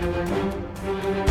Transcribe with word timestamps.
Ja, 0.00 1.23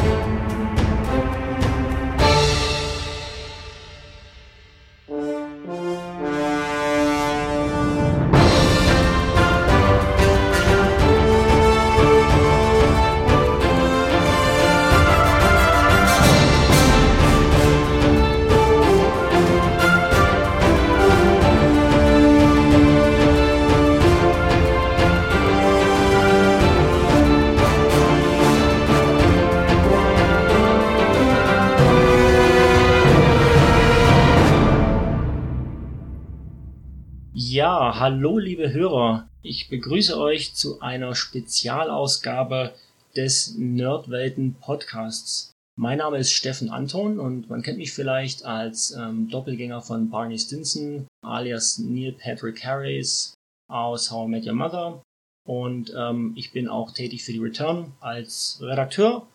hallo 38.03 38.37
liebe 38.37 38.73
Hörer. 38.73 39.29
Ich 39.43 39.69
begrüße 39.69 40.19
euch 40.19 40.53
zu 40.55 40.81
einer 40.81 41.15
Spezialausgabe 41.15 42.73
des 43.15 43.55
Nerdwelten 43.55 44.55
Podcasts. 44.55 45.53
Mein 45.77 45.99
Name 45.99 46.17
ist 46.17 46.33
Steffen 46.33 46.69
Anton 46.69 47.17
und 47.17 47.49
man 47.49 47.61
kennt 47.61 47.77
mich 47.77 47.93
vielleicht 47.93 48.43
als 48.43 48.91
ähm, 48.91 49.29
Doppelgänger 49.29 49.81
von 49.81 50.09
Barney 50.09 50.37
Stinson 50.37 51.07
alias 51.21 51.79
Neil 51.79 52.11
Patrick 52.11 52.65
Harris 52.65 53.35
aus 53.71 54.11
How 54.11 54.27
I 54.27 54.31
Met 54.31 54.45
Your 54.45 54.55
Mother. 54.55 55.01
Und 55.47 55.93
ähm, 55.97 56.33
ich 56.35 56.51
bin 56.51 56.67
auch 56.67 56.91
tätig 56.91 57.23
für 57.23 57.31
die 57.31 57.39
Return 57.39 57.93
als 58.01 58.59
Redakteur 58.61 59.25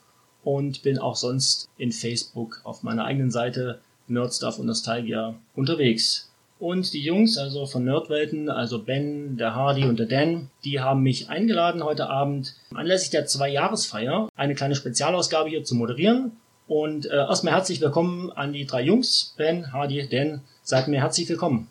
und 0.44 0.82
bin 0.82 0.98
auch 0.98 1.16
sonst 1.16 1.70
in 1.78 1.90
Facebook 1.90 2.60
auf 2.64 2.82
meiner 2.82 3.06
eigenen 3.06 3.30
Seite 3.30 3.80
Nerdstuff 4.08 4.58
und 4.58 4.66
Nostalgia 4.66 5.36
unterwegs. 5.54 6.27
Und 6.58 6.92
die 6.92 7.02
Jungs, 7.02 7.38
also 7.38 7.66
von 7.66 7.84
Nerdwelten, 7.84 8.50
also 8.50 8.82
Ben, 8.82 9.36
der 9.36 9.54
Hardy 9.54 9.84
und 9.84 9.98
der 9.98 10.06
Dan, 10.06 10.50
die 10.64 10.80
haben 10.80 11.02
mich 11.02 11.28
eingeladen, 11.28 11.84
heute 11.84 12.10
Abend 12.10 12.56
anlässlich 12.74 13.10
der 13.10 13.26
Zwei-Jahresfeier 13.26 14.28
eine 14.34 14.56
kleine 14.56 14.74
Spezialausgabe 14.74 15.50
hier 15.50 15.62
zu 15.62 15.76
moderieren. 15.76 16.32
Und 16.66 17.06
äh, 17.06 17.14
erstmal 17.14 17.54
herzlich 17.54 17.80
willkommen 17.80 18.32
an 18.32 18.52
die 18.52 18.66
drei 18.66 18.82
Jungs, 18.82 19.34
Ben, 19.36 19.72
Hardy, 19.72 20.08
Dan. 20.08 20.40
Seid 20.64 20.88
mir 20.88 21.00
herzlich 21.00 21.28
willkommen. 21.28 21.68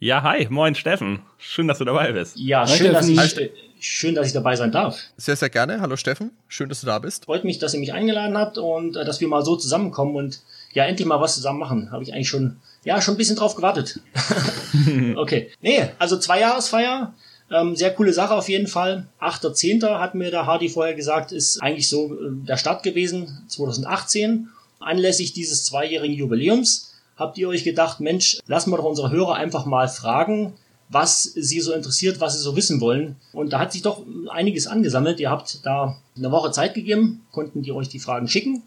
Ja, 0.00 0.22
hi, 0.22 0.48
moin 0.50 0.74
Steffen. 0.74 1.20
Schön, 1.38 1.68
dass 1.68 1.78
du 1.78 1.84
dabei 1.84 2.12
bist. 2.12 2.36
Ja, 2.36 2.68
hi, 2.68 2.76
schön, 2.76 2.92
dass 2.92 3.08
ich, 3.08 3.50
schön, 3.78 4.16
dass 4.16 4.26
ich 4.26 4.32
dabei 4.32 4.56
sein 4.56 4.72
darf. 4.72 4.98
Sehr, 5.16 5.36
sehr 5.36 5.48
gerne. 5.48 5.80
Hallo 5.80 5.96
Steffen, 5.96 6.32
schön, 6.48 6.68
dass 6.68 6.80
du 6.80 6.86
da 6.86 6.98
bist. 6.98 7.24
Freut 7.24 7.44
mich, 7.44 7.60
dass 7.60 7.72
ihr 7.72 7.80
mich 7.80 7.92
eingeladen 7.92 8.36
habt 8.36 8.58
und 8.58 8.96
äh, 8.96 9.04
dass 9.04 9.20
wir 9.20 9.28
mal 9.28 9.44
so 9.44 9.54
zusammenkommen 9.54 10.16
und 10.16 10.40
ja, 10.72 10.84
endlich 10.84 11.06
mal 11.06 11.20
was 11.20 11.36
zusammen 11.36 11.60
machen. 11.60 11.90
Habe 11.92 12.02
ich 12.02 12.12
eigentlich 12.12 12.28
schon 12.28 12.58
ja, 12.84 13.00
schon 13.00 13.14
ein 13.14 13.18
bisschen 13.18 13.36
drauf 13.36 13.54
gewartet. 13.54 14.00
okay. 15.16 15.50
Nee, 15.60 15.88
also 15.98 16.18
Zweijahresfeier. 16.18 17.14
Ähm, 17.50 17.76
sehr 17.76 17.94
coole 17.94 18.12
Sache 18.12 18.34
auf 18.34 18.48
jeden 18.48 18.66
Fall. 18.66 19.06
8.10. 19.20 19.98
hat 19.98 20.14
mir 20.14 20.30
der 20.30 20.46
Hardy 20.46 20.68
vorher 20.68 20.94
gesagt, 20.94 21.32
ist 21.32 21.62
eigentlich 21.62 21.88
so 21.88 22.12
äh, 22.14 22.30
der 22.46 22.56
Start 22.56 22.82
gewesen, 22.82 23.44
2018. 23.48 24.48
Anlässlich 24.80 25.32
dieses 25.32 25.64
zweijährigen 25.64 26.14
Jubiläums 26.14 26.94
habt 27.18 27.36
ihr 27.36 27.48
euch 27.48 27.64
gedacht, 27.64 28.00
Mensch, 28.00 28.38
lassen 28.46 28.70
wir 28.70 28.76
doch 28.76 28.84
unsere 28.84 29.10
Hörer 29.10 29.34
einfach 29.34 29.66
mal 29.66 29.88
fragen, 29.88 30.54
was 30.88 31.22
sie 31.22 31.60
so 31.60 31.72
interessiert, 31.72 32.20
was 32.20 32.34
sie 32.34 32.42
so 32.42 32.56
wissen 32.56 32.80
wollen. 32.80 33.16
Und 33.32 33.52
da 33.52 33.58
hat 33.58 33.72
sich 33.72 33.82
doch 33.82 34.04
einiges 34.30 34.66
angesammelt. 34.66 35.20
Ihr 35.20 35.30
habt 35.30 35.66
da 35.66 35.98
eine 36.16 36.30
Woche 36.30 36.50
Zeit 36.52 36.74
gegeben, 36.74 37.26
konnten 37.32 37.62
die 37.62 37.72
euch 37.72 37.88
die 37.88 37.98
Fragen 37.98 38.28
schicken. 38.28 38.62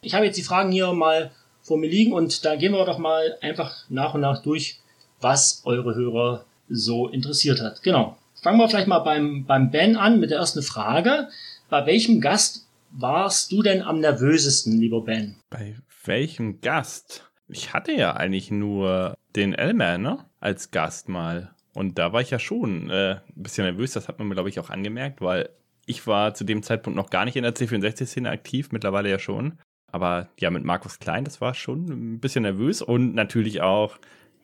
Ich 0.00 0.14
habe 0.14 0.24
jetzt 0.24 0.36
die 0.36 0.42
Fragen 0.42 0.72
hier 0.72 0.92
mal 0.92 1.30
vor 1.70 1.78
mir 1.78 1.88
liegen 1.88 2.12
und 2.12 2.44
da 2.44 2.56
gehen 2.56 2.72
wir 2.72 2.84
doch 2.84 2.98
mal 2.98 3.38
einfach 3.42 3.84
nach 3.88 4.14
und 4.14 4.22
nach 4.22 4.42
durch, 4.42 4.80
was 5.20 5.62
eure 5.64 5.94
Hörer 5.94 6.44
so 6.68 7.06
interessiert 7.06 7.60
hat. 7.60 7.84
Genau. 7.84 8.18
Fangen 8.42 8.58
wir 8.58 8.68
vielleicht 8.68 8.88
mal 8.88 8.98
beim, 8.98 9.44
beim 9.44 9.70
Ben 9.70 9.94
an 9.94 10.18
mit 10.18 10.32
der 10.32 10.38
ersten 10.38 10.62
Frage. 10.62 11.28
Bei 11.68 11.86
welchem 11.86 12.20
Gast 12.20 12.66
warst 12.90 13.52
du 13.52 13.62
denn 13.62 13.82
am 13.82 14.00
nervösesten, 14.00 14.80
lieber 14.80 15.02
Ben? 15.02 15.36
Bei 15.48 15.76
welchem 16.04 16.60
Gast? 16.60 17.30
Ich 17.46 17.72
hatte 17.72 17.92
ja 17.92 18.14
eigentlich 18.14 18.50
nur 18.50 19.16
den 19.36 19.54
Elman, 19.54 20.02
ne? 20.02 20.24
Als 20.40 20.72
Gast 20.72 21.08
mal. 21.08 21.54
Und 21.72 22.00
da 22.00 22.12
war 22.12 22.20
ich 22.20 22.30
ja 22.30 22.40
schon 22.40 22.90
äh, 22.90 23.20
ein 23.28 23.42
bisschen 23.42 23.64
nervös, 23.64 23.92
das 23.92 24.08
hat 24.08 24.18
man 24.18 24.26
mir, 24.26 24.34
glaube 24.34 24.48
ich, 24.48 24.58
auch 24.58 24.70
angemerkt, 24.70 25.20
weil 25.20 25.50
ich 25.86 26.04
war 26.08 26.34
zu 26.34 26.42
dem 26.42 26.64
Zeitpunkt 26.64 26.96
noch 26.96 27.10
gar 27.10 27.24
nicht 27.24 27.36
in 27.36 27.44
der 27.44 27.54
C64-Szene 27.54 28.28
aktiv, 28.28 28.72
mittlerweile 28.72 29.08
ja 29.08 29.20
schon. 29.20 29.60
Aber 29.92 30.28
ja, 30.38 30.50
mit 30.50 30.64
Markus 30.64 30.98
Klein, 30.98 31.24
das 31.24 31.40
war 31.40 31.54
schon 31.54 31.86
ein 31.86 32.20
bisschen 32.20 32.42
nervös 32.42 32.82
und 32.82 33.14
natürlich 33.14 33.60
auch 33.60 33.98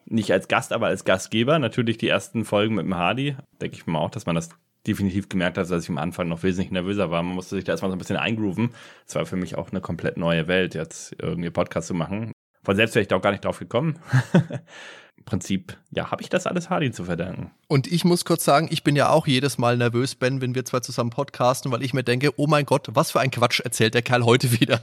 nicht 0.06 0.30
als 0.32 0.48
Gast, 0.48 0.72
aber 0.72 0.86
als 0.86 1.04
Gastgeber. 1.04 1.58
Natürlich 1.58 1.98
die 1.98 2.08
ersten 2.08 2.44
Folgen 2.44 2.76
mit 2.76 2.84
dem 2.84 2.94
Hardy. 2.94 3.36
Denke 3.60 3.76
ich 3.76 3.86
mir 3.86 3.98
auch, 3.98 4.10
dass 4.10 4.26
man 4.26 4.36
das 4.36 4.50
definitiv 4.86 5.28
gemerkt 5.28 5.58
hat, 5.58 5.70
dass 5.70 5.82
ich 5.82 5.90
am 5.90 5.98
Anfang 5.98 6.28
noch 6.28 6.42
wesentlich 6.42 6.70
nervöser 6.70 7.10
war. 7.10 7.22
Man 7.22 7.34
musste 7.34 7.56
sich 7.56 7.64
da 7.64 7.72
erstmal 7.72 7.90
so 7.90 7.96
ein 7.96 7.98
bisschen 7.98 8.16
eingrooven. 8.16 8.70
Es 9.06 9.14
war 9.14 9.26
für 9.26 9.36
mich 9.36 9.56
auch 9.56 9.70
eine 9.70 9.80
komplett 9.80 10.16
neue 10.16 10.46
Welt, 10.46 10.74
jetzt 10.74 11.16
irgendwie 11.20 11.50
Podcast 11.50 11.88
zu 11.88 11.94
machen. 11.94 12.32
Von 12.62 12.76
selbst 12.76 12.94
wäre 12.94 13.02
ich 13.02 13.08
da 13.08 13.16
auch 13.16 13.22
gar 13.22 13.32
nicht 13.32 13.44
drauf 13.44 13.58
gekommen. 13.58 13.98
Im 15.16 15.24
Prinzip, 15.24 15.76
ja, 15.90 16.10
habe 16.10 16.22
ich 16.22 16.28
das 16.28 16.46
alles 16.46 16.70
Hardy 16.70 16.92
zu 16.92 17.04
verdanken. 17.04 17.50
Und 17.68 17.90
ich 17.90 18.04
muss 18.04 18.24
kurz 18.24 18.44
sagen, 18.44 18.68
ich 18.70 18.84
bin 18.84 18.94
ja 18.96 19.10
auch 19.10 19.26
jedes 19.26 19.58
Mal 19.58 19.76
nervös, 19.76 20.14
Ben, 20.14 20.40
wenn 20.40 20.54
wir 20.54 20.64
zwei 20.64 20.80
zusammen 20.80 21.10
podcasten, 21.10 21.72
weil 21.72 21.82
ich 21.82 21.94
mir 21.94 22.04
denke, 22.04 22.32
oh 22.36 22.46
mein 22.46 22.66
Gott, 22.66 22.88
was 22.92 23.10
für 23.10 23.20
ein 23.20 23.30
Quatsch 23.30 23.60
erzählt 23.60 23.94
der 23.94 24.02
Kerl 24.02 24.24
heute 24.24 24.52
wieder. 24.60 24.82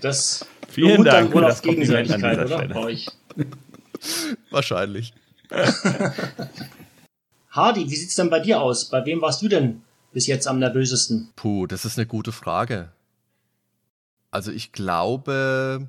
Das 0.00 0.46
Vielen 0.68 1.04
Dank 1.04 1.32
wohl 1.34 1.44
auf 1.44 1.62
Gegenseitigkeit, 1.62 2.38
oder? 2.38 2.68
Bei 2.68 2.76
euch. 2.76 3.06
Wahrscheinlich. 4.50 5.12
Hardy, 7.50 7.90
wie 7.90 7.96
sieht's 7.96 8.14
denn 8.14 8.30
bei 8.30 8.40
dir 8.40 8.60
aus? 8.60 8.84
Bei 8.90 9.04
wem 9.06 9.22
warst 9.22 9.42
du 9.42 9.48
denn 9.48 9.82
bis 10.12 10.26
jetzt 10.26 10.46
am 10.46 10.58
nervösesten? 10.58 11.30
Puh, 11.36 11.66
das 11.66 11.84
ist 11.84 11.98
eine 11.98 12.06
gute 12.06 12.32
Frage. 12.32 12.92
Also 14.30 14.52
ich 14.52 14.72
glaube, 14.72 15.88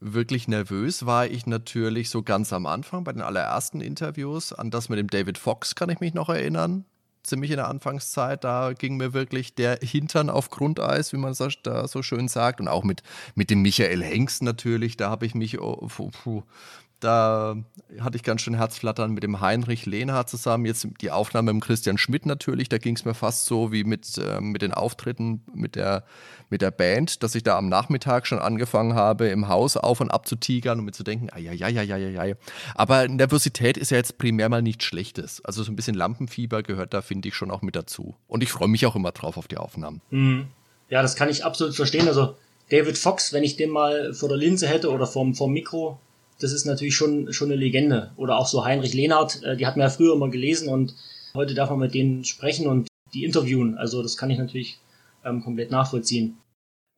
wirklich 0.00 0.48
nervös 0.48 1.04
war 1.04 1.26
ich 1.26 1.46
natürlich 1.46 2.08
so 2.08 2.22
ganz 2.22 2.52
am 2.52 2.64
Anfang 2.64 3.04
bei 3.04 3.12
den 3.12 3.22
allerersten 3.22 3.82
Interviews. 3.82 4.52
An 4.54 4.70
das 4.70 4.88
mit 4.88 4.98
dem 4.98 5.08
David 5.08 5.36
Fox 5.36 5.74
kann 5.74 5.90
ich 5.90 6.00
mich 6.00 6.14
noch 6.14 6.30
erinnern 6.30 6.86
ziemlich 7.26 7.50
in 7.50 7.56
der 7.56 7.68
Anfangszeit. 7.68 8.44
Da 8.44 8.72
ging 8.72 8.96
mir 8.96 9.12
wirklich 9.12 9.54
der 9.54 9.78
Hintern 9.82 10.30
auf 10.30 10.50
Grundeis, 10.50 11.12
wie 11.12 11.18
man 11.18 11.34
das 11.34 11.58
da 11.62 11.88
so 11.88 12.02
schön 12.02 12.28
sagt. 12.28 12.60
Und 12.60 12.68
auch 12.68 12.84
mit, 12.84 13.02
mit 13.34 13.50
dem 13.50 13.62
Michael 13.62 14.02
Hengst 14.02 14.42
natürlich. 14.42 14.96
Da 14.96 15.10
habe 15.10 15.26
ich 15.26 15.34
mich, 15.34 15.60
oh, 15.60 15.88
puh, 16.22 16.42
da 17.00 17.56
hatte 18.00 18.16
ich 18.16 18.22
ganz 18.22 18.40
schön 18.40 18.54
Herzflattern 18.54 19.12
mit 19.12 19.22
dem 19.22 19.40
Heinrich 19.40 19.84
Lehnhardt 19.84 20.30
zusammen. 20.30 20.64
Jetzt 20.64 20.86
die 21.00 21.10
Aufnahme 21.10 21.52
mit 21.52 21.62
Christian 21.62 21.98
Schmidt 21.98 22.24
natürlich. 22.24 22.68
Da 22.68 22.78
ging 22.78 22.96
es 22.96 23.04
mir 23.04 23.14
fast 23.14 23.44
so 23.46 23.70
wie 23.70 23.84
mit, 23.84 24.16
äh, 24.18 24.40
mit 24.40 24.62
den 24.62 24.72
Auftritten 24.72 25.42
mit 25.52 25.76
der, 25.76 26.04
mit 26.48 26.62
der 26.62 26.70
Band, 26.70 27.22
dass 27.22 27.34
ich 27.34 27.42
da 27.42 27.58
am 27.58 27.68
Nachmittag 27.68 28.26
schon 28.26 28.38
angefangen 28.38 28.94
habe, 28.94 29.28
im 29.28 29.48
Haus 29.48 29.76
auf 29.76 30.00
und 30.00 30.10
ab 30.10 30.26
zu 30.26 30.36
tigern 30.36 30.78
und 30.78 30.86
mir 30.86 30.92
zu 30.92 31.04
denken, 31.04 31.28
ja, 31.38 31.52
ja. 31.52 32.36
Aber 32.74 33.06
Nervosität 33.08 33.76
ist 33.76 33.90
ja 33.90 33.98
jetzt 33.98 34.16
primär 34.16 34.48
mal 34.48 34.62
nichts 34.62 34.84
Schlechtes. 34.84 35.44
Also 35.44 35.62
so 35.62 35.72
ein 35.72 35.76
bisschen 35.76 35.94
Lampenfieber 35.94 36.62
gehört 36.62 36.94
da, 36.94 37.02
finde 37.02 37.28
ich, 37.28 37.34
schon 37.34 37.50
auch 37.50 37.62
mit 37.62 37.76
dazu. 37.76 38.16
Und 38.26 38.42
ich 38.42 38.50
freue 38.50 38.68
mich 38.68 38.86
auch 38.86 38.96
immer 38.96 39.12
drauf 39.12 39.36
auf 39.36 39.48
die 39.48 39.58
Aufnahmen. 39.58 40.00
Mhm. 40.10 40.46
Ja, 40.88 41.02
das 41.02 41.16
kann 41.16 41.28
ich 41.28 41.44
absolut 41.44 41.74
verstehen. 41.74 42.08
Also 42.08 42.36
David 42.70 42.96
Fox, 42.96 43.32
wenn 43.32 43.44
ich 43.44 43.56
den 43.56 43.70
mal 43.70 44.14
vor 44.14 44.28
der 44.28 44.38
Linse 44.38 44.66
hätte 44.66 44.90
oder 44.90 45.06
vorm, 45.06 45.34
vorm 45.34 45.52
Mikro, 45.52 46.00
das 46.40 46.52
ist 46.52 46.64
natürlich 46.64 46.94
schon, 46.94 47.32
schon 47.32 47.50
eine 47.50 47.60
Legende. 47.60 48.12
Oder 48.16 48.38
auch 48.38 48.46
so 48.46 48.64
Heinrich 48.64 48.94
Lehnhardt, 48.94 49.42
äh, 49.42 49.56
die 49.56 49.66
hat 49.66 49.76
man 49.76 49.86
ja 49.86 49.90
früher 49.90 50.14
immer 50.14 50.28
gelesen 50.28 50.68
und 50.68 50.94
heute 51.34 51.54
darf 51.54 51.70
man 51.70 51.78
mit 51.78 51.94
denen 51.94 52.24
sprechen 52.24 52.66
und 52.66 52.88
die 53.14 53.24
interviewen. 53.24 53.76
Also 53.76 54.02
das 54.02 54.16
kann 54.16 54.30
ich 54.30 54.38
natürlich 54.38 54.78
ähm, 55.24 55.42
komplett 55.42 55.70
nachvollziehen. 55.70 56.38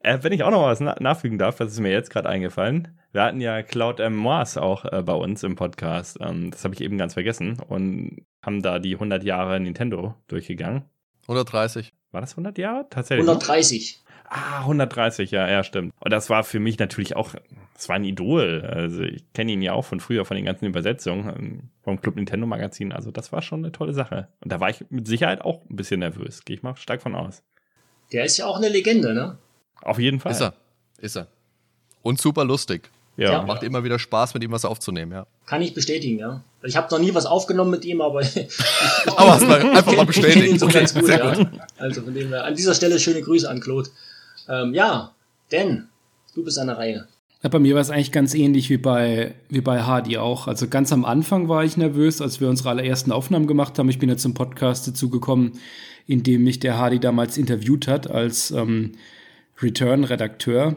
Äh, 0.01 0.19
wenn 0.23 0.33
ich 0.33 0.43
auch 0.43 0.51
noch 0.51 0.63
was 0.63 0.81
na 0.81 0.97
nachfügen 1.01 1.39
darf, 1.39 1.57
das 1.57 1.73
ist 1.73 1.81
mir 1.81 1.91
jetzt 1.91 2.11
gerade 2.11 2.29
eingefallen. 2.29 2.97
Wir 3.13 3.23
hatten 3.23 3.41
ja 3.41 3.63
Cloud 3.63 4.01
M. 4.01 4.17
Moas 4.17 4.57
auch 4.57 4.85
äh, 4.85 5.03
bei 5.03 5.15
uns 5.15 5.43
im 5.43 5.57
Podcast. 5.57 6.19
Ähm, 6.21 6.51
das 6.51 6.65
habe 6.65 6.75
ich 6.75 6.81
eben 6.81 6.99
ganz 6.99 7.15
vergessen. 7.15 7.59
Und 7.69 8.25
haben 8.45 8.63
da 8.63 8.79
die 8.79 8.95
100 8.95 9.25
Jahre 9.25 9.59
Nintendo 9.59 10.15
durchgegangen. 10.29 10.85
130. 11.23 11.93
War 12.13 12.21
das 12.21 12.33
100 12.33 12.57
Jahre? 12.59 12.87
Tatsächlich. 12.89 13.29
130. 13.29 14.01
Ah, 14.31 14.61
130, 14.61 15.31
ja, 15.31 15.49
ja, 15.49 15.65
stimmt. 15.65 15.95
Und 16.01 16.13
das 16.13 16.29
war 16.29 16.45
für 16.45 16.61
mich 16.61 16.79
natürlich 16.79 17.17
auch, 17.17 17.35
das 17.75 17.89
war 17.89 17.97
ein 17.97 18.05
Idol. 18.05 18.63
Also 18.63 19.03
ich 19.03 19.25
kenne 19.33 19.53
ihn 19.53 19.63
ja 19.63 19.73
auch 19.73 19.87
von 19.87 20.01
früher, 20.01 20.27
von 20.27 20.37
den 20.37 20.45
ganzen 20.45 20.67
Übersetzungen 20.67 21.29
ähm, 21.29 21.63
vom 21.83 22.01
Club 22.01 22.17
Nintendo 22.17 22.47
Magazin. 22.47 22.93
Also 22.93 23.11
das 23.11 23.33
war 23.33 23.41
schon 23.41 23.65
eine 23.65 23.73
tolle 23.73 23.95
Sache. 23.95 24.29
Und 24.41 24.53
da 24.53 24.61
war 24.61 24.69
ich 24.69 24.85
mit 24.91 25.07
Sicherheit 25.07 25.41
auch 25.41 25.63
ein 25.71 25.77
bisschen 25.77 26.01
nervös. 26.01 26.45
Gehe 26.45 26.57
ich 26.57 26.63
mal 26.63 26.77
stark 26.77 27.01
von 27.01 27.15
aus. 27.15 27.43
Der 28.13 28.25
ist 28.25 28.37
ja 28.37 28.47
auch 28.47 28.59
eine 28.59 28.69
Legende, 28.69 29.15
ne? 29.15 29.39
Auf 29.81 29.99
jeden 29.99 30.21
Fall. 30.21 30.33
Ist 30.33 30.43
er. 30.43 30.55
Ist 30.99 31.17
er. 31.17 31.29
Und 32.03 32.21
super 32.21 32.45
lustig. 32.45 32.91
Ja. 33.17 33.33
ja. 33.33 33.43
Macht 33.43 33.65
immer 33.65 33.83
wieder 33.83 33.99
Spaß, 33.99 34.35
mit 34.35 34.45
ihm 34.45 34.53
was 34.53 34.65
aufzunehmen, 34.65 35.11
ja. 35.11 35.27
Kann 35.45 35.61
ich 35.61 35.75
bestätigen, 35.75 36.19
ja. 36.21 36.45
Ich 36.63 36.77
habe 36.77 36.87
noch 36.91 37.01
nie 37.01 37.13
was 37.15 37.27
aufgenommen 37.27 37.73
mit 37.73 37.85
ihm, 37.85 38.01
aber 38.01 38.21
aber 39.07 39.35
hast 39.35 39.47
mal 39.47 39.61
einfach 39.61 39.97
mal 39.97 40.07
bestätigt. 40.07 40.47
ihn 40.47 40.59
so 40.59 40.67
Okay, 40.67 40.79
ganz 40.79 40.95
gut, 40.95 41.07
sehr 41.07 41.19
ja. 41.19 41.51
Also 41.79 42.03
von 42.03 42.15
dem 42.15 42.29
her, 42.29 42.45
an 42.45 42.55
dieser 42.55 42.75
Stelle 42.75 43.01
schöne 43.01 43.21
Grüße 43.21 43.49
an 43.49 43.61
Claude. 43.61 43.91
Ähm, 44.49 44.75
ja, 44.75 45.13
Dan, 45.51 45.89
du 46.35 46.45
bist 46.45 46.59
an 46.59 46.69
der 46.69 46.79
Reihe. 46.79 47.09
Ja, 47.43 47.49
bei 47.49 47.61
mir 47.61 47.75
war 47.75 47.81
es 47.81 47.91
eigentlich 47.91 48.11
ganz 48.11 48.35
ähnlich 48.35 48.69
wie 48.69 48.79
bei, 48.79 49.35
wie 49.49 49.61
bei 49.61 49.83
Hardy 49.83 50.19
auch. 50.19 50.49
Also 50.49 50.67
ganz 50.67 50.93
am 50.93 51.05
Anfang 51.05 51.49
war 51.49 51.65
ich 51.65 51.77
nervös, 51.77 52.21
als 52.21 52.41
wir 52.41 52.49
unsere 52.49 52.71
allerersten 52.71 53.13
Aufnahmen 53.13 53.47
gemacht 53.47 53.79
haben. 53.79 53.89
Ich 53.89 54.01
bin 54.01 54.09
ja 54.09 54.17
zum 54.17 54.35
Podcast 54.35 54.89
dazu 54.89 55.09
gekommen, 55.09 55.53
in 56.07 56.25
dem 56.25 56.43
mich 56.43 56.59
der 56.59 56.79
Hardy 56.79 56.99
damals 56.99 57.39
interviewt 57.39 57.87
hat 57.87 58.11
als 58.11 58.51
ähm, 58.51 58.93
Return-Redakteur. 59.63 60.77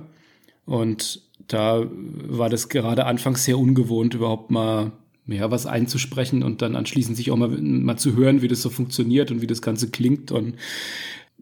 Und 0.67 1.21
da 1.47 1.83
war 1.89 2.49
das 2.49 2.69
gerade 2.69 3.05
anfangs 3.05 3.43
sehr 3.45 3.57
ungewohnt, 3.57 4.13
überhaupt 4.13 4.51
mal 4.51 4.91
ja, 5.27 5.49
was 5.49 5.65
einzusprechen 5.65 6.43
und 6.43 6.61
dann 6.61 6.75
anschließend 6.75 7.17
sich 7.17 7.31
auch 7.31 7.37
mal, 7.37 7.49
mal 7.49 7.97
zu 7.97 8.15
hören, 8.15 8.41
wie 8.41 8.47
das 8.47 8.61
so 8.61 8.69
funktioniert 8.69 9.31
und 9.31 9.41
wie 9.41 9.47
das 9.47 9.61
Ganze 9.61 9.89
klingt. 9.89 10.31
Und 10.31 10.55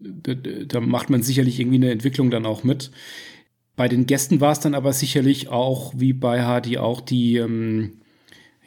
da, 0.00 0.34
da 0.34 0.80
macht 0.80 1.10
man 1.10 1.22
sicherlich 1.22 1.60
irgendwie 1.60 1.76
eine 1.76 1.90
Entwicklung 1.90 2.30
dann 2.30 2.46
auch 2.46 2.64
mit. 2.64 2.90
Bei 3.76 3.88
den 3.88 4.06
Gästen 4.06 4.40
war 4.40 4.52
es 4.52 4.60
dann 4.60 4.74
aber 4.74 4.92
sicherlich 4.92 5.48
auch, 5.48 5.92
wie 5.96 6.12
bei 6.12 6.42
Hardy, 6.42 6.78
auch 6.78 7.00
die, 7.00 7.36
ähm, 7.36 7.94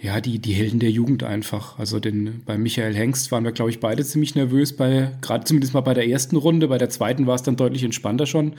ja, 0.02 0.20
die, 0.22 0.40
die 0.40 0.54
Helden 0.54 0.80
der 0.80 0.90
Jugend 0.92 1.24
einfach. 1.24 1.78
Also 1.80 2.00
den, 2.00 2.42
bei 2.46 2.58
Michael 2.58 2.96
Hengst 2.96 3.32
waren 3.32 3.44
wir, 3.44 3.52
glaube 3.52 3.72
ich, 3.72 3.80
beide 3.80 4.04
ziemlich 4.04 4.36
nervös, 4.36 4.76
bei, 4.76 5.12
gerade 5.22 5.44
zumindest 5.46 5.74
mal 5.74 5.82
bei 5.82 5.94
der 5.94 6.08
ersten 6.08 6.36
Runde. 6.36 6.68
Bei 6.68 6.78
der 6.78 6.90
zweiten 6.90 7.28
war 7.28 7.36
es 7.36 7.44
dann 7.44 7.56
deutlich 7.56 7.84
entspannter 7.84 8.26
schon. 8.26 8.56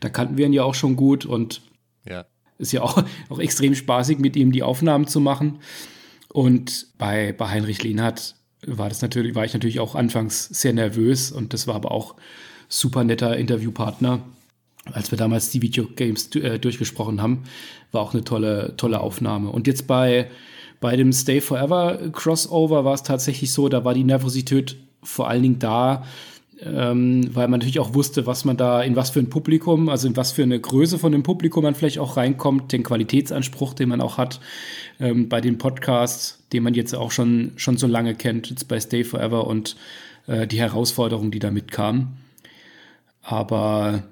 Da 0.00 0.08
kannten 0.08 0.38
wir 0.38 0.46
ihn 0.46 0.52
ja 0.52 0.64
auch 0.64 0.74
schon 0.74 0.96
gut 0.96 1.26
und 1.26 1.62
Ja. 2.08 2.26
ist 2.58 2.72
ja 2.72 2.82
auch, 2.82 3.04
auch 3.28 3.38
extrem 3.38 3.74
spaßig, 3.74 4.18
mit 4.18 4.34
ihm 4.34 4.50
die 4.50 4.62
Aufnahmen 4.62 5.06
zu 5.06 5.20
machen. 5.20 5.58
Und 6.30 6.88
bei, 6.98 7.32
bei 7.32 7.48
Heinrich 7.48 7.82
Lehnhardt 7.82 8.34
war 8.66 8.88
das 8.88 9.02
natürlich, 9.02 9.34
war 9.34 9.44
ich 9.44 9.52
natürlich 9.52 9.80
auch 9.80 9.94
anfangs 9.94 10.46
sehr 10.46 10.72
nervös 10.72 11.30
und 11.30 11.52
das 11.52 11.66
war 11.66 11.74
aber 11.74 11.92
auch 11.92 12.14
super 12.68 13.04
netter 13.04 13.36
Interviewpartner. 13.36 14.20
Als 14.92 15.10
wir 15.10 15.18
damals 15.18 15.50
die 15.50 15.62
Videogames 15.62 16.34
äh, 16.36 16.58
durchgesprochen 16.58 17.20
haben, 17.20 17.44
war 17.92 18.02
auch 18.02 18.14
eine 18.14 18.24
tolle, 18.24 18.74
tolle 18.76 19.00
Aufnahme. 19.00 19.50
Und 19.50 19.66
jetzt 19.66 19.86
bei, 19.86 20.30
bei 20.80 20.96
dem 20.96 21.12
Stay 21.12 21.40
Forever 21.40 22.10
Crossover 22.12 22.84
war 22.84 22.94
es 22.94 23.02
tatsächlich 23.02 23.52
so, 23.52 23.68
da 23.68 23.84
war 23.84 23.94
die 23.94 24.04
Nervosität 24.04 24.76
vor 25.02 25.28
allen 25.28 25.42
Dingen 25.42 25.58
da, 25.58 26.04
ähm, 26.60 27.28
weil 27.34 27.48
man 27.48 27.60
natürlich 27.60 27.80
auch 27.80 27.94
wusste, 27.94 28.26
was 28.26 28.44
man 28.44 28.56
da, 28.56 28.82
in 28.82 28.96
was 28.96 29.10
für 29.10 29.20
ein 29.20 29.30
Publikum, 29.30 29.88
also 29.88 30.08
in 30.08 30.16
was 30.16 30.32
für 30.32 30.42
eine 30.42 30.58
Größe 30.58 30.98
von 30.98 31.12
dem 31.12 31.22
Publikum 31.22 31.64
man 31.64 31.74
vielleicht 31.74 31.98
auch 31.98 32.16
reinkommt, 32.16 32.72
den 32.72 32.82
Qualitätsanspruch, 32.82 33.74
den 33.74 33.90
man 33.90 34.00
auch 34.00 34.18
hat 34.18 34.40
ähm, 34.98 35.28
bei 35.28 35.40
den 35.40 35.58
Podcasts, 35.58 36.37
den 36.52 36.62
man 36.62 36.74
jetzt 36.74 36.94
auch 36.94 37.10
schon, 37.10 37.52
schon 37.56 37.76
so 37.76 37.86
lange 37.86 38.14
kennt, 38.14 38.48
jetzt 38.50 38.68
bei 38.68 38.80
Stay 38.80 39.04
Forever 39.04 39.46
und 39.46 39.76
äh, 40.26 40.46
die 40.46 40.58
Herausforderungen, 40.58 41.30
die 41.30 41.38
damit 41.38 41.70
kamen. 41.70 42.16
Aber 43.22 44.02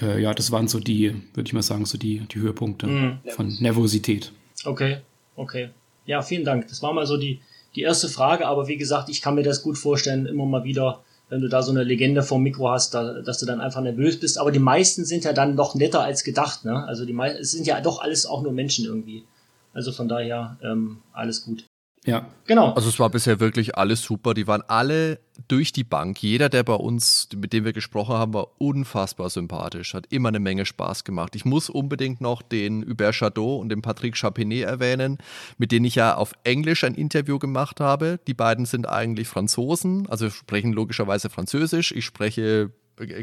äh, 0.00 0.20
ja, 0.22 0.34
das 0.34 0.50
waren 0.52 0.68
so 0.68 0.78
die, 0.78 1.14
würde 1.34 1.46
ich 1.48 1.52
mal 1.52 1.62
sagen, 1.62 1.84
so 1.86 1.98
die, 1.98 2.20
die 2.20 2.38
Höhepunkte 2.38 2.86
Mhm. 2.86 3.18
von 3.30 3.56
Nervosität. 3.60 4.32
Okay, 4.64 4.98
okay. 5.36 5.70
Ja, 6.06 6.22
vielen 6.22 6.44
Dank. 6.44 6.68
Das 6.68 6.82
war 6.82 6.92
mal 6.92 7.06
so 7.06 7.16
die, 7.16 7.40
die 7.74 7.82
erste 7.82 8.08
Frage, 8.08 8.46
aber 8.46 8.68
wie 8.68 8.76
gesagt, 8.76 9.08
ich 9.08 9.22
kann 9.22 9.34
mir 9.34 9.42
das 9.42 9.62
gut 9.62 9.78
vorstellen, 9.78 10.26
immer 10.26 10.46
mal 10.46 10.64
wieder, 10.64 11.02
wenn 11.28 11.40
du 11.40 11.48
da 11.48 11.62
so 11.62 11.70
eine 11.70 11.82
Legende 11.84 12.22
vom 12.22 12.42
Mikro 12.42 12.70
hast, 12.70 12.94
da, 12.94 13.20
dass 13.22 13.38
du 13.38 13.46
dann 13.46 13.60
einfach 13.60 13.80
nervös 13.80 14.20
bist. 14.20 14.38
Aber 14.38 14.52
die 14.52 14.58
meisten 14.58 15.04
sind 15.04 15.24
ja 15.24 15.32
dann 15.32 15.54
noch 15.54 15.74
netter 15.74 16.02
als 16.02 16.24
gedacht, 16.24 16.64
ne? 16.64 16.84
Also 16.84 17.06
die 17.06 17.12
meisten, 17.14 17.40
es 17.40 17.52
sind 17.52 17.66
ja 17.66 17.80
doch 17.80 18.00
alles 18.02 18.26
auch 18.26 18.42
nur 18.42 18.52
Menschen 18.52 18.84
irgendwie. 18.84 19.24
Also 19.72 19.90
von 19.92 20.08
daher, 20.08 20.58
ähm, 20.62 20.98
alles 21.12 21.44
gut. 21.44 21.64
Ja, 22.04 22.26
Genau. 22.52 22.72
Also 22.72 22.88
es 22.88 22.98
war 22.98 23.08
bisher 23.08 23.40
wirklich 23.40 23.78
alles 23.78 24.02
super. 24.02 24.34
Die 24.34 24.46
waren 24.46 24.62
alle 24.66 25.20
durch 25.48 25.72
die 25.72 25.84
Bank. 25.84 26.22
Jeder, 26.22 26.48
der 26.48 26.64
bei 26.64 26.74
uns, 26.74 27.28
mit 27.34 27.52
dem 27.52 27.64
wir 27.64 27.72
gesprochen 27.72 28.14
haben, 28.14 28.34
war 28.34 28.48
unfassbar 28.58 29.30
sympathisch. 29.30 29.94
Hat 29.94 30.06
immer 30.10 30.28
eine 30.28 30.40
Menge 30.40 30.66
Spaß 30.66 31.04
gemacht. 31.04 31.36
Ich 31.36 31.44
muss 31.44 31.70
unbedingt 31.70 32.20
noch 32.20 32.42
den 32.42 32.84
Hubert 32.84 33.14
Chateau 33.14 33.56
und 33.56 33.68
den 33.68 33.80
Patrick 33.80 34.16
Chapinet 34.16 34.64
erwähnen, 34.64 35.18
mit 35.56 35.72
denen 35.72 35.86
ich 35.86 35.94
ja 35.94 36.14
auf 36.14 36.32
Englisch 36.44 36.84
ein 36.84 36.94
Interview 36.94 37.38
gemacht 37.38 37.80
habe. 37.80 38.18
Die 38.26 38.34
beiden 38.34 38.66
sind 38.66 38.88
eigentlich 38.88 39.28
Franzosen, 39.28 40.06
also 40.08 40.28
sprechen 40.28 40.72
logischerweise 40.72 41.30
Französisch. 41.30 41.92
Ich 41.92 42.04
spreche 42.04 42.70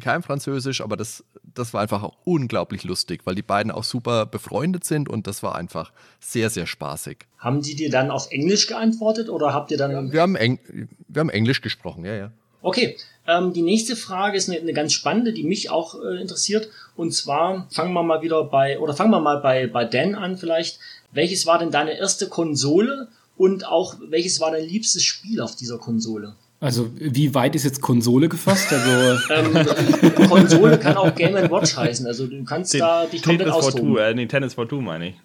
kein 0.01 0.23
Französisch, 0.23 0.81
aber 0.81 0.97
das, 0.97 1.23
das 1.43 1.73
war 1.73 1.81
einfach 1.81 2.09
unglaublich 2.23 2.83
lustig, 2.83 3.21
weil 3.25 3.35
die 3.35 3.41
beiden 3.41 3.71
auch 3.71 3.83
super 3.83 4.25
befreundet 4.25 4.83
sind 4.83 5.09
und 5.09 5.27
das 5.27 5.43
war 5.43 5.55
einfach 5.55 5.91
sehr, 6.19 6.49
sehr 6.49 6.65
spaßig. 6.65 7.19
Haben 7.37 7.61
die 7.61 7.75
dir 7.75 7.89
dann 7.89 8.11
auf 8.11 8.31
Englisch 8.31 8.67
geantwortet 8.67 9.29
oder 9.29 9.53
habt 9.53 9.71
ihr 9.71 9.77
dann. 9.77 10.11
Wir 10.11 10.21
haben, 10.21 10.35
Eng 10.35 10.59
wir 11.07 11.19
haben 11.19 11.29
Englisch 11.29 11.61
gesprochen, 11.61 12.05
ja, 12.05 12.15
ja. 12.15 12.31
Okay, 12.61 12.97
ähm, 13.25 13.53
die 13.53 13.61
nächste 13.61 13.95
Frage 13.95 14.37
ist 14.37 14.49
eine, 14.49 14.59
eine 14.59 14.73
ganz 14.73 14.91
spannende, 14.91 15.31
die 15.31 15.43
mich 15.43 15.69
auch 15.69 15.95
äh, 16.03 16.19
interessiert. 16.19 16.69
Und 16.95 17.13
zwar 17.13 17.67
fangen 17.71 17.93
wir 17.93 18.03
mal 18.03 18.21
wieder 18.21 18.43
bei, 18.43 18.79
oder 18.79 18.93
fangen 18.93 19.11
wir 19.11 19.21
mal 19.21 19.37
bei, 19.37 19.67
bei 19.67 19.85
Dan 19.85 20.15
an 20.15 20.37
vielleicht. 20.37 20.79
Welches 21.11 21.45
war 21.45 21.57
denn 21.57 21.71
deine 21.71 21.97
erste 21.97 22.27
Konsole 22.27 23.07
und 23.37 23.65
auch 23.65 23.95
welches 24.09 24.41
war 24.41 24.51
dein 24.51 24.65
liebstes 24.65 25.03
Spiel 25.03 25.41
auf 25.41 25.55
dieser 25.55 25.77
Konsole? 25.77 26.35
Also 26.59 26.89
wie 26.95 27.33
weit 27.33 27.55
ist 27.55 27.63
jetzt 27.63 27.81
Konsole 27.81 28.27
gefasst? 28.27 28.71
Also 28.71 28.89
Ähm, 29.29 30.27
Konsole 30.27 30.77
kann 30.77 30.97
auch 30.97 31.13
Game 31.15 31.33
Watch 31.49 31.77
heißen, 31.77 32.05
also 32.05 32.27
du 32.27 32.43
kannst 32.43 32.73
da 32.73 33.05
dich 33.05 33.21
komplett 33.23 33.47
Tennis 33.47 33.53
for 33.53 33.67
austoben. 33.67 33.93
Two, 33.93 33.97
äh, 33.97 34.13
nee, 34.13 34.25
Tennis 34.25 34.53
for 34.53 34.67
Two 34.67 34.81
meine 34.81 35.09
ich. 35.09 35.15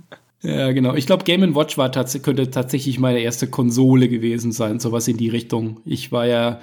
Ja, 0.42 0.72
genau. 0.72 0.94
Ich 0.94 1.06
glaube, 1.06 1.24
Game 1.24 1.54
Watch 1.54 1.78
war 1.78 1.90
tats 1.90 2.20
könnte 2.22 2.50
tatsächlich 2.50 2.98
meine 2.98 3.20
erste 3.20 3.46
Konsole 3.46 4.08
gewesen 4.08 4.52
sein, 4.52 4.78
sowas 4.78 5.08
in 5.08 5.16
die 5.16 5.30
Richtung. 5.30 5.80
Ich 5.86 6.12
war 6.12 6.26
ja, 6.26 6.60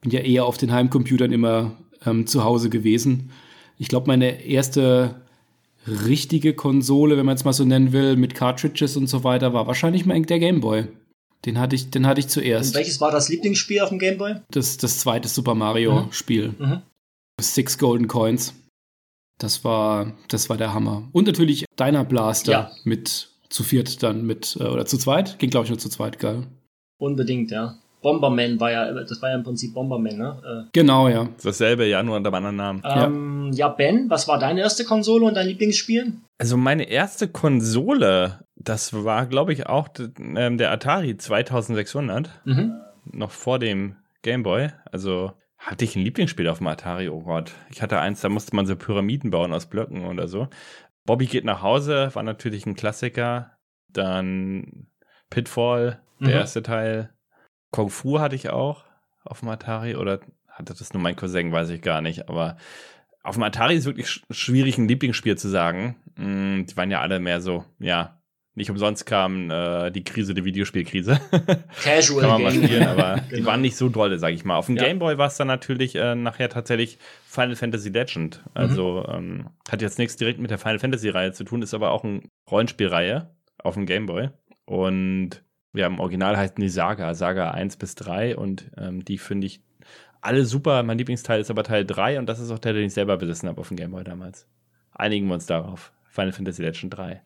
bin 0.00 0.10
ja 0.10 0.20
eher 0.20 0.44
auf 0.44 0.58
den 0.58 0.72
Heimcomputern 0.72 1.30
immer 1.30 1.76
ähm, 2.04 2.26
zu 2.26 2.42
Hause 2.42 2.68
gewesen. 2.68 3.30
Ich 3.78 3.88
glaube, 3.88 4.08
meine 4.08 4.44
erste 4.44 5.22
richtige 5.86 6.52
Konsole, 6.54 7.16
wenn 7.16 7.26
man 7.26 7.36
es 7.36 7.44
mal 7.44 7.52
so 7.52 7.64
nennen 7.64 7.92
will, 7.92 8.16
mit 8.16 8.34
Cartridges 8.34 8.96
und 8.96 9.06
so 9.06 9.24
weiter, 9.24 9.52
war 9.54 9.66
wahrscheinlich 9.66 10.04
mal 10.04 10.20
der 10.22 10.38
Game 10.38 10.60
Boy. 10.60 10.86
Den 11.44 11.58
hatte 11.58 11.74
ich, 11.74 11.90
den 11.90 12.06
hatte 12.06 12.20
ich 12.20 12.26
Und 12.26 12.30
zuerst. 12.30 12.74
welches 12.74 13.00
war 13.00 13.10
das 13.10 13.28
Lieblingsspiel 13.28 13.80
auf 13.80 13.88
dem 13.88 13.98
Game 13.98 14.18
Boy? 14.18 14.36
Das, 14.50 14.76
das 14.76 15.00
zweite 15.00 15.28
Super 15.28 15.54
Mario 15.54 16.08
Spiel. 16.12 16.54
Mhm. 16.58 16.82
Six 17.40 17.78
Golden 17.78 18.06
Coins. 18.08 18.54
Das 19.38 19.64
war, 19.64 20.12
das 20.28 20.48
war 20.48 20.56
der 20.56 20.72
Hammer. 20.72 21.08
Und 21.12 21.26
natürlich 21.26 21.64
Deiner 21.76 22.04
Blaster 22.04 22.52
Ja. 22.52 22.70
mit 22.84 23.28
zu 23.48 23.64
viert 23.64 24.02
dann 24.02 24.24
mit, 24.24 24.56
äh, 24.60 24.64
oder 24.64 24.86
zu 24.86 24.96
zweit. 24.98 25.38
Ging, 25.38 25.50
glaube 25.50 25.64
ich, 25.64 25.70
nur 25.70 25.78
zu 25.78 25.88
zweit, 25.88 26.18
geil. 26.18 26.46
Unbedingt, 26.98 27.50
ja. 27.50 27.76
Bomberman 28.02 28.58
war 28.58 28.72
ja, 28.72 28.92
das 28.92 29.20
war 29.22 29.30
ja 29.30 29.36
im 29.36 29.42
Prinzip 29.44 29.74
Bomberman, 29.74 30.16
ne? 30.16 30.68
Genau, 30.72 31.08
ja. 31.08 31.28
Dasselbe, 31.42 31.86
ja, 31.86 32.02
nur 32.02 32.16
unter 32.16 32.28
einem 32.32 32.46
anderen 32.46 32.56
Namen. 32.56 32.82
Äh, 32.84 33.04
ähm, 33.04 33.50
ja. 33.52 33.68
Ben, 33.68 34.08
was 34.10 34.26
war 34.26 34.38
deine 34.38 34.60
erste 34.60 34.84
Konsole 34.84 35.24
und 35.26 35.34
dein 35.34 35.46
Lieblingsspiel? 35.48 36.12
Also 36.38 36.56
meine 36.56 36.84
erste 36.88 37.28
Konsole, 37.28 38.41
das 38.64 38.92
war, 39.04 39.26
glaube 39.26 39.52
ich, 39.52 39.66
auch 39.66 39.88
ähm, 40.18 40.58
der 40.58 40.70
Atari 40.70 41.16
2600, 41.16 42.30
Mhm. 42.44 42.80
noch 43.04 43.30
vor 43.30 43.58
dem 43.58 43.96
Game 44.22 44.42
Boy. 44.42 44.70
Also 44.90 45.32
hatte 45.58 45.84
ich 45.84 45.96
ein 45.96 46.02
Lieblingsspiel 46.02 46.48
auf 46.48 46.58
dem 46.58 46.66
Atari, 46.66 47.08
oh 47.08 47.20
Gott. 47.22 47.52
Ich 47.70 47.82
hatte 47.82 47.98
eins, 48.00 48.20
da 48.20 48.28
musste 48.28 48.54
man 48.56 48.66
so 48.66 48.76
Pyramiden 48.76 49.30
bauen 49.30 49.52
aus 49.52 49.66
Blöcken 49.66 50.04
oder 50.06 50.26
so. 50.28 50.48
Bobby 51.04 51.26
geht 51.26 51.44
nach 51.44 51.62
Hause, 51.62 52.10
war 52.14 52.22
natürlich 52.22 52.66
ein 52.66 52.74
Klassiker. 52.76 53.56
Dann 53.88 54.86
Pitfall, 55.30 56.00
der 56.20 56.28
Mhm. 56.28 56.34
erste 56.34 56.62
Teil. 56.62 57.10
Kung 57.70 57.90
Fu 57.90 58.20
hatte 58.20 58.34
ich 58.36 58.50
auch 58.50 58.84
auf 59.24 59.40
dem 59.40 59.48
Atari 59.48 59.96
oder 59.96 60.20
hatte 60.48 60.74
das 60.74 60.92
nur 60.92 61.02
mein 61.02 61.16
Cousin, 61.16 61.52
weiß 61.52 61.70
ich 61.70 61.80
gar 61.82 62.00
nicht. 62.00 62.28
Aber 62.28 62.56
auf 63.22 63.34
dem 63.36 63.42
Atari 63.44 63.74
ist 63.76 63.86
wirklich 63.86 64.08
sch 64.10 64.22
schwierig, 64.30 64.78
ein 64.78 64.88
Lieblingsspiel 64.88 65.36
zu 65.38 65.48
sagen. 65.48 65.96
Mm, 66.16 66.64
Die 66.66 66.76
waren 66.76 66.90
ja 66.90 67.00
alle 67.00 67.18
mehr 67.20 67.40
so, 67.40 67.64
ja, 67.78 68.20
nicht 68.54 68.70
umsonst 68.70 69.06
kam 69.06 69.50
äh, 69.50 69.90
die 69.90 70.04
Krise, 70.04 70.34
die 70.34 70.44
Videospielkrise. 70.44 71.18
Casual 71.82 72.20
Kann 72.20 72.30
man 72.30 72.42
mal 72.42 72.52
spielen, 72.52 72.86
aber 72.86 73.20
die 73.30 73.36
Genau. 73.36 73.46
waren 73.46 73.60
nicht 73.62 73.76
so 73.76 73.88
dolle, 73.88 74.18
sag 74.18 74.32
ich 74.32 74.44
mal. 74.44 74.56
Auf 74.56 74.66
dem 74.66 74.76
Ja. 74.76 74.84
Game 74.84 74.98
Boy 74.98 75.16
war 75.18 75.28
es 75.28 75.36
dann 75.36 75.46
natürlich 75.48 75.94
äh, 75.96 76.14
nachher 76.14 76.48
tatsächlich 76.50 76.98
Final 77.26 77.56
Fantasy 77.56 77.88
Legend. 77.88 78.42
Also 78.54 79.06
ähm, 79.08 79.48
hat 79.70 79.80
jetzt 79.80 79.98
nichts 79.98 80.16
direkt 80.16 80.38
mit 80.38 80.50
der 80.50 80.58
Final 80.58 80.78
Fantasy 80.78 81.08
Reihe 81.08 81.32
zu 81.32 81.44
tun, 81.44 81.62
ist 81.62 81.72
aber 81.74 81.92
auch 81.92 82.04
eine 82.04 82.20
Rollenspielreihe 82.50 83.30
auf 83.58 83.74
dem 83.74 83.86
Game 83.86 84.06
Boy. 84.06 84.28
Und 84.66 85.42
ja, 85.74 85.86
im 85.86 85.98
Original 85.98 86.36
heißen 86.36 86.56
die 86.60 86.68
Saga, 86.68 87.14
Saga 87.14 87.52
1 87.52 87.76
bis 87.78 87.94
3 87.94 88.36
und 88.36 88.70
ähm, 88.76 89.04
die 89.04 89.16
finde 89.18 89.46
ich 89.46 89.62
alle 90.20 90.44
super. 90.44 90.82
Mein 90.82 90.98
Lieblingsteil 90.98 91.40
ist 91.40 91.50
aber 91.50 91.64
Teil 91.64 91.86
3 91.86 92.18
und 92.18 92.26
das 92.26 92.38
ist 92.38 92.50
auch 92.50 92.58
der, 92.58 92.74
den 92.74 92.84
ich 92.84 92.92
selber 92.94 93.16
besessen 93.16 93.48
habe 93.48 93.60
auf 93.60 93.68
dem 93.68 93.78
Game 93.78 93.92
Boy 93.92 94.04
damals. 94.04 94.46
Einigen 94.92 95.26
wir 95.28 95.34
uns 95.34 95.46
darauf. 95.46 95.92
Final 96.10 96.32
Fantasy 96.32 96.62
Legend 96.62 96.94
3. 96.96 97.22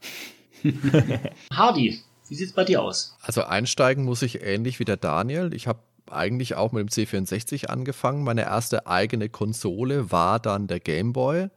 Hardy, 1.52 2.00
wie 2.28 2.34
sieht's 2.34 2.52
bei 2.52 2.64
dir 2.64 2.82
aus? 2.82 3.16
Also 3.22 3.44
einsteigen 3.44 4.04
muss 4.04 4.22
ich 4.22 4.42
ähnlich 4.42 4.78
wie 4.78 4.84
der 4.84 4.96
Daniel. 4.96 5.54
Ich 5.54 5.66
habe 5.66 5.80
eigentlich 6.10 6.54
auch 6.54 6.72
mit 6.72 6.80
dem 6.80 6.88
C64 6.88 7.66
angefangen. 7.66 8.24
Meine 8.24 8.42
erste 8.42 8.86
eigene 8.86 9.28
Konsole 9.28 10.10
war 10.10 10.38
dann 10.38 10.66
der 10.66 10.80
Game 10.80 11.12
Boy. 11.12 11.48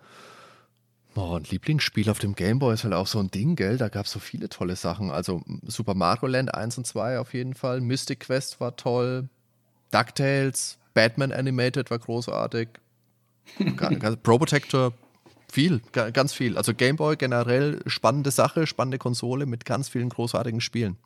Oh, 1.16 1.36
ein 1.36 1.44
Lieblingsspiel 1.44 2.10
auf 2.10 2.20
dem 2.20 2.36
Gameboy 2.36 2.74
ist 2.74 2.84
halt 2.84 2.94
auch 2.94 3.08
so 3.08 3.20
ein 3.20 3.32
Ding, 3.32 3.56
gell? 3.56 3.78
Da 3.78 3.90
gab 3.90 4.06
es 4.06 4.12
so 4.12 4.20
viele 4.20 4.48
tolle 4.48 4.76
Sachen. 4.76 5.12
Also 5.12 5.42
Super 5.64 5.96
Mario 5.96 6.28
Land 6.28 6.54
1 6.54 6.78
und 6.78 6.88
2 6.88 7.20
auf 7.20 7.34
jeden 7.34 7.56
Fall. 7.56 7.82
Mystic 7.82 8.22
Quest 8.22 8.62
war 8.62 8.76
toll. 8.76 9.28
DuckTales, 9.92 10.78
Batman 10.94 11.32
Animated 11.32 11.90
war 11.90 12.00
großartig. 12.00 12.70
Pro 14.24 14.38
Protector, 14.38 14.94
viel, 15.52 15.82
ganz 15.92 16.34
viel. 16.34 16.58
Also 16.58 16.74
Gameboy 16.74 17.16
generell 17.18 17.82
spannende 17.86 18.32
Sache, 18.32 18.68
spannende 18.68 18.98
Konsole 18.98 19.46
mit 19.46 19.66
ganz 19.66 19.90
vielen 19.90 20.10
großartigen 20.10 20.62
Spielen. 20.62 20.98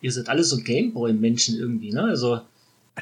Ihr 0.00 0.12
seid 0.12 0.28
alle 0.28 0.44
so 0.44 0.58
Gameboy-Menschen 0.58 1.58
irgendwie, 1.58 1.92
ne? 1.92 2.04
Also 2.04 2.40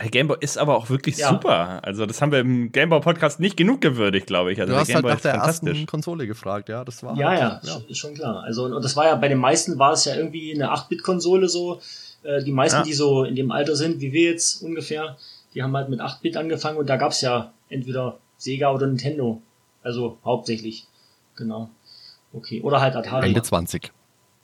der 0.00 0.10
Gameboy 0.10 0.36
ist 0.40 0.58
aber 0.58 0.76
auch 0.76 0.90
wirklich 0.90 1.16
ja. 1.16 1.30
super. 1.30 1.80
Also, 1.82 2.06
das 2.06 2.20
haben 2.20 2.30
wir 2.30 2.40
im 2.40 2.70
Gameboy-Podcast 2.70 3.40
nicht 3.40 3.56
genug 3.56 3.80
gewürdigt, 3.80 4.26
glaube 4.26 4.52
ich. 4.52 4.60
Also, 4.60 4.72
du 4.72 4.78
hast 4.78 4.94
halt 4.94 5.04
nach 5.04 5.20
der 5.20 5.34
ersten 5.34 5.86
Konsole 5.86 6.26
gefragt, 6.26 6.68
ja. 6.68 6.84
Das 6.84 7.02
war 7.02 7.16
ja, 7.16 7.28
halt, 7.28 7.40
ja, 7.40 7.60
ja, 7.64 7.80
ist 7.88 7.98
schon 7.98 8.14
klar. 8.14 8.42
Also, 8.44 8.66
und 8.66 8.84
das 8.84 8.96
war 8.96 9.06
ja 9.06 9.16
bei 9.16 9.28
den 9.28 9.38
meisten 9.38 9.78
war 9.78 9.92
es 9.92 10.04
ja 10.04 10.14
irgendwie 10.14 10.54
eine 10.54 10.72
8-Bit-Konsole 10.72 11.48
so. 11.48 11.80
Äh, 12.22 12.44
die 12.44 12.52
meisten, 12.52 12.78
ja. 12.78 12.84
die 12.84 12.92
so 12.92 13.24
in 13.24 13.34
dem 13.34 13.50
Alter 13.50 13.76
sind, 13.76 14.00
wie 14.00 14.12
wir 14.12 14.30
jetzt 14.30 14.62
ungefähr, 14.62 15.16
die 15.54 15.62
haben 15.62 15.76
halt 15.76 15.88
mit 15.88 16.00
8-Bit 16.00 16.36
angefangen 16.36 16.76
und 16.76 16.88
da 16.88 16.96
gab 16.96 17.12
es 17.12 17.20
ja 17.20 17.52
entweder 17.68 18.18
Sega 18.36 18.72
oder 18.72 18.86
Nintendo. 18.86 19.42
Also 19.88 20.18
hauptsächlich. 20.24 20.86
Genau. 21.36 21.70
Okay. 22.32 22.60
Oder 22.62 22.80
halt 22.80 22.94
Atari. 22.94 23.28
Ende 23.28 23.42
20. 23.42 23.92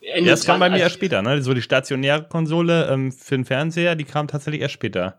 Ende 0.00 0.28
ja, 0.28 0.34
das 0.34 0.44
kam 0.44 0.60
bei 0.60 0.70
mir 0.70 0.78
erst 0.78 0.94
später, 0.94 1.22
ne? 1.22 1.42
So 1.42 1.54
die 1.54 1.62
stationäre 1.62 2.24
Konsole 2.24 2.88
ähm, 2.90 3.12
für 3.12 3.36
den 3.36 3.44
Fernseher, 3.44 3.94
die 3.94 4.04
kam 4.04 4.28
tatsächlich 4.28 4.62
erst 4.62 4.74
später. 4.74 5.18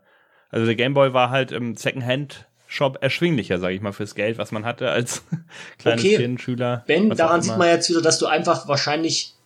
Also 0.50 0.66
der 0.66 0.74
Gameboy 0.74 1.12
war 1.12 1.30
halt 1.30 1.52
im 1.52 1.76
Secondhand-Shop 1.76 2.98
erschwinglicher, 3.00 3.58
sage 3.58 3.74
ich 3.74 3.80
mal, 3.80 3.92
fürs 3.92 4.14
Geld, 4.14 4.38
was 4.38 4.52
man 4.52 4.64
hatte 4.64 4.90
als 4.90 5.24
kleines 5.78 6.04
okay. 6.04 6.16
Kind, 6.16 6.40
Schüler. 6.40 6.84
Ben, 6.86 7.10
daran 7.10 7.42
sieht 7.42 7.56
man 7.56 7.68
jetzt 7.68 7.88
wieder, 7.88 8.02
dass 8.02 8.18
du 8.18 8.26
einfach 8.26 8.68
wahrscheinlich 8.68 9.36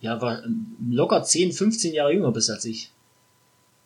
ja, 0.00 0.20
war 0.20 0.42
locker 0.88 1.22
10, 1.22 1.52
15 1.52 1.94
Jahre 1.94 2.12
jünger 2.12 2.32
bist 2.32 2.50
als 2.50 2.64
ich. 2.64 2.92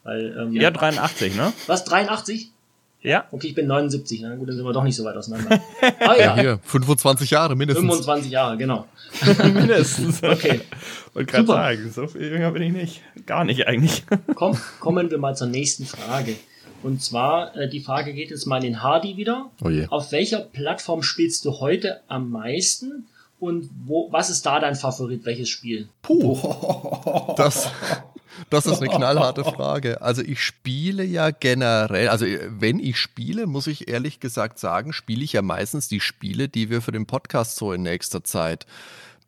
Weil, 0.02 0.36
ähm, 0.38 0.52
ja, 0.52 0.70
83, 0.70 1.36
ne? 1.36 1.52
Was, 1.66 1.84
83? 1.84 2.52
Ja. 3.02 3.24
Okay, 3.30 3.48
ich 3.48 3.54
bin 3.54 3.66
79, 3.66 4.20
na 4.20 4.34
gut, 4.34 4.48
dann 4.48 4.56
sind 4.56 4.64
wir 4.64 4.72
doch 4.72 4.84
nicht 4.84 4.96
so 4.96 5.04
weit 5.04 5.16
auseinander. 5.16 5.60
Ah, 6.00 6.14
ja. 6.16 6.36
ja, 6.36 6.36
hier, 6.36 6.60
25 6.64 7.30
Jahre 7.30 7.56
mindestens. 7.56 7.86
25 7.86 8.30
Jahre, 8.30 8.56
genau. 8.56 8.86
mindestens. 9.44 10.22
Okay. 10.30 10.60
Und 11.14 11.26
gerade 11.26 11.46
sagen, 11.46 11.90
so 11.92 12.06
viel 12.06 12.30
jünger 12.30 12.50
bin 12.52 12.62
ich 12.62 12.72
nicht. 12.72 13.02
Gar 13.26 13.44
nicht 13.44 13.66
eigentlich. 13.66 14.04
Komm, 14.34 14.56
kommen 14.80 15.10
wir 15.10 15.18
mal 15.18 15.36
zur 15.36 15.48
nächsten 15.48 15.84
Frage. 15.86 16.36
Und 16.82 17.02
zwar, 17.02 17.56
äh, 17.56 17.68
die 17.68 17.80
Frage 17.80 18.12
geht 18.14 18.30
jetzt 18.30 18.46
mal 18.46 18.58
in 18.58 18.62
den 18.62 18.82
Hardy 18.82 19.16
wieder. 19.16 19.50
Oh 19.62 19.68
je. 19.68 19.86
Auf 19.88 20.12
welcher 20.12 20.40
Plattform 20.40 21.02
spielst 21.02 21.44
du 21.44 21.60
heute 21.60 22.00
am 22.08 22.30
meisten? 22.30 23.06
Und 23.38 23.70
wo, 23.86 24.08
was 24.12 24.30
ist 24.30 24.44
da 24.44 24.60
dein 24.60 24.76
Favorit? 24.76 25.24
Welches 25.24 25.48
Spiel? 25.48 25.88
Puh. 26.02 26.38
Das, 27.36 27.70
das 28.50 28.66
ist 28.66 28.80
eine 28.80 28.90
knallharte 28.94 29.44
Frage. 29.44 30.02
Also 30.02 30.22
ich 30.22 30.42
spiele 30.42 31.04
ja 31.04 31.30
generell, 31.30 32.08
also 32.08 32.26
wenn 32.48 32.78
ich 32.78 32.98
spiele, 32.98 33.46
muss 33.46 33.66
ich 33.66 33.88
ehrlich 33.88 34.20
gesagt 34.20 34.58
sagen, 34.58 34.92
spiele 34.92 35.24
ich 35.24 35.32
ja 35.32 35.42
meistens 35.42 35.88
die 35.88 36.00
Spiele, 36.00 36.48
die 36.48 36.70
wir 36.70 36.82
für 36.82 36.92
den 36.92 37.06
Podcast 37.06 37.56
so 37.56 37.72
in 37.72 37.82
nächster 37.82 38.24
Zeit 38.24 38.66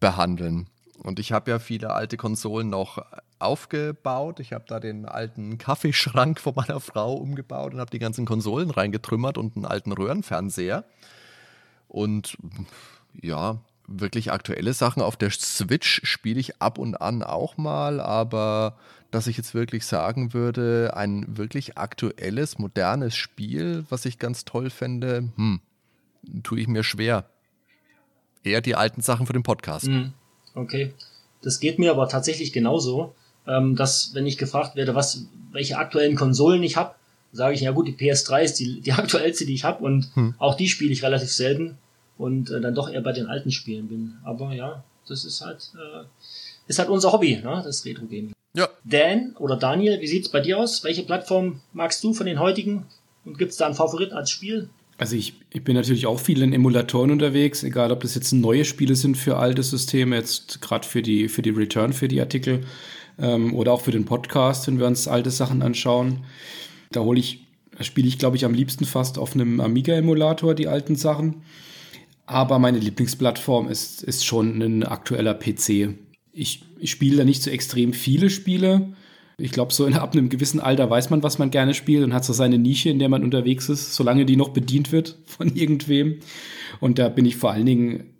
behandeln. 0.00 0.66
Und 1.02 1.18
ich 1.18 1.32
habe 1.32 1.50
ja 1.50 1.58
viele 1.58 1.92
alte 1.92 2.16
Konsolen 2.16 2.70
noch 2.70 3.04
aufgebaut. 3.40 4.38
Ich 4.38 4.52
habe 4.52 4.64
da 4.68 4.78
den 4.78 5.04
alten 5.04 5.58
Kaffeeschrank 5.58 6.38
von 6.38 6.54
meiner 6.54 6.80
Frau 6.80 7.14
umgebaut 7.14 7.74
und 7.74 7.80
habe 7.80 7.90
die 7.90 7.98
ganzen 7.98 8.24
Konsolen 8.24 8.70
reingetrümmert 8.70 9.36
und 9.36 9.56
einen 9.56 9.64
alten 9.64 9.92
Röhrenfernseher. 9.92 10.84
Und 11.88 12.36
ja, 13.20 13.58
wirklich 13.86 14.32
aktuelle 14.32 14.72
Sachen. 14.72 15.02
Auf 15.02 15.16
der 15.16 15.30
Switch 15.30 16.00
spiele 16.04 16.40
ich 16.40 16.60
ab 16.60 16.78
und 16.78 16.96
an 16.96 17.22
auch 17.22 17.56
mal, 17.56 18.00
aber 18.00 18.76
dass 19.10 19.26
ich 19.26 19.36
jetzt 19.36 19.54
wirklich 19.54 19.84
sagen 19.84 20.32
würde, 20.32 20.92
ein 20.96 21.36
wirklich 21.36 21.76
aktuelles, 21.76 22.58
modernes 22.58 23.14
Spiel, 23.14 23.84
was 23.90 24.04
ich 24.06 24.18
ganz 24.18 24.44
toll 24.44 24.70
fände, 24.70 25.28
hm, 25.36 25.60
tue 26.42 26.60
ich 26.60 26.68
mir 26.68 26.82
schwer. 26.82 27.26
Eher 28.42 28.60
die 28.60 28.74
alten 28.74 29.02
Sachen 29.02 29.26
für 29.26 29.34
den 29.34 29.42
Podcast. 29.42 29.86
Mhm. 29.86 30.12
Okay. 30.54 30.94
Das 31.42 31.60
geht 31.60 31.78
mir 31.78 31.90
aber 31.90 32.08
tatsächlich 32.08 32.52
genauso, 32.52 33.14
ähm, 33.46 33.76
dass 33.76 34.14
wenn 34.14 34.26
ich 34.26 34.38
gefragt 34.38 34.76
werde, 34.76 34.94
was, 34.94 35.26
welche 35.52 35.78
aktuellen 35.78 36.16
Konsolen 36.16 36.62
ich 36.62 36.76
habe, 36.76 36.94
sage 37.32 37.54
ich, 37.54 37.60
ja 37.60 37.72
gut, 37.72 37.88
die 37.88 37.94
PS3 37.94 38.42
ist 38.42 38.54
die, 38.54 38.80
die 38.80 38.92
aktuellste, 38.92 39.44
die 39.44 39.54
ich 39.54 39.64
habe 39.64 39.84
und 39.84 40.10
hm. 40.14 40.34
auch 40.38 40.54
die 40.54 40.68
spiele 40.68 40.92
ich 40.92 41.02
relativ 41.02 41.32
selten 41.32 41.78
und 42.22 42.50
äh, 42.50 42.60
dann 42.60 42.74
doch 42.74 42.88
eher 42.88 43.00
bei 43.02 43.12
den 43.12 43.26
alten 43.26 43.50
Spielen 43.50 43.88
bin. 43.88 44.14
Aber 44.24 44.54
ja, 44.54 44.84
das 45.08 45.24
ist 45.24 45.40
halt, 45.40 45.72
äh, 45.74 46.04
ist 46.68 46.78
halt 46.78 46.88
unser 46.88 47.12
Hobby, 47.12 47.36
ne? 47.36 47.62
das 47.64 47.84
Retro-Gaming. 47.84 48.32
Ja. 48.54 48.68
Dan 48.84 49.34
oder 49.38 49.56
Daniel, 49.56 50.00
wie 50.00 50.06
sieht's 50.06 50.28
bei 50.28 50.40
dir 50.40 50.58
aus? 50.58 50.84
Welche 50.84 51.02
Plattform 51.02 51.60
magst 51.72 52.04
du 52.04 52.14
von 52.14 52.26
den 52.26 52.38
heutigen? 52.38 52.86
Und 53.24 53.38
gibt's 53.38 53.56
da 53.56 53.66
einen 53.66 53.74
Favorit 53.74 54.12
als 54.12 54.30
Spiel? 54.30 54.68
Also 54.98 55.16
ich, 55.16 55.34
ich 55.50 55.64
bin 55.64 55.74
natürlich 55.74 56.06
auch 56.06 56.20
viel 56.20 56.42
in 56.42 56.52
Emulatoren 56.52 57.10
unterwegs, 57.10 57.64
egal 57.64 57.90
ob 57.90 58.00
das 58.00 58.14
jetzt 58.14 58.32
neue 58.32 58.64
Spiele 58.64 58.94
sind 58.94 59.16
für 59.16 59.36
alte 59.36 59.62
Systeme, 59.62 60.16
jetzt 60.16 60.60
gerade 60.60 60.86
für 60.86 61.02
die, 61.02 61.28
für 61.28 61.42
die 61.42 61.50
Return, 61.50 61.92
für 61.92 62.08
die 62.08 62.20
Artikel 62.20 62.60
ähm, 63.18 63.54
oder 63.54 63.72
auch 63.72 63.80
für 63.80 63.90
den 63.90 64.04
Podcast, 64.04 64.66
wenn 64.66 64.78
wir 64.78 64.86
uns 64.86 65.08
alte 65.08 65.30
Sachen 65.30 65.62
anschauen. 65.62 66.24
Da 66.92 67.00
hole 67.00 67.18
ich, 67.18 67.44
da 67.76 67.82
spiele 67.82 68.06
ich, 68.06 68.18
glaube 68.18 68.36
ich, 68.36 68.44
am 68.44 68.54
liebsten 68.54 68.84
fast 68.84 69.18
auf 69.18 69.34
einem 69.34 69.60
Amiga-Emulator 69.60 70.54
die 70.54 70.68
alten 70.68 70.94
Sachen. 70.94 71.42
Aber 72.26 72.58
meine 72.58 72.78
Lieblingsplattform 72.78 73.68
ist, 73.68 74.02
ist 74.02 74.24
schon 74.24 74.60
ein 74.62 74.84
aktueller 74.84 75.34
PC. 75.34 75.94
Ich, 76.32 76.64
ich 76.78 76.90
spiele 76.90 77.18
da 77.18 77.24
nicht 77.24 77.42
so 77.42 77.50
extrem 77.50 77.92
viele 77.92 78.30
Spiele. 78.30 78.94
Ich 79.38 79.50
glaube, 79.50 79.72
so 79.72 79.86
in, 79.86 79.94
ab 79.94 80.12
einem 80.12 80.28
gewissen 80.28 80.60
Alter 80.60 80.88
weiß 80.88 81.10
man, 81.10 81.22
was 81.22 81.38
man 81.38 81.50
gerne 81.50 81.74
spielt 81.74 82.04
und 82.04 82.14
hat 82.14 82.24
so 82.24 82.32
seine 82.32 82.58
Nische, 82.58 82.90
in 82.90 82.98
der 82.98 83.08
man 83.08 83.24
unterwegs 83.24 83.68
ist, 83.68 83.94
solange 83.94 84.24
die 84.24 84.36
noch 84.36 84.50
bedient 84.50 84.92
wird 84.92 85.18
von 85.24 85.54
irgendwem. 85.54 86.20
Und 86.80 86.98
da 86.98 87.08
bin 87.08 87.26
ich 87.26 87.36
vor 87.36 87.50
allen 87.50 87.66
Dingen, 87.66 88.14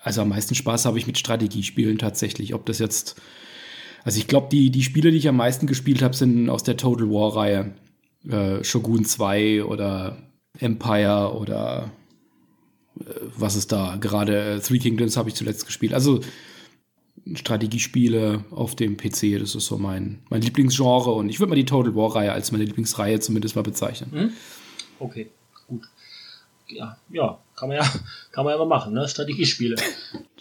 also 0.00 0.22
am 0.22 0.30
meisten 0.30 0.54
Spaß 0.54 0.86
habe 0.86 0.98
ich 0.98 1.06
mit 1.06 1.18
Strategiespielen 1.18 1.98
tatsächlich. 1.98 2.54
Ob 2.54 2.66
das 2.66 2.78
jetzt, 2.78 3.20
also 4.04 4.18
ich 4.18 4.26
glaube, 4.26 4.48
die, 4.50 4.70
die 4.70 4.82
Spiele, 4.82 5.10
die 5.10 5.18
ich 5.18 5.28
am 5.28 5.36
meisten 5.36 5.66
gespielt 5.66 6.02
habe, 6.02 6.14
sind 6.14 6.48
aus 6.48 6.62
der 6.62 6.76
Total 6.76 7.08
War-Reihe. 7.08 7.74
Äh, 8.28 8.64
Shogun 8.64 9.04
2 9.04 9.64
oder 9.64 10.16
Empire 10.58 11.36
oder 11.38 11.90
was 13.36 13.56
ist 13.56 13.72
da? 13.72 13.96
Gerade 13.96 14.56
äh, 14.56 14.60
Three 14.60 14.78
Kingdoms 14.78 15.16
habe 15.16 15.28
ich 15.28 15.34
zuletzt 15.34 15.66
gespielt. 15.66 15.94
Also 15.94 16.20
Strategiespiele 17.34 18.44
auf 18.50 18.74
dem 18.74 18.96
PC, 18.96 19.38
das 19.38 19.54
ist 19.54 19.66
so 19.66 19.78
mein, 19.78 20.22
mein 20.28 20.42
Lieblingsgenre 20.42 21.10
und 21.10 21.28
ich 21.28 21.40
würde 21.40 21.50
mal 21.50 21.56
die 21.56 21.64
Total 21.64 21.94
War-Reihe 21.94 22.32
als 22.32 22.52
meine 22.52 22.64
Lieblingsreihe 22.64 23.18
zumindest 23.20 23.56
mal 23.56 23.62
bezeichnen. 23.62 24.10
Hm? 24.12 24.32
Okay, 24.98 25.30
gut. 25.66 25.82
Ja, 26.68 26.98
ja, 27.10 27.38
kann 27.56 27.68
man 27.68 27.78
ja, 27.78 27.84
kann 28.32 28.44
man 28.44 28.52
ja 28.52 28.58
mal 28.58 28.66
machen, 28.66 28.92
ne? 28.92 29.08
Strategiespiele. 29.08 29.76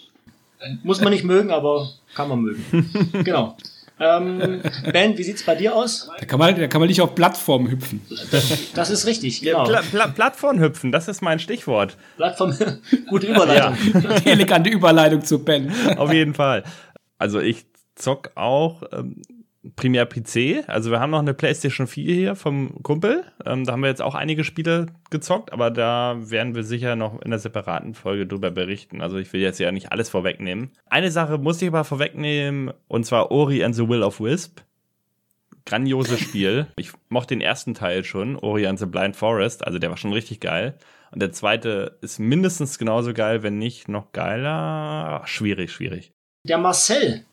Muss 0.83 1.01
man 1.01 1.11
nicht 1.11 1.25
mögen, 1.25 1.51
aber 1.51 1.89
kann 2.15 2.29
man 2.29 2.41
mögen. 2.41 2.63
genau. 3.23 3.57
Ähm, 3.99 4.61
ben, 4.91 5.17
wie 5.17 5.23
sieht's 5.23 5.43
bei 5.43 5.55
dir 5.55 5.75
aus? 5.75 6.09
Da 6.19 6.25
kann 6.25 6.39
man, 6.39 6.59
da 6.59 6.67
kann 6.67 6.81
man 6.81 6.87
nicht 6.87 7.01
auf 7.01 7.13
Plattformen 7.13 7.69
hüpfen. 7.69 8.01
Das, 8.31 8.71
das 8.73 8.89
ist 8.89 9.05
richtig, 9.05 9.41
genau. 9.41 9.65
Pla 9.65 9.81
Pla 9.81 10.07
Plattform 10.07 10.59
hüpfen, 10.59 10.91
das 10.91 11.07
ist 11.07 11.21
mein 11.21 11.39
Stichwort. 11.39 11.95
Plattform, 12.17 12.55
gute 13.09 13.27
Überleitung. 13.27 13.77
Ja. 13.93 14.09
Elegante 14.25 14.69
Überleitung 14.69 15.23
zu 15.23 15.43
Ben. 15.43 15.71
Auf 15.97 16.11
jeden 16.11 16.33
Fall. 16.33 16.63
Also 17.19 17.39
ich 17.39 17.65
zock 17.95 18.31
auch 18.35 18.81
ähm, 18.91 19.21
primär 19.75 20.05
PC. 20.05 20.67
Also 20.67 20.91
wir 20.91 20.99
haben 20.99 21.11
noch 21.11 21.19
eine 21.19 21.33
PlayStation 21.33 21.87
4 21.87 22.13
hier 22.13 22.35
vom 22.35 22.83
Kumpel. 22.83 23.23
Ähm, 23.45 23.63
da 23.63 23.73
haben 23.73 23.81
wir 23.81 23.89
jetzt 23.89 24.01
auch 24.01 24.15
einige 24.15 24.43
Spiele 24.43 24.87
gezockt, 25.09 25.53
aber 25.53 25.71
da 25.71 26.17
werden 26.19 26.55
wir 26.55 26.63
sicher 26.63 26.95
noch 26.95 27.15
in 27.15 27.27
einer 27.27 27.39
separaten 27.39 27.93
Folge 27.93 28.27
drüber 28.27 28.51
berichten. 28.51 29.01
Also 29.01 29.17
ich 29.17 29.31
will 29.31 29.41
jetzt 29.41 29.59
ja 29.59 29.71
nicht 29.71 29.91
alles 29.91 30.09
vorwegnehmen. 30.09 30.71
Eine 30.87 31.11
Sache 31.11 31.37
muss 31.37 31.61
ich 31.61 31.69
aber 31.69 31.83
vorwegnehmen, 31.83 32.73
und 32.87 33.05
zwar 33.05 33.31
Ori 33.31 33.63
and 33.63 33.75
the 33.75 33.87
Will 33.87 34.03
of 34.03 34.19
Wisp. 34.19 34.59
Grandioses 35.65 36.19
Spiel. 36.19 36.67
Ich 36.75 36.91
mochte 37.07 37.35
den 37.35 37.41
ersten 37.41 37.73
Teil 37.73 38.03
schon, 38.03 38.35
Ori 38.35 38.67
and 38.67 38.79
the 38.79 38.85
Blind 38.85 39.15
Forest, 39.15 39.65
also 39.65 39.79
der 39.79 39.89
war 39.89 39.97
schon 39.97 40.11
richtig 40.11 40.41
geil. 40.41 40.77
Und 41.11 41.21
der 41.21 41.31
zweite 41.31 41.97
ist 42.01 42.19
mindestens 42.19 42.77
genauso 42.79 43.13
geil, 43.13 43.43
wenn 43.43 43.59
nicht 43.59 43.87
noch 43.87 44.11
geiler. 44.11 45.21
Schwierig, 45.25 45.71
schwierig. 45.71 46.11
Der 46.43 46.57
Marcel 46.57 47.23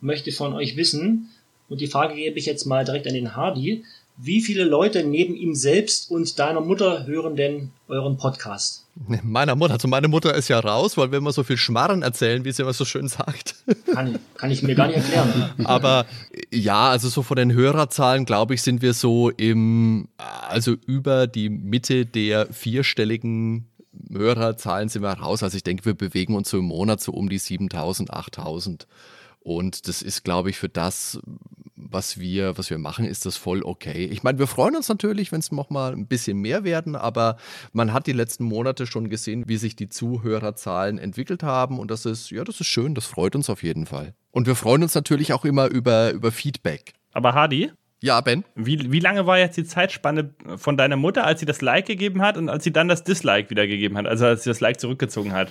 möchte 0.00 0.32
von 0.32 0.54
euch 0.54 0.76
wissen, 0.76 1.30
und 1.68 1.80
die 1.80 1.86
Frage 1.86 2.14
gebe 2.14 2.38
ich 2.38 2.46
jetzt 2.46 2.66
mal 2.66 2.84
direkt 2.84 3.06
an 3.06 3.14
den 3.14 3.36
Hardy. 3.36 3.84
Wie 4.18 4.40
viele 4.40 4.64
Leute 4.64 5.04
neben 5.04 5.36
ihm 5.36 5.54
selbst 5.54 6.10
und 6.10 6.38
deiner 6.38 6.62
Mutter 6.62 7.06
hören 7.06 7.36
denn 7.36 7.70
euren 7.86 8.16
Podcast? 8.16 8.86
Meiner 9.22 9.54
Mutter. 9.56 9.74
Also 9.74 9.88
meine 9.88 10.08
Mutter 10.08 10.34
ist 10.34 10.48
ja 10.48 10.58
raus, 10.58 10.96
weil 10.96 11.10
wir 11.10 11.18
immer 11.18 11.32
so 11.32 11.42
viel 11.42 11.58
Schmarren 11.58 12.02
erzählen, 12.02 12.44
wie 12.44 12.52
sie 12.52 12.62
immer 12.62 12.72
so 12.72 12.86
schön 12.86 13.08
sagt. 13.08 13.56
Kann, 13.92 14.18
kann 14.36 14.50
ich 14.50 14.62
mir 14.62 14.74
gar 14.74 14.86
nicht 14.86 14.96
erklären. 14.96 15.50
Aber 15.64 16.06
ja, 16.52 16.90
also 16.90 17.08
so 17.08 17.22
von 17.22 17.36
den 17.36 17.52
Hörerzahlen, 17.52 18.24
glaube 18.24 18.54
ich, 18.54 18.62
sind 18.62 18.80
wir 18.80 18.94
so 18.94 19.30
im, 19.30 20.08
also 20.16 20.72
über 20.86 21.26
die 21.26 21.50
Mitte 21.50 22.06
der 22.06 22.46
vierstelligen 22.52 23.66
Hörerzahlen 24.10 24.88
sind 24.88 25.02
wir 25.02 25.12
raus. 25.12 25.42
Also 25.42 25.56
ich 25.56 25.64
denke, 25.64 25.84
wir 25.84 25.94
bewegen 25.94 26.34
uns 26.34 26.50
so 26.50 26.58
im 26.58 26.64
Monat 26.66 27.00
so 27.00 27.12
um 27.12 27.28
die 27.28 27.38
7000, 27.38 28.12
8000. 28.12 28.86
Und 29.46 29.86
das 29.86 30.02
ist, 30.02 30.24
glaube 30.24 30.50
ich, 30.50 30.58
für 30.58 30.68
das, 30.68 31.20
was 31.76 32.18
wir, 32.18 32.58
was 32.58 32.68
wir 32.68 32.78
machen, 32.78 33.04
ist 33.04 33.26
das 33.26 33.36
voll 33.36 33.62
okay. 33.62 34.06
Ich 34.06 34.24
meine, 34.24 34.40
wir 34.40 34.48
freuen 34.48 34.74
uns 34.74 34.88
natürlich, 34.88 35.30
wenn 35.30 35.38
es 35.38 35.52
noch 35.52 35.70
mal 35.70 35.92
ein 35.92 36.08
bisschen 36.08 36.38
mehr 36.38 36.64
werden, 36.64 36.96
aber 36.96 37.36
man 37.72 37.92
hat 37.92 38.08
die 38.08 38.12
letzten 38.12 38.42
Monate 38.42 38.88
schon 38.88 39.08
gesehen, 39.08 39.44
wie 39.46 39.56
sich 39.56 39.76
die 39.76 39.88
Zuhörerzahlen 39.88 40.98
entwickelt 40.98 41.44
haben 41.44 41.78
und 41.78 41.92
das 41.92 42.06
ist, 42.06 42.32
ja, 42.32 42.42
das 42.42 42.60
ist 42.60 42.66
schön, 42.66 42.96
das 42.96 43.06
freut 43.06 43.36
uns 43.36 43.48
auf 43.48 43.62
jeden 43.62 43.86
Fall. 43.86 44.14
Und 44.32 44.48
wir 44.48 44.56
freuen 44.56 44.82
uns 44.82 44.96
natürlich 44.96 45.32
auch 45.32 45.44
immer 45.44 45.68
über, 45.68 46.10
über 46.10 46.32
Feedback. 46.32 46.94
Aber 47.12 47.34
Hardy? 47.34 47.70
Ja, 48.06 48.20
Ben. 48.20 48.44
Wie, 48.54 48.92
wie 48.92 49.00
lange 49.00 49.26
war 49.26 49.36
jetzt 49.36 49.56
die 49.56 49.64
Zeitspanne 49.64 50.30
von 50.58 50.76
deiner 50.76 50.94
Mutter, 50.94 51.24
als 51.24 51.40
sie 51.40 51.46
das 51.46 51.60
Like 51.60 51.86
gegeben 51.86 52.22
hat 52.22 52.36
und 52.36 52.48
als 52.48 52.62
sie 52.62 52.72
dann 52.72 52.86
das 52.86 53.02
Dislike 53.02 53.50
wieder 53.50 53.66
gegeben 53.66 53.98
hat, 53.98 54.06
also 54.06 54.26
als 54.26 54.44
sie 54.44 54.50
das 54.50 54.60
Like 54.60 54.78
zurückgezogen 54.78 55.32
hat? 55.32 55.48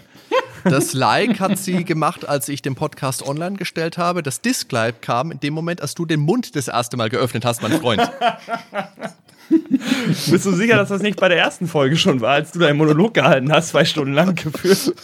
Das 0.64 0.94
Like 0.94 1.42
hat 1.42 1.58
sie 1.58 1.84
gemacht, 1.84 2.26
als 2.26 2.48
ich 2.48 2.62
den 2.62 2.76
Podcast 2.76 3.28
online 3.28 3.58
gestellt 3.58 3.98
habe. 3.98 4.24
Das 4.24 4.40
Dislike 4.40 5.00
kam 5.02 5.32
in 5.32 5.42
dem 5.42 5.54
Moment, 5.54 5.82
als 5.82 5.96
du 5.96 6.06
den 6.06 6.22
Mund 6.22 6.56
das 6.56 6.70
erste 6.70 6.96
Mal 6.96 7.10
geöffnet 7.10 7.44
hast, 7.44 7.62
mein 7.62 7.74
Freund. 7.74 8.10
Bist 9.50 10.46
du 10.46 10.52
sicher, 10.54 10.78
dass 10.78 10.88
das 10.88 11.02
nicht 11.02 11.20
bei 11.20 11.28
der 11.28 11.38
ersten 11.38 11.68
Folge 11.68 11.98
schon 11.98 12.22
war, 12.22 12.36
als 12.36 12.54
du 12.54 12.60
deinen 12.60 12.78
Monolog 12.78 13.16
gehalten 13.16 13.52
hast, 13.52 13.68
zwei 13.68 13.84
Stunden 13.84 14.14
lang 14.14 14.34
geführt? 14.34 14.94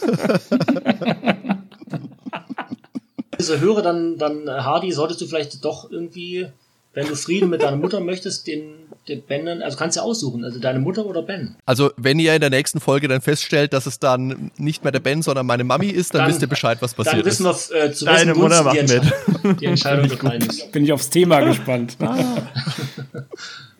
Also 3.38 3.58
höre 3.58 3.82
dann, 3.82 4.18
dann 4.18 4.48
Hardy, 4.48 4.92
solltest 4.92 5.20
du 5.20 5.26
vielleicht 5.26 5.64
doch 5.64 5.90
irgendwie 5.90 6.46
wenn 6.94 7.06
du 7.06 7.16
Frieden 7.16 7.48
mit 7.48 7.62
deiner 7.62 7.76
Mutter 7.76 8.00
möchtest, 8.00 8.46
den, 8.46 8.74
den 9.08 9.22
Ben, 9.22 9.62
also 9.62 9.76
kannst 9.76 9.96
du 9.96 10.02
aussuchen, 10.02 10.44
also 10.44 10.58
deine 10.58 10.78
Mutter 10.78 11.06
oder 11.06 11.22
Ben. 11.22 11.56
Also 11.64 11.90
wenn 11.96 12.18
ihr 12.18 12.34
in 12.34 12.40
der 12.40 12.50
nächsten 12.50 12.80
Folge 12.80 13.08
dann 13.08 13.22
feststellt, 13.22 13.72
dass 13.72 13.86
es 13.86 13.98
dann 13.98 14.50
nicht 14.58 14.84
mehr 14.84 14.92
der 14.92 15.00
Ben, 15.00 15.22
sondern 15.22 15.46
meine 15.46 15.64
Mami 15.64 15.88
ist, 15.88 16.14
dann, 16.14 16.22
dann 16.22 16.30
wisst 16.30 16.42
ihr 16.42 16.48
Bescheid, 16.48 16.78
was 16.80 16.94
passiert 16.94 17.20
dann 17.20 17.24
wissen 17.24 17.46
ist. 17.46 17.70
Wir, 17.70 17.84
äh, 17.84 17.92
zu 17.92 18.04
Deine 18.04 18.34
Mutter 18.34 18.62
macht 18.62 18.76
die, 18.76 18.94
mit. 19.44 19.60
die 19.60 19.66
Entscheidung 19.66 20.08
gefallen 20.08 20.42
ist. 20.42 20.70
Bin 20.72 20.84
ich 20.84 20.92
aufs 20.92 21.08
Thema 21.08 21.40
gespannt. 21.40 21.96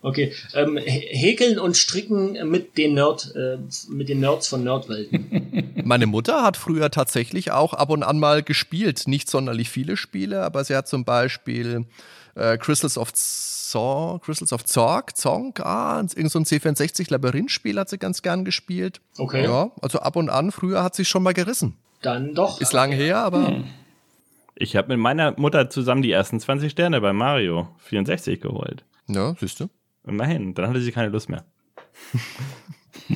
Okay, 0.04 0.32
ähm, 0.54 0.78
häkeln 0.78 1.60
und 1.60 1.76
stricken 1.76 2.36
mit 2.50 2.76
den 2.76 2.94
Nerd, 2.94 3.32
äh, 3.36 3.58
mit 3.88 4.08
den 4.08 4.18
Nerds 4.18 4.48
von 4.48 4.64
Nerdwelten. 4.64 5.74
Meine 5.84 6.06
Mutter 6.06 6.42
hat 6.42 6.56
früher 6.56 6.90
tatsächlich 6.90 7.52
auch 7.52 7.72
ab 7.72 7.88
und 7.88 8.02
an 8.02 8.18
mal 8.18 8.42
gespielt, 8.42 9.04
nicht 9.06 9.30
sonderlich 9.30 9.70
viele 9.70 9.96
Spiele, 9.96 10.42
aber 10.42 10.64
sie 10.64 10.74
hat 10.74 10.88
zum 10.88 11.04
Beispiel 11.04 11.86
äh, 12.34 12.56
Crystals 12.58 12.98
of 12.98 13.12
Zorg, 13.12 14.22
Crystals 14.22 14.52
of 14.52 14.64
Zorg, 14.64 15.16
Zonk, 15.16 15.60
ah, 15.60 15.98
irgend 16.14 16.30
so 16.30 16.38
ein 16.38 16.44
C64-Labyrinth-Spiel 16.44 17.78
hat 17.78 17.88
sie 17.88 17.98
ganz 17.98 18.22
gern 18.22 18.44
gespielt. 18.44 19.00
Okay. 19.18 19.44
Ja, 19.44 19.70
also 19.80 20.00
ab 20.00 20.16
und 20.16 20.30
an, 20.30 20.52
früher 20.52 20.82
hat 20.82 20.94
sie 20.94 21.04
schon 21.04 21.22
mal 21.22 21.34
gerissen. 21.34 21.76
Dann 22.02 22.34
doch. 22.34 22.60
Ist 22.60 22.72
lange 22.72 22.96
her, 22.96 23.18
aber. 23.18 23.48
Hm. 23.48 23.64
Ich 24.54 24.76
habe 24.76 24.88
mit 24.88 24.98
meiner 24.98 25.38
Mutter 25.38 25.70
zusammen 25.70 26.02
die 26.02 26.12
ersten 26.12 26.38
20 26.38 26.70
Sterne 26.70 27.00
bei 27.00 27.12
Mario 27.12 27.68
64 27.78 28.40
geholt. 28.40 28.84
Ja, 29.08 29.34
siehst 29.40 29.60
du. 29.60 29.68
Immerhin, 30.06 30.54
dann 30.54 30.68
hatte 30.68 30.80
sie 30.80 30.92
keine 30.92 31.08
Lust 31.08 31.28
mehr. 31.28 31.44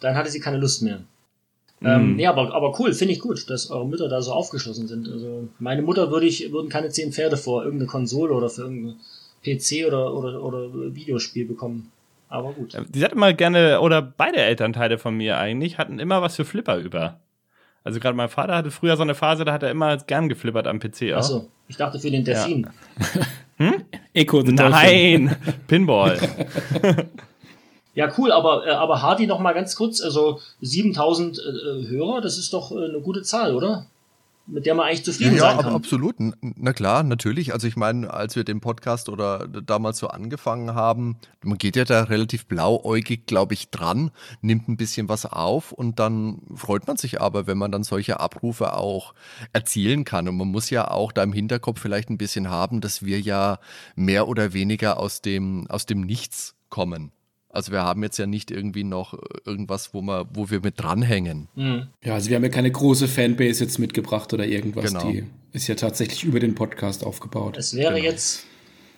dann 0.00 0.14
hatte 0.14 0.30
sie 0.30 0.40
keine 0.40 0.56
Lust 0.56 0.82
mehr. 0.82 1.04
Ähm, 1.84 2.16
nee, 2.16 2.26
aber, 2.26 2.54
aber 2.54 2.78
cool, 2.78 2.92
finde 2.92 3.14
ich 3.14 3.20
gut, 3.20 3.48
dass 3.50 3.70
eure 3.70 3.86
Mütter 3.86 4.08
da 4.08 4.22
so 4.22 4.32
aufgeschlossen 4.32 4.86
sind. 4.86 5.08
Also 5.08 5.48
meine 5.58 5.82
Mutter 5.82 6.10
würde 6.10 6.26
ich, 6.26 6.52
würden 6.52 6.68
keine 6.68 6.90
zehn 6.90 7.12
Pferde 7.12 7.36
vor 7.36 7.64
irgendeine 7.64 7.88
Konsole 7.88 8.32
oder 8.34 8.48
für 8.48 8.62
irgendein 8.62 8.96
PC 9.44 9.86
oder, 9.86 10.14
oder, 10.14 10.42
oder 10.42 10.94
Videospiel 10.94 11.46
bekommen. 11.46 11.90
Aber 12.28 12.52
gut. 12.52 12.76
Die 12.88 13.04
hat 13.04 13.12
immer 13.12 13.32
gerne, 13.32 13.80
oder 13.80 14.00
beide 14.00 14.38
Elternteile 14.38 14.98
von 14.98 15.16
mir 15.16 15.38
eigentlich, 15.38 15.78
hatten 15.78 15.98
immer 15.98 16.22
was 16.22 16.36
für 16.36 16.44
Flipper 16.44 16.78
über. 16.78 17.20
Also 17.84 18.00
gerade 18.00 18.16
mein 18.16 18.28
Vater 18.28 18.54
hatte 18.54 18.70
früher 18.70 18.96
so 18.96 19.02
eine 19.02 19.14
Phase, 19.14 19.44
da 19.44 19.52
hat 19.52 19.62
er 19.62 19.70
immer 19.70 19.96
gern 19.96 20.28
geflippert 20.28 20.66
am 20.66 20.78
PC 20.78 21.12
auch. 21.12 21.18
Achso, 21.18 21.48
ich 21.68 21.76
dachte 21.76 21.98
für 21.98 22.10
den 22.10 22.24
Delfin. 22.24 22.68
Ja. 23.58 23.70
hm? 23.72 23.82
Echo 24.14 24.42
Nein, 24.42 25.36
Pinball. 25.66 26.18
Ja, 27.94 28.10
cool, 28.16 28.32
aber, 28.32 28.66
äh, 28.66 28.70
aber 28.70 29.02
Hardy 29.02 29.26
noch 29.26 29.38
mal 29.38 29.52
ganz 29.52 29.76
kurz, 29.76 30.00
also 30.00 30.40
7000 30.60 31.38
äh, 31.38 31.88
Hörer, 31.88 32.20
das 32.20 32.38
ist 32.38 32.52
doch 32.52 32.72
äh, 32.72 32.84
eine 32.84 33.00
gute 33.00 33.22
Zahl, 33.22 33.54
oder? 33.54 33.86
Mit 34.46 34.66
der 34.66 34.74
man 34.74 34.86
eigentlich 34.86 35.04
zufrieden 35.04 35.36
ja, 35.36 35.42
sein 35.42 35.58
kann. 35.58 35.70
Ja, 35.70 35.76
absolut. 35.76 36.16
Na 36.18 36.72
klar, 36.72 37.04
natürlich. 37.04 37.52
Also 37.52 37.68
ich 37.68 37.76
meine, 37.76 38.12
als 38.12 38.34
wir 38.34 38.42
den 38.42 38.60
Podcast 38.60 39.08
oder 39.08 39.46
damals 39.46 39.98
so 39.98 40.08
angefangen 40.08 40.74
haben, 40.74 41.16
man 41.44 41.58
geht 41.58 41.76
ja 41.76 41.84
da 41.84 42.02
relativ 42.02 42.46
blauäugig, 42.46 43.26
glaube 43.26 43.54
ich, 43.54 43.70
dran, 43.70 44.10
nimmt 44.40 44.68
ein 44.68 44.76
bisschen 44.76 45.08
was 45.08 45.26
auf 45.26 45.70
und 45.70 46.00
dann 46.00 46.42
freut 46.56 46.88
man 46.88 46.96
sich 46.96 47.20
aber, 47.20 47.46
wenn 47.46 47.56
man 47.56 47.70
dann 47.70 47.84
solche 47.84 48.18
Abrufe 48.18 48.74
auch 48.76 49.14
erzielen 49.52 50.04
kann. 50.04 50.26
Und 50.26 50.36
man 50.36 50.48
muss 50.48 50.70
ja 50.70 50.90
auch 50.90 51.12
da 51.12 51.22
im 51.22 51.32
Hinterkopf 51.32 51.80
vielleicht 51.80 52.10
ein 52.10 52.18
bisschen 52.18 52.50
haben, 52.50 52.80
dass 52.80 53.04
wir 53.04 53.20
ja 53.20 53.60
mehr 53.94 54.26
oder 54.26 54.52
weniger 54.52 54.98
aus 54.98 55.22
dem, 55.22 55.70
aus 55.70 55.86
dem 55.86 56.00
Nichts 56.00 56.56
kommen. 56.68 57.12
Also 57.52 57.70
wir 57.70 57.82
haben 57.82 58.02
jetzt 58.02 58.18
ja 58.18 58.26
nicht 58.26 58.50
irgendwie 58.50 58.82
noch 58.82 59.18
irgendwas, 59.44 59.92
wo, 59.92 60.00
wir, 60.00 60.26
wo 60.32 60.48
wir 60.48 60.60
mit 60.60 60.80
dranhängen. 60.80 61.48
Mhm. 61.54 61.88
Ja, 62.02 62.14
also 62.14 62.30
wir 62.30 62.36
haben 62.36 62.44
ja 62.44 62.48
keine 62.48 62.70
große 62.70 63.08
Fanbase 63.08 63.62
jetzt 63.62 63.78
mitgebracht 63.78 64.32
oder 64.32 64.46
irgendwas. 64.46 64.86
Genau. 64.86 65.10
Die 65.10 65.24
ist 65.52 65.68
ja 65.68 65.74
tatsächlich 65.74 66.24
über 66.24 66.40
den 66.40 66.54
Podcast 66.54 67.04
aufgebaut. 67.04 67.58
Es 67.58 67.76
wäre 67.76 67.96
genau. 67.96 68.06
jetzt, 68.06 68.46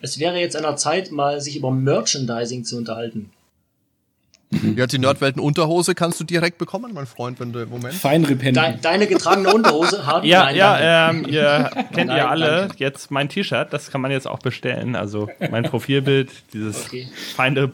es 0.01 0.19
wäre 0.19 0.39
jetzt 0.39 0.55
an 0.55 0.63
der 0.63 0.77
Zeit, 0.77 1.11
mal 1.11 1.41
sich 1.41 1.57
über 1.57 1.69
Merchandising 1.69 2.63
zu 2.63 2.77
unterhalten. 2.77 3.29
Ja, 4.51 4.85
die 4.85 4.99
Nordwelten-Unterhose 4.99 5.95
kannst 5.95 6.19
du 6.19 6.23
direkt 6.23 6.57
bekommen, 6.57 6.93
mein 6.93 7.07
Freund, 7.07 7.39
wenn 7.39 7.51
du 7.51 7.59
im 7.59 7.69
Moment. 7.69 7.93
Feinrippen. 7.93 8.53
De 8.53 8.73
deine 8.81 9.07
getragene 9.07 9.53
Unterhose, 9.53 10.05
Hardy? 10.05 10.29
Ja, 10.29 10.43
Nein, 10.45 10.55
ja, 10.55 11.09
ähm, 11.09 11.25
ihr 11.27 11.71
kennt 11.93 12.07
Nein, 12.07 12.17
ihr 12.17 12.29
alle 12.29 12.47
danke. 12.67 12.75
jetzt 12.77 13.11
mein 13.11 13.27
T-Shirt, 13.27 13.71
das 13.71 13.91
kann 13.91 14.01
man 14.01 14.11
jetzt 14.11 14.27
auch 14.27 14.39
bestellen. 14.39 14.95
Also 14.95 15.29
mein 15.51 15.63
Profilbild, 15.63 16.31
dieses 16.53 16.85
okay. 16.85 17.07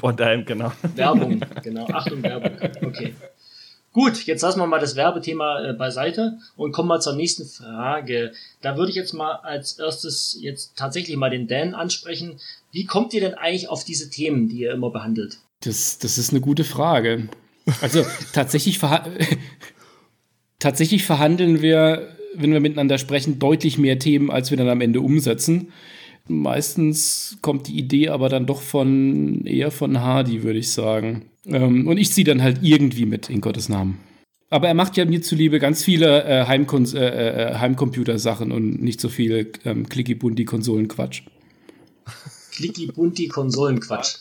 Und 0.01 0.17
genau. 0.45 0.71
Werbung, 0.95 1.41
genau. 1.61 1.87
Achtung, 1.87 2.23
Werbung. 2.23 2.51
Okay. 2.83 3.13
Gut, 3.93 4.25
jetzt 4.25 4.41
lassen 4.41 4.59
wir 4.59 4.67
mal 4.67 4.79
das 4.79 4.95
Werbethema 4.95 5.69
äh, 5.69 5.73
beiseite 5.73 6.37
und 6.55 6.71
kommen 6.71 6.87
mal 6.87 7.01
zur 7.01 7.15
nächsten 7.15 7.45
Frage. 7.45 8.31
Da 8.61 8.77
würde 8.77 8.89
ich 8.89 8.95
jetzt 8.95 9.13
mal 9.13 9.35
als 9.43 9.77
erstes 9.77 10.37
jetzt 10.39 10.77
tatsächlich 10.77 11.17
mal 11.17 11.29
den 11.29 11.47
Dan 11.47 11.75
ansprechen. 11.75 12.39
Wie 12.71 12.85
kommt 12.85 13.13
ihr 13.13 13.19
denn 13.19 13.33
eigentlich 13.33 13.67
auf 13.67 13.83
diese 13.83 14.09
Themen, 14.09 14.47
die 14.47 14.59
ihr 14.59 14.71
immer 14.71 14.91
behandelt? 14.91 15.39
Das, 15.61 15.99
das 15.99 16.17
ist 16.17 16.31
eine 16.31 16.41
gute 16.41 16.63
Frage. 16.63 17.29
Also 17.81 18.05
tatsächlich, 18.33 18.79
verha 18.79 19.07
tatsächlich 20.59 21.03
verhandeln 21.03 21.61
wir, 21.61 22.15
wenn 22.35 22.51
wir 22.51 22.59
miteinander 22.59 22.97
sprechen, 22.97 23.39
deutlich 23.39 23.77
mehr 23.77 23.99
Themen, 23.99 24.31
als 24.31 24.51
wir 24.51 24.57
dann 24.57 24.69
am 24.69 24.81
Ende 24.81 25.01
umsetzen. 25.01 25.71
Meistens 26.27 27.37
kommt 27.41 27.67
die 27.67 27.77
Idee 27.77 28.09
aber 28.09 28.29
dann 28.29 28.45
doch 28.45 28.61
von 28.61 29.45
eher 29.45 29.71
von 29.71 29.99
Hardy, 29.99 30.43
würde 30.43 30.59
ich 30.59 30.71
sagen. 30.71 31.25
Ähm, 31.45 31.87
und 31.87 31.97
ich 31.97 32.11
ziehe 32.11 32.25
dann 32.25 32.41
halt 32.41 32.59
irgendwie 32.61 33.05
mit, 33.05 33.29
in 33.29 33.41
Gottes 33.41 33.69
Namen. 33.69 33.99
Aber 34.49 34.67
er 34.67 34.73
macht 34.73 34.97
ja 34.97 35.05
mir 35.05 35.21
zuliebe 35.21 35.59
ganz 35.59 35.83
viele 35.83 36.23
äh, 36.25 36.45
Heimkon 36.45 36.85
äh, 36.93 37.51
äh, 37.51 37.55
Heimcomputer-Sachen 37.57 38.51
und 38.51 38.81
nicht 38.81 38.99
so 38.99 39.09
viel 39.09 39.51
ähm, 39.63 39.87
Clicky-Bunti-Konsolen-Quatsch. 39.87 41.23
Clicky-Bunti-Konsolen-Quatsch. 42.51 44.17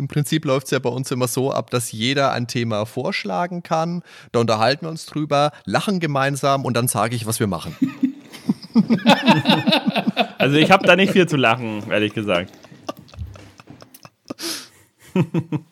Im 0.00 0.08
Prinzip 0.08 0.46
läuft 0.46 0.64
es 0.64 0.70
ja 0.70 0.78
bei 0.78 0.88
uns 0.88 1.10
immer 1.10 1.28
so 1.28 1.52
ab, 1.52 1.68
dass 1.68 1.92
jeder 1.92 2.32
ein 2.32 2.46
Thema 2.48 2.86
vorschlagen 2.86 3.62
kann. 3.62 4.02
Da 4.32 4.40
unterhalten 4.40 4.86
wir 4.86 4.88
uns 4.88 5.04
drüber, 5.04 5.52
lachen 5.66 6.00
gemeinsam 6.00 6.64
und 6.64 6.74
dann 6.74 6.88
sage 6.88 7.14
ich, 7.14 7.26
was 7.26 7.38
wir 7.38 7.46
machen. 7.46 7.76
also 10.38 10.56
ich 10.56 10.70
habe 10.70 10.86
da 10.86 10.96
nicht 10.96 11.12
viel 11.12 11.28
zu 11.28 11.36
lachen, 11.36 11.82
ehrlich 11.90 12.14
gesagt. 12.14 12.50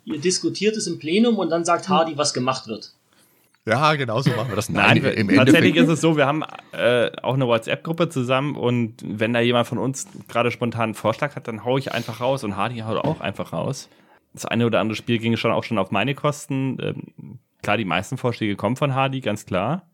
Ihr 0.04 0.20
diskutiert 0.20 0.76
es 0.76 0.86
im 0.86 0.98
Plenum 0.98 1.38
und 1.38 1.48
dann 1.48 1.64
sagt 1.64 1.88
Hardy, 1.88 2.18
was 2.18 2.34
gemacht 2.34 2.68
wird. 2.68 2.92
Ja, 3.64 3.94
genau 3.94 4.20
so 4.20 4.28
machen 4.32 4.50
wir 4.50 4.56
das. 4.56 4.68
Nein, 4.68 5.00
Nein 5.02 5.14
im 5.14 5.28
tatsächlich 5.30 5.76
ist 5.76 5.88
es 5.88 6.02
so, 6.02 6.18
wir 6.18 6.26
haben 6.26 6.44
äh, 6.72 7.10
auch 7.22 7.32
eine 7.32 7.46
WhatsApp-Gruppe 7.46 8.10
zusammen 8.10 8.56
und 8.56 8.96
wenn 9.02 9.32
da 9.32 9.40
jemand 9.40 9.66
von 9.66 9.78
uns 9.78 10.06
gerade 10.28 10.50
spontan 10.50 10.82
einen 10.82 10.94
Vorschlag 10.94 11.34
hat, 11.34 11.48
dann 11.48 11.64
haue 11.64 11.80
ich 11.80 11.92
einfach 11.92 12.20
raus 12.20 12.44
und 12.44 12.56
Hardy 12.56 12.80
haut 12.80 12.98
auch 12.98 13.22
einfach 13.22 13.54
raus 13.54 13.88
das 14.38 14.44
eine 14.44 14.66
oder 14.66 14.80
andere 14.80 14.96
Spiel 14.96 15.18
ging 15.18 15.36
schon 15.36 15.52
auch 15.52 15.64
schon 15.64 15.78
auf 15.78 15.90
meine 15.90 16.14
Kosten. 16.14 16.78
Ähm, 16.80 17.38
klar, 17.62 17.76
die 17.76 17.84
meisten 17.84 18.16
Vorschläge 18.16 18.56
kommen 18.56 18.76
von 18.76 18.94
Hardy, 18.94 19.20
ganz 19.20 19.46
klar. 19.46 19.88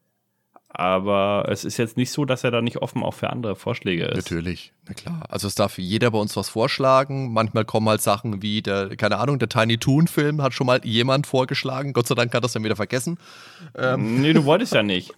Aber 0.77 1.47
es 1.49 1.65
ist 1.65 1.77
jetzt 1.77 1.97
nicht 1.97 2.11
so, 2.11 2.25
dass 2.25 2.43
er 2.43 2.51
da 2.51 2.61
nicht 2.61 2.79
offen 2.79 3.05
auch 3.05 3.15
für 3.15 3.31
andere 3.31 3.55
Vorschläge 3.55 4.07
ist. 4.07 4.17
Natürlich, 4.17 4.73
na 4.89 4.95
klar. 4.95 5.23
Also 5.29 5.47
es 5.47 5.55
darf 5.55 5.79
jeder 5.79 6.11
bei 6.11 6.19
uns 6.19 6.37
was 6.37 6.49
vorschlagen. 6.49 7.33
Manchmal 7.33 7.65
kommen 7.65 7.89
halt 7.89 8.03
Sachen 8.03 8.43
wie 8.43 8.61
der, 8.61 8.97
keine 8.97 9.19
Ahnung, 9.19 9.39
der 9.39 9.49
Tiny 9.49 9.79
Toon 9.79 10.09
Film 10.09 10.43
hat 10.43 10.53
schon 10.53 10.67
mal 10.67 10.81
jemand 10.85 11.29
vorgeschlagen. 11.29 11.93
Gott 11.93 12.09
sei 12.09 12.17
Dank 12.17 12.35
hat 12.35 12.43
das 12.43 12.55
dann 12.55 12.65
wieder 12.65 12.77
vergessen. 12.77 13.19
Ähm. 13.77 14.21
Nee, 14.25 14.33
du 14.33 14.45
wolltest 14.47 14.75
ja 14.75 14.83
nicht. 14.83 15.13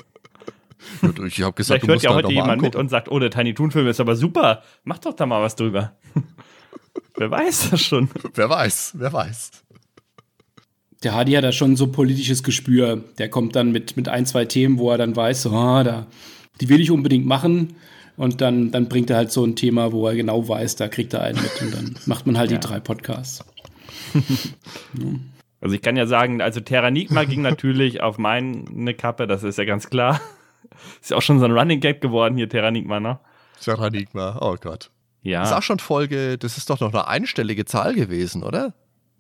ich 1.27 1.43
habe 1.43 1.55
gesagt, 1.55 1.81
Vielleicht 1.81 1.89
hört 1.89 2.03
ja 2.03 2.12
heute 2.12 2.33
jemand 2.33 2.61
mit 2.61 2.77
und 2.77 2.91
sagt, 2.91 3.11
oh, 3.11 3.19
der 3.19 3.31
Tiny 3.31 3.55
Toon 3.55 3.71
Film 3.71 3.87
ist 3.87 3.99
aber 3.99 4.15
super. 4.15 4.62
Mach 4.85 4.99
doch 4.99 5.15
da 5.15 5.25
mal 5.25 5.41
was 5.41 5.57
drüber. 5.57 5.93
Wer 7.17 7.31
weiß 7.31 7.71
das 7.71 7.83
schon? 7.83 8.11
wer 8.35 8.49
weiß, 8.49 8.95
wer 8.97 9.13
weiß. 9.13 9.51
der 11.03 11.15
Hardy 11.15 11.33
hat 11.33 11.45
da 11.45 11.53
schon 11.53 11.77
so 11.77 11.89
politisches 11.89 12.43
Gespür. 12.43 13.05
Der 13.19 13.29
kommt 13.29 13.57
dann 13.57 13.73
mit, 13.73 13.97
mit 13.97 14.09
ein, 14.09 14.27
zwei 14.27 14.45
Themen, 14.45 14.79
wo 14.79 14.91
er 14.91 14.99
dann 14.99 15.17
weiß, 15.17 15.47
oh, 15.47 15.83
da, 15.83 16.07
die 16.61 16.69
will 16.69 16.81
ich 16.81 16.91
unbedingt 16.91 17.27
machen. 17.27 17.75
Und 18.17 18.41
dann, 18.41 18.71
dann 18.71 18.89
bringt 18.89 19.11
er 19.11 19.17
halt 19.17 19.31
so 19.31 19.45
ein 19.45 19.57
Thema, 19.57 19.93
wo 19.93 20.07
er 20.07 20.15
genau 20.15 20.49
weiß, 20.49 20.77
da 20.77 20.89
kriegt 20.89 21.13
er 21.13 21.23
einen 21.23 21.41
mit. 21.41 21.63
Und 21.63 21.75
dann 21.75 21.97
macht 22.07 22.27
man 22.27 22.39
halt 22.39 22.51
ja. 22.51 22.59
die 22.59 22.67
drei 22.67 22.81
Podcasts. 22.81 23.45
Also 25.61 25.75
ich 25.75 25.83
kann 25.83 25.97
ja 25.97 26.07
sagen, 26.07 26.41
also 26.43 26.61
Terranigma 26.61 27.25
ging 27.25 27.43
natürlich 27.43 28.01
auf 28.03 28.19
meine 28.19 28.95
Kappe, 28.95 29.27
das 29.27 29.43
ist 29.43 29.59
ja 29.59 29.65
ganz 29.65 29.89
klar. 29.89 30.21
Ist 31.01 31.11
ja 31.11 31.17
auch 31.17 31.23
schon 31.23 31.39
so 31.39 31.45
ein 31.45 31.53
Running 31.53 31.81
Gag 31.81 32.01
geworden 32.01 32.37
hier, 32.37 32.49
Terranigma, 32.49 33.01
ne? 33.01 33.19
Terranigma, 33.61 34.39
oh 34.41 34.57
Gott. 34.61 34.91
Ja. 35.27 35.41
Das 35.41 35.51
ist 35.51 35.57
auch 35.57 35.62
schon 35.62 35.81
Folge, 35.81 36.39
das 36.39 36.57
ist 36.57 36.71
doch 36.71 36.79
noch 36.79 36.93
eine 36.93 37.09
einstellige 37.09 37.65
Zahl 37.65 37.95
gewesen, 37.95 38.45
oder? 38.45 38.75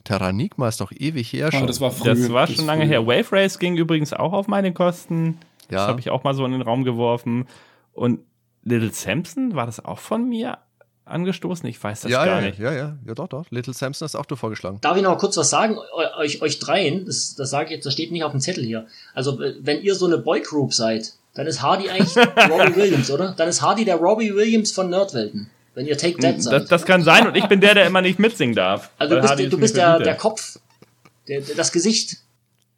Terranigma 0.04 0.68
ist 0.68 0.80
doch 0.80 0.92
ewig 0.92 1.32
her 1.32 1.50
schon. 1.50 1.64
Oh, 1.64 1.66
das 1.66 1.80
war 1.80 1.90
früh. 1.90 2.08
Das 2.08 2.32
war 2.32 2.46
schon 2.46 2.58
das 2.58 2.64
lange 2.64 2.84
früh. 2.84 2.90
her. 2.90 3.06
Wave 3.06 3.32
Race 3.32 3.58
ging 3.58 3.76
übrigens 3.76 4.12
auch 4.12 4.32
auf 4.32 4.46
meine 4.46 4.72
Kosten. 4.72 5.38
Ja. 5.68 5.78
Das 5.78 5.88
habe 5.88 6.00
ich 6.00 6.10
auch 6.10 6.22
mal 6.22 6.32
so 6.32 6.46
in 6.46 6.52
den 6.52 6.62
Raum 6.62 6.84
geworfen. 6.84 7.48
Und 7.92 8.20
Little 8.62 8.92
Samson, 8.92 9.56
war 9.56 9.66
das 9.66 9.84
auch 9.84 9.98
von 9.98 10.28
mir 10.28 10.58
angestoßen? 11.06 11.68
Ich 11.68 11.82
weiß 11.82 12.02
das 12.02 12.12
ja, 12.12 12.24
gar 12.24 12.40
ja, 12.40 12.46
nicht. 12.46 12.60
Ja, 12.60 12.72
ja, 12.72 12.96
ja, 13.04 13.14
doch, 13.14 13.26
doch. 13.26 13.46
Little 13.50 13.74
Samson 13.74 14.06
ist 14.06 14.14
auch 14.14 14.26
du 14.26 14.36
vorgeschlagen. 14.36 14.78
Darf 14.82 14.96
ich 14.96 15.02
noch 15.02 15.18
kurz 15.18 15.36
was 15.36 15.50
sagen? 15.50 15.76
Euch, 16.18 16.40
euch 16.40 16.60
dreien, 16.60 17.04
das, 17.04 17.34
das 17.34 17.50
sage 17.50 17.64
ich 17.64 17.70
jetzt, 17.72 17.86
das 17.86 17.94
steht 17.94 18.12
nicht 18.12 18.22
auf 18.22 18.30
dem 18.30 18.40
Zettel 18.40 18.62
hier. 18.64 18.86
Also, 19.12 19.40
wenn 19.40 19.82
ihr 19.82 19.96
so 19.96 20.06
eine 20.06 20.18
Boygroup 20.18 20.72
seid, 20.72 21.14
dann 21.34 21.48
ist 21.48 21.62
Hardy 21.62 21.90
eigentlich 21.90 22.16
Robbie 22.48 22.76
Williams, 22.76 23.10
oder? 23.10 23.34
Dann 23.36 23.48
ist 23.48 23.60
Hardy 23.60 23.84
der 23.84 23.96
Robbie 23.96 24.32
Williams 24.36 24.70
von 24.70 24.88
Nerdwelten. 24.88 25.50
Wenn 25.76 25.86
ihr 25.86 25.98
Take 25.98 26.18
That 26.20 26.42
seid. 26.42 26.52
Das, 26.54 26.68
das 26.68 26.84
kann 26.86 27.02
sein 27.02 27.28
und 27.28 27.36
ich 27.36 27.44
bin 27.48 27.60
der, 27.60 27.74
der 27.74 27.86
immer 27.86 28.00
nicht 28.00 28.18
mitsingen 28.18 28.56
darf. 28.56 28.88
Also 28.96 29.16
du 29.16 29.20
bist, 29.20 29.52
du 29.52 29.58
bist 29.58 29.76
der, 29.76 29.98
der 29.98 30.14
Kopf, 30.14 30.58
der, 31.28 31.42
das 31.42 31.70
Gesicht. 31.70 32.16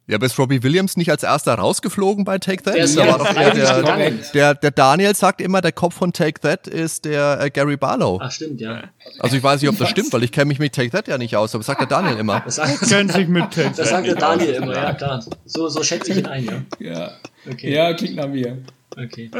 Ja, 0.05 0.15
aber 0.15 0.25
ist 0.25 0.37
Robbie 0.37 0.63
Williams 0.63 0.97
nicht 0.97 1.09
als 1.09 1.23
erster 1.23 1.53
rausgeflogen 1.53 2.25
bei 2.25 2.39
Take 2.39 2.63
That? 2.63 2.75
Da 2.75 3.07
war 3.07 3.19
doch 3.19 3.33
der, 3.33 3.53
der, 3.53 4.11
der, 4.33 4.55
der, 4.55 4.71
Daniel 4.71 5.15
sagt 5.15 5.39
immer, 5.39 5.61
der 5.61 5.71
Kopf 5.71 5.93
von 5.93 6.11
Take 6.11 6.41
That 6.41 6.67
ist 6.67 7.05
der 7.05 7.39
äh, 7.39 7.49
Gary 7.49 7.77
Barlow. 7.77 8.19
Ach, 8.21 8.31
stimmt, 8.31 8.59
ja. 8.59 8.83
Also 9.19 9.37
ich 9.37 9.43
weiß 9.43 9.61
nicht, 9.61 9.69
ob 9.69 9.77
das 9.77 9.89
stimmt, 9.89 10.11
weil 10.11 10.23
ich 10.23 10.33
kenne 10.33 10.47
mich 10.47 10.59
mit 10.59 10.75
Take 10.75 10.89
That 10.89 11.07
ja 11.07 11.17
nicht 11.17 11.37
aus, 11.37 11.55
aber 11.55 11.63
sagt 11.63 11.79
der 11.79 11.87
Daniel 11.87 12.17
immer. 12.17 12.41
Das 12.41 12.55
sagt, 12.55 12.89
kennt 12.89 13.13
sich 13.13 13.29
mit 13.29 13.51
Take 13.51 13.71
Das 13.77 13.89
sagt 13.91 14.07
der 14.07 14.15
Daniel 14.15 14.55
immer, 14.55 14.73
ja 14.73 14.93
klar. 14.93 15.23
So, 15.45 15.69
so 15.69 15.83
schätze 15.83 16.11
ich 16.11 16.17
ihn 16.17 16.25
ein, 16.25 16.43
ja. 16.43 16.91
Ja, 16.91 17.11
okay. 17.49 17.73
ja 17.73 17.93
klingt 17.93 18.15
nach 18.17 18.27
mir. 18.27 18.57
Okay. 18.97 19.31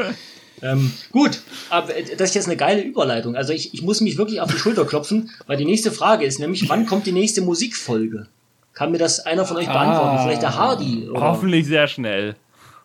Ähm, 0.62 0.92
gut, 1.12 1.40
aber 1.70 1.92
das 2.16 2.30
ist 2.30 2.34
jetzt 2.34 2.46
eine 2.46 2.56
geile 2.56 2.82
Überleitung. 2.82 3.36
Also 3.36 3.52
ich, 3.52 3.72
ich 3.74 3.82
muss 3.82 4.00
mich 4.00 4.18
wirklich 4.18 4.40
auf 4.40 4.50
die 4.50 4.58
Schulter 4.58 4.84
klopfen, 4.84 5.30
weil 5.46 5.56
die 5.56 5.64
nächste 5.64 5.90
Frage 5.90 6.24
ist 6.24 6.38
nämlich, 6.38 6.68
wann 6.68 6.86
kommt 6.86 7.06
die 7.06 7.12
nächste 7.12 7.40
Musikfolge? 7.42 8.26
Kann 8.72 8.92
mir 8.92 8.98
das 8.98 9.20
einer 9.20 9.44
von 9.44 9.56
euch 9.56 9.66
beantworten? 9.66 10.16
Ah, 10.18 10.22
Vielleicht 10.22 10.42
der 10.42 10.56
Hardy? 10.56 11.08
Oder? 11.10 11.20
Hoffentlich 11.20 11.66
sehr 11.66 11.88
schnell. 11.88 12.36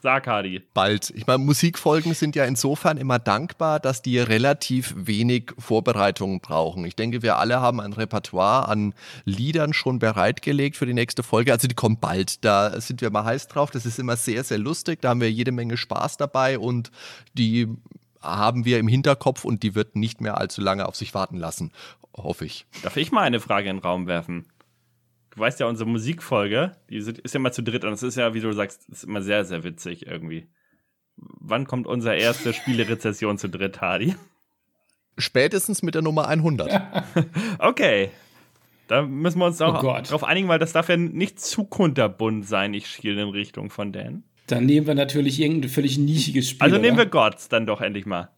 Sag, 0.06 0.28
Hardy. 0.28 0.62
Bald. 0.76 1.10
Ich 1.16 1.26
meine, 1.26 1.40
Musikfolgen 1.40 2.14
sind 2.14 2.36
ja 2.36 2.46
insofern 2.46 2.98
immer 2.98 3.18
dankbar, 3.18 3.80
dass 3.80 4.04
die 4.04 4.20
relativ 4.20 4.94
wenig 4.96 5.52
Vorbereitungen 5.58 6.42
brauchen. 6.42 6.86
Ich 6.86 6.96
denke, 6.96 7.24
wir 7.24 7.38
alle 7.38 7.60
haben 7.60 7.82
ein 7.82 7.92
Repertoire 7.92 8.68
an 8.68 8.94
Liedern 9.24 9.74
schon 9.74 9.98
bereitgelegt 9.98 10.78
für 10.78 10.86
die 10.86 10.94
nächste 10.94 11.24
Folge. 11.24 11.52
Also 11.52 11.68
die 11.68 11.74
kommt 11.74 12.02
bald. 12.02 12.46
Da 12.46 12.80
sind 12.80 13.02
wir 13.02 13.10
mal 13.10 13.26
heiß 13.26 13.48
drauf. 13.48 13.72
Das 13.72 13.88
ist 13.88 13.98
immer 13.98 14.16
sehr, 14.16 14.44
sehr 14.44 14.60
lustig. 14.60 15.02
Da 15.02 15.10
haben 15.10 15.22
wir 15.22 15.32
jede 15.32 15.52
Menge 15.52 15.76
Spaß 15.76 16.18
dabei 16.18 16.60
und 16.60 16.92
die 17.34 17.68
haben 18.22 18.64
wir 18.64 18.78
im 18.78 18.88
Hinterkopf 18.88 19.44
und 19.44 19.64
die 19.64 19.74
wird 19.74 19.96
nicht 19.96 20.22
mehr 20.22 20.38
allzu 20.38 20.62
lange 20.62 20.88
auf 20.88 20.96
sich 20.96 21.16
warten 21.16 21.38
lassen. 21.38 21.72
Hoffe 22.16 22.46
ich. 22.46 22.68
Darf 22.84 22.96
ich 22.96 23.12
mal 23.12 23.24
eine 23.24 23.40
Frage 23.40 23.72
in 23.72 23.78
den 23.78 23.82
Raum 23.82 24.06
werfen? 24.06 24.46
Du 25.36 25.42
weißt 25.42 25.60
ja, 25.60 25.68
unsere 25.68 25.90
Musikfolge, 25.90 26.72
die 26.90 26.98
ist 26.98 27.34
ja 27.34 27.40
immer 27.40 27.52
zu 27.52 27.62
dritt 27.62 27.84
und 27.84 27.94
es 27.94 28.04
ist 28.04 28.16
ja, 28.16 28.34
wie 28.34 28.40
du 28.40 28.52
sagst, 28.54 28.88
ist 28.90 29.04
immer 29.04 29.22
sehr, 29.22 29.46
sehr 29.46 29.64
witzig 29.64 30.08
irgendwie. 30.08 30.48
Wann 31.18 31.68
kommt 31.68 31.88
unsere 31.88 32.16
erste 32.16 32.54
Spielerezession 32.54 33.38
zu 33.38 33.50
dritt, 33.50 33.82
Hardy? 33.82 34.16
Spätestens 35.18 35.82
mit 35.82 35.96
der 35.96 36.02
Nummer 36.02 36.28
100. 36.28 36.82
okay. 37.60 38.12
Da 38.88 39.02
müssen 39.02 39.40
wir 39.40 39.46
uns 39.46 39.62
auch 39.62 39.84
oh 39.84 40.02
darauf 40.02 40.24
einigen, 40.24 40.48
weil 40.48 40.60
das 40.60 40.74
darf 40.74 40.90
ja 40.90 40.98
nicht 40.98 41.40
zu 41.40 41.64
kunterbunt 41.64 42.48
sein. 42.48 42.74
Ich 42.74 42.88
schiele 42.88 43.22
in 43.22 43.30
Richtung 43.30 43.70
von 43.70 43.92
Dan. 43.92 44.24
Dann 44.48 44.66
nehmen 44.66 44.86
wir 44.86 44.94
natürlich 44.94 45.40
irgendein 45.40 45.72
völlig 45.72 45.98
nischiges 45.98 46.50
Spiel. 46.50 46.62
Also 46.62 46.78
nehmen 46.78 46.98
wir 46.98 47.08
Gods 47.08 47.50
dann 47.50 47.66
doch 47.66 47.82
endlich 47.82 48.06
mal. 48.06 48.30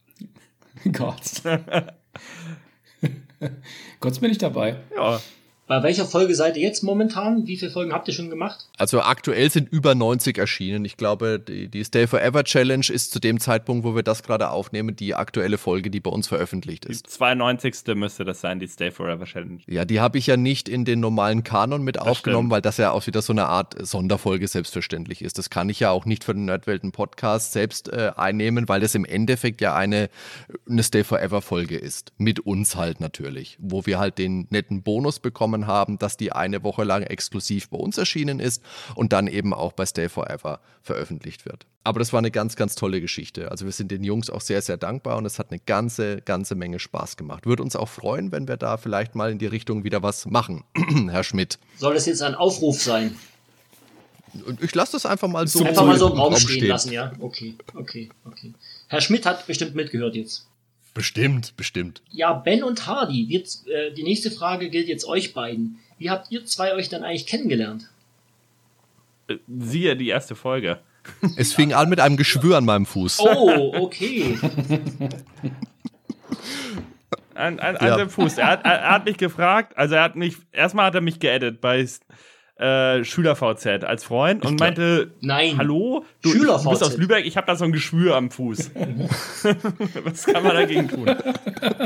Gods. 0.94 1.44
Gods 4.00 4.20
bin 4.20 4.32
ich 4.32 4.38
dabei. 4.38 4.78
Ja. 4.96 5.20
Bei 5.68 5.84
welcher 5.84 6.06
Folge 6.06 6.34
seid 6.34 6.56
ihr 6.56 6.64
jetzt 6.64 6.82
momentan? 6.82 7.46
Wie 7.46 7.58
viele 7.58 7.72
Folgen 7.72 7.92
habt 7.92 8.08
ihr 8.08 8.14
schon 8.14 8.30
gemacht? 8.30 8.70
Also 8.78 9.02
aktuell 9.02 9.52
sind 9.52 9.68
über 9.70 9.96
90 9.96 10.38
erschienen. 10.38 10.86
Ich 10.86 10.96
glaube, 10.96 11.40
die, 11.46 11.68
die 11.68 11.84
Stay 11.84 12.08
Forever 12.08 12.46
Challenge 12.46 12.86
ist 12.90 13.12
zu 13.12 13.20
dem 13.20 13.38
Zeitpunkt, 13.42 13.84
wo 13.84 13.94
wir 13.94 14.02
das 14.02 14.24
gerade 14.24 14.50
aufnehmen, 14.50 14.96
die 14.96 15.14
aktuelle 15.14 15.58
Folge, 15.58 15.90
die 15.90 16.00
bei 16.00 16.10
uns 16.10 16.30
veröffentlicht 16.30 16.86
ist. 16.86 17.06
Die 17.06 17.10
92. 17.10 17.96
müsste 17.96 18.24
das 18.24 18.40
sein, 18.40 18.62
die 18.62 18.68
Stay 18.70 18.92
Forever 18.92 19.26
Challenge. 19.26 19.60
Ja, 19.68 19.84
die 19.84 20.00
habe 20.00 20.18
ich 20.18 20.28
ja 20.28 20.38
nicht 20.38 20.70
in 20.70 20.86
den 20.86 21.02
normalen 21.02 21.44
Kanon 21.44 21.84
mit 21.84 21.98
das 21.98 22.08
aufgenommen, 22.08 22.44
stimmt. 22.46 22.52
weil 22.52 22.62
das 22.62 22.78
ja 22.78 22.92
auch 22.92 23.06
wieder 23.06 23.22
so 23.22 23.34
eine 23.34 23.48
Art 23.48 23.76
Sonderfolge 23.86 24.48
selbstverständlich 24.48 25.22
ist. 25.22 25.38
Das 25.38 25.50
kann 25.50 25.68
ich 25.68 25.82
ja 25.82 25.92
auch 25.92 26.06
nicht 26.06 26.24
für 26.24 26.34
den 26.34 26.46
Nerdwelten 26.46 26.94
Podcast 26.94 27.52
selbst 27.52 27.90
äh, 27.90 28.14
einnehmen, 28.16 28.70
weil 28.70 28.80
das 28.80 28.96
im 28.96 29.04
Endeffekt 29.04 29.60
ja 29.60 29.76
eine, 29.76 30.10
eine 30.70 30.84
Stay 30.84 31.04
Forever 31.04 31.42
Folge 31.42 31.78
ist. 31.78 32.14
Mit 32.18 32.40
uns 32.40 32.78
halt 32.78 33.02
natürlich, 33.02 33.58
wo 33.60 33.86
wir 33.86 34.00
halt 34.00 34.18
den 34.18 34.48
netten 34.50 34.82
Bonus 34.82 35.20
bekommen 35.20 35.57
bekommen 35.58 35.68
haben, 35.68 35.98
dass 35.98 36.18
die 36.18 36.32
eine 36.32 36.64
Woche 36.64 36.84
lang 36.84 37.04
exklusiv 37.04 37.70
bei 37.70 37.78
uns 37.78 37.98
erschienen 37.98 38.40
ist 38.40 38.64
und 38.96 39.14
dann 39.14 39.28
eben 39.28 39.54
auch 39.54 39.74
bei 39.74 39.86
Stay 39.86 40.10
Forever 40.10 40.60
veröffentlicht 40.82 41.46
wird. 41.46 41.66
Aber 41.84 42.00
das 42.00 42.12
war 42.12 42.20
eine 42.20 42.32
ganz, 42.32 42.56
ganz 42.56 42.76
tolle 42.76 43.00
Geschichte. 43.02 43.50
Also 43.50 43.66
wir 43.66 43.72
sind 43.72 43.92
den 43.92 44.04
Jungs 44.04 44.30
auch 44.30 44.42
sehr, 44.42 44.62
sehr 44.62 44.78
dankbar 44.78 45.18
und 45.18 45.26
es 45.26 45.40
hat 45.40 45.52
eine 45.52 45.60
ganze, 45.60 46.22
ganze 46.22 46.56
Menge 46.56 46.80
Spaß 46.80 47.18
gemacht. 47.18 47.46
Würde 47.46 47.64
uns 47.64 47.76
auch 47.76 47.90
freuen, 47.90 48.32
wenn 48.32 48.48
wir 48.48 48.58
da 48.58 48.78
vielleicht 48.78 49.16
mal 49.16 49.32
in 49.32 49.40
die 49.40 49.46
Richtung 49.48 49.84
wieder 49.84 50.04
was 50.04 50.26
machen, 50.26 50.64
Herr 51.10 51.24
Schmidt. 51.24 51.60
Soll 51.78 51.94
das 51.94 52.06
jetzt 52.06 52.22
ein 52.22 52.36
Aufruf 52.36 52.82
sein? 52.82 53.16
Ich 54.60 54.76
lasse 54.76 54.92
das 54.92 55.06
einfach 55.06 55.30
mal 55.30 55.48
so, 55.48 55.64
einfach 55.64 55.86
mal 55.86 55.98
so 55.98 56.12
im 56.12 56.20
Raum 56.20 56.36
stehen, 56.36 56.58
stehen 56.58 56.68
lassen, 56.68 56.92
ja? 56.92 57.14
Okay, 57.20 57.56
okay, 57.74 58.10
okay. 58.26 58.54
Herr 58.88 59.02
Schmidt 59.02 59.26
hat 59.26 59.48
bestimmt 59.48 59.74
mitgehört 59.74 60.16
jetzt. 60.16 60.48
Bestimmt, 60.98 61.56
bestimmt. 61.56 62.02
Ja, 62.10 62.34
Ben 62.34 62.64
und 62.64 62.88
Hardy, 62.88 63.30
wird, 63.30 63.48
äh, 63.68 63.94
die 63.94 64.02
nächste 64.02 64.32
Frage 64.32 64.72
gilt 64.72 64.88
jetzt 64.88 65.06
euch 65.06 65.36
beiden. 65.36 65.78
Wie 66.00 66.10
habt 66.10 66.32
ihr 66.32 66.44
zwei 66.48 66.74
euch 66.74 66.90
dann 66.90 67.04
eigentlich 67.04 67.28
kennengelernt? 67.28 67.88
Äh, 69.28 69.36
siehe 69.48 69.96
die 69.96 70.08
erste 70.08 70.34
Folge. 70.34 70.80
Es 71.38 71.54
fing 71.54 71.72
an 71.72 71.88
mit 71.88 72.00
einem 72.00 72.18
Geschwür 72.18 72.58
an 72.58 72.66
meinem 72.66 72.88
Fuß. 72.88 73.20
Oh, 73.20 73.74
okay. 73.76 74.40
an, 77.36 77.60
an, 77.60 77.78
an 77.78 77.88
ja. 77.88 77.98
dem 77.98 78.10
Fuß. 78.10 78.40
Er 78.40 78.48
hat, 78.48 78.66
er 78.66 78.90
hat 78.90 79.06
mich 79.06 79.18
gefragt, 79.18 79.78
also 79.78 79.94
er 79.94 80.02
hat 80.02 80.16
mich, 80.16 80.38
erstmal 80.52 80.88
hat 80.88 80.96
er 80.96 81.02
mich 81.02 81.20
geedit 81.20 81.62
bei 81.62 81.88
äh, 82.60 83.04
SchülerVZ 83.04 83.84
als 83.84 84.04
Freund 84.04 84.44
und 84.46 84.60
meinte, 84.60 85.12
Nein. 85.22 85.58
hallo, 85.58 86.06
du, 86.22 86.34
du 86.34 86.70
bist 86.70 86.84
aus 86.84 86.98
Lübeck, 86.98 87.26
ich 87.26 87.38
habe 87.38 87.46
da 87.46 87.56
so 87.56 87.66
ein 87.66 87.72
Geschwür 87.72 88.16
am 88.16 88.32
Fuß. 88.32 88.72
Was 90.04 90.26
kann 90.26 90.44
man 90.44 90.56
dagegen 90.56 90.88
tun? 90.88 91.06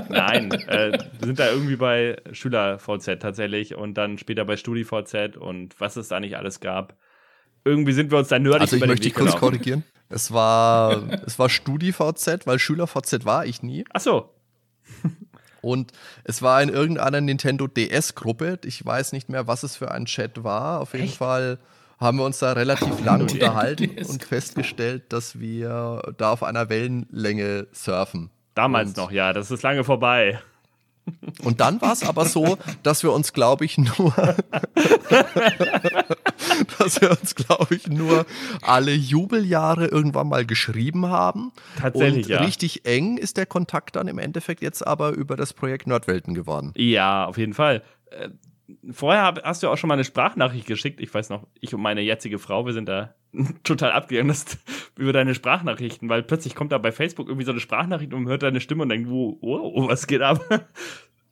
Nein, 0.10 0.52
äh, 0.52 0.98
wir 1.20 1.26
sind 1.26 1.40
da 1.40 1.52
irgendwie 1.52 1.76
bei 1.76 2.18
SchülerVZ 2.32 3.20
tatsächlich 3.20 3.76
und 3.76 3.96
dann 3.96 4.18
später 4.18 4.46
bei 4.46 4.56
StudiVZ 4.56 5.38
und 5.38 5.80
was 5.80 5.98
es 5.98 6.08
da 6.08 6.20
nicht 6.20 6.38
alles 6.38 6.60
gab. 6.60 6.96
Irgendwie 7.64 7.94
sind 7.94 8.12
wir 8.12 8.18
uns 8.18 8.30
da 8.30 8.40
nerdig 8.40 8.62
Also 8.62 8.78
ich 8.78 8.86
möchte 8.86 9.04
dich 9.04 9.14
kurz 9.14 9.36
korrigieren. 9.36 9.84
Es 10.10 10.32
war, 10.32 11.04
es 11.26 11.38
war 11.38 11.50
StudiVZ, 11.50 12.46
weil 12.46 12.60
SchülerVZ 12.60 13.26
war 13.26 13.46
ich 13.46 13.62
nie. 13.62 13.86
Ach 13.94 14.02
so. 14.02 14.30
Und 15.62 15.92
es 16.24 16.42
war 16.42 16.62
in 16.62 16.70
irgendeiner 16.70 17.22
Nintendo 17.22 17.68
DS-Gruppe. 17.68 18.60
Ich 18.66 18.86
weiß 18.86 19.12
nicht 19.14 19.30
mehr, 19.30 19.48
was 19.48 19.64
es 19.64 19.76
für 19.76 19.92
ein 19.92 20.06
Chat 20.06 20.44
war. 20.44 20.82
Auf 20.82 20.94
jeden 20.94 21.06
Echt? 21.06 21.18
Fall 21.18 21.60
haben 22.00 22.18
wir 22.18 22.26
uns 22.26 22.40
da 22.40 22.54
relativ 22.54 23.04
lang 23.06 23.22
unterhalten 23.22 23.92
und 24.08 24.24
festgestellt, 24.24 25.04
dass 25.10 25.40
wir 25.40 26.02
da 26.18 26.32
auf 26.32 26.42
einer 26.42 26.68
Wellenlänge 26.70 27.68
surfen. 27.72 28.32
Damals 28.56 28.90
und 28.90 28.98
noch, 28.98 29.12
ja, 29.12 29.34
das 29.34 29.52
ist 29.52 29.62
lange 29.62 29.84
vorbei. 29.84 30.40
Und 31.44 31.62
dann 31.62 31.82
war 31.82 31.94
es 31.94 32.04
aber 32.04 32.26
so, 32.26 32.58
dass 32.84 33.04
wir 33.04 33.12
uns, 33.12 33.34
glaube 33.34 33.66
ich, 33.66 33.78
nur, 33.78 34.14
dass 36.82 37.02
wir 37.02 37.12
uns, 37.12 37.36
glaube 37.36 37.76
ich, 37.76 37.88
nur 37.88 38.26
alle 38.62 38.94
Jubeljahre 38.94 39.88
irgendwann 39.88 40.28
mal 40.28 40.46
geschrieben 40.46 41.08
haben. 41.08 41.52
Tatsächlich, 41.78 42.26
Und 42.26 42.32
ja. 42.32 42.42
richtig 42.42 42.86
eng 42.86 43.18
ist 43.18 43.38
der 43.38 43.46
Kontakt 43.46 43.96
dann 43.96 44.08
im 44.08 44.20
Endeffekt 44.20 44.62
jetzt 44.62 44.86
aber 44.86 45.12
über 45.12 45.36
das 45.36 45.54
Projekt 45.54 45.88
Nordwelten 45.88 46.34
geworden. 46.34 46.74
Ja, 46.76 47.26
auf 47.26 47.38
jeden 47.38 47.54
Fall. 47.54 47.84
Äh, 48.10 48.30
vorher 48.92 49.34
hast 49.44 49.64
du 49.64 49.70
auch 49.70 49.78
schon 49.78 49.88
mal 49.88 49.96
eine 49.96 50.04
Sprachnachricht 50.04 50.66
geschickt. 50.66 51.00
Ich 51.02 51.14
weiß 51.14 51.30
noch, 51.30 51.48
ich 51.60 51.74
und 51.74 51.82
meine 51.82 52.02
jetzige 52.02 52.40
Frau, 52.40 52.66
wir 52.66 52.74
sind 52.74 52.88
da 52.88 53.14
total 53.64 53.92
abgegangen 53.92 54.36
über 54.98 55.14
deine 55.14 55.36
Sprachnachrichten, 55.36 56.10
weil 56.10 56.24
plötzlich 56.24 56.56
kommt 56.56 56.72
da 56.72 56.78
bei 56.78 56.92
Facebook 56.92 57.28
irgendwie 57.28 57.46
so 57.46 57.52
eine 57.52 57.60
Sprachnachricht 57.60 58.14
und 58.14 58.24
man 58.24 58.32
hört 58.32 58.44
deine 58.44 58.62
Stimme 58.62 58.84
und 58.84 58.90
denkt, 58.90 59.10
wow, 59.10 59.38
wow 59.42 59.90
was 59.90 60.08
geht 60.08 60.22
ab? 60.22 60.42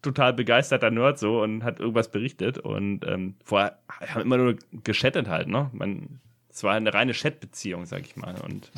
Total 0.01 0.33
begeisterter 0.33 0.91
Nerd 0.91 1.19
so 1.19 1.41
und 1.41 1.63
hat 1.63 1.79
irgendwas 1.79 2.11
berichtet 2.11 2.57
und 2.57 3.05
ähm, 3.05 3.35
vorher 3.43 3.77
haben 4.07 4.21
immer 4.21 4.37
nur 4.37 4.55
geschattet 4.83 5.27
halt, 5.27 5.47
ne? 5.47 5.69
Man, 5.73 6.19
es 6.49 6.63
war 6.63 6.73
eine 6.73 6.93
reine 6.93 7.13
Chat-Beziehung, 7.13 7.85
sag 7.85 8.01
ich 8.01 8.15
mal. 8.15 8.35
Und 8.41 8.71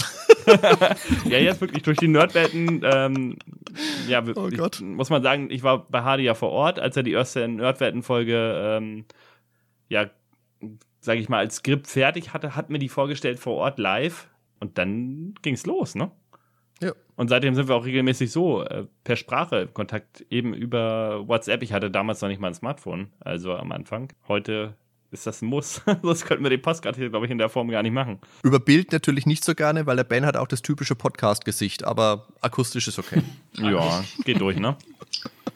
ja, 1.25 1.37
jetzt 1.37 1.61
wirklich 1.61 1.83
durch 1.83 1.97
die 1.97 2.07
Nerdwelten, 2.07 2.81
ähm, 2.83 3.37
ja, 4.07 4.23
Oh 4.35 4.49
ich, 4.49 4.81
muss 4.81 5.09
man 5.09 5.23
sagen, 5.23 5.49
ich 5.49 5.63
war 5.63 5.87
bei 5.87 6.01
Hardy 6.01 6.23
ja 6.23 6.33
vor 6.33 6.49
Ort, 6.49 6.79
als 6.79 6.97
er 6.97 7.03
die 7.03 7.13
erste 7.13 7.47
Nerdwelten-Folge, 7.47 8.77
ähm, 8.77 9.05
ja, 9.89 10.09
sag 10.99 11.17
ich 11.17 11.29
mal, 11.29 11.39
als 11.39 11.57
Skript 11.57 11.87
fertig 11.87 12.33
hatte, 12.33 12.55
hat 12.55 12.69
mir 12.69 12.79
die 12.79 12.89
vorgestellt 12.89 13.39
vor 13.39 13.55
Ort 13.55 13.79
live 13.79 14.27
und 14.59 14.77
dann 14.77 15.35
ging's 15.41 15.65
los, 15.65 15.95
ne? 15.95 16.11
Und 17.21 17.27
seitdem 17.27 17.53
sind 17.53 17.67
wir 17.67 17.75
auch 17.75 17.85
regelmäßig 17.85 18.31
so 18.31 18.63
äh, 18.63 18.87
per 19.03 19.15
Sprache 19.15 19.57
in 19.57 19.73
Kontakt, 19.75 20.25
eben 20.31 20.55
über 20.55 21.27
WhatsApp. 21.27 21.61
Ich 21.61 21.71
hatte 21.71 21.91
damals 21.91 22.19
noch 22.21 22.29
nicht 22.29 22.41
mal 22.41 22.47
ein 22.47 22.55
Smartphone, 22.55 23.09
also 23.19 23.53
am 23.53 23.71
Anfang. 23.71 24.11
Heute 24.27 24.73
ist 25.11 25.27
das 25.27 25.43
ein 25.43 25.45
Muss. 25.45 25.83
Sonst 26.01 26.25
könnten 26.25 26.43
wir 26.43 26.49
den 26.49 26.63
Podcast 26.63 26.97
hier, 26.97 27.11
glaube 27.11 27.27
ich, 27.27 27.31
in 27.31 27.37
der 27.37 27.49
Form 27.49 27.69
gar 27.69 27.83
nicht 27.83 27.91
machen. 27.91 28.17
Über 28.41 28.59
Bild 28.59 28.91
natürlich 28.91 29.27
nicht 29.27 29.45
so 29.45 29.53
gerne, 29.53 29.85
weil 29.85 29.97
der 29.97 30.03
Ben 30.03 30.25
hat 30.25 30.35
auch 30.35 30.47
das 30.47 30.63
typische 30.63 30.95
Podcast-Gesicht, 30.95 31.83
aber 31.83 32.25
akustisch 32.41 32.87
ist 32.87 32.97
okay. 32.97 33.21
Ja, 33.59 34.03
geht 34.25 34.41
durch, 34.41 34.57
ne? 34.57 34.75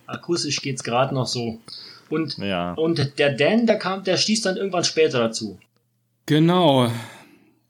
Akustisch 0.06 0.62
geht's 0.62 0.84
gerade 0.84 1.16
noch 1.16 1.26
so. 1.26 1.60
Und, 2.12 2.38
Ja. 2.38 2.74
und 2.74 3.18
der 3.18 3.34
Dan, 3.34 3.66
der 3.66 3.80
kam, 3.80 4.04
der 4.04 4.18
stieß 4.18 4.44
dann 4.44 4.56
irgendwann 4.56 4.84
später 4.84 5.18
dazu. 5.18 5.58
Genau. 6.28 6.92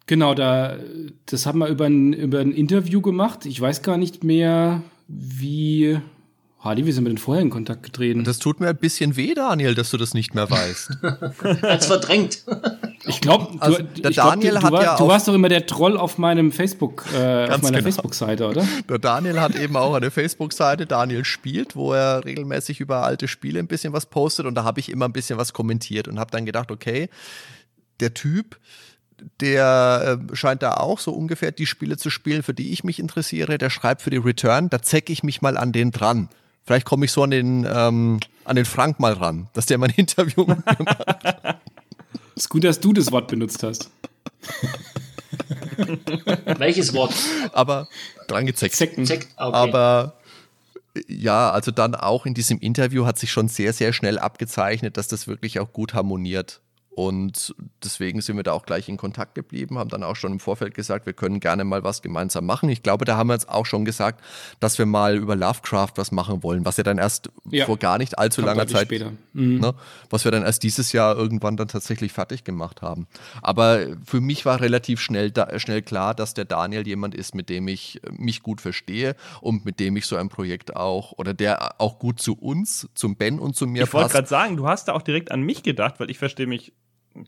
Genau, 0.07 0.35
da, 0.35 0.77
das 1.25 1.45
haben 1.45 1.59
wir 1.59 1.67
über 1.67 1.85
ein, 1.85 2.13
über 2.13 2.39
ein 2.39 2.51
Interview 2.51 3.01
gemacht. 3.01 3.45
Ich 3.45 3.59
weiß 3.59 3.81
gar 3.81 3.97
nicht 3.97 4.23
mehr, 4.23 4.83
wie. 5.07 5.99
Hardy, 6.59 6.85
wie 6.87 6.91
sind 6.91 7.03
wir 7.03 7.09
denn 7.09 7.19
vorher 7.19 7.43
in 7.43 7.51
Kontakt 7.51 7.83
getreten? 7.83 8.23
Das 8.23 8.39
tut 8.39 8.59
mir 8.59 8.69
ein 8.69 8.77
bisschen 8.77 9.15
weh, 9.15 9.35
Daniel, 9.35 9.75
dass 9.75 9.91
du 9.91 9.97
das 9.97 10.15
nicht 10.15 10.33
mehr 10.33 10.49
weißt. 10.49 10.97
Als 11.61 11.85
verdrängt. 11.85 12.43
ich 13.05 13.21
glaube, 13.21 13.55
Also, 13.59 13.77
du, 13.77 13.83
der 13.83 14.09
ich 14.09 14.15
glaub, 14.15 14.29
Daniel 14.31 14.53
du, 14.53 14.57
hat 14.57 14.63
du, 14.63 14.71
war, 14.71 14.83
ja 14.83 14.97
du 14.97 15.07
warst 15.07 15.27
doch 15.27 15.35
immer 15.35 15.49
der 15.49 15.67
Troll 15.67 15.95
auf 15.95 16.17
meinem 16.17 16.51
Facebook, 16.51 17.05
äh, 17.13 17.49
auf 17.49 17.61
meiner 17.61 17.77
genau. 17.77 17.83
Facebook-Seite, 17.83 18.47
oder? 18.47 18.67
Der 18.89 18.97
Daniel 18.97 19.39
hat 19.41 19.55
eben 19.55 19.77
auch 19.77 19.93
eine 19.93 20.09
Facebook-Seite, 20.09 20.87
Daniel 20.87 21.23
spielt, 21.23 21.75
wo 21.75 21.93
er 21.93 22.25
regelmäßig 22.25 22.79
über 22.79 23.03
alte 23.03 23.27
Spiele 23.27 23.59
ein 23.59 23.67
bisschen 23.67 23.93
was 23.93 24.07
postet 24.07 24.47
und 24.47 24.55
da 24.55 24.63
habe 24.63 24.79
ich 24.79 24.89
immer 24.91 25.05
ein 25.05 25.13
bisschen 25.13 25.37
was 25.37 25.53
kommentiert 25.53 26.07
und 26.07 26.19
habe 26.19 26.31
dann 26.31 26.47
gedacht, 26.47 26.71
okay, 26.71 27.09
der 27.99 28.15
Typ, 28.15 28.57
der 29.39 30.19
äh, 30.31 30.35
scheint 30.35 30.61
da 30.61 30.75
auch 30.75 30.99
so 30.99 31.11
ungefähr 31.11 31.51
die 31.51 31.65
Spiele 31.65 31.97
zu 31.97 32.09
spielen, 32.09 32.43
für 32.43 32.53
die 32.53 32.71
ich 32.71 32.83
mich 32.83 32.99
interessiere, 32.99 33.57
der 33.57 33.69
schreibt 33.69 34.01
für 34.01 34.09
die 34.09 34.17
Return, 34.17 34.69
da 34.69 34.81
zecke 34.81 35.13
ich 35.13 35.23
mich 35.23 35.41
mal 35.41 35.57
an 35.57 35.71
den 35.71 35.91
dran. 35.91 36.29
Vielleicht 36.63 36.85
komme 36.85 37.05
ich 37.05 37.11
so 37.11 37.23
an 37.23 37.31
den, 37.31 37.67
ähm, 37.69 38.19
an 38.43 38.55
den 38.55 38.65
Frank 38.65 38.99
mal 38.99 39.13
ran, 39.13 39.47
dass 39.53 39.67
der 39.67 39.77
mein 39.77 39.91
Interview 39.95 40.45
mit 40.45 40.65
mir 40.65 40.77
macht. 40.83 41.59
Ist 42.35 42.49
gut, 42.49 42.63
dass 42.63 42.79
du 42.79 42.91
das 42.91 43.11
Wort 43.11 43.27
benutzt 43.27 43.63
hast. 43.63 43.89
Welches 46.57 46.93
Wort? 46.93 47.13
aber 47.53 47.87
dran 48.27 48.45
gezeckt. 48.45 48.75
Zecken. 48.75 49.05
Zeck, 49.05 49.27
okay. 49.37 49.53
Aber 49.53 50.15
ja, 51.07 51.51
also 51.51 51.71
dann 51.71 51.95
auch 51.95 52.25
in 52.25 52.33
diesem 52.33 52.59
Interview 52.59 53.05
hat 53.05 53.19
sich 53.19 53.31
schon 53.31 53.47
sehr, 53.47 53.73
sehr 53.73 53.93
schnell 53.93 54.17
abgezeichnet, 54.17 54.97
dass 54.97 55.07
das 55.07 55.27
wirklich 55.27 55.59
auch 55.59 55.73
gut 55.73 55.93
harmoniert. 55.93 56.61
Und 56.95 57.53
deswegen 57.83 58.21
sind 58.21 58.37
wir 58.37 58.43
da 58.43 58.53
auch 58.53 58.65
gleich 58.65 58.87
in 58.87 58.95
Kontakt 58.95 59.35
geblieben, 59.35 59.77
haben 59.77 59.89
dann 59.89 60.01
auch 60.01 60.15
schon 60.15 60.31
im 60.31 60.39
Vorfeld 60.39 60.73
gesagt, 60.73 61.05
wir 61.05 61.11
können 61.11 61.41
gerne 61.41 61.65
mal 61.65 61.83
was 61.83 62.01
gemeinsam 62.01 62.45
machen. 62.45 62.69
Ich 62.69 62.83
glaube, 62.83 63.03
da 63.03 63.17
haben 63.17 63.27
wir 63.27 63.33
jetzt 63.33 63.49
auch 63.49 63.65
schon 63.65 63.83
gesagt, 63.83 64.23
dass 64.61 64.77
wir 64.79 64.85
mal 64.85 65.17
über 65.17 65.35
Lovecraft 65.35 65.91
was 65.97 66.13
machen 66.13 66.41
wollen, 66.41 66.63
was 66.63 66.77
ja 66.77 66.83
dann 66.83 66.97
erst 66.97 67.29
Ja. 67.51 67.65
vor 67.65 67.77
gar 67.77 67.97
nicht 67.97 68.17
allzu 68.17 68.41
Kommt 68.41 68.55
langer 68.55 68.67
Zeit 68.67 68.85
später. 68.87 69.11
Mhm. 69.33 69.59
ne, 69.59 69.73
was 70.09 70.23
wir 70.23 70.31
dann 70.31 70.43
erst 70.43 70.63
dieses 70.63 70.93
Jahr 70.93 71.17
irgendwann 71.17 71.57
dann 71.57 71.67
tatsächlich 71.67 72.13
fertig 72.13 72.45
gemacht 72.45 72.81
haben. 72.81 73.07
Aber 73.41 73.79
für 74.05 74.21
mich 74.21 74.45
war 74.45 74.61
relativ 74.61 75.01
schnell, 75.01 75.31
da, 75.31 75.59
schnell 75.59 75.81
klar, 75.81 76.15
dass 76.15 76.33
der 76.33 76.45
Daniel 76.45 76.87
jemand 76.87 77.13
ist, 77.13 77.35
mit 77.35 77.49
dem 77.49 77.67
ich 77.67 77.99
mich 78.11 78.41
gut 78.41 78.61
verstehe 78.61 79.17
und 79.41 79.65
mit 79.65 79.81
dem 79.81 79.97
ich 79.97 80.05
so 80.05 80.15
ein 80.15 80.29
Projekt 80.29 80.77
auch 80.77 81.11
oder 81.17 81.33
der 81.33 81.81
auch 81.81 81.99
gut 81.99 82.21
zu 82.21 82.35
uns, 82.37 82.87
zum 82.95 83.17
Ben 83.17 83.37
und 83.39 83.53
zu 83.57 83.67
mir 83.67 83.83
Ich 83.83 83.93
wollte 83.93 84.03
passt. 84.05 84.13
gerade 84.15 84.27
sagen, 84.29 84.55
du 84.55 84.65
hast 84.69 84.87
da 84.87 84.93
auch 84.93 85.01
direkt 85.01 85.31
an 85.31 85.41
mich 85.41 85.61
gedacht, 85.61 85.99
weil 85.99 86.09
ich 86.09 86.17
verstehe 86.17 86.47
mich 86.47 86.71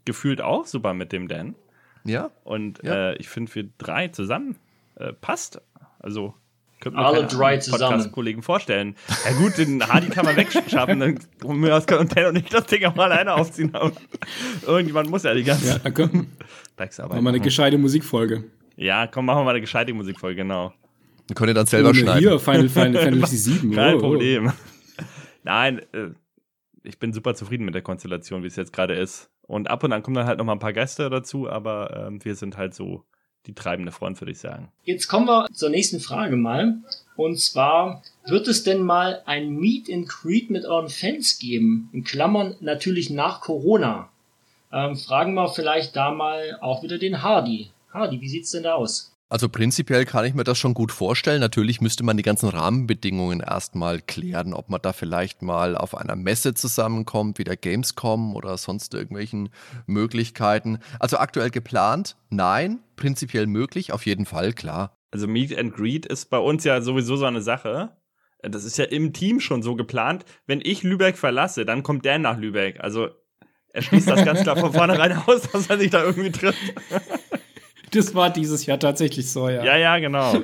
gefühlt 0.05 0.41
auch 0.41 0.65
super 0.65 0.93
mit 0.93 1.11
dem 1.11 1.27
Dan. 1.27 1.55
Ja, 2.03 2.31
Und 2.43 2.79
Ja. 2.83 3.11
äh, 3.11 3.17
ich 3.17 3.27
finde, 3.29 3.53
wir 3.55 3.69
drei 3.77 4.07
zusammen 4.09 4.55
äh, 4.95 5.13
passt. 5.13 5.61
Also 5.99 6.33
könnte 6.79 6.99
Alle 6.99 7.17
keine 7.17 7.27
drei. 7.27 7.57
Podcast-Kollegen 7.57 8.43
vorstellen. 8.43 8.95
Ja 9.25 9.31
gut, 9.37 9.57
den 9.57 9.85
Hardy 9.87 10.07
kann 10.09 10.25
man 10.25 10.35
wegschaffen, 10.37 10.99
dann 10.99 11.19
von 11.39 11.59
mir 11.59 11.75
aus 11.75 11.85
können 11.87 12.07
Dan 12.09 12.27
und 12.27 12.35
ich 12.37 12.45
das 12.49 12.65
Ding 12.67 12.85
auch 12.85 12.95
alleine 12.97 13.33
aufziehen. 13.33 13.73
Aber 13.75 13.91
irgendjemand 14.65 15.09
muss 15.09 15.23
ja 15.23 15.33
die 15.33 15.43
ganze 15.43 15.67
Ja, 15.67 15.79
dann 15.79 15.93
können 15.93 16.31
Drecksarbeit 16.77 17.17
wir 17.17 17.21
mal 17.21 17.29
eine 17.29 17.39
machen. 17.39 17.45
gescheite 17.45 17.77
Musikfolge. 17.77 18.43
Ja, 18.75 19.07
komm, 19.07 19.25
machen 19.25 19.39
wir 19.39 19.43
mal 19.45 19.49
eine 19.51 19.61
gescheite 19.61 19.91
Musikfolge, 19.93 20.35
genau. 20.43 20.71
wir 21.27 21.35
können 21.35 21.55
dann 21.55 21.65
selber 21.65 21.89
Ohne 21.89 21.97
schneiden. 21.97 22.19
Hier, 22.19 22.39
Final, 22.39 22.69
Final 22.69 22.93
Fantasy 23.03 23.37
7. 23.37 23.71
Kein 23.73 23.95
Oh, 23.95 23.97
oh. 23.97 24.01
Problem. 24.01 24.51
Nein, 25.43 25.79
äh, 25.93 26.09
ich 26.87 26.99
bin 26.99 27.13
super 27.13 27.35
zufrieden 27.35 27.65
mit 27.65 27.75
der 27.75 27.81
Konstellation, 27.81 28.43
wie 28.43 28.47
es 28.47 28.55
jetzt 28.55 28.73
gerade 28.73 28.95
ist. 28.95 29.29
Und 29.41 29.69
ab 29.69 29.83
und 29.83 29.93
an 29.93 30.03
kommen 30.03 30.15
dann 30.15 30.25
halt 30.25 30.39
noch 30.39 30.45
mal 30.45 30.53
ein 30.53 30.59
paar 30.59 30.73
Gäste 30.73 31.09
dazu, 31.09 31.49
aber 31.49 32.07
ähm, 32.07 32.23
wir 32.23 32.35
sind 32.35 32.57
halt 32.57 32.73
so 32.73 33.03
die 33.45 33.53
treibende 33.53 33.91
Front, 33.91 34.19
würde 34.19 34.31
ich 34.31 34.39
sagen. 34.39 34.71
Jetzt 34.83 35.07
kommen 35.07 35.27
wir 35.27 35.47
zur 35.53 35.69
nächsten 35.69 35.99
Frage 35.99 36.35
mal. 36.35 36.77
Und 37.15 37.39
zwar, 37.39 38.03
wird 38.25 38.47
es 38.47 38.63
denn 38.63 38.81
mal 38.81 39.21
ein 39.25 39.49
Meet 39.49 39.91
and 39.91 40.07
Greet 40.07 40.49
mit 40.49 40.65
euren 40.65 40.89
Fans 40.89 41.39
geben? 41.39 41.89
In 41.93 42.03
Klammern 42.03 42.55
natürlich 42.59 43.09
nach 43.09 43.41
Corona. 43.41 44.09
Ähm, 44.71 44.97
fragen 44.97 45.33
wir 45.33 45.47
vielleicht 45.49 45.95
da 45.95 46.11
mal 46.11 46.57
auch 46.61 46.83
wieder 46.83 46.97
den 46.97 47.23
Hardy. 47.23 47.71
Hardy, 47.93 48.19
wie 48.21 48.29
sieht's 48.29 48.51
denn 48.51 48.63
da 48.63 48.73
aus? 48.73 49.16
Also 49.29 49.49
prinzipiell 49.49 50.05
kann 50.05 50.23
ich 50.23 50.33
mir 50.33 50.45
das 50.45 50.57
schon 50.57 50.73
gut 50.73 50.93
vorstellen. 50.93 51.41
Natürlich 51.41 51.81
müsste 51.81 52.05
man 52.05 52.15
die 52.15 52.23
ganzen 52.23 52.47
Rahmenbedingungen 52.47 53.41
erstmal 53.41 53.99
klären, 53.99 54.53
ob 54.53 54.69
man 54.69 54.81
da 54.81 54.93
vielleicht 54.93 55.41
mal 55.41 55.75
auf 55.75 55.95
einer 55.95 56.15
Messe 56.15 56.53
zusammenkommt, 56.53 57.37
wie 57.37 57.43
der 57.43 57.57
Gamescom 57.57 58.37
oder 58.37 58.57
sonst 58.57 58.93
irgendwelchen 58.93 59.49
Möglichkeiten. 59.85 60.79
Also 60.99 61.17
aktuell 61.17 61.49
geplant? 61.49 62.15
Nein. 62.29 62.79
Prinzipiell 62.95 63.47
möglich? 63.47 63.91
Auf 63.91 64.05
jeden 64.05 64.25
Fall, 64.25 64.53
klar. 64.53 64.97
Also 65.11 65.27
Meet 65.27 65.57
and 65.57 65.75
Greet 65.75 66.05
ist 66.05 66.29
bei 66.29 66.39
uns 66.39 66.63
ja 66.63 66.81
sowieso 66.81 67.17
so 67.17 67.25
eine 67.25 67.41
Sache. 67.41 67.97
Das 68.41 68.63
ist 68.63 68.77
ja 68.77 68.85
im 68.85 69.11
Team 69.11 69.41
schon 69.41 69.61
so 69.61 69.75
geplant. 69.75 70.23
Wenn 70.45 70.61
ich 70.63 70.83
Lübeck 70.83 71.17
verlasse, 71.17 71.65
dann 71.65 71.83
kommt 71.83 72.05
der 72.05 72.17
nach 72.17 72.37
Lübeck. 72.37 72.79
Also 72.79 73.09
er 73.73 73.81
schließt 73.81 74.07
das 74.07 74.23
ganz 74.23 74.41
klar 74.41 74.55
von 74.55 74.71
vornherein 74.73 75.21
aus, 75.25 75.49
dass 75.51 75.69
er 75.69 75.77
sich 75.77 75.91
da 75.91 76.01
irgendwie 76.01 76.31
trifft. 76.31 76.73
Das 77.91 78.13
war 78.15 78.29
dieses 78.29 78.65
Jahr 78.65 78.79
tatsächlich 78.79 79.29
so, 79.29 79.49
ja. 79.49 79.63
Ja, 79.63 79.77
ja, 79.77 79.97
genau. 79.99 80.41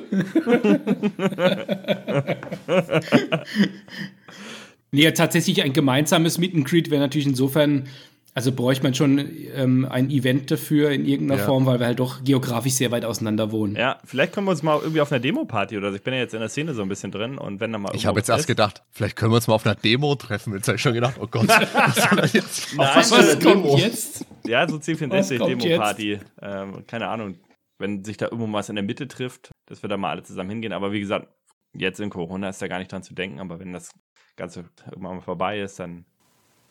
Nee, 4.94 5.10
tatsächlich 5.10 5.60
ein 5.64 5.72
gemeinsames 5.72 6.38
Meet 6.38 6.54
and 6.54 6.64
Greet 6.64 6.88
wäre 6.88 7.00
natürlich 7.00 7.26
insofern, 7.26 7.88
also 8.36 8.50
bräuchte 8.52 8.82
man 8.82 8.94
schon 8.94 9.18
ähm, 9.54 9.86
ein 9.88 10.10
Event 10.10 10.50
dafür 10.50 10.90
in 10.90 11.06
irgendeiner 11.06 11.40
Ja. 11.40 11.46
Form, 11.46 11.66
weil 11.66 11.78
wir 11.78 11.86
halt 11.86 12.00
doch 12.00 12.24
geografisch 12.24 12.72
sehr 12.72 12.90
weit 12.90 13.04
auseinander 13.04 13.52
wohnen. 13.52 13.76
Ja, 13.76 14.00
vielleicht 14.04 14.32
können 14.32 14.46
wir 14.46 14.50
uns 14.50 14.62
mal 14.64 14.78
irgendwie 14.80 15.00
auf 15.00 15.12
einer 15.12 15.20
Demo-Party 15.20 15.76
oder 15.78 15.90
so. 15.90 15.96
Ich 15.96 16.02
bin 16.02 16.14
ja 16.14 16.20
jetzt 16.20 16.34
in 16.34 16.40
der 16.40 16.48
Szene 16.48 16.74
so 16.74 16.82
ein 16.82 16.88
bisschen 16.88 17.12
drin 17.12 17.38
und 17.38 17.60
wenn 17.60 17.70
da 17.72 17.78
mal 17.78 17.94
Ich 17.94 18.06
habe 18.06 18.18
jetzt 18.18 18.28
was 18.28 18.34
erst 18.34 18.40
ist- 18.42 18.46
gedacht, 18.48 18.82
vielleicht 18.90 19.14
können 19.16 19.30
wir 19.30 19.36
uns 19.36 19.46
mal 19.46 19.54
auf 19.54 19.64
einer 19.64 19.76
Demo 19.76 20.14
treffen. 20.16 20.52
Jetzt 20.54 20.66
habe 20.66 20.76
ich 20.76 20.82
schon 20.82 20.94
gedacht, 20.94 21.16
oh 21.20 21.28
Gott, 21.28 21.48
was 21.48 21.94
soll 22.10 22.24
jetzt? 22.32 22.76
Nein, 22.76 22.88
was 22.94 23.08
für 23.12 23.18
Was 23.18 23.30
eine 23.36 23.42
kommt 23.44 23.64
Demo? 23.64 23.76
jetzt? 23.78 24.26
Ja, 24.46 24.68
so 24.68 24.78
Was 24.78 24.86
kommt 24.86 25.00
C64-Demo-Party. 25.14 26.18
Ähm, 26.42 26.84
keine 26.88 27.08
Ahnung, 27.08 27.36
wenn 27.78 28.04
sich 28.04 28.16
da 28.16 28.26
irgendwo 28.26 28.52
was 28.52 28.68
in 28.68 28.74
der 28.74 28.84
Mitte 28.84 29.06
trifft, 29.08 29.52
dass 29.66 29.82
wir 29.82 29.88
da 29.88 29.96
mal 29.96 30.10
alle 30.10 30.22
zusammen 30.24 30.50
hingehen. 30.50 30.72
Aber 30.72 30.90
wie 30.92 31.00
gesagt, 31.00 31.28
jetzt 31.72 32.00
in 32.00 32.10
Corona 32.10 32.48
ist 32.48 32.60
da 32.60 32.66
gar 32.68 32.78
nicht 32.78 32.90
dran 32.90 33.02
zu 33.04 33.14
denken. 33.14 33.40
Aber 33.40 33.60
wenn 33.60 33.72
das 33.72 33.90
Ganze 34.36 34.64
irgendwann 34.90 35.16
mal 35.16 35.22
vorbei 35.22 35.60
ist, 35.60 35.78
dann 35.78 36.04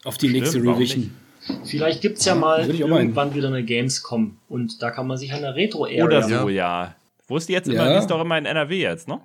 Auf 0.04 0.18
die 0.18 0.28
Stimmt, 0.28 0.42
nächste 0.42 0.60
warum 0.66 0.74
Revision. 0.76 1.16
Vielleicht 1.66 2.02
gibt's 2.02 2.26
ja 2.26 2.36
mal 2.36 2.70
ich 2.70 2.80
irgendwann 2.80 3.34
wieder 3.34 3.48
eine 3.50 3.64
Gamescom. 3.64 4.38
Und 4.50 4.82
da 4.82 4.92
kann 4.92 5.08
man 5.08 5.18
sich 5.18 5.34
an 5.34 5.42
der 5.42 5.56
Retro-Area... 5.56 6.04
oder 6.06 6.24
so, 6.24 6.50
ja. 6.50 6.96
Wo 7.28 7.38
ist 7.38 7.50
die 7.50 7.54
jetzt 7.54 7.68
immer? 7.68 7.90
Die 7.90 7.98
ist 8.00 8.08
doch 8.08 8.22
immer 8.22 8.38
in 8.38 8.46
NRW 8.46 8.80
jetzt, 8.82 9.08
ne? 9.08 9.20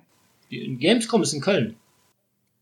Die 0.51 0.75
Gamescom 0.77 1.21
ist 1.21 1.33
in 1.33 1.41
Köln. 1.41 1.75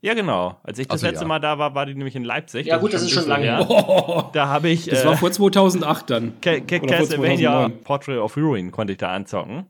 Ja, 0.01 0.13
genau. 0.13 0.57
Als 0.63 0.77
ich 0.77 0.87
das 0.87 0.95
Also, 0.95 1.07
letzte 1.07 1.23
ja. 1.23 1.27
Mal 1.27 1.39
da 1.39 1.57
war, 1.57 1.73
war 1.73 1.85
die 1.85 1.95
nämlich 1.95 2.15
in 2.15 2.23
Leipzig. 2.23 2.67
Ja, 2.67 2.77
gut, 2.77 2.93
das 2.93 3.01
ist 3.01 3.11
schon 3.11 3.27
lange 3.27 3.45
her. 3.45 4.29
Da 4.33 4.47
habe 4.47 4.69
ich 4.69 4.85
Das 4.85 5.03
äh, 5.03 5.05
war 5.07 5.17
vor 5.17 5.31
2008 5.31 6.09
dann. 6.09 6.33
Ca- 6.41 6.59
Ca- 6.59 6.75
Oder 6.75 6.79
vor 6.79 6.87
Castlevania 6.87 7.49
2009. 7.51 7.83
Portrait 7.83 8.17
of 8.19 8.37
Ruin 8.37 8.71
konnte 8.71 8.93
ich 8.93 8.99
da 8.99 9.11
anzocken. 9.13 9.65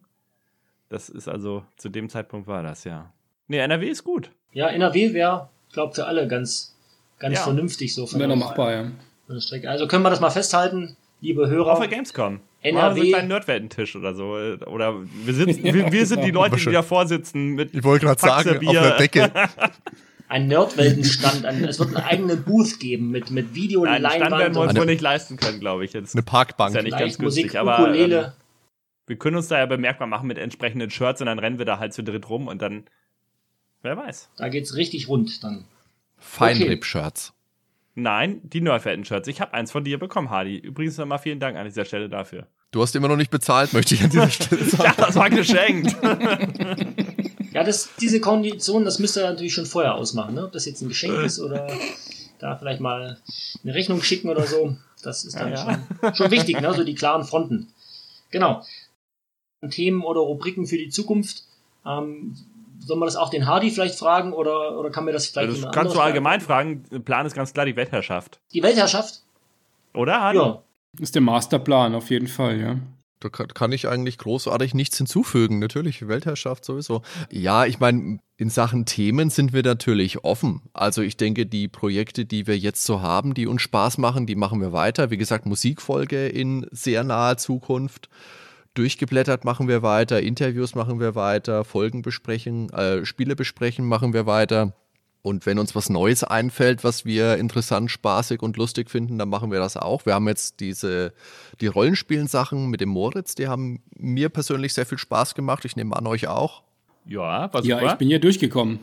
Das 0.90 1.10
ist 1.10 1.28
also, 1.28 1.64
zu 1.78 1.90
dem 1.90 2.10
Zeitpunkt 2.10 2.48
war 2.48 2.62
das, 2.64 2.84
ja. 2.84 3.12
Nee, 3.48 3.58
NRW 3.60 3.88
ist 3.88 4.04
gut. 4.04 4.32
Ja, 4.52 4.68
NRW 4.68 5.14
wäre, 5.14 5.50
glaube 5.72 5.94
für 5.94 6.06
alle 6.06 6.28
ganz, 6.28 6.76
ganz 7.20 7.36
Ja. 7.38 7.44
vernünftig 7.44 7.94
so 7.94 8.06
von 8.06 8.20
Wäre 8.20 8.30
noch 8.30 8.36
machbar, 8.38 8.72
ja. 8.74 8.92
Der. 9.30 9.70
Also 9.72 9.88
können 9.88 10.04
wir 10.04 10.10
das 10.10 10.20
mal 10.20 10.30
festhalten, 10.30 10.96
liebe 11.22 11.48
Hörer. 11.50 11.74
Auf 11.74 11.80
der 11.80 11.88
Gamescom. 11.88 12.34
Machen 12.34 12.42
wir 12.64 12.72
NRW. 13.04 13.14
einen 13.16 13.28
Nerdweltentisch 13.30 13.96
oder 13.96 14.14
so. 14.14 14.34
Oder 14.66 14.96
wir, 15.26 15.34
sitzen, 15.34 15.64
wir, 15.64 15.92
wir 15.92 16.06
sind 16.06 16.24
die 16.24 16.32
Leute, 16.32 16.50
die 16.50 16.52
Wahrscheinlich. 16.54 16.74
davor 16.82 17.08
sitzen 17.08 17.50
mit 17.56 17.74
Ich 17.74 17.84
wollte 17.84 18.08
gerade 18.08 18.20
sagen, 18.20 18.44
Faxerbier. 18.44 18.70
auf 18.72 18.78
einer 18.78 18.98
Decke. 18.98 19.32
ein 20.28 20.48
Nerdweltenstand. 20.48 21.46
Ein, 21.46 21.64
es 21.64 21.80
wird 21.80 21.96
einen 21.96 22.06
eigenen 22.06 22.44
Booth 22.44 22.80
geben 22.80 23.12
mit, 23.12 23.32
mit 23.32 23.54
Video, 23.56 23.86
Nein, 23.86 24.06
einen 24.06 24.22
Stand 24.26 24.38
werden 24.38 24.56
wir 24.56 24.62
uns 24.62 24.70
Eine- 24.72 24.80
wohl 24.80 24.86
nicht 24.88 25.02
leisten 25.02 25.38
können, 25.38 25.60
glaube 25.60 25.86
ich. 25.86 25.94
Jetzt 25.94 26.16
Eine 26.16 26.24
Parkbank. 26.24 26.72
ist 26.72 26.76
ja 26.76 26.82
nicht 26.82 26.92
ganz 26.92 27.02
Vielleicht 27.16 27.20
günstig, 27.20 27.46
Musik, 27.46 27.60
aber 27.60 27.80
Ukulele. 27.80 28.20
ähm, 28.26 28.32
wir 29.06 29.16
können 29.18 29.38
uns 29.38 29.48
da 29.48 29.60
ja 29.60 29.66
bemerkbar 29.66 30.08
machen 30.08 30.28
mit 30.28 30.38
entsprechenden 30.38 30.90
Shirts 30.90 31.22
und 31.22 31.28
dann 31.28 31.40
rennen 31.40 31.60
wir 31.60 31.66
da 31.66 31.80
halt 31.80 31.94
zu 31.94 32.04
dritt 32.04 32.28
rum 32.30 32.48
und 32.48 32.62
dann, 32.62 32.84
wer 33.84 33.96
weiß. 33.96 34.30
Da 34.36 34.50
geht's 34.50 34.76
richtig 34.76 35.08
rund 35.08 35.42
dann. 35.44 35.64
Feinripp-Shirts. 36.18 37.34
Nein, 38.00 38.42
die 38.44 38.62
Nerdwelten-Shirts. 38.62 39.28
Ich 39.28 39.42
habe 39.42 39.56
eins 39.56 39.72
von 39.72 39.84
dir 39.84 39.98
bekommen, 39.98 40.30
Hardy. 40.30 40.56
Übrigens 40.56 41.00
nochmal 41.00 41.18
vielen 41.18 41.40
Dank 41.40 41.58
an 41.58 41.66
dieser 41.66 41.84
Stelle 41.84 42.10
dafür. 42.10 42.46
Du 42.70 42.80
hast 42.84 42.96
immer 42.96 43.08
noch 43.08 43.16
nicht 43.16 43.32
bezahlt, 43.32 43.74
möchte 43.74 43.96
ich 43.96 44.04
an 44.04 44.12
dieser 44.12 44.30
Stelle 44.30 44.64
sagen. 44.70 44.84
Ja, 44.84 44.94
das 45.06 45.16
war 45.16 45.30
geschenkt. 45.30 45.96
Ja, 47.54 47.64
das, 47.64 47.90
diese 48.00 48.20
Kondition, 48.20 48.86
das 48.86 49.00
müsst 49.00 49.18
ihr 49.18 49.24
natürlich 49.24 49.56
schon 49.56 49.66
vorher 49.66 49.96
ausmachen, 49.96 50.36
ne? 50.36 50.44
Ob 50.44 50.52
das 50.52 50.68
jetzt 50.68 50.82
ein 50.84 50.90
Geschenk 50.90 51.16
ist 51.24 51.40
oder 51.40 51.68
da 52.38 52.56
vielleicht 52.56 52.82
mal 52.82 53.18
eine 53.64 53.74
Rechnung 53.74 54.04
schicken 54.04 54.30
oder 54.30 54.46
so. 54.46 54.78
Das 55.02 55.26
ist 55.26 55.40
dann 55.40 55.54
Ja, 55.54 55.84
Schon, 56.02 56.14
schon 56.14 56.30
wichtig, 56.30 56.62
ne? 56.62 56.72
So 56.76 56.84
die 56.84 56.94
klaren 56.94 57.24
Fronten. 57.24 57.74
Genau. 58.30 58.64
Themen 59.72 60.04
oder 60.04 60.20
Rubriken 60.20 60.68
für 60.68 60.78
die 60.78 60.90
Zukunft. 60.90 61.46
Ähm, 61.84 62.38
soll 62.80 62.98
man 62.98 63.08
das 63.08 63.16
auch 63.16 63.30
den 63.30 63.48
Hardy 63.48 63.72
vielleicht 63.72 63.98
fragen 63.98 64.34
oder, 64.34 64.78
oder 64.78 64.90
kann 64.90 65.06
mir 65.06 65.12
das 65.12 65.28
vielleicht 65.28 65.50
Also, 65.50 65.62
das 65.64 65.72
kannst 65.74 65.96
du 65.96 66.00
allgemein 66.00 66.42
fragen. 66.42 66.84
Der 66.92 67.00
Plan 67.00 67.26
ist 67.26 67.36
ganz 67.36 67.54
klar 67.54 67.66
die 67.66 67.76
Weltherrschaft. 67.76 68.36
fragen? 68.36 68.54
Die 68.54 68.64
Weltherrschaft? 68.64 69.22
Oder, 69.94 70.22
Hardy? 70.22 70.40
Ja. 70.40 70.62
Ist 71.00 71.16
der 71.16 71.22
Masterplan 71.22 71.96
auf 71.96 72.10
jeden 72.10 72.28
Fall, 72.28 72.60
ja. 72.60 72.76
Da 73.20 73.30
kann, 73.30 73.48
kann 73.48 73.72
ich 73.72 73.88
eigentlich 73.88 74.20
großartig 74.20 74.76
nichts 74.76 74.98
hinzufügen. 74.98 75.58
Natürlich, 75.60 76.08
Weltherrschaft 76.08 76.64
sowieso. 76.64 77.02
Ja, 77.32 77.66
ich 77.66 77.80
meine, 77.80 78.20
in 78.38 78.50
Sachen 78.50 78.86
Themen 78.86 79.32
sind 79.32 79.54
wir 79.54 79.64
natürlich 79.64 80.24
offen. 80.24 80.62
Also 80.74 81.02
ich 81.02 81.18
denke, 81.18 81.48
die 81.48 81.68
Projekte, 81.68 82.26
die 82.26 82.46
wir 82.46 82.58
jetzt 82.58 82.86
so 82.86 83.02
haben, 83.02 83.34
die 83.34 83.48
uns 83.48 83.64
Spaß 83.64 83.98
machen, 83.98 84.28
die 84.28 84.36
machen 84.36 84.62
wir 84.62 84.72
weiter. 84.72 85.10
Wie 85.10 85.18
gesagt, 85.18 85.48
Musikfolge 85.48 86.28
in 86.28 86.68
sehr 86.72 87.04
naher 87.04 87.38
Zukunft. 87.38 88.10
Durchgeblättert 88.78 89.44
machen 89.44 89.68
wir 89.68 89.82
weiter, 89.82 90.22
Interviews 90.22 90.76
machen 90.76 91.00
wir 91.00 91.16
weiter, 91.16 91.64
Folgen 91.64 92.04
besprechen, 92.04 92.70
äh, 92.70 93.06
Spiele 93.06 93.36
besprechen 93.36 93.88
machen 93.88 94.14
wir 94.14 94.28
weiter. 94.28 94.74
Und 95.24 95.46
wenn 95.48 95.58
uns 95.58 95.76
was 95.76 95.90
Neues 95.90 96.24
einfällt, 96.24 96.84
was 96.84 97.04
wir 97.04 97.38
interessant, 97.38 97.90
spaßig 97.90 98.42
und 98.44 98.56
lustig 98.56 98.92
finden, 98.92 99.18
dann 99.18 99.30
machen 99.30 99.52
wir 99.52 99.60
das 99.60 99.78
auch. 99.78 100.06
Wir 100.06 100.14
haben 100.14 100.28
jetzt 100.28 100.60
diese, 100.60 101.12
die 101.60 101.68
Rollenspielen-Sachen 101.68 102.70
mit 102.70 102.80
dem 102.80 102.90
Moritz, 102.90 103.34
die 103.34 103.48
haben 103.48 103.82
mir 103.98 104.30
persönlich 104.30 104.76
sehr 104.76 104.86
viel 104.86 105.00
Spaß 105.00 105.34
gemacht. 105.34 105.66
Ich 105.66 105.76
nehme 105.76 105.96
an, 105.96 106.06
euch 106.06 106.28
auch. 106.28 106.62
Ja, 107.06 107.52
war 107.52 107.66
Ja, 107.66 107.82
ich 107.82 107.98
bin 107.98 108.10
ja 108.10 108.20
durchgekommen. 108.20 108.80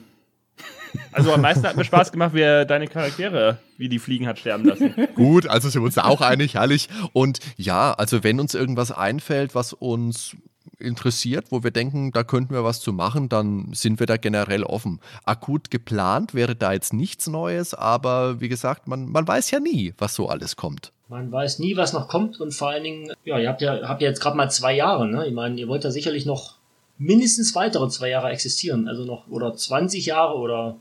Also 1.12 1.33
am 1.33 1.40
meisten 1.40 1.66
hat 1.66 1.76
mir 1.76 1.85
Spaß 1.85 2.12
gemacht, 2.12 2.35
wie 2.35 2.40
er 2.40 2.64
deine 2.64 2.87
Charaktere, 2.87 3.59
wie 3.76 3.88
die 3.88 3.98
Fliegen 3.98 4.26
hat 4.26 4.38
sterben 4.38 4.64
lassen. 4.64 4.94
Gut, 5.14 5.46
also 5.46 5.68
sind 5.68 5.83
wir 5.83 5.87
uns 5.87 5.94
da 5.94 6.04
auch 6.04 6.20
einig, 6.20 6.54
herrlich. 6.54 6.88
Und 7.12 7.40
ja, 7.57 7.92
also 7.92 8.24
wenn 8.24 8.40
uns 8.40 8.54
irgendwas 8.54 8.90
einfällt, 8.90 9.54
was 9.54 9.72
uns 9.72 10.37
interessiert, 10.78 11.46
wo 11.50 11.62
wir 11.62 11.70
denken, 11.70 12.12
da 12.12 12.24
könnten 12.24 12.52
wir 12.52 12.64
was 12.64 12.80
zu 12.80 12.92
machen, 12.92 13.28
dann 13.28 13.72
sind 13.72 14.00
wir 14.00 14.07
da 14.07 14.16
generell 14.16 14.64
offen. 14.64 15.00
Akut 15.24 15.70
geplant 15.70 16.35
wäre 16.35 16.57
da 16.57 16.72
jetzt 16.72 16.92
nichts 16.92 17.26
Neues, 17.26 17.74
aber 17.74 18.40
wie 18.40 18.48
gesagt, 18.48 18.88
man, 18.88 19.07
man 19.07 19.26
weiß 19.26 19.50
ja 19.50 19.61
nie, 19.61 19.94
was 19.98 20.14
so 20.14 20.28
alles 20.28 20.57
kommt. 20.57 20.92
Man 21.09 21.30
weiß 21.30 21.59
nie, 21.59 21.76
was 21.76 21.92
noch 21.92 22.09
kommt 22.09 22.40
und 22.40 22.52
vor 22.52 22.70
allen 22.70 22.85
Dingen, 22.85 23.12
ja, 23.24 23.38
ihr 23.38 23.48
habt 23.48 23.61
ja, 23.61 23.88
habt 23.88 24.02
ja 24.02 24.09
jetzt 24.09 24.20
gerade 24.20 24.37
mal 24.37 24.50
zwei 24.50 24.74
Jahre, 24.74 25.07
ne? 25.07 25.26
Ich 25.26 25.35
meine, 25.35 25.59
ihr 25.61 25.68
wollt 25.68 25.85
ja 25.85 25.90
sicherlich 25.90 26.26
noch 26.26 26.57
mindestens 26.98 27.54
weitere 27.54 27.88
zwei 27.88 28.09
Jahre 28.09 28.30
existieren. 28.30 28.88
Also 28.88 29.04
noch, 29.04 29.28
oder 29.28 29.54
20 29.54 30.07
Jahre 30.07 30.37
oder 30.37 30.76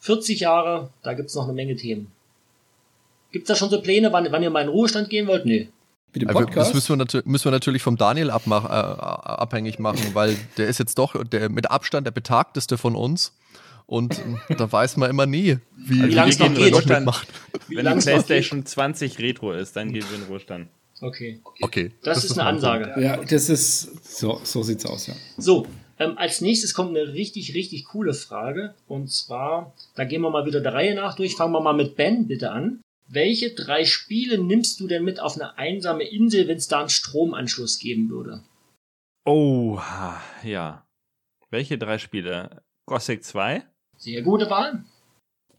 40 0.00 0.40
Jahre, 0.40 0.90
da 1.02 1.14
gibt's 1.14 1.34
noch 1.34 1.44
eine 1.44 1.52
Menge 1.52 1.76
Themen. 1.76 2.10
Gibt's 3.32 3.48
da 3.48 3.54
schon 3.54 3.70
so 3.70 3.80
Pläne, 3.80 4.12
wann, 4.12 4.30
wann 4.32 4.42
ihr 4.42 4.50
mal 4.50 4.60
in 4.60 4.66
den 4.66 4.72
Ruhestand 4.72 5.08
gehen 5.08 5.26
wollt? 5.26 5.46
Nee. 5.46 5.68
Mit 6.12 6.22
dem 6.22 6.28
Podcast. 6.28 6.56
das 6.56 6.74
müssen 6.74 6.98
wir, 6.98 7.22
müssen 7.24 7.44
wir 7.44 7.52
natürlich 7.52 7.82
vom 7.82 7.96
Daniel 7.96 8.30
abmach, 8.30 8.64
äh, 8.64 8.68
abhängig 8.68 9.78
machen, 9.78 10.14
weil 10.14 10.36
der 10.56 10.66
ist 10.66 10.78
jetzt 10.78 10.98
doch 10.98 11.22
der 11.24 11.48
mit 11.48 11.70
Abstand 11.70 12.06
der 12.06 12.10
betagteste 12.10 12.78
von 12.78 12.96
uns. 12.96 13.32
Und 13.86 14.18
äh, 14.48 14.54
da 14.56 14.70
weiß 14.70 14.96
man 14.96 15.10
immer 15.10 15.26
nie, 15.26 15.58
wie, 15.76 16.02
Wie 16.02 16.10
lang's 16.10 16.38
wir 16.38 16.48
noch 16.48 16.56
geht. 16.56 16.72
Ruhestand. 16.72 17.06
macht. 17.06 17.28
Wie 17.68 17.76
Wenn 17.76 17.86
die 17.86 18.02
Playstation 18.02 18.66
20 18.66 19.18
Retro 19.18 19.52
ist, 19.52 19.76
dann 19.76 19.92
gehen 19.92 20.04
wir 20.08 20.18
in 20.18 20.24
Ruhestand. 20.24 20.68
geht? 21.00 21.08
Okay. 21.08 21.40
Okay. 21.60 21.92
Das, 22.02 22.24
ist 22.24 22.38
eine 22.38 22.48
Ansage. 22.48 23.00
Ja, 23.00 23.16
das 23.16 23.48
ist, 23.48 24.18
so, 24.18 24.40
so 24.42 24.62
sieht's 24.62 24.86
aus, 24.86 25.06
ja. 25.06 25.14
So, 25.38 25.66
ähm, 26.00 26.16
als 26.16 26.40
nächstes 26.40 26.72
kommt 26.72 26.96
eine 26.96 27.12
richtig, 27.12 27.54
richtig 27.54 27.84
coole 27.84 28.14
Frage. 28.14 28.74
Und 28.88 29.12
zwar, 29.12 29.74
da 29.94 30.04
gehen 30.04 30.22
wir 30.22 30.30
mal 30.30 30.46
wieder 30.46 30.60
der 30.60 30.72
Reihe 30.72 30.94
nach 30.94 31.14
durch. 31.14 31.36
Fangen 31.36 31.52
wir 31.52 31.60
mal 31.60 31.74
mit 31.74 31.94
Ben 31.94 32.26
bitte 32.26 32.50
an. 32.50 32.80
Welche 33.06 33.54
drei 33.54 33.84
Spiele 33.84 34.38
nimmst 34.38 34.80
du 34.80 34.88
denn 34.88 35.04
mit 35.04 35.20
auf 35.20 35.34
eine 35.34 35.58
einsame 35.58 36.04
Insel, 36.04 36.48
wenn 36.48 36.56
es 36.56 36.68
da 36.68 36.80
einen 36.80 36.88
Stromanschluss 36.88 37.78
geben 37.78 38.08
würde? 38.08 38.42
Oh, 39.26 39.78
ja. 40.42 40.86
Welche 41.50 41.76
drei 41.76 41.98
Spiele? 41.98 42.62
Gothic 42.86 43.22
2? 43.22 43.62
Sehr 43.98 44.22
gute 44.22 44.48
Wahl. 44.48 44.84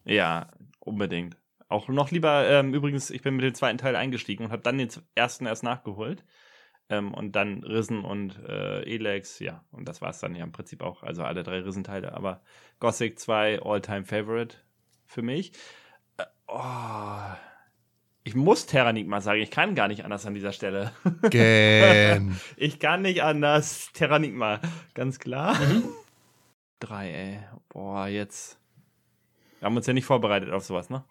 Ja, 0.06 0.50
unbedingt. 0.80 1.38
Auch 1.68 1.88
noch 1.88 2.10
lieber, 2.10 2.50
ähm, 2.50 2.74
übrigens, 2.74 3.12
ich 3.12 3.22
bin 3.22 3.36
mit 3.36 3.46
dem 3.46 3.54
zweiten 3.54 3.78
Teil 3.78 3.96
eingestiegen 3.96 4.46
und 4.46 4.52
habe 4.52 4.64
dann 4.64 4.80
den 4.80 4.90
ersten 5.14 5.46
erst 5.46 5.64
nachgeholt. 5.64 6.24
Ähm, 6.92 7.14
und 7.14 7.38
dann 7.38 7.64
Risen 7.64 8.04
und 8.04 8.38
äh, 8.46 8.84
Elex, 8.84 9.40
ja. 9.40 9.64
Und 9.72 9.88
das 9.88 10.02
war 10.02 10.10
es 10.10 10.20
dann 10.20 10.36
ja 10.36 10.44
im 10.44 10.52
Prinzip 10.52 10.82
auch. 10.84 11.04
Also 11.04 11.24
alle 11.24 11.42
drei 11.44 11.62
Risen-Teile. 11.62 12.14
Aber 12.14 12.42
Gothic 12.82 13.18
2, 13.18 13.62
All-Time 13.62 14.04
Favorite 14.04 14.58
für 15.06 15.22
mich. 15.22 15.54
Äh, 16.18 16.26
oh, 16.48 17.34
ich 18.24 18.36
muss 18.36 18.66
Terranigma 18.66 19.22
sagen. 19.22 19.40
Ich 19.40 19.52
kann 19.52 19.74
gar 19.74 19.88
nicht 19.88 20.04
anders 20.04 20.26
an 20.26 20.34
dieser 20.34 20.52
Stelle. 20.52 20.92
Gähn. 21.30 22.38
Ich 22.58 22.80
kann 22.80 23.04
nicht 23.04 23.24
anders. 23.24 23.90
Terranigma, 23.94 24.60
ganz 24.94 25.18
klar. 25.18 25.58
Mhm. 25.60 25.86
Drei, 26.82 27.10
ey. 27.10 27.40
Boah, 27.70 28.08
jetzt. 28.08 28.60
Wir 29.60 29.68
haben 29.68 29.78
uns 29.78 29.88
ja 29.88 29.94
nicht 29.94 30.06
vorbereitet 30.06 30.50
auf 30.52 30.66
sowas, 30.66 30.90
ne? 30.90 31.06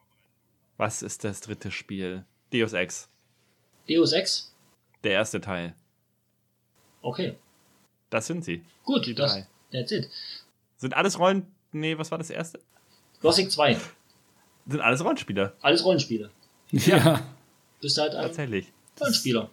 Was 0.77 1.03
ist 1.03 1.25
das 1.25 1.41
dritte 1.41 1.71
Spiel? 1.71 2.27
Deus 2.53 2.75
Ex. 2.75 3.09
Deus 3.89 4.13
Ex? 4.13 4.55
Der 5.05 5.13
erste 5.13 5.41
Teil. 5.41 5.75
Okay. 7.03 7.37
Das 8.11 8.27
sind 8.27 8.45
sie. 8.45 8.65
Gut, 8.85 9.07
Die 9.07 9.15
das, 9.15 9.33
drei. 9.33 9.47
that's 9.73 9.93
it. 9.93 10.09
Sind 10.77 10.95
alles 10.95 11.19
Rollen. 11.19 11.47
Nee, 11.73 11.97
was 11.99 12.11
war 12.11 12.19
das 12.19 12.31
erste? 12.31 12.61
Gothic 13.21 13.51
2. 13.53 13.79
Sind 14.67 14.81
alles 14.81 15.03
Rollenspieler. 15.03 15.53
Alles 15.61 15.85
Rollenspiele. 15.85 16.31
Ja. 16.73 17.23
Bist 17.81 17.99
halt 17.99 18.15
ein 18.15 18.23
Tatsächlich. 18.23 18.73
Rollenspieler. 19.01 19.51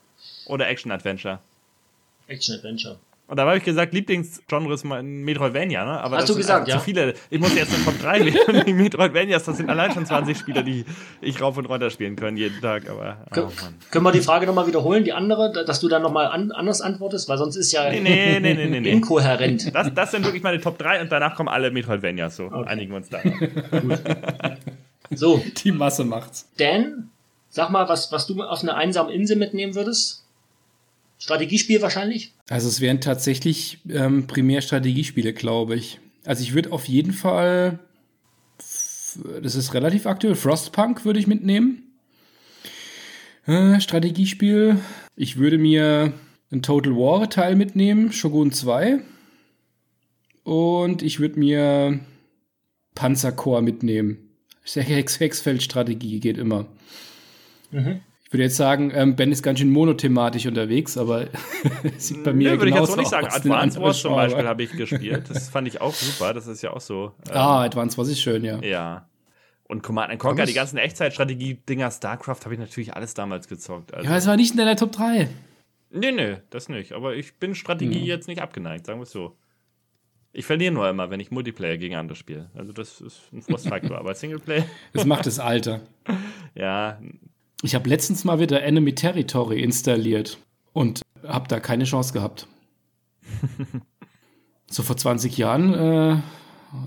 Oder 0.47 0.67
Action-Adventure. 0.67 1.39
Action-Adventure. 2.27 2.99
Und 3.27 3.35
da 3.37 3.45
habe 3.45 3.57
ich 3.57 3.63
gesagt, 3.65 3.93
Lieblingsgenre 3.93 4.73
ist 4.73 4.85
mal 4.85 5.03
Metroidvania, 5.03 5.83
ne? 5.83 5.99
Aber 5.99 6.15
Hast 6.15 6.23
das 6.23 6.27
du 6.27 6.33
sind 6.33 6.41
gesagt, 6.43 6.67
ja. 6.69 6.77
zu 6.77 6.83
viele. 6.85 7.13
Ich 7.29 7.41
muss 7.41 7.53
jetzt 7.55 7.73
eine 7.75 7.83
Top 7.83 7.99
3 8.01 8.25
wählen. 8.25 8.63
Die 8.65 8.71
Metroidvanias, 8.83 9.43
das 9.43 9.57
sind 9.57 9.69
allein 9.69 9.91
schon 9.93 10.05
20 10.05 10.37
Spieler, 10.37 10.63
die 10.63 10.85
ich 11.19 11.41
rauf 11.41 11.57
und 11.57 11.65
runter 11.65 11.89
spielen 11.89 12.15
können 12.15 12.37
jeden 12.37 12.61
Tag. 12.61 12.89
Aber, 12.89 13.17
oh 13.25 13.33
Kön 13.33 13.43
Mann. 13.43 13.53
können 13.91 14.05
wir 14.05 14.11
die 14.13 14.21
Frage 14.21 14.45
nochmal 14.47 14.65
wiederholen, 14.67 15.03
die 15.03 15.11
andere, 15.11 15.51
dass 15.65 15.81
du 15.81 15.89
dann 15.89 16.03
nochmal 16.03 16.27
an 16.27 16.51
anders 16.53 16.79
antwortest, 16.79 17.27
weil 17.27 17.37
sonst 17.37 17.57
ist 17.57 17.73
ja 17.73 17.89
Nee, 17.89 17.99
nee, 17.99 18.39
nee, 18.39 18.53
nee, 18.53 18.65
nee, 18.67 18.79
nee. 18.79 18.89
inkohärent. 18.91 19.75
Das, 19.75 19.93
das 19.93 20.11
sind 20.11 20.23
wirklich 20.23 20.41
meine 20.43 20.61
Top 20.61 20.77
3 20.77 21.01
und 21.01 21.11
danach 21.11 21.35
kommen 21.35 21.49
alle 21.49 21.69
Metroidvanias. 21.69 22.37
So, 22.37 22.45
Okay. 22.45 22.65
einigen 22.69 22.91
wir 22.91 22.97
uns 22.97 23.09
da. 23.09 23.19
So, 25.09 25.41
Die 25.63 25.71
Masse 25.71 26.03
macht's. 26.03 26.49
Dan, 26.57 27.09
sag 27.49 27.69
mal, 27.69 27.87
was, 27.87 28.11
was 28.11 28.27
du 28.27 28.41
auf 28.43 28.61
eine 28.61 28.75
einsame 28.75 29.13
Insel 29.13 29.37
mitnehmen 29.37 29.73
würdest? 29.75 30.23
Strategiespiel 31.19 31.81
wahrscheinlich? 31.81 32.33
Also 32.49 32.67
es 32.67 32.81
wären 32.81 33.01
tatsächlich 33.01 33.79
ähm, 33.89 34.27
primär 34.27 34.61
Strategiespiele, 34.61 35.33
glaube 35.33 35.75
ich. 35.75 35.99
Also 36.25 36.43
ich 36.43 36.53
würde 36.53 36.71
auf 36.71 36.85
jeden 36.85 37.13
Fall, 37.13 37.79
das 38.57 39.55
ist 39.55 39.73
relativ 39.73 40.05
aktuell, 40.05 40.35
Frostpunk 40.35 41.05
würde 41.05 41.19
ich 41.19 41.27
mitnehmen. 41.27 41.83
Äh, 43.45 43.79
Strategiespiel. 43.79 44.77
Ich 45.15 45.37
würde 45.37 45.57
mir 45.57 46.13
ein 46.51 46.61
Total 46.61 46.93
War 46.93 47.29
Teil 47.29 47.55
mitnehmen, 47.55 48.11
Shogun 48.11 48.51
2. 48.51 48.99
Und 50.43 51.01
ich 51.01 51.19
würde 51.19 51.39
mir 51.39 51.99
Panzerkorps 52.95 53.63
mitnehmen. 53.63 54.29
Hex 54.63 55.19
Hexfeld-Strategie 55.19 56.19
geht 56.19 56.37
immer. 56.37 56.67
Mhm. 57.71 58.01
Ich 58.27 58.33
würde 58.33 58.43
jetzt 58.43 58.57
sagen, 58.57 58.91
ähm, 58.93 59.15
Ben 59.15 59.31
ist 59.31 59.41
ganz 59.41 59.59
schön 59.59 59.69
monothematisch 59.71 60.45
unterwegs, 60.47 60.97
aber 60.97 61.27
sieht 61.97 62.25
bei 62.25 62.33
mir 62.33 62.51
Nee, 62.51 62.57
würde 62.59 62.71
ich 62.71 62.75
jetzt 62.75 62.89
auch 62.89 62.97
nicht 62.97 63.09
sagen. 63.09 63.27
Advance 63.27 63.79
Wars 63.79 64.01
zum. 64.01 64.15
Beispiel 64.15 64.45
habe 64.45 64.63
ich 64.63 64.71
gespielt. 64.73 65.23
Das 65.29 65.47
fand 65.49 65.65
ich 65.67 65.79
auch 65.79 65.93
super. 65.93 66.33
Das 66.33 66.45
ist 66.45 66.61
ja 66.61 66.71
auch 66.71 66.81
so. 66.81 67.13
ähm, 67.29 67.35
Ah, 67.37 67.63
Advance 67.63 67.97
Wars 67.97 68.09
ist 68.09 68.19
schön, 68.19 68.43
ja. 68.43 68.59
Ja. 68.61 69.07
Und 69.63 69.81
Command 69.81 70.11
and 70.11 70.19
Conquer, 70.19 70.45
die 70.45 70.53
ganzen 70.53 70.77
Echtzeitstrategie-Dinger, 70.77 71.89
StarCraft 71.91 72.39
habe 72.43 72.53
ich 72.53 72.59
natürlich 72.59 72.93
alles 72.93 73.13
damals 73.13 73.47
gezockt. 73.47 73.93
Also, 73.93 74.09
Ja, 74.09 74.17
es 74.17 74.27
war 74.27 74.35
nicht 74.35 74.51
in 74.51 74.57
deiner 74.57 74.75
Top 74.75 74.91
3. 74.91 75.29
nee, 75.91 76.11
nee, 76.11 76.37
das 76.49 76.67
nicht. 76.69 76.91
Aber 76.93 77.15
ich 77.15 77.35
bin 77.39 77.55
Strategie 77.55 77.99
Mhm. 77.99 78.05
jetzt 78.05 78.27
nicht 78.27 78.41
abgeneigt, 78.41 78.85
sagen 78.87 78.99
wir 78.99 79.03
es 79.03 79.11
so. 79.11 79.37
Ich 80.33 80.45
verliere 80.45 80.73
nur 80.73 80.87
immer, 80.89 81.09
wenn 81.09 81.19
ich 81.21 81.31
Multiplayer 81.31 81.77
gegen 81.77 81.95
andere 81.95 82.15
spiele. 82.17 82.51
Also 82.55 82.71
das 82.73 82.99
ist 83.01 83.21
ein 83.33 83.41
Frustfaktor. 83.41 83.97
Aber 83.99 84.13
Singleplayer. 84.13 84.65
Das 84.93 85.05
macht 85.05 85.25
das 85.25 85.39
Alter. 85.39 85.79
ja. 86.55 86.99
Ich 87.63 87.73
habe 87.75 87.89
letztens 87.89 88.23
mal 88.23 88.39
wieder 88.39 88.61
Enemy 88.63 88.93
Territory 88.93 89.61
installiert 89.61 90.37
und 90.73 91.01
habe 91.27 91.47
da 91.47 91.59
keine 91.59 91.85
Chance 91.85 92.13
gehabt. 92.13 92.47
so 94.69 94.83
vor 94.83 94.97
20 94.97 95.37
Jahren, 95.37 95.73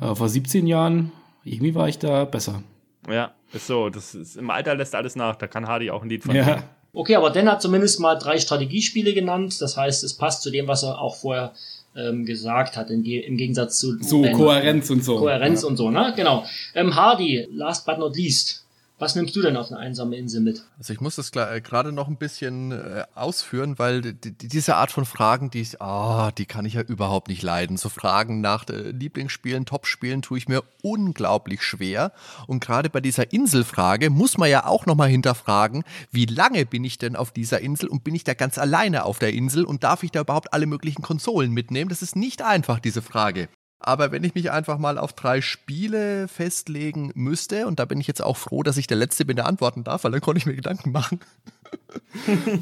äh, 0.00 0.14
vor 0.14 0.28
17 0.28 0.66
Jahren, 0.66 1.12
irgendwie 1.44 1.74
war 1.74 1.88
ich 1.88 1.98
da 1.98 2.24
besser. 2.24 2.62
Ja, 3.08 3.32
ist 3.52 3.66
so. 3.66 3.88
Das 3.90 4.14
ist, 4.14 4.36
Im 4.36 4.50
Alter 4.50 4.74
lässt 4.74 4.94
alles 4.94 5.16
nach. 5.16 5.36
Da 5.36 5.46
kann 5.46 5.66
Hardy 5.66 5.90
auch 5.90 6.02
ein 6.02 6.08
Lied 6.08 6.22
von 6.24 6.34
Ja. 6.34 6.62
Okay, 6.92 7.14
aber 7.14 7.30
Dan 7.30 7.48
hat 7.48 7.62
zumindest 7.62 8.00
mal 8.00 8.16
drei 8.16 8.38
Strategiespiele 8.38 9.14
genannt. 9.14 9.60
Das 9.60 9.76
heißt, 9.76 10.02
es 10.04 10.14
passt 10.14 10.42
zu 10.42 10.50
dem, 10.50 10.66
was 10.66 10.82
er 10.82 11.00
auch 11.00 11.16
vorher 11.16 11.52
ähm, 11.96 12.24
gesagt 12.26 12.76
hat, 12.76 12.90
im, 12.90 13.02
Ge- 13.02 13.20
im 13.24 13.36
Gegensatz 13.36 13.78
zu 13.78 13.96
So, 14.02 14.22
Ben. 14.22 14.36
Kohärenz 14.36 14.90
und 14.90 15.04
so. 15.04 15.16
Kohärenz 15.18 15.62
ja. 15.62 15.68
und 15.68 15.76
so, 15.76 15.90
ne? 15.90 16.12
Genau. 16.16 16.44
Ähm, 16.74 16.94
Hardy, 16.94 17.46
last 17.52 17.86
but 17.86 17.98
not 17.98 18.16
least. 18.16 18.64
Was 19.00 19.14
nimmst 19.14 19.34
du 19.34 19.40
denn 19.40 19.56
auf 19.56 19.70
eine 19.70 19.80
einsame 19.80 20.14
Insel 20.16 20.42
mit? 20.42 20.62
Also 20.76 20.92
ich 20.92 21.00
muss 21.00 21.16
das 21.16 21.32
äh, 21.34 21.62
gerade 21.62 21.90
noch 21.90 22.06
ein 22.06 22.18
bisschen 22.18 22.70
äh, 22.70 23.04
ausführen, 23.14 23.78
weil 23.78 24.02
die, 24.02 24.12
die, 24.12 24.46
diese 24.46 24.76
Art 24.76 24.92
von 24.92 25.06
Fragen, 25.06 25.50
die 25.50 25.62
ich, 25.62 25.80
ah, 25.80 26.32
die 26.32 26.44
kann 26.44 26.66
ich 26.66 26.74
ja 26.74 26.82
überhaupt 26.82 27.28
nicht 27.28 27.42
leiden. 27.42 27.78
So 27.78 27.88
Fragen 27.88 28.42
nach 28.42 28.68
äh, 28.68 28.90
Lieblingsspielen, 28.90 29.64
Topspielen 29.64 30.20
tue 30.20 30.36
ich 30.36 30.48
mir 30.48 30.62
unglaublich 30.82 31.62
schwer. 31.62 32.12
Und 32.46 32.62
gerade 32.62 32.90
bei 32.90 33.00
dieser 33.00 33.32
Inselfrage 33.32 34.10
muss 34.10 34.36
man 34.36 34.50
ja 34.50 34.66
auch 34.66 34.84
nochmal 34.84 35.08
hinterfragen, 35.08 35.82
wie 36.10 36.26
lange 36.26 36.66
bin 36.66 36.84
ich 36.84 36.98
denn 36.98 37.16
auf 37.16 37.30
dieser 37.30 37.60
Insel 37.60 37.88
und 37.88 38.04
bin 38.04 38.14
ich 38.14 38.24
da 38.24 38.34
ganz 38.34 38.58
alleine 38.58 39.06
auf 39.06 39.18
der 39.18 39.32
Insel 39.32 39.64
und 39.64 39.82
darf 39.82 40.02
ich 40.02 40.10
da 40.10 40.20
überhaupt 40.20 40.52
alle 40.52 40.66
möglichen 40.66 41.00
Konsolen 41.00 41.52
mitnehmen? 41.52 41.88
Das 41.88 42.02
ist 42.02 42.16
nicht 42.16 42.42
einfach, 42.42 42.78
diese 42.80 43.00
Frage. 43.00 43.48
Aber 43.80 44.12
wenn 44.12 44.24
ich 44.24 44.34
mich 44.34 44.50
einfach 44.50 44.78
mal 44.78 44.98
auf 44.98 45.14
drei 45.14 45.40
Spiele 45.40 46.28
festlegen 46.28 47.12
müsste, 47.14 47.66
und 47.66 47.78
da 47.80 47.86
bin 47.86 47.98
ich 47.98 48.06
jetzt 48.06 48.22
auch 48.22 48.36
froh, 48.36 48.62
dass 48.62 48.76
ich 48.76 48.86
der 48.86 48.98
Letzte 48.98 49.24
bin, 49.24 49.36
der 49.36 49.46
antworten 49.46 49.84
darf, 49.84 50.04
weil 50.04 50.12
dann 50.12 50.20
konnte 50.20 50.38
ich 50.38 50.46
mir 50.46 50.54
Gedanken 50.54 50.92
machen. 50.92 51.20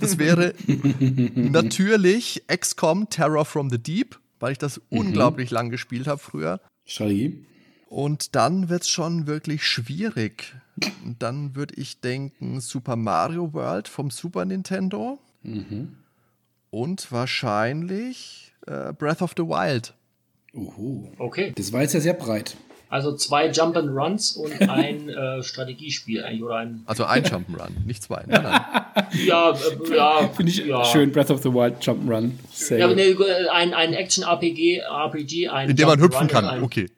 Das 0.00 0.18
wäre 0.18 0.52
natürlich 1.34 2.42
XCOM 2.46 3.08
Terror 3.08 3.46
from 3.46 3.70
the 3.70 3.78
Deep, 3.78 4.18
weil 4.38 4.52
ich 4.52 4.58
das 4.58 4.82
unglaublich 4.90 5.50
lang 5.50 5.70
gespielt 5.70 6.06
habe 6.06 6.18
früher. 6.18 6.60
Strategie. 6.84 7.46
Und 7.88 8.36
dann 8.36 8.68
wird 8.68 8.82
es 8.82 8.90
schon 8.90 9.26
wirklich 9.26 9.66
schwierig. 9.66 10.54
Und 11.04 11.22
dann 11.22 11.56
würde 11.56 11.74
ich 11.76 12.00
denken 12.00 12.60
Super 12.60 12.96
Mario 12.96 13.54
World 13.54 13.88
vom 13.88 14.10
Super 14.10 14.44
Nintendo. 14.44 15.18
Und 16.70 17.10
wahrscheinlich 17.10 18.52
äh, 18.66 18.92
Breath 18.92 19.22
of 19.22 19.32
the 19.36 19.44
Wild. 19.44 19.94
Uhu. 20.58 21.08
Okay. 21.18 21.52
Das 21.56 21.72
war 21.72 21.82
jetzt 21.82 21.94
ja 21.94 22.00
sehr 22.00 22.14
breit. 22.14 22.56
Also 22.90 23.14
zwei 23.14 23.50
Jump 23.50 23.76
and 23.76 23.90
Runs 23.90 24.32
und 24.32 24.52
ein 24.68 25.08
äh, 25.10 25.42
Strategiespiel 25.42 26.24
eigentlich 26.24 26.42
oder 26.42 26.56
ein 26.56 26.82
Also 26.86 27.04
ein 27.04 27.22
Jump'n'Run, 27.22 27.84
nicht 27.86 28.02
zwei. 28.02 28.24
Nein, 28.26 28.42
nein. 28.42 28.60
ja 29.26 29.50
äh, 29.50 29.96
ja 29.96 30.28
Finde 30.34 30.52
ich 30.52 30.64
ja. 30.64 30.84
schön, 30.84 31.12
Breath 31.12 31.30
of 31.30 31.42
the 31.42 31.52
Wild, 31.52 31.82
Jump'n'Run. 31.82 32.32
Sehr 32.52 32.78
Ja, 32.78 32.86
aber 32.86 32.94
gut. 32.94 33.18
nee, 33.18 33.48
ein, 33.52 33.74
ein 33.74 33.92
Action 33.92 34.24
RPG, 34.24 34.78
RPG, 34.78 35.48
ein 35.48 35.70
In 35.70 35.76
dem 35.76 35.86
man 35.86 35.98
Jump 36.00 36.14
and 36.16 36.22
hüpfen 36.32 36.36
Run 36.36 36.50
kann. 36.50 36.62
Okay. 36.62 36.90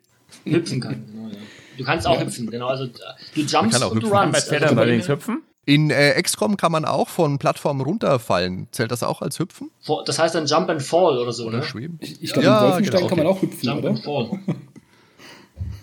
Hüpfen 0.44 0.80
kann. 0.80 1.04
Genau, 1.12 1.28
ja. 1.28 1.34
Du 1.76 1.84
kannst 1.84 2.06
auch 2.06 2.20
hüpfen, 2.20 2.50
genau. 2.50 2.68
Also 2.68 2.84
äh, 2.84 2.88
du 3.34 3.40
jumpst 3.40 3.52
kann 3.52 3.82
auch 3.82 3.90
und 3.90 4.02
du 4.02 4.06
hüpfen. 4.06 4.10
Bei 4.10 4.24
runst. 4.26 4.48
Pferdern 4.48 4.68
Also, 4.70 4.80
allerdings 4.80 5.08
hüpfen. 5.08 5.42
In 5.66 5.90
äh, 5.90 6.20
XCOM 6.20 6.56
kann 6.56 6.72
man 6.72 6.84
auch 6.84 7.08
von 7.08 7.38
Plattformen 7.38 7.80
runterfallen. 7.82 8.68
Zählt 8.72 8.90
das 8.90 9.02
auch 9.02 9.20
als 9.22 9.38
Hüpfen 9.38 9.70
das 10.06 10.18
heißt 10.18 10.34
dann 10.34 10.46
Jump 10.46 10.68
and 10.70 10.82
Fall 10.82 11.18
oder 11.18 11.32
so, 11.32 11.46
oder 11.46 11.58
ne? 11.58 11.62
Schweben? 11.62 11.98
Ich, 12.00 12.22
ich 12.22 12.32
glaube, 12.32 12.46
Ja, 12.46 12.58
in 12.64 12.70
Wolfenstein 12.70 12.98
genau, 13.00 13.08
kann 13.08 13.18
man 13.18 13.26
okay. 13.26 13.36
auch 13.38 13.42
hüpfen, 13.42 13.68
Jump 13.68 13.78
oder? 13.80 13.88
and 13.90 14.02
Fall. 14.04 14.30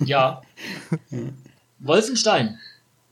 ja. 0.06 0.42
Wolfenstein. 1.80 2.58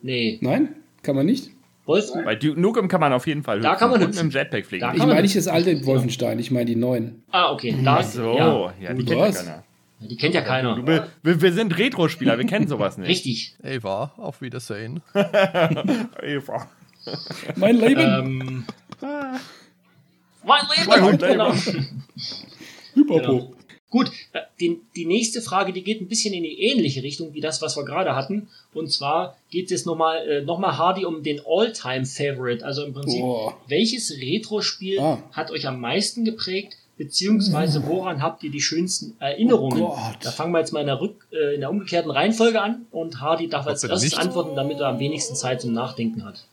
Nee. 0.02 0.40
Nein? 0.42 0.76
Kann 1.04 1.16
man 1.16 1.26
nicht? 1.26 1.52
Wolfen. 1.86 2.24
Bei 2.26 2.36
Duke 2.36 2.60
Nukem 2.60 2.88
kann 2.88 3.00
man 3.00 3.14
auf 3.14 3.28
jeden 3.28 3.44
Fall 3.44 3.58
hüpfen. 3.58 3.70
Da 3.72 3.76
kann 3.76 3.92
man 3.92 4.02
Und 4.02 4.08
hüpfen. 4.08 4.26
mit 4.26 4.34
dem 4.34 4.38
Jetpack 4.40 4.66
fliegen. 4.66 4.82
Da 4.82 4.92
Ich 4.94 4.98
kann 4.98 5.08
man 5.08 5.16
meine 5.18 5.22
nicht 5.22 5.36
das 5.36 5.48
alte 5.48 5.86
Wolfenstein, 5.86 6.40
ich 6.40 6.50
meine 6.50 6.66
die 6.66 6.76
neuen. 6.76 7.24
Ah, 7.32 7.52
okay. 7.52 7.76
Da, 7.84 8.02
so, 8.02 8.36
ja. 8.36 8.74
ja, 8.82 8.94
die 8.94 9.06
kennt 9.06 9.10
ja 9.20 9.32
keiner. 9.32 9.64
Die 10.00 10.18
kennt 10.18 10.36
ja 10.36 10.42
keiner. 10.42 10.76
Du, 10.76 10.86
wir, 10.86 11.42
wir, 11.42 11.54
sind 11.54 11.78
Retro-Spieler, 11.78 12.38
wir 12.38 12.46
kennen 12.46 12.68
sowas 12.68 12.98
nicht. 12.98 13.08
Richtig. 13.10 13.56
Eva, 13.64 14.14
auf 14.18 14.42
Wiedersehen. 14.42 15.02
Eva. 16.22 16.70
Mein 17.56 17.78
Leben! 17.78 18.02
Ähm, 18.02 18.66
mein 20.44 20.62
Leben, 20.76 20.88
Mein 20.88 21.18
genau. 21.18 21.54
Hyperpo. 22.96 23.56
Gut, 23.90 24.12
die, 24.60 24.82
die 24.96 25.06
nächste 25.06 25.42
Frage, 25.42 25.72
die 25.72 25.84
geht 25.84 26.02
ein 26.02 26.08
bisschen 26.08 26.34
in 26.34 26.44
die 26.44 26.62
ähnliche 26.64 27.02
Richtung 27.02 27.34
wie 27.34 27.40
das, 27.40 27.62
was 27.62 27.78
wir 27.78 27.86
gerade 27.86 28.16
hatten. 28.16 28.50
Und 28.74 28.92
zwar 28.92 29.38
geht 29.52 29.66
es 29.66 29.72
jetzt 29.72 29.86
nochmal 29.86 30.28
äh, 30.28 30.42
noch 30.42 30.60
mal 30.60 30.78
Hardy 30.78 31.06
um 31.06 31.24
den 31.24 31.40
All-Time-Favorite. 31.46 32.66
Also 32.66 32.84
im 32.84 32.94
Prinzip, 32.94 33.22
Boah. 33.22 33.58
welches 33.68 34.12
Retro-Spiel 34.20 35.00
Ah. 35.00 35.24
hat 35.32 35.50
euch 35.52 35.66
am 35.68 35.80
meisten 35.80 36.26
geprägt? 36.26 36.78
Beziehungsweise 36.98 37.86
woran 37.88 38.22
habt 38.22 38.44
ihr 38.44 38.52
die 38.52 38.62
schönsten 38.62 39.16
Erinnerungen? 39.20 39.82
Oh 39.82 39.98
da 40.22 40.32
fangen 40.32 40.54
wir 40.54 40.60
jetzt 40.60 40.72
mal 40.72 40.80
in 40.80 40.88
der, 40.88 41.02
Rück, 41.02 41.28
äh, 41.32 41.56
in 41.56 41.60
der 41.60 41.70
umgekehrten 41.70 42.10
Reihenfolge 42.10 42.62
an 42.62 42.86
und 42.92 43.20
Hardy 43.20 43.50
darf 43.50 43.68
als 43.68 43.84
erstes 43.84 44.14
antworten, 44.14 44.56
damit 44.56 44.80
er 44.80 44.88
am 44.88 45.00
wenigsten 45.00 45.36
Zeit 45.36 45.60
zum 45.62 45.74
Nachdenken 45.74 46.24
hat. 46.24 46.46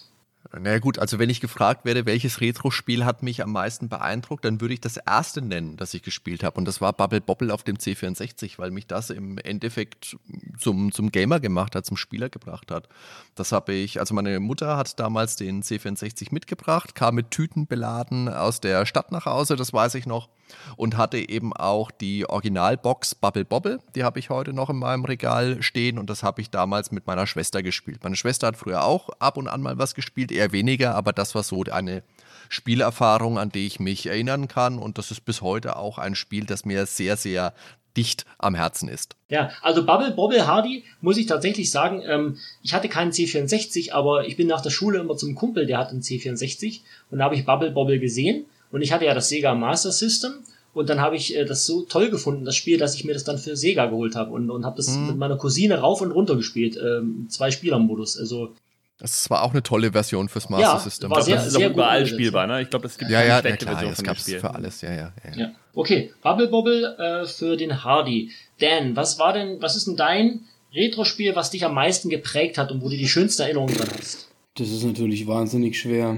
Na 0.61 0.79
gut, 0.79 0.99
also 0.99 1.19
wenn 1.19 1.31
ich 1.31 1.41
gefragt 1.41 1.87
werde, 1.87 2.05
welches 2.05 2.43
Retro-Spiel 2.43 3.07
hat 3.07 3.23
mich 3.23 3.43
am 3.43 3.53
meisten 3.53 3.89
beeindruckt, 3.89 4.45
dann 4.45 4.61
würde 4.61 4.75
ich 4.75 4.83
das 4.83 4.99
erste 4.99 5.41
nennen, 5.41 5.79
das 5.79 5.95
ich 5.95 6.03
gespielt 6.03 6.45
habe. 6.45 6.59
Und 6.59 6.67
das 6.67 6.83
war 6.83 6.93
Bubble 6.93 7.23
Bobble 7.23 7.51
auf 7.55 7.63
dem 7.63 7.79
C64, 7.79 8.59
weil 8.59 8.71
mich 8.71 8.87
das 8.87 9.09
im 9.09 9.39
Endeffekt 9.39 10.19
zum, 10.59 10.93
zum 10.93 11.11
Gamer 11.11 11.41
gemacht 11.41 11.75
hat, 11.75 11.87
zum 11.87 11.97
Spieler 11.97 12.29
gebracht 12.29 12.71
hat. 12.71 12.89
Das 13.35 13.51
habe 13.51 13.73
ich, 13.73 13.99
also 13.99 14.15
meine 14.15 14.41
Mutter 14.41 14.77
hat 14.77 15.01
damals 15.01 15.37
den 15.37 15.63
C64 15.63 16.29
mitgebracht, 16.33 16.95
kam 16.95 17.15
mit 17.15 17.31
Tüten 17.31 17.67
beladen 17.67 18.29
aus 18.29 18.61
der 18.61 18.85
Stadt 18.85 19.11
nach 19.11 19.25
Hause, 19.25 19.57
das 19.57 19.73
weiß 19.73 19.95
ich 19.95 20.05
noch. 20.05 20.29
Und 20.77 20.97
hatte 20.97 21.19
eben 21.19 21.53
auch 21.53 21.91
die 21.91 22.29
Originalbox 22.29 23.15
Bubble 23.15 23.45
Bobble, 23.45 23.81
die 23.95 24.05
habe 24.05 24.19
ich 24.19 24.31
heute 24.31 24.53
noch 24.53 24.71
in 24.71 24.77
meinem 24.77 25.05
Regal 25.05 25.63
stehen 25.63 25.99
und 25.99 26.11
das 26.11 26.23
habe 26.23 26.41
ich 26.41 26.51
damals 26.51 26.93
mit 26.93 27.07
meiner 27.07 27.27
Schwester 27.27 27.63
gespielt. 27.63 28.01
Meine 28.03 28.17
Schwester 28.17 28.47
hat 28.49 28.57
früher 28.57 28.85
auch 28.85 29.11
ab 29.19 29.37
und 29.37 29.49
an 29.49 29.63
mal 29.63 29.79
was 29.79 29.95
gespielt, 29.95 30.33
eher 30.33 30.53
weniger, 30.53 30.95
aber 30.95 31.13
das 31.13 31.35
war 31.35 31.43
so 31.43 31.63
eine 31.71 32.03
Spielerfahrung, 32.49 33.39
an 33.39 33.51
die 33.51 33.67
ich 33.67 33.81
mich 33.81 34.07
erinnern 34.07 34.49
kann 34.49 34.79
und 34.79 34.99
das 34.99 35.11
ist 35.11 35.25
bis 35.25 35.43
heute 35.43 35.77
auch 35.77 35.99
ein 35.99 36.15
Spiel, 36.15 36.45
das 36.45 36.65
mir 36.65 36.87
sehr, 36.87 37.17
sehr 37.17 37.55
dicht 37.97 38.25
am 38.39 38.55
Herzen 38.55 38.89
ist. 38.89 39.17
Ja, 39.29 39.51
also 39.61 39.85
Bubble 39.85 40.13
Bobble 40.13 40.47
Hardy, 40.47 40.85
muss 41.01 41.19
ich 41.19 41.27
tatsächlich 41.27 41.71
sagen, 41.71 42.03
ähm, 42.07 42.39
ich 42.63 42.75
hatte 42.75 42.89
keinen 42.89 43.13
C64, 43.13 43.93
aber 43.93 44.27
ich 44.27 44.37
bin 44.37 44.47
nach 44.47 44.63
der 44.63 44.71
Schule 44.71 44.99
immer 44.99 45.17
zum 45.17 45.35
Kumpel, 45.35 45.67
der 45.67 45.79
hat 45.79 45.91
einen 45.91 46.01
C64 46.01 46.81
und 47.11 47.19
da 47.19 47.25
habe 47.25 47.35
ich 47.35 47.45
Bubble 47.45 47.71
Bobble 47.71 47.99
gesehen 47.99 48.47
und 48.73 48.83
ich 48.83 48.93
hatte 48.93 49.05
ja 49.05 49.14
das 49.14 49.29
Sega 49.29 49.55
Master 49.55 49.93
System 49.93 50.33
und 50.75 50.89
dann 50.91 51.01
habe 51.01 51.14
ich 51.16 51.37
äh, 51.37 51.45
das 51.45 51.64
so 51.66 51.83
toll 51.83 52.11
gefunden, 52.11 52.45
das 52.45 52.57
Spiel, 52.57 52.79
dass 52.79 52.95
ich 52.97 53.05
mir 53.05 53.12
das 53.14 53.23
dann 53.25 53.39
für 53.39 53.57
Sega 53.57 53.87
geholt 53.87 54.16
habe 54.16 54.33
und, 54.33 54.51
und 54.51 54.64
habe 54.64 54.77
das 54.79 54.89
mit 54.97 55.16
meiner 55.16 55.37
Cousine 55.37 55.79
rauf 55.79 56.01
und 56.01 56.11
runter 56.11 56.35
gespielt, 56.37 56.77
ähm, 56.77 57.27
zwei 57.29 57.51
Spieler-Modus, 57.51 58.18
also 58.18 58.55
Das 58.99 59.29
war 59.31 59.43
auch 59.43 59.51
eine 59.53 59.62
tolle 59.62 59.93
Version 59.93 60.29
fürs 60.29 60.49
Master 60.49 60.66
Ja, 60.75 60.79
System. 60.79 61.11
war 61.11 61.23
sehr- 61.23 61.37
das 61.37 61.49
ist 61.49 61.55
auch 61.57 61.59
sehr 61.59 61.68
gut 61.68 61.77
überall 61.77 62.07
spielbar, 62.07 62.47
ne? 62.47 62.62
Ich 62.62 62.70
glaube, 62.70 62.87
es 62.87 62.97
gibt 62.99 63.11
ja, 63.11 63.18
keine 63.18 63.29
ja, 63.29 63.35
ja 63.37 63.41
schlechte 63.41 63.66
klar, 63.66 63.79
Version 63.79 64.07
das 64.07 64.20
Spiel. 64.23 64.41
für 64.41 64.55
alles, 64.55 64.81
ja, 64.81 64.93
ja. 64.93 65.12
ja. 65.25 65.37
Ja. 65.41 65.51
Okay, 65.75 66.12
Bubble 66.23 66.49
Bobble 66.49 66.97
äh, 66.99 67.27
für 67.27 67.57
den 67.57 67.83
Hardy. 67.85 68.31
Dan, 68.61 68.95
was 68.97 69.18
war 69.18 69.33
denn, 69.33 69.61
was 69.61 69.77
ist 69.77 69.87
denn 69.89 69.97
dein 69.97 70.41
Retro-Spiel, 70.75 71.35
was 71.37 71.51
dich 71.51 71.64
am 71.64 71.75
meisten 71.75 72.09
geprägt 72.11 72.57
hat 72.59 72.70
und 72.70 72.81
wo 72.81 72.89
du 72.89 72.97
die 72.97 73.09
schönste 73.09 73.43
Erinnerung 73.43 73.68
dran 73.75 73.89
hast? 73.99 74.29
Das 74.57 74.70
ist 74.70 74.85
natürlich 74.85 75.27
wahnsinnig 75.27 75.79
schwer. 75.81 76.16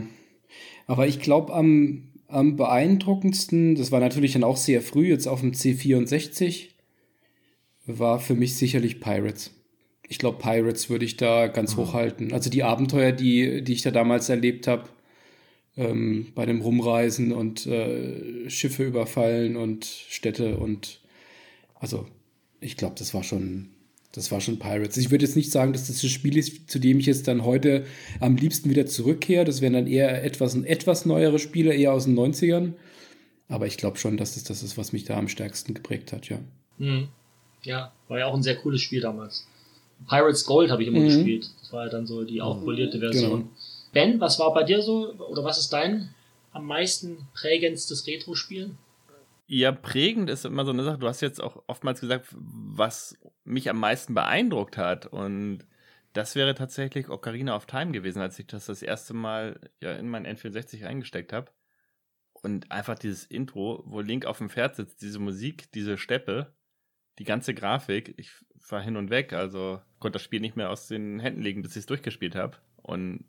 Aber 0.87 1.07
ich 1.07 1.21
glaube, 1.21 1.53
am, 1.55 2.09
am 2.29 2.57
beeindruckendsten, 2.57 3.75
das 3.75 3.93
war 3.93 4.01
natürlich 4.01 4.33
dann 4.33 4.45
auch 4.45 4.57
sehr 4.57 4.83
früh, 4.83 5.09
jetzt 5.09 5.27
auf 5.27 5.41
dem 5.41 5.53
C64, 5.53 6.69
war 7.87 8.19
für 8.19 8.35
mich 8.35 8.57
sicherlich 8.57 9.01
Pirates. 9.01 9.51
Ich 10.09 10.19
glaube, 10.19 10.39
Pirates 10.39 10.91
würde 10.91 11.05
ich 11.05 11.17
da 11.17 11.47
ganz 11.47 11.77
hoch 11.77 11.95
halten. 11.95 12.33
Also 12.33 12.51
die 12.51 12.63
Abenteuer, 12.63 13.13
die, 13.13 13.63
die 13.63 13.73
ich 13.73 13.83
da 13.83 13.91
damals 13.91 14.29
erlebt 14.29 14.67
habe, 14.67 14.89
ähm, 15.77 16.29
bei 16.35 16.47
dem 16.47 16.61
Rumreisen 16.61 17.33
und 17.33 17.67
äh, 17.67 18.49
Schiffe 18.49 18.85
überfallen 18.85 19.57
und 19.57 19.85
Städte 19.85 20.57
und 20.57 21.01
also 21.75 22.07
ich 22.61 22.77
glaube, 22.77 22.95
das 22.99 23.13
war 23.13 23.23
schon, 23.23 23.69
das 24.15 24.31
war 24.31 24.41
schon 24.41 24.59
Pirates. 24.59 24.97
Ich 24.97 25.11
würde 25.11 25.25
jetzt 25.25 25.35
nicht 25.37 25.51
sagen, 25.51 25.73
dass 25.73 25.89
das 25.89 26.01
das 26.01 26.11
Spiel 26.11 26.37
ist, 26.39 26.71
zu 26.71 26.79
dem 26.79 27.01
ich 27.01 27.07
jetzt 27.07 27.27
dann 27.27 27.45
heute 27.45 27.85
am 28.21 28.37
liebsten 28.37 28.71
wieder 28.71 28.87
zurückkehre. 28.87 29.45
Das 29.45 29.61
wären 29.61 29.73
dann 29.73 29.87
eher 29.89 30.23
etwas, 30.25 30.55
etwas 30.55 31.05
neuere 31.05 31.39
Spiele, 31.41 31.75
eher 31.75 31.93
aus 31.93 32.05
den 32.05 32.17
90ern. 32.17 32.75
Aber 33.49 33.67
ich 33.67 33.77
glaube 33.77 33.99
schon, 33.99 34.17
dass 34.17 34.35
das 34.35 34.45
das 34.45 34.63
ist, 34.63 34.79
was 34.79 34.93
mich 34.93 35.05
da 35.05 35.19
am 35.19 35.29
stärksten 35.29 35.75
geprägt 35.75 36.13
hat, 36.13 36.29
ja. 36.29 36.39
Hm. 36.79 37.09
Ja, 37.63 37.93
war 38.09 38.19
ja 38.19 38.27
auch 38.27 38.35
ein 38.35 38.43
sehr 38.43 38.57
cooles 38.57 38.81
Spiel 38.81 39.01
damals. 39.01 39.47
Pirates 40.09 40.45
Gold 40.45 40.71
habe 40.71 40.83
ich 40.83 40.89
immer 40.89 41.01
Mhm. 41.01 41.07
gespielt. 41.07 41.51
Das 41.61 41.73
war 41.73 41.85
ja 41.87 41.91
dann 41.91 42.07
so 42.07 42.25
die 42.25 42.41
aufpolierte 42.41 43.01
Version. 43.01 43.31
Genau. 43.31 43.49
Ben, 43.93 44.21
was 44.21 44.39
war 44.39 44.53
bei 44.55 44.65
dir 44.65 44.83
so, 44.83 45.13
oder 45.31 45.45
was 45.45 45.59
ist 45.59 45.73
dein 45.73 46.11
am 46.53 46.67
meisten 46.67 47.17
prägendstes 47.35 48.07
Retro-Spiel? 48.07 48.71
Ja, 49.47 49.73
prägend 49.73 50.31
ist 50.31 50.45
immer 50.47 50.65
so 50.65 50.73
eine 50.73 50.85
Sache. 50.85 50.99
Du 50.99 51.07
hast 51.07 51.21
jetzt 51.21 51.41
auch 51.41 51.63
oftmals 51.67 52.01
gesagt, 52.01 52.27
was 52.33 53.17
mich 53.45 53.71
am 53.71 53.79
meisten 53.79 54.15
beeindruckt 54.15 54.77
hat. 54.77 55.07
Und 55.07 55.67
das 56.13 56.35
wäre 56.35 56.55
tatsächlich 56.55 57.09
Ocarina 57.09 57.55
of 57.55 57.67
Time 57.67 57.93
gewesen, 57.93 58.21
als 58.21 58.39
ich 58.39 58.47
das 58.47 58.67
das 58.67 58.83
erste 58.83 59.15
Mal 59.15 59.61
ja 59.81 59.93
in 59.95 60.09
mein 60.09 60.27
N64 60.27 60.85
eingesteckt 60.87 61.33
habe. 61.33 61.53
Und 62.33 62.71
einfach 62.71 62.99
dieses 62.99 63.25
Intro, 63.25 63.83
wo 63.87 64.01
Link 64.01 64.27
auf 64.27 64.39
dem 64.39 64.51
Pferd 64.51 64.77
sitzt, 64.77 65.01
diese 65.03 65.19
Musik, 65.19 65.73
diese 65.73 65.97
Steppe, 65.97 66.55
die 67.19 67.25
ganze 67.25 67.55
Grafik, 67.55 68.15
ich 68.19 68.33
war 68.69 68.83
hin 68.83 68.97
und 68.97 69.11
weg. 69.11 69.33
Also 69.33 69.81
konnte 69.99 70.17
das 70.17 70.23
Spiel 70.23 70.41
nicht 70.41 70.57
mehr 70.57 70.71
aus 70.71 70.89
den 70.89 71.21
Händen 71.21 71.43
legen, 71.43 71.63
bis 71.63 71.73
ich 71.73 71.81
es 71.81 71.87
durchgespielt 71.87 72.35
habe. 72.35 72.59
Und 72.77 73.25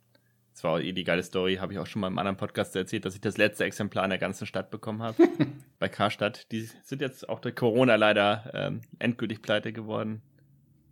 es 0.55 0.63
war 0.63 0.79
eh 0.79 0.93
die 0.93 1.03
geile 1.03 1.21
Story, 1.21 1.57
habe 1.57 1.73
ich 1.73 1.79
auch 1.79 1.85
schon 1.85 1.99
mal 1.99 2.07
im 2.07 2.17
anderen 2.17 2.37
Podcast 2.37 2.73
erzählt, 2.77 3.03
dass 3.03 3.13
ich 3.13 3.19
das 3.19 3.35
letzte 3.35 3.65
Exemplar 3.65 4.05
in 4.05 4.09
der 4.09 4.19
ganzen 4.19 4.47
Stadt 4.47 4.71
bekommen 4.71 5.03
habe. 5.03 5.27
bei 5.79 5.89
Karstadt. 5.89 6.49
Die 6.53 6.61
sind 6.61 7.01
jetzt 7.01 7.27
auch 7.27 7.41
durch 7.41 7.55
Corona 7.55 7.95
leider 7.95 8.49
ähm, 8.53 8.79
endgültig 8.97 9.41
pleite 9.41 9.73
geworden. 9.73 10.21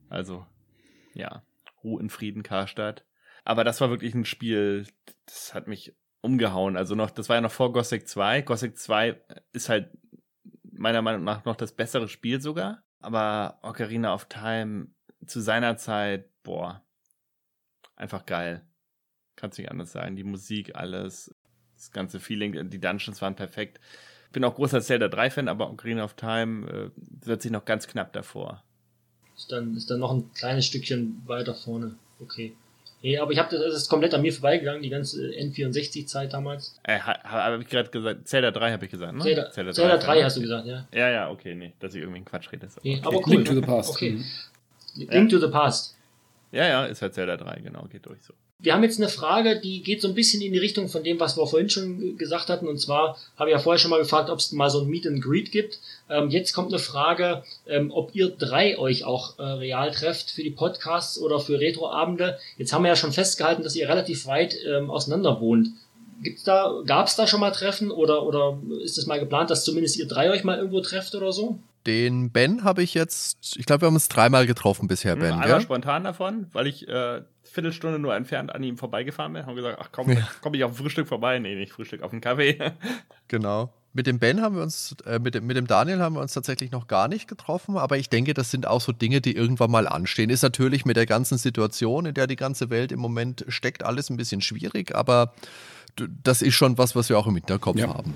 Also, 0.09 0.45
ja, 1.14 1.43
Ruhe 1.82 2.01
in 2.01 2.09
Frieden, 2.09 2.43
Karstadt. 2.43 3.05
Aber 3.45 3.64
das 3.64 3.80
war 3.80 3.89
wirklich 3.89 4.14
ein 4.14 4.26
Spiel, 4.26 4.86
das 5.26 5.53
hat 5.53 5.68
mich 5.68 5.95
umgehauen. 6.20 6.76
Also 6.76 6.93
noch, 6.95 7.09
das 7.09 7.30
war 7.30 7.38
ja 7.38 7.41
noch 7.41 7.51
vor 7.51 7.72
Gothic 7.72 8.05
2. 8.05 8.41
Gothic 8.41 8.78
2 8.78 9.22
ist 9.53 9.70
halt 9.70 9.97
meiner 10.74 11.01
Meinung 11.01 11.24
nach 11.24 11.45
noch 11.45 11.55
das 11.55 11.72
bessere 11.72 12.09
Spiel 12.09 12.41
sogar. 12.41 12.84
Aber 12.99 13.59
Ocarina 13.61 14.14
of 14.14 14.26
Time 14.26 14.88
zu 15.26 15.39
seiner 15.39 15.78
Zeit, 15.78 16.30
boah, 16.43 16.86
einfach 17.95 18.26
geil. 18.26 18.68
Kannst 19.43 19.59
nicht 19.59 19.69
anders 19.69 19.91
sagen. 19.91 20.15
Die 20.15 20.23
Musik, 20.23 20.73
alles, 20.77 21.35
das 21.75 21.91
ganze 21.91 22.21
Feeling, 22.21 22.69
die 22.69 22.79
Dungeons 22.79 23.21
waren 23.21 23.35
perfekt. 23.35 23.77
Bin 24.31 24.45
auch 24.45 24.55
großer 24.55 24.79
Zelda 24.79 25.07
3-Fan, 25.07 25.49
aber 25.49 25.69
Ocarina 25.69 26.05
of 26.05 26.13
Time 26.13 26.65
äh, 26.65 27.27
wird 27.27 27.41
sich 27.41 27.51
noch 27.51 27.65
ganz 27.65 27.85
knapp 27.85 28.13
davor. 28.13 28.63
Ist 29.35 29.51
dann, 29.51 29.75
ist 29.75 29.91
dann 29.91 29.99
noch 29.99 30.13
ein 30.13 30.31
kleines 30.33 30.65
Stückchen 30.65 31.21
weiter 31.25 31.53
vorne. 31.53 31.97
Okay. 32.21 32.55
Nee, 33.01 33.17
aber 33.17 33.33
ich 33.33 33.37
habe 33.37 33.49
das, 33.53 33.65
das 33.65 33.75
ist 33.75 33.89
komplett 33.89 34.13
an 34.13 34.21
mir 34.21 34.31
vorbeigegangen, 34.31 34.81
die 34.81 34.87
ganze 34.87 35.27
N64-Zeit 35.31 36.31
damals. 36.31 36.79
Äh, 36.83 36.99
habe 36.99 37.21
hab 37.29 37.59
ich 37.59 37.67
gerade 37.67 37.89
gesagt, 37.89 38.25
Zelda 38.29 38.51
3 38.51 38.71
habe 38.71 38.85
ich 38.85 38.91
gesagt, 38.91 39.13
ne? 39.13 39.23
Zelda, 39.23 39.51
Zelda 39.51 39.71
3, 39.71 39.75
Zelda 39.75 39.97
3 39.97 40.23
hast 40.23 40.37
du 40.37 40.41
gesagt, 40.41 40.67
ja. 40.67 40.87
Ja, 40.93 41.09
ja, 41.09 41.29
okay, 41.29 41.53
nee, 41.53 41.73
dass 41.81 41.93
ich 41.95 41.99
irgendwie 41.99 42.19
einen 42.19 42.25
Quatsch 42.25 42.49
rede. 42.49 42.69
Nee, 42.81 42.99
okay. 42.99 43.01
aber 43.05 43.27
cool. 43.27 43.33
Link 43.33 43.45
to 43.47 43.55
the 43.55 43.59
Past. 43.61 43.89
Okay. 43.89 44.11
Mhm. 44.11 44.25
Link 44.95 45.11
ja. 45.33 45.37
to 45.37 45.45
the 45.45 45.51
Past. 45.51 45.97
Ja, 46.53 46.65
ja, 46.65 46.85
ist 46.85 47.01
halt 47.01 47.13
Zelda 47.13 47.35
3, 47.35 47.59
genau, 47.59 47.83
geht 47.91 48.05
durch 48.05 48.23
so. 48.23 48.33
Wir 48.64 48.74
haben 48.74 48.84
jetzt 48.84 48.97
eine 48.97 49.09
Frage, 49.09 49.59
die 49.59 49.84
geht 49.84 50.01
so 50.01 50.07
ein 50.07 50.14
bisschen 50.14 50.41
in 50.41 50.53
die 50.53 50.57
Richtung 50.57 50.88
von 50.88 51.03
dem, 51.03 51.20
was 51.20 51.36
wir 51.36 51.45
vorhin 51.45 51.70
schon 51.70 52.18
gesagt 52.18 52.47
hatten. 52.47 52.66
Und 52.66 52.80
zwar 52.80 53.18
habe 53.36 53.49
ich 53.49 53.53
ja 53.53 53.59
vorher 53.59 53.78
schon 53.78 53.91
mal 53.91 53.99
gefragt, 53.99 54.30
ob 54.30 54.39
es 54.39 54.53
mal 54.53 54.70
so 54.70 54.80
ein 54.80 54.88
Meet 54.88 55.05
and 55.05 55.22
Greet 55.22 55.51
gibt. 55.51 55.80
Ähm, 56.09 56.30
jetzt 56.30 56.53
kommt 56.53 56.70
eine 56.70 56.80
Frage, 56.80 57.43
ähm, 57.68 57.91
ob 57.91 58.16
ihr 58.16 58.30
drei 58.30 58.78
euch 58.80 59.03
auch 59.03 59.38
äh, 59.38 59.43
real 59.43 59.91
trefft 59.91 60.32
für 60.32 60.43
die 60.43 60.49
Podcasts 60.49 61.20
oder 61.20 61.41
für 61.41 61.59
Retroabende. 61.59 62.39
Jetzt 62.57 62.72
haben 62.72 62.84
wir 62.84 62.89
ja 62.89 62.95
schon 62.95 63.11
festgehalten, 63.11 63.64
dass 63.64 63.76
ihr 63.76 63.89
relativ 63.89 64.28
weit 64.28 64.55
ähm, 64.66 64.89
auseinander 64.89 65.41
wohnt. 65.41 65.68
Gibt's 66.22 66.43
da, 66.43 66.82
gab's 66.86 67.18
da 67.18 67.28
schon 67.28 67.41
mal 67.41 67.51
Treffen 67.51 67.91
oder, 67.91 68.26
oder 68.26 68.57
ist 68.82 68.97
es 68.97 69.07
mal 69.07 69.20
geplant, 69.20 69.49
dass 69.49 69.66
zumindest 69.66 69.97
ihr 69.97 70.07
drei 70.07 70.32
euch 70.32 70.45
mal 70.45 70.57
irgendwo 70.57 70.80
trefft 70.80 71.16
oder 71.16 71.34
so? 71.34 71.59
Den 71.86 72.31
Ben 72.31 72.63
habe 72.63 72.81
ich 72.81 72.93
jetzt, 72.93 73.57
ich 73.57 73.65
glaube, 73.65 73.81
wir 73.81 73.88
haben 73.88 73.95
uns 73.95 74.07
dreimal 74.07 74.47
getroffen 74.47 74.88
bisher, 74.88 75.13
hm, 75.13 75.19
Ben. 75.19 75.34
Einmal 75.34 75.61
spontan 75.61 76.03
davon, 76.03 76.47
weil 76.53 76.67
ich 76.67 76.88
äh, 76.88 77.21
Viertelstunde 77.43 77.99
nur 77.99 78.15
entfernt 78.15 78.53
an 78.53 78.63
ihm 78.63 78.77
vorbeigefahren 78.77 79.34
bin. 79.34 79.45
Haben 79.45 79.55
gesagt, 79.55 79.77
ach 79.81 79.89
komm, 79.91 80.09
ja. 80.11 80.27
komme 80.41 80.57
ich 80.57 80.63
auf 80.63 80.71
ein 80.71 80.75
Frühstück 80.75 81.07
vorbei. 81.07 81.39
Nee, 81.39 81.55
nicht 81.55 81.73
Frühstück, 81.73 82.01
auf 82.01 82.11
einen 82.11 82.21
Kaffee. 82.21 82.57
genau. 83.27 83.73
Mit 83.95 84.07
dem 84.07 84.17
Ben 84.17 84.41
haben 84.41 84.55
wir 84.55 84.63
uns, 84.63 84.95
äh, 85.05 85.19
mit, 85.19 85.36
dem, 85.36 85.45
mit 85.45 85.55
dem 85.55 85.67
Daniel 85.67 85.99
haben 85.99 86.15
wir 86.15 86.21
uns 86.21 86.34
tatsächlich 86.34 86.71
noch 86.71 86.88
gar 86.88 87.07
nicht 87.07 87.27
getroffen, 87.27 87.77
aber 87.77 87.97
ich 87.97 88.09
denke, 88.09 88.34
das 88.34 88.49
sind 88.49 88.65
auch 88.65 88.81
so 88.81 88.91
Dinge, 88.91 89.21
die 89.21 89.36
irgendwann 89.36 89.69
mal 89.69 89.88
anstehen. 89.88 90.31
Ist 90.31 90.41
natürlich 90.41 90.84
mit 90.86 90.97
der 90.97 91.05
ganzen 91.05 91.38
Situation, 91.38 92.07
in 92.07 92.13
der 92.15 92.25
die 92.25 92.36
ganze 92.36 92.71
Welt 92.71 92.91
im 92.91 92.99
Moment 92.99 93.45
steckt, 93.49 93.84
alles 93.84 94.09
ein 94.09 94.17
bisschen 94.17 94.41
schwierig, 94.41 94.95
aber 94.95 95.34
das 96.23 96.41
ist 96.41 96.55
schon 96.55 96.79
was, 96.79 96.95
was 96.95 97.09
wir 97.09 97.19
auch 97.19 97.27
im 97.27 97.36
Hinterkopf 97.36 97.77
ja. 97.77 97.89
haben. 97.89 98.15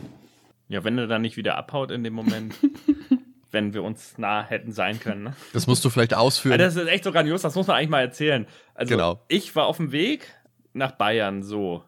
Ja, 0.67 0.83
wenn 0.83 0.97
er 0.97 1.05
dann 1.05 1.21
nicht 1.21 1.37
wieder 1.37 1.57
abhaut 1.57 1.91
in 1.91 2.03
dem 2.03 2.13
Moment. 2.13 2.55
wenn 3.57 3.73
wir 3.73 3.81
uns 3.81 4.19
nah 4.19 4.45
hätten 4.45 4.71
sein 4.71 4.99
können. 4.99 5.23
Ne? 5.23 5.33
Das 5.51 5.65
musst 5.65 5.83
du 5.83 5.89
vielleicht 5.89 6.13
ausführen. 6.13 6.61
Also 6.61 6.79
das 6.79 6.85
ist 6.85 6.93
echt 6.93 7.03
so 7.03 7.11
grandios, 7.11 7.41
das 7.41 7.55
muss 7.55 7.65
man 7.65 7.77
eigentlich 7.77 7.89
mal 7.89 8.01
erzählen. 8.01 8.45
Also 8.75 8.93
genau. 8.93 9.19
ich 9.29 9.55
war 9.55 9.65
auf 9.65 9.77
dem 9.77 9.91
Weg 9.91 10.31
nach 10.73 10.91
Bayern 10.91 11.41
so. 11.41 11.83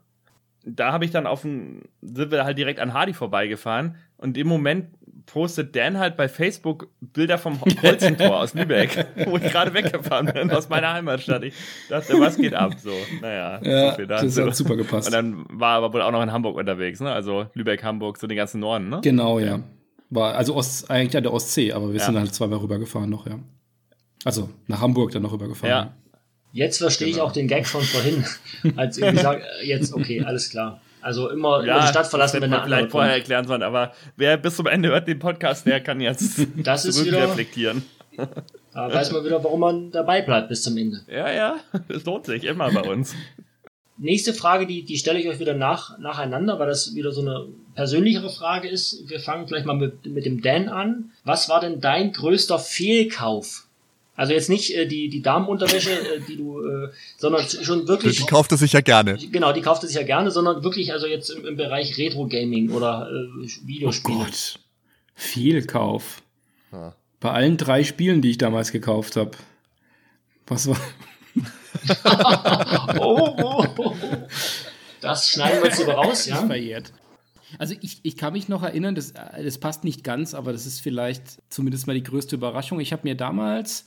Da 0.66 0.92
habe 0.92 1.06
ich 1.06 1.12
dann 1.12 1.28
auf 1.28 1.44
dem, 1.44 1.84
sind 2.02 2.32
wir 2.32 2.44
halt 2.44 2.58
direkt 2.58 2.80
an 2.80 2.94
Hardy 2.94 3.14
vorbeigefahren 3.14 3.98
und 4.18 4.36
im 4.36 4.48
Moment 4.48 4.88
postet 5.28 5.76
Dan 5.76 6.00
halt 6.00 6.18
bei 6.18 6.28
Facebook 6.28 6.88
Bilder 7.02 7.38
vom 7.38 7.60
Holzentor 7.84 8.40
aus 8.40 8.56
Lübeck, 8.56 9.06
wo 9.26 9.38
ich 9.38 9.44
gerade 9.44 9.72
weggefahren 9.76 10.26
bin 10.34 10.50
aus 10.50 10.70
meiner 10.70 10.94
Heimatstadt. 10.94 11.44
Ich 11.44 11.54
dachte, 11.88 12.20
was 12.20 12.36
geht 12.36 12.56
ab? 12.56 12.74
So, 12.80 12.92
naja, 13.22 13.60
ja, 13.62 13.96
so. 13.96 14.06
Das 14.06 14.38
hat 14.40 14.56
super 14.56 14.76
gepasst. 14.76 15.08
Und 15.08 15.14
dann 15.14 15.46
war 15.50 15.78
aber 15.78 15.94
wohl 15.94 16.02
auch 16.02 16.12
noch 16.12 16.24
in 16.24 16.32
Hamburg 16.32 16.58
unterwegs, 16.58 17.00
ne? 17.00 17.12
Also 17.12 17.46
Lübeck, 17.54 17.84
Hamburg, 17.84 18.18
so 18.18 18.26
den 18.26 18.38
ganzen 18.38 18.60
Norden, 18.60 18.90
ne? 18.90 19.02
Genau, 19.04 19.38
ja. 19.38 19.60
War 20.10 20.36
also 20.36 20.56
Ost, 20.56 20.90
eigentlich 20.90 21.16
an 21.16 21.24
der 21.24 21.34
Ostsee, 21.34 21.72
aber 21.72 21.92
wir 21.92 22.00
ja. 22.00 22.06
sind 22.06 22.18
halt 22.18 22.34
zweimal 22.34 22.60
rübergefahren 22.60 23.10
noch, 23.10 23.28
ja. 23.28 23.40
Also 24.26 24.50
nach 24.68 24.82
Hamburg 24.82 25.12
dann 25.12 25.22
noch 25.22 25.32
rübergefahren. 25.32 25.70
Ja. 25.70 25.94
Jetzt 26.52 26.80
verstehe 26.80 27.10
genau. 27.10 27.18
ich 27.18 27.22
auch 27.22 27.32
den 27.32 27.48
Gag 27.48 27.68
von 27.68 27.84
vorhin, 27.84 28.26
als 28.76 28.98
ich 28.98 29.06
gesagt, 29.06 29.44
äh, 29.62 29.68
jetzt 29.68 29.94
okay, 29.94 30.24
alles 30.24 30.50
klar. 30.50 30.82
Also 31.02 31.30
immer, 31.30 31.64
ja, 31.64 31.76
immer 31.76 31.86
die 31.86 31.88
Stadt 31.90 32.08
verlassen, 32.08 32.42
wenn 32.42 32.52
der 32.52 32.64
vielleicht 32.64 32.92
vorher 32.92 33.14
erklären 33.14 33.48
sollen, 33.48 33.64
aber 33.64 33.94
wer 34.18 34.36
bis 34.38 34.56
zum 34.56 34.66
Ende 34.66 34.90
hört 34.90 35.08
den 35.08 35.20
Podcast, 35.20 35.66
der 35.66 35.80
kann 35.80 36.02
jetzt 36.02 36.46
das 36.58 36.86
ist 36.86 37.06
wieder, 37.06 37.24
reflektieren. 37.24 37.84
Da 38.74 38.94
weiß 38.94 39.12
man 39.12 39.24
wieder, 39.24 39.42
warum 39.44 39.62
man 39.62 39.92
dabei 39.92 40.22
bleibt 40.22 40.50
bis 40.50 40.64
zum 40.64 40.76
Ende. 40.76 41.02
Ja, 41.08 41.32
ja, 41.32 41.56
es 41.88 42.04
lohnt 42.06 42.26
sich 42.26 42.44
immer 42.44 42.72
bei 42.72 42.82
uns. 42.82 43.16
Nächste 44.02 44.34
Frage, 44.34 44.66
die, 44.66 44.84
die 44.84 44.98
stelle 44.98 45.20
ich 45.20 45.28
euch 45.28 45.40
wieder 45.40 45.54
nach, 45.54 46.00
nacheinander, 46.00 46.58
weil 46.58 46.68
das 46.68 46.96
wieder 46.96 47.12
so 47.12 47.20
eine 47.22 47.48
persönlichere 47.76 48.30
Frage 48.30 48.70
ist. 48.70 49.10
Wir 49.10 49.20
fangen 49.20 49.48
vielleicht 49.48 49.66
mal 49.66 49.76
mit, 49.76 50.06
mit 50.06 50.26
dem 50.26 50.42
Dan 50.42 50.70
an. 50.70 51.12
Was 51.26 51.50
war 51.50 51.60
denn 51.60 51.82
dein 51.82 52.14
größter 52.14 52.60
Fehlkauf? 52.60 53.68
Also 54.16 54.34
jetzt 54.34 54.50
nicht 54.50 54.76
äh, 54.76 54.86
die, 54.86 55.10
die 55.10 55.22
Damenunterwäsche, 55.22 55.92
äh, 55.92 56.22
die 56.28 56.38
du, 56.38 56.62
äh, 56.62 56.90
sondern 57.18 57.46
schon 57.48 57.88
wirklich. 57.88 58.18
Die 58.18 58.26
kauft 58.26 58.52
er 58.52 58.58
sich 58.58 58.74
ja 58.74 58.82
gerne. 58.82 59.18
Genau, 59.18 59.54
die 59.54 59.62
kauft 59.62 59.84
er 59.84 59.88
sich 59.88 59.96
ja 59.96 60.04
gerne, 60.04 60.32
sondern 60.32 60.64
wirklich 60.64 60.92
also 60.92 61.08
jetzt 61.08 61.30
im, 61.30 61.46
im 61.46 61.56
Bereich 61.56 61.98
Retro-Gaming 61.98 62.70
oder 62.72 63.10
äh, 63.10 63.48
Videospiele. 63.66 64.18
Oh 64.18 64.24
Gott. 64.24 64.60
Fehlkauf. 65.16 66.22
Ja. 66.72 66.96
Bei 67.20 67.32
allen 67.32 67.58
drei 67.58 67.84
Spielen, 67.84 68.22
die 68.22 68.32
ich 68.32 68.38
damals 68.38 68.72
gekauft 68.72 69.16
habe. 69.16 69.32
Was 70.48 70.68
war, 70.68 70.78
oh, 73.00 73.36
oh, 73.42 73.66
oh, 73.78 73.96
Das 75.02 75.30
schneiden 75.30 75.62
wir 75.62 75.70
jetzt 75.70 75.80
lieber 75.80 75.94
raus, 75.94 76.26
ja? 76.26 76.46
Verjährt. 76.46 76.92
Also 77.58 77.76
ich, 77.82 78.00
ich 78.04 78.16
kann 78.16 78.34
mich 78.34 78.48
noch 78.48 78.62
erinnern, 78.62 78.96
das, 78.96 79.14
das 79.14 79.58
passt 79.58 79.84
nicht 79.84 80.04
ganz, 80.04 80.34
aber 80.34 80.52
das 80.52 80.66
ist 80.66 80.82
vielleicht 80.82 81.24
zumindest 81.50 81.88
mal 81.88 81.94
die 81.94 82.04
größte 82.04 82.36
Überraschung. 82.36 82.80
Ich 82.80 82.94
habe 82.94 83.08
mir 83.08 83.16
damals 83.16 83.86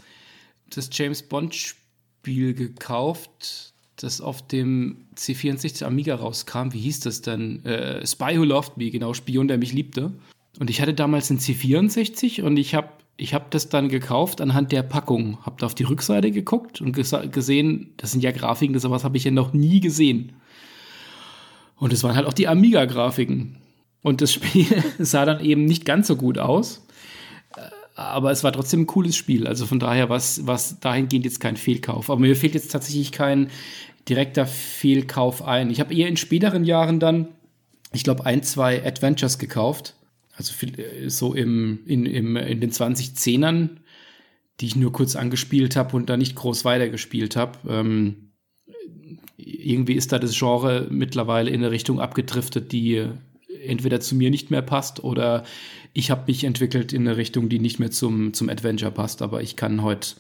das 0.70 0.88
James 0.92 1.22
Bond 1.22 1.54
Spiel 1.54 2.54
gekauft, 2.54 3.72
das 3.96 4.20
auf 4.20 4.46
dem 4.46 5.06
C64 5.16 5.84
Amiga 5.84 6.16
rauskam. 6.16 6.72
Wie 6.72 6.80
hieß 6.80 7.00
das 7.00 7.22
denn? 7.22 7.64
Äh, 7.64 8.04
Spy 8.06 8.38
Who 8.38 8.44
Loved 8.44 8.76
Me, 8.76 8.90
genau, 8.90 9.14
Spion, 9.14 9.48
der 9.48 9.58
mich 9.58 9.72
liebte. 9.72 10.12
Und 10.58 10.70
ich 10.70 10.80
hatte 10.80 10.94
damals 10.94 11.30
einen 11.30 11.38
C64 11.38 12.42
und 12.42 12.56
ich 12.56 12.74
habe 12.74 12.88
ich 13.16 13.34
habe 13.34 13.46
das 13.50 13.68
dann 13.68 13.88
gekauft 13.88 14.40
anhand 14.40 14.72
der 14.72 14.82
Packung. 14.82 15.38
Habe 15.44 15.56
da 15.60 15.66
auf 15.66 15.74
die 15.74 15.84
Rückseite 15.84 16.30
geguckt 16.30 16.80
und 16.80 16.92
gesehen, 16.92 17.92
das 17.96 18.12
sind 18.12 18.22
ja 18.22 18.32
Grafiken, 18.32 18.72
das 18.72 18.82
sowas 18.82 19.04
habe 19.04 19.16
ich 19.16 19.24
ja 19.24 19.30
noch 19.30 19.52
nie 19.52 19.80
gesehen. 19.80 20.32
Und 21.76 21.92
es 21.92 22.02
waren 22.02 22.16
halt 22.16 22.26
auch 22.26 22.32
die 22.32 22.48
Amiga-Grafiken. 22.48 23.56
Und 24.02 24.20
das 24.20 24.32
Spiel 24.34 24.66
sah 24.98 25.24
dann 25.24 25.44
eben 25.44 25.64
nicht 25.64 25.84
ganz 25.84 26.06
so 26.06 26.16
gut 26.16 26.38
aus. 26.38 26.86
Aber 27.94 28.30
es 28.30 28.42
war 28.42 28.52
trotzdem 28.52 28.80
ein 28.80 28.86
cooles 28.86 29.14
Spiel. 29.14 29.46
Also 29.46 29.66
von 29.66 29.78
daher 29.78 30.08
war 30.08 30.16
es 30.16 30.80
dahingehend 30.80 31.26
jetzt 31.26 31.40
kein 31.40 31.56
Fehlkauf. 31.56 32.08
Aber 32.08 32.20
mir 32.20 32.34
fehlt 32.34 32.54
jetzt 32.54 32.72
tatsächlich 32.72 33.12
kein 33.12 33.50
direkter 34.08 34.46
Fehlkauf 34.46 35.42
ein. 35.42 35.70
Ich 35.70 35.78
habe 35.78 35.94
eher 35.94 36.08
in 36.08 36.16
späteren 36.16 36.64
Jahren 36.64 36.98
dann, 36.98 37.28
ich 37.92 38.02
glaube, 38.02 38.24
ein, 38.26 38.42
zwei 38.42 38.84
Adventures 38.84 39.38
gekauft 39.38 39.94
also 40.32 40.54
äh, 40.66 41.08
so 41.08 41.34
im, 41.34 41.80
in, 41.86 42.06
im, 42.06 42.36
in 42.36 42.60
den 42.60 42.70
2010ern, 42.70 43.70
die 44.60 44.66
ich 44.66 44.76
nur 44.76 44.92
kurz 44.92 45.16
angespielt 45.16 45.76
habe 45.76 45.96
und 45.96 46.08
da 46.08 46.16
nicht 46.16 46.34
groß 46.36 46.64
weitergespielt 46.64 47.36
habe. 47.36 47.58
Ähm, 47.68 48.32
irgendwie 49.36 49.94
ist 49.94 50.12
da 50.12 50.18
das 50.18 50.38
Genre 50.38 50.86
mittlerweile 50.90 51.50
in 51.50 51.56
eine 51.56 51.70
Richtung 51.70 52.00
abgedriftet, 52.00 52.72
die 52.72 53.06
entweder 53.64 54.00
zu 54.00 54.14
mir 54.14 54.30
nicht 54.30 54.50
mehr 54.50 54.62
passt 54.62 55.02
oder 55.04 55.44
ich 55.94 56.10
habe 56.10 56.24
mich 56.26 56.44
entwickelt 56.44 56.92
in 56.92 57.06
eine 57.06 57.16
Richtung, 57.16 57.48
die 57.48 57.58
nicht 57.58 57.78
mehr 57.78 57.90
zum, 57.90 58.32
zum 58.32 58.48
Adventure 58.48 58.90
passt, 58.90 59.20
aber 59.22 59.42
ich 59.42 59.56
kann 59.56 59.82
heute 59.82 60.16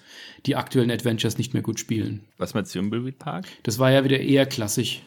die 0.46 0.56
aktuellen 0.56 0.90
Adventures 0.90 1.38
nicht 1.38 1.54
mehr 1.54 1.62
gut 1.62 1.80
spielen. 1.80 2.20
Was 2.36 2.54
mit 2.54 2.68
Thimbleweed 2.68 3.18
Park? 3.18 3.46
Das 3.62 3.78
war 3.78 3.90
ja 3.90 4.04
wieder 4.04 4.20
eher 4.20 4.46
klassisch. 4.46 5.02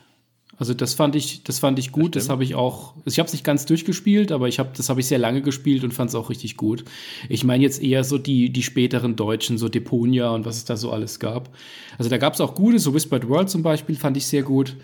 Also 0.58 0.74
das 0.74 0.94
fand 0.94 1.16
ich, 1.16 1.44
das 1.44 1.60
fand 1.60 1.80
ich 1.80 1.92
gut. 1.92 2.16
Das, 2.16 2.24
Das 2.26 2.30
habe 2.30 2.44
ich 2.44 2.56
auch. 2.56 2.94
Ich 3.06 3.20
habe 3.20 3.28
es 3.28 3.34
nicht 3.34 3.44
ganz 3.44 3.66
durchgespielt, 3.66 4.32
aber 4.32 4.48
ich 4.48 4.58
habe, 4.60 4.70
das 4.76 4.90
habe 4.90 5.02
ich 5.02 5.08
sehr 5.08 5.18
lange 5.20 5.42
gespielt 5.42 5.84
und 5.84 5.94
fand 5.94 6.10
es 6.10 6.16
auch 6.16 6.30
richtig 6.30 6.56
gut. 6.56 6.86
Ich 7.30 7.44
meine 7.44 7.64
jetzt 7.64 7.82
eher 7.82 8.04
so 8.04 8.18
die 8.18 8.50
die 8.52 8.64
späteren 8.64 9.16
Deutschen, 9.16 9.58
so 9.58 9.68
Deponia 9.70 10.30
und 10.30 10.46
was 10.46 10.58
es 10.58 10.66
da 10.66 10.78
so 10.78 10.92
alles 10.92 11.20
gab. 11.20 11.50
Also 11.98 12.10
da 12.10 12.18
gab 12.18 12.34
es 12.34 12.42
auch 12.42 12.56
gute, 12.56 12.80
so 12.80 12.94
Whispered 12.94 13.28
World 13.28 13.50
zum 13.50 13.64
Beispiel 13.64 13.96
fand 13.96 14.16
ich 14.18 14.28
sehr 14.28 14.44
gut. 14.44 14.76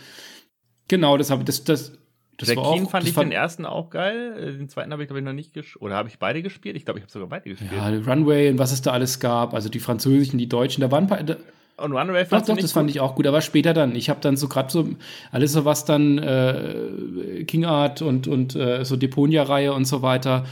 Genau, 0.87 1.17
das 1.17 1.29
habe 1.31 1.43
das 1.43 1.63
das. 1.63 1.93
Das 2.37 2.47
Der 2.47 2.57
war 2.57 2.65
auch, 2.65 2.89
fand 2.89 3.07
ich 3.07 3.13
den 3.13 3.31
ersten 3.31 3.65
auch 3.67 3.91
geil. 3.91 4.33
Äh, 4.35 4.57
Den 4.57 4.67
zweiten 4.67 4.91
habe 4.91 5.03
ich, 5.03 5.07
glaube 5.07 5.19
ich, 5.19 5.25
noch 5.25 5.33
nicht 5.33 5.53
gespielt. 5.53 5.81
Oder 5.81 5.95
habe 5.95 6.09
ich 6.09 6.17
beide 6.17 6.41
gespielt? 6.41 6.75
Ich 6.75 6.85
glaube, 6.85 6.99
ich 6.99 7.03
habe 7.03 7.11
sogar 7.11 7.29
beide 7.29 7.49
gespielt. 7.49 7.71
ja, 7.71 7.87
Runway 7.89 8.49
und 8.49 8.57
was 8.57 8.71
es 8.71 8.81
da 8.81 8.91
alles 8.91 9.19
gab, 9.19 9.53
also 9.53 9.69
die 9.69 9.79
französischen, 9.79 10.39
die 10.39 10.49
deutschen, 10.49 10.81
da 10.81 10.89
waren 10.89 11.03
ein 11.03 11.07
paar, 11.07 11.37
Und 11.77 11.93
Runaway 11.93 12.25
Doch, 12.25 12.41
du 12.41 12.45
doch, 12.45 12.55
nicht 12.55 12.63
das 12.63 12.71
fand 12.73 12.87
gut? 12.87 12.95
ich 12.95 13.01
auch 13.01 13.15
gut, 13.15 13.25
aber 13.25 13.41
später 13.41 13.73
dann. 13.73 13.95
Ich 13.95 14.09
habe 14.09 14.19
dann 14.21 14.37
so 14.37 14.47
gerade 14.47 14.71
so 14.71 14.87
alles 15.31 15.53
so 15.53 15.65
was 15.65 15.85
dann 15.85 16.17
äh, 16.19 17.43
King 17.47 17.65
Art 17.65 18.01
und 18.01 18.27
und 18.27 18.55
äh, 18.55 18.85
so 18.85 18.97
Deponia-Reihe 18.97 19.73
und 19.73 19.85
so 19.85 20.01
weiter. 20.01 20.45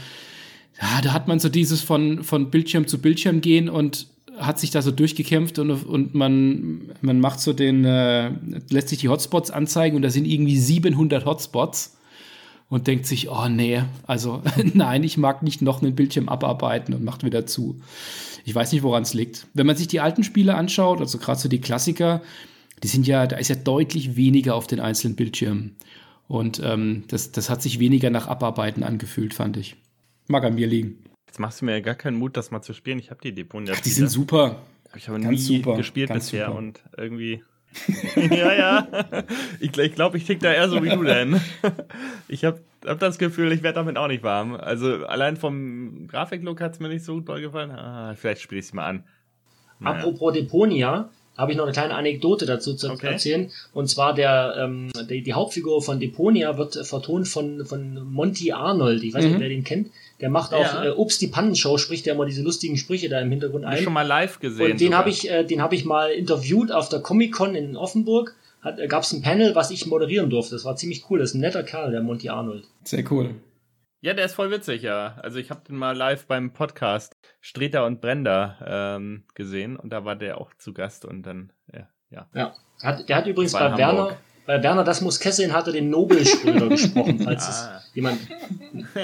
Ja, 0.80 1.00
da 1.02 1.12
hat 1.12 1.28
man 1.28 1.38
so 1.38 1.48
dieses 1.48 1.82
von 1.82 2.24
von 2.24 2.50
Bildschirm 2.50 2.86
zu 2.86 3.00
Bildschirm 3.00 3.40
gehen 3.40 3.68
und 3.68 4.08
hat 4.40 4.58
sich 4.58 4.70
da 4.70 4.82
so 4.82 4.90
durchgekämpft 4.90 5.58
und, 5.58 5.70
und 5.70 6.14
man, 6.14 6.92
man 7.02 7.20
macht 7.20 7.40
so 7.40 7.52
den, 7.52 7.84
äh, 7.84 8.30
lässt 8.70 8.88
sich 8.88 8.98
die 8.98 9.08
Hotspots 9.08 9.50
anzeigen 9.50 9.96
und 9.96 10.02
da 10.02 10.10
sind 10.10 10.24
irgendwie 10.24 10.56
700 10.56 11.26
Hotspots 11.26 11.96
und 12.70 12.86
denkt 12.86 13.04
sich, 13.04 13.28
oh 13.28 13.48
nee, 13.48 13.82
also 14.06 14.42
nein, 14.74 15.04
ich 15.04 15.18
mag 15.18 15.42
nicht 15.42 15.60
noch 15.60 15.82
einen 15.82 15.94
Bildschirm 15.94 16.30
abarbeiten 16.30 16.94
und 16.94 17.04
macht 17.04 17.24
wieder 17.24 17.44
zu. 17.44 17.78
Ich 18.44 18.54
weiß 18.54 18.72
nicht, 18.72 18.82
woran 18.82 19.02
es 19.02 19.12
liegt. 19.12 19.46
Wenn 19.52 19.66
man 19.66 19.76
sich 19.76 19.88
die 19.88 20.00
alten 20.00 20.24
Spiele 20.24 20.54
anschaut, 20.54 21.00
also 21.00 21.18
gerade 21.18 21.38
so 21.38 21.48
die 21.48 21.60
Klassiker, 21.60 22.22
die 22.82 22.88
sind 22.88 23.06
ja, 23.06 23.26
da 23.26 23.36
ist 23.36 23.48
ja 23.48 23.56
deutlich 23.56 24.16
weniger 24.16 24.54
auf 24.54 24.66
den 24.66 24.80
einzelnen 24.80 25.16
Bildschirmen. 25.16 25.76
Und 26.28 26.62
ähm, 26.64 27.04
das, 27.08 27.32
das 27.32 27.50
hat 27.50 27.60
sich 27.60 27.80
weniger 27.80 28.08
nach 28.08 28.28
Abarbeiten 28.28 28.84
angefühlt, 28.84 29.34
fand 29.34 29.56
ich. 29.56 29.76
Mag 30.28 30.44
an 30.44 30.54
mir 30.54 30.68
liegen. 30.68 31.04
Jetzt 31.26 31.40
machst 31.40 31.60
du 31.60 31.64
mir 31.64 31.72
ja 31.72 31.80
gar 31.80 31.96
keinen 31.96 32.16
Mut, 32.16 32.36
das 32.36 32.52
mal 32.52 32.62
zu 32.62 32.72
spielen. 32.72 33.00
Ich 33.00 33.10
habe 33.10 33.20
die 33.20 33.34
Deponia. 33.34 33.74
Ach, 33.76 33.80
die 33.80 33.90
sind 33.90 34.08
super. 34.08 34.62
Ich 34.96 35.08
habe 35.08 35.18
nie 35.18 35.36
super, 35.36 35.76
gespielt 35.76 36.08
ganz 36.08 36.26
bisher 36.26 36.46
super. 36.46 36.58
und 36.58 36.82
irgendwie. 36.96 37.42
ja, 38.16 38.52
ja. 38.52 38.88
Ich, 39.60 39.76
ich 39.76 39.94
glaube, 39.94 40.16
ich 40.18 40.24
tick 40.24 40.40
da 40.40 40.52
eher 40.52 40.68
so 40.68 40.82
wie 40.82 40.88
du 40.90 41.02
denn. 41.04 41.40
Ich 42.28 42.44
habe 42.44 42.60
hab 42.86 42.98
das 43.00 43.18
Gefühl, 43.18 43.50
ich 43.52 43.62
werde 43.64 43.76
damit 43.76 43.96
auch 43.96 44.06
nicht 44.06 44.22
warm. 44.22 44.54
Also 44.54 45.04
allein 45.06 45.36
vom 45.36 46.06
Grafiklook 46.08 46.60
hat 46.60 46.74
es 46.74 46.80
mir 46.80 46.88
nicht 46.88 47.04
so 47.04 47.18
doll 47.20 47.40
gefallen. 47.40 47.70
Ah, 47.72 48.14
vielleicht 48.16 48.40
spiele 48.42 48.60
ich 48.60 48.66
es 48.66 48.72
mal 48.72 48.86
an. 48.86 49.04
Naja. 49.80 49.98
Apropos 49.98 50.32
Deponia, 50.34 51.08
habe 51.36 51.52
ich 51.52 51.58
noch 51.58 51.64
eine 51.64 51.72
kleine 51.72 51.94
Anekdote 51.94 52.46
dazu 52.46 52.74
zu 52.74 52.90
Okay. 52.90 53.06
erzählen. 53.08 53.50
Und 53.72 53.88
zwar 53.88 54.14
der, 54.14 54.54
ähm, 54.58 54.90
die, 55.08 55.22
die 55.22 55.32
Hauptfigur 55.32 55.82
von 55.82 55.98
Deponia 55.98 56.56
wird 56.58 56.74
vertont 56.86 57.26
von, 57.28 57.64
von 57.66 58.12
Monty 58.12 58.52
Arnold. 58.52 59.02
Ich 59.02 59.14
weiß 59.14 59.24
nicht, 59.24 59.34
Mhm. 59.36 59.40
wer 59.40 59.48
den 59.48 59.64
kennt. 59.64 59.90
Der 60.20 60.28
macht 60.30 60.52
auch 60.52 60.60
Ja. 60.60 60.84
äh, 60.84 60.90
Ups, 60.90 61.18
die 61.18 61.28
Pannenshow, 61.28 61.78
spricht 61.78 62.06
ja 62.06 62.14
immer 62.14 62.26
diese 62.26 62.42
lustigen 62.42 62.76
Sprüche 62.76 63.08
da 63.08 63.20
im 63.20 63.30
Hintergrund 63.30 63.64
Hab 63.64 63.72
ich 63.72 63.78
ein. 63.78 63.84
schon 63.84 63.92
mal 63.92 64.06
live 64.06 64.38
gesehen. 64.40 64.72
Und 64.72 64.80
den 64.80 64.94
habe 64.94 65.10
ich, 65.10 65.30
äh, 65.30 65.44
den 65.44 65.62
habe 65.62 65.74
ich 65.74 65.84
mal 65.84 66.10
interviewt 66.10 66.70
auf 66.72 66.88
der 66.88 67.00
Comic 67.00 67.32
Con 67.32 67.54
in 67.54 67.76
Offenburg. 67.76 68.34
Hat, 68.60 68.78
äh, 68.78 68.86
gab 68.88 69.02
es 69.04 69.12
ein 69.12 69.22
Panel, 69.22 69.54
was 69.54 69.70
ich 69.70 69.86
moderieren 69.86 70.28
durfte. 70.28 70.54
Das 70.54 70.64
war 70.64 70.76
ziemlich 70.76 71.04
cool. 71.10 71.18
Das 71.18 71.30
ist 71.30 71.34
ein 71.34 71.40
netter 71.40 71.62
Kerl, 71.62 71.90
der 71.92 72.02
Monty 72.02 72.28
Arnold. 72.28 72.64
Sehr 72.84 73.04
cool. 73.10 73.34
Ja, 74.02 74.14
der 74.14 74.24
ist 74.26 74.34
voll 74.34 74.50
witzig, 74.50 74.82
ja. 74.82 75.18
Also 75.22 75.38
ich 75.38 75.50
habe 75.50 75.60
den 75.66 75.76
mal 75.76 75.96
live 75.96 76.26
beim 76.26 76.52
Podcast 76.52 77.16
Streter 77.40 77.84
und 77.86 78.00
Brenda 78.00 78.56
ähm, 78.96 79.24
gesehen 79.34 79.76
und 79.76 79.90
da 79.92 80.04
war 80.06 80.16
der 80.16 80.40
auch 80.40 80.52
zu 80.58 80.72
Gast 80.72 81.04
und 81.04 81.22
dann, 81.22 81.52
ja. 81.72 81.88
ja. 82.10 82.26
Ja. 82.34 82.54
Hat, 82.82 83.08
der 83.08 83.16
hat 83.16 83.26
übrigens 83.26 83.52
bei 83.52 83.76
Werner. 83.76 84.16
Bei 84.56 84.62
Werner, 84.62 84.82
das 84.84 85.00
muss 85.00 85.20
Kesseln, 85.20 85.52
hat 85.52 85.66
er 85.68 85.72
den 85.72 85.90
Nobelschröder 85.90 86.68
gesprochen, 86.76 87.20
falls 87.22 87.44
Ah. 87.46 87.80
es 87.84 87.94
jemand. 87.94 88.18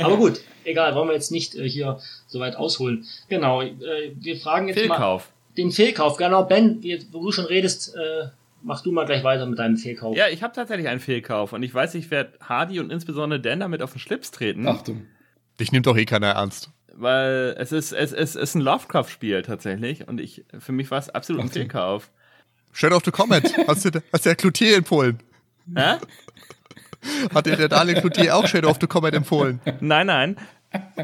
Aber 0.02 0.16
gut, 0.16 0.40
egal, 0.64 0.94
wollen 0.94 1.08
wir 1.08 1.14
jetzt 1.14 1.30
nicht 1.30 1.54
äh, 1.54 1.68
hier 1.68 2.00
so 2.26 2.40
weit 2.40 2.56
ausholen. 2.56 3.04
Genau, 3.28 3.62
äh, 3.62 3.72
wir 4.16 4.36
fragen 4.36 4.68
jetzt 4.68 4.76
mal 4.76 4.82
Fehlkauf. 4.96 5.28
den 5.56 5.70
Fehlkauf. 5.70 6.16
Genau, 6.16 6.42
Ben, 6.44 6.82
wo 7.12 7.22
du 7.22 7.30
schon 7.32 7.44
redest, 7.44 7.94
äh, 7.94 8.28
mach 8.62 8.82
du 8.82 8.90
mal 8.92 9.06
gleich 9.06 9.22
weiter 9.22 9.46
mit 9.46 9.58
deinem 9.58 9.76
Fehlkauf. 9.76 10.16
Ja, 10.16 10.28
ich 10.28 10.42
habe 10.42 10.52
tatsächlich 10.54 10.88
einen 10.88 11.00
Fehlkauf 11.00 11.52
und 11.52 11.62
ich 11.62 11.72
weiß, 11.72 11.94
ich 11.94 12.10
werde 12.10 12.32
Hardy 12.42 12.80
und 12.80 12.90
insbesondere 12.90 13.38
Dan 13.40 13.60
damit 13.60 13.82
auf 13.82 13.92
den 13.92 14.00
Schlips 14.00 14.30
treten, 14.32 14.66
Achtung. 14.66 15.06
Dich 15.60 15.70
nimmt 15.72 15.86
doch 15.86 15.96
eh 15.96 16.04
keiner 16.06 16.32
ernst. 16.32 16.70
weil 16.92 17.54
es 17.58 17.70
ist, 17.72 17.92
es, 17.92 18.12
es 18.12 18.34
ist 18.36 18.54
ein 18.56 18.62
Lovecraft-Spiel 18.62 19.42
tatsächlich 19.42 20.08
und 20.08 20.20
ich, 20.20 20.44
für 20.58 20.72
mich 20.72 20.90
war 20.90 20.98
es 20.98 21.08
absolut 21.10 21.42
ein 21.42 21.46
Achtung. 21.48 21.62
Fehlkauf. 21.62 22.10
Shadow 22.72 22.96
of 22.96 23.04
the 23.04 23.10
Comet. 23.10 23.44
Hast 23.68 23.84
du, 23.86 24.02
hast 24.12 24.24
du 24.26 24.28
der 24.28 24.36
Cloutier 24.36 24.76
empfohlen? 24.76 25.18
Hä? 25.74 25.98
Hat 27.34 27.46
dir 27.46 27.56
der 27.56 27.68
Daniel 27.68 28.00
Cloutier 28.00 28.36
auch 28.36 28.46
Shadow 28.46 28.68
of 28.68 28.78
the 28.80 28.86
Comet 28.86 29.14
empfohlen? 29.14 29.60
Nein, 29.80 30.06
nein. 30.06 30.36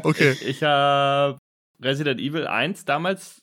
Okay. 0.03 0.35
Ich 0.45 0.63
habe 0.63 1.37
Resident 1.81 2.19
Evil 2.19 2.47
1 2.47 2.85
damals 2.85 3.41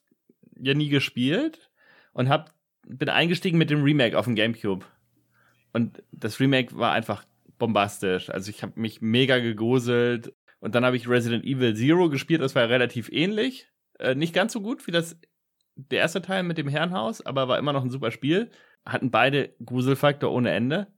ja 0.59 0.75
nie 0.75 0.89
gespielt 0.89 1.71
und 2.13 2.29
hab, 2.29 2.53
bin 2.87 3.09
eingestiegen 3.09 3.59
mit 3.59 3.71
dem 3.71 3.83
Remake 3.83 4.19
auf 4.19 4.27
dem 4.27 4.35
GameCube. 4.35 4.85
Und 5.73 6.03
das 6.13 6.41
Remake 6.41 6.77
war 6.77 6.93
einfach 6.93 7.25
bombastisch. 7.59 8.31
Also 8.31 8.51
ich 8.51 8.63
habe 8.63 8.79
mich 8.81 9.01
mega 9.01 9.39
gegruselt. 9.39 10.33
Und 10.59 10.75
dann 10.75 10.85
habe 10.85 10.97
ich 10.97 11.09
Resident 11.09 11.45
Evil 11.45 11.75
Zero 11.75 12.11
gespielt. 12.11 12.43
Das 12.43 12.55
war 12.55 12.69
relativ 12.69 13.09
ähnlich. 13.11 13.69
Äh, 13.99 14.15
nicht 14.15 14.35
ganz 14.35 14.53
so 14.53 14.61
gut 14.61 14.87
wie 14.87 14.93
das 14.93 15.17
der 15.77 16.01
erste 16.01 16.21
Teil 16.21 16.43
mit 16.43 16.59
dem 16.59 16.69
Herrenhaus, 16.69 17.25
aber 17.25 17.49
war 17.49 17.59
immer 17.59 17.73
noch 17.73 17.83
ein 17.83 17.91
super 17.91 18.11
Spiel. 18.11 18.51
Hatten 18.85 19.11
beide 19.11 19.55
Gruselfaktor 19.65 20.31
ohne 20.31 20.51
Ende. 20.51 20.89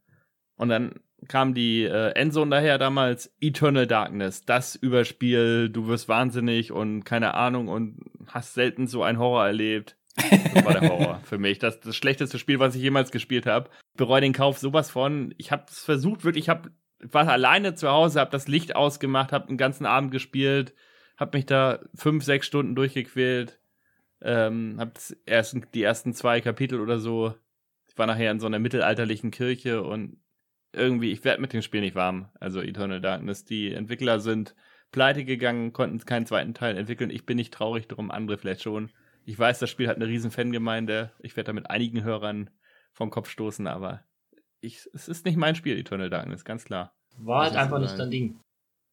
Und 0.56 0.68
dann 0.68 1.00
kam 1.28 1.54
die 1.54 1.84
äh, 1.84 2.10
Endzone 2.10 2.50
daher 2.50 2.78
damals, 2.78 3.34
Eternal 3.40 3.86
Darkness, 3.86 4.44
das 4.44 4.74
Überspiel, 4.74 5.68
du 5.68 5.86
wirst 5.86 6.08
wahnsinnig 6.08 6.72
und 6.72 7.04
keine 7.04 7.34
Ahnung 7.34 7.68
und 7.68 8.00
hast 8.26 8.54
selten 8.54 8.86
so 8.86 9.02
einen 9.02 9.18
Horror 9.18 9.46
erlebt. 9.46 9.96
Das 10.16 10.64
war 10.64 10.72
der 10.78 10.88
Horror 10.90 11.20
für 11.24 11.38
mich. 11.38 11.58
Das 11.58 11.80
das 11.80 11.96
schlechteste 11.96 12.38
Spiel, 12.38 12.58
was 12.58 12.74
ich 12.74 12.82
jemals 12.82 13.10
gespielt 13.10 13.46
habe. 13.46 13.70
Bereue 13.96 14.20
den 14.20 14.32
Kauf 14.32 14.58
sowas 14.58 14.90
von. 14.90 15.34
Ich 15.38 15.52
habe 15.52 15.64
es 15.68 15.84
versucht, 15.84 16.24
wirklich, 16.24 16.44
ich 16.44 16.48
hab, 16.48 16.70
war 17.00 17.28
alleine 17.28 17.74
zu 17.74 17.88
Hause, 17.88 18.20
habe 18.20 18.30
das 18.30 18.48
Licht 18.48 18.76
ausgemacht, 18.76 19.32
habe 19.32 19.48
den 19.48 19.56
ganzen 19.56 19.86
Abend 19.86 20.10
gespielt, 20.10 20.74
habe 21.16 21.38
mich 21.38 21.46
da 21.46 21.80
fünf, 21.94 22.24
sechs 22.24 22.46
Stunden 22.46 22.74
durchgequält. 22.74 23.60
Ähm, 24.20 24.76
hab 24.78 24.98
erst 25.26 25.56
die 25.74 25.82
ersten 25.82 26.14
zwei 26.14 26.40
Kapitel 26.40 26.80
oder 26.80 26.98
so. 26.98 27.34
Ich 27.88 27.98
war 27.98 28.06
nachher 28.06 28.30
in 28.30 28.40
so 28.40 28.46
einer 28.46 28.58
mittelalterlichen 28.58 29.30
Kirche 29.30 29.82
und 29.82 30.21
irgendwie, 30.72 31.12
ich 31.12 31.24
werde 31.24 31.40
mit 31.40 31.52
dem 31.52 31.62
Spiel 31.62 31.80
nicht 31.80 31.94
warm. 31.94 32.28
Also 32.40 32.60
Eternal 32.60 33.00
Darkness. 33.00 33.44
Die 33.44 33.72
Entwickler 33.72 34.20
sind 34.20 34.54
pleite 34.90 35.24
gegangen, 35.24 35.72
konnten 35.72 35.98
keinen 36.04 36.26
zweiten 36.26 36.54
Teil 36.54 36.76
entwickeln. 36.76 37.10
Ich 37.10 37.26
bin 37.26 37.36
nicht 37.36 37.52
traurig 37.52 37.88
drum, 37.88 38.10
andere 38.10 38.38
vielleicht 38.38 38.62
schon. 38.62 38.90
Ich 39.24 39.38
weiß, 39.38 39.58
das 39.58 39.70
Spiel 39.70 39.88
hat 39.88 39.96
eine 39.96 40.06
riesen 40.06 40.30
Fangemeinde. 40.30 41.12
Ich 41.20 41.36
werde 41.36 41.48
da 41.48 41.52
mit 41.52 41.70
einigen 41.70 42.04
Hörern 42.04 42.50
vom 42.92 43.10
Kopf 43.10 43.30
stoßen, 43.30 43.66
aber 43.66 44.04
ich, 44.60 44.88
es 44.92 45.08
ist 45.08 45.24
nicht 45.24 45.36
mein 45.36 45.54
Spiel, 45.54 45.78
Eternal 45.78 46.10
Darkness, 46.10 46.44
ganz 46.44 46.64
klar. 46.64 46.94
War 47.18 47.44
halt 47.44 47.56
einfach 47.56 47.78
nicht 47.78 47.98
dein 47.98 48.10
Ding. 48.10 48.40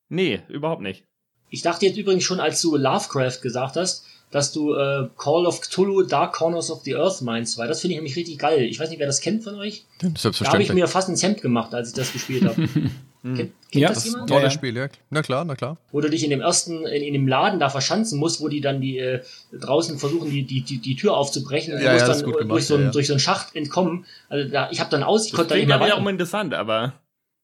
Nee, 0.09 0.41
überhaupt 0.47 0.81
nicht. 0.81 1.05
Ich 1.49 1.61
dachte 1.61 1.85
jetzt 1.85 1.97
übrigens 1.97 2.23
schon, 2.23 2.39
als 2.39 2.61
du 2.61 2.75
Lovecraft 2.75 3.41
gesagt 3.41 3.75
hast, 3.75 4.05
dass 4.31 4.51
du 4.53 4.73
äh, 4.75 5.07
Call 5.17 5.45
of 5.45 5.61
Cthulhu 5.61 6.03
Dark 6.03 6.33
Corners 6.33 6.69
of 6.69 6.81
the 6.83 6.95
Earth 6.95 7.21
meinst, 7.21 7.57
weil 7.57 7.67
das 7.67 7.81
finde 7.81 7.93
ich 7.93 7.97
nämlich 7.99 8.15
richtig 8.15 8.37
geil. 8.37 8.61
Ich 8.63 8.79
weiß 8.79 8.89
nicht, 8.89 8.99
wer 8.99 9.07
das 9.07 9.21
kennt 9.21 9.43
von 9.43 9.55
euch. 9.55 9.85
Da 9.99 10.05
habe 10.05 10.13
ich 10.15 10.21
Selbstverständlich. 10.21 10.73
mir 10.73 10.87
fast 10.87 11.09
ins 11.09 11.23
Hemd 11.23 11.41
gemacht, 11.41 11.73
als 11.73 11.89
ich 11.89 11.95
das 11.95 12.13
gespielt 12.13 12.43
habe. 12.45 12.67
kennt 13.23 13.37
kennt 13.37 13.51
Ja, 13.73 13.89
das 13.89 13.97
das- 13.97 14.05
jemand? 14.05 14.29
Ja, 14.29 14.35
Tolles 14.37 14.53
ja. 14.53 14.57
Spiel, 14.59 14.77
ja. 14.77 14.87
Na 15.09 15.21
klar, 15.23 15.43
na 15.45 15.55
klar. 15.55 15.77
Wo 15.91 15.99
du 15.99 16.09
dich 16.09 16.23
in 16.23 16.29
dem 16.29 16.41
ersten, 16.41 16.85
in, 16.85 17.01
in 17.03 17.13
dem 17.13 17.27
Laden 17.27 17.59
da 17.59 17.69
verschanzen 17.69 18.19
musst, 18.19 18.39
wo 18.39 18.47
die 18.49 18.61
dann 18.61 18.81
die 18.81 18.99
äh, 18.99 19.21
draußen 19.51 19.97
versuchen, 19.97 20.29
die, 20.29 20.43
die, 20.43 20.61
die, 20.61 20.77
die 20.77 20.95
Tür 20.95 21.17
aufzubrechen 21.17 21.73
und 21.73 21.81
Ja, 21.81 21.87
du 21.87 21.93
musst 21.93 22.01
ja, 22.03 22.07
das 22.07 22.17
dann 22.17 22.17
ist 22.17 22.23
gut 22.25 22.33
durch, 22.35 22.47
gemacht, 22.47 22.63
so 22.63 22.77
ja. 22.77 22.91
durch 22.91 23.07
so 23.07 23.13
einen 23.13 23.19
Schacht 23.19 23.55
entkommen. 23.55 24.05
Also 24.29 24.49
da, 24.49 24.69
ich 24.71 24.79
habe 24.79 24.89
dann 24.91 25.01
aus, 25.03 25.25
ich 25.25 25.31
Das 25.31 25.37
konnte 25.37 25.53
da 25.53 25.55
nicht 25.57 25.65
mehr 25.67 25.75
aber 25.77 25.85
weiter. 25.85 25.93
wiederum 25.95 26.07
interessant, 26.09 26.53
aber 26.53 26.93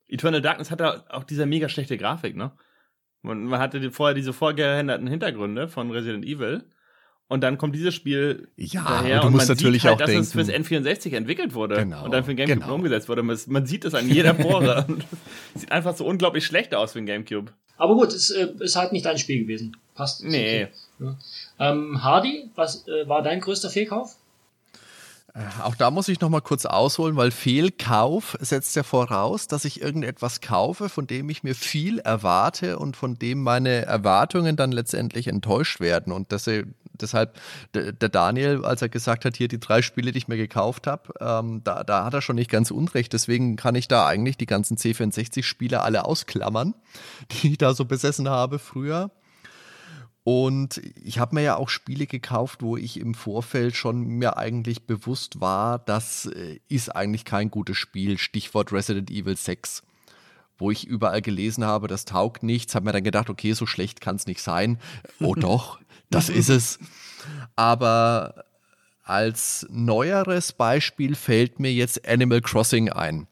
Eternal 0.08 0.42
Darkness 0.42 0.70
hatte 0.70 1.04
auch 1.12 1.24
diese 1.24 1.48
mega 1.48 1.68
schlechte 1.68 1.98
Grafik, 1.98 2.36
ne? 2.36 2.52
Man, 3.24 3.46
man 3.46 3.60
hatte 3.60 3.80
die, 3.80 3.90
vorher 3.90 4.14
diese 4.14 4.34
vorgerenderten 4.34 5.08
Hintergründe 5.08 5.68
von 5.68 5.90
Resident 5.90 6.24
Evil 6.26 6.64
und 7.28 7.42
dann 7.42 7.58
kommt 7.58 7.76
dieses 7.76 7.94
Spiel 7.94 8.48
Ja, 8.56 8.84
daher 8.88 9.16
aber 9.16 9.22
du 9.22 9.28
und 9.28 9.34
musst 9.34 9.48
man 9.48 9.58
natürlich 9.58 9.82
sieht 9.82 9.90
halt, 9.92 10.02
auch 10.02 10.06
dass 10.06 10.10
es 10.16 10.32
denken- 10.32 10.68
fürs 10.68 10.86
N64 10.86 11.16
entwickelt 11.16 11.54
wurde 11.54 11.76
Genau, 11.78 12.06
und 12.06 12.12
dann 12.12 12.24
für 12.24 12.36
den 12.36 12.38
Gamecube 12.38 12.62
genau. 12.62 12.76
umgesetzt 12.76 13.10
wurde. 13.10 13.24
Man, 13.24 13.66
sieht 13.66 13.86
es 13.86 13.94
an 13.96 14.10
jeder 14.10 14.34
Pore. 14.36 14.86
und 14.88 15.06
es 15.56 15.62
sieht 15.62 15.72
einfach 15.72 15.96
so 15.96 16.06
unglaublich 16.06 16.46
schlecht 16.46 16.76
aus 16.76 16.94
für 16.94 17.00
den 17.00 17.06
Gamecube. 17.08 17.52
Aber 17.78 17.96
gut, 17.96 18.14
es 18.14 18.30
äh, 18.32 18.48
ist 18.60 18.76
halt 18.76 18.92
nicht 18.94 19.06
dein 19.06 19.18
Spiel 19.18 19.42
gewesen. 19.42 19.76
Passt. 19.96 20.24
Nee. 20.24 20.66
okay. 20.66 20.68
Ja. 21.00 21.72
Ähm, 21.72 22.04
Hardy, 22.04 22.50
was 22.56 22.88
äh, 22.88 23.08
war 23.10 23.22
dein 23.22 23.42
größter 23.42 23.70
Fehlkauf? 23.70 24.16
Auch 25.62 25.76
da 25.76 25.92
muss 25.92 26.08
ich 26.08 26.22
noch 26.22 26.30
mal 26.30 26.40
kurz 26.40 26.66
ausholen, 26.66 27.18
weil 27.18 27.30
Fehlkauf 27.30 28.38
setzt 28.40 28.74
ja 28.78 28.84
voraus, 28.84 29.48
dass 29.48 29.66
ich 29.66 29.82
irgendetwas 29.82 30.40
kaufe, 30.40 30.88
von 30.88 31.08
dem 31.08 31.30
ich 31.30 31.44
mir 31.44 31.56
viel 31.56 32.00
erwarte 32.00 32.80
und 32.80 32.96
von 32.96 33.20
dem 33.20 33.44
meine 33.44 33.82
Erwartungen 33.86 34.56
dann 34.56 34.72
letztendlich 34.72 35.28
enttäuscht 35.28 35.82
werden. 35.82 36.14
Und 36.14 36.32
das, 36.32 36.50
deshalb, 37.02 37.40
der, 37.74 37.92
Daniel, 37.94 38.64
als 38.66 38.82
er 38.82 38.90
gesagt 38.90 39.26
hat, 39.26 39.36
hier 39.36 39.48
die 39.48 39.60
drei 39.60 39.82
Spiele, 39.82 40.12
die 40.12 40.18
ich 40.18 40.28
mir 40.28 40.38
gekauft 40.38 40.88
habe, 40.88 41.14
ähm, 41.20 41.62
da, 41.64 41.84
da 41.84 42.06
hat 42.06 42.14
er 42.14 42.22
schon 42.22 42.36
nicht 42.36 42.50
ganz 42.50 42.72
unrecht. 42.72 43.14
Deswegen 43.14 43.56
kann 43.56 43.76
ich 43.76 43.88
da 43.88 44.08
eigentlich 44.08 44.38
die 44.38 44.46
ganzen 44.46 44.78
C64-Spiele 44.78 45.82
alle 45.82 46.06
ausklammern, 46.06 46.74
die 47.32 47.52
ich 47.52 47.58
da 47.58 47.74
so 47.74 47.86
besessen 47.86 48.30
habe 48.30 48.60
früher. 48.60 49.12
Und 50.24 50.82
ich 51.04 51.20
habe 51.20 51.36
mir 51.36 51.44
ja 51.44 51.56
auch 51.56 51.70
Spiele 51.70 52.08
gekauft, 52.08 52.64
wo 52.64 52.78
ich 52.78 53.00
im 53.00 53.14
Vorfeld 53.14 53.76
schon 53.76 54.02
mir 54.02 54.38
eigentlich 54.38 54.88
bewusst 54.88 55.40
war, 55.40 55.78
das 55.78 56.26
äh, 56.26 56.60
ist 56.68 56.96
eigentlich 56.96 57.26
kein 57.26 57.52
gutes 57.52 57.78
Spiel. 57.78 58.18
Stichwort 58.18 58.74
Resident 58.74 59.12
Evil 59.12 59.38
6 59.38 59.84
wo 60.58 60.72
ich 60.72 60.88
überall 60.88 61.22
gelesen 61.22 61.66
habe, 61.66 61.88
das 61.88 62.06
taugt 62.06 62.44
nichts, 62.44 62.76
habe 62.76 62.86
mir 62.86 62.94
dann 62.94 63.04
gedacht, 63.04 63.30
okay, 63.30 63.54
so 63.54 63.66
schlecht 63.66 64.02
kann 64.02 64.16
es 64.16 64.28
nicht 64.28 64.42
sein. 64.42 64.80
Oh 65.20 65.36
doch, 65.38 65.80
das 66.10 66.30
ist 66.30 66.50
es. 66.50 66.80
Aber 67.56 68.46
als 69.04 69.68
neueres 69.70 70.54
Beispiel 70.54 71.16
fällt 71.16 71.60
mir 71.60 71.72
jetzt 71.72 72.08
Animal 72.08 72.42
Crossing 72.42 72.90
ein. 72.90 73.28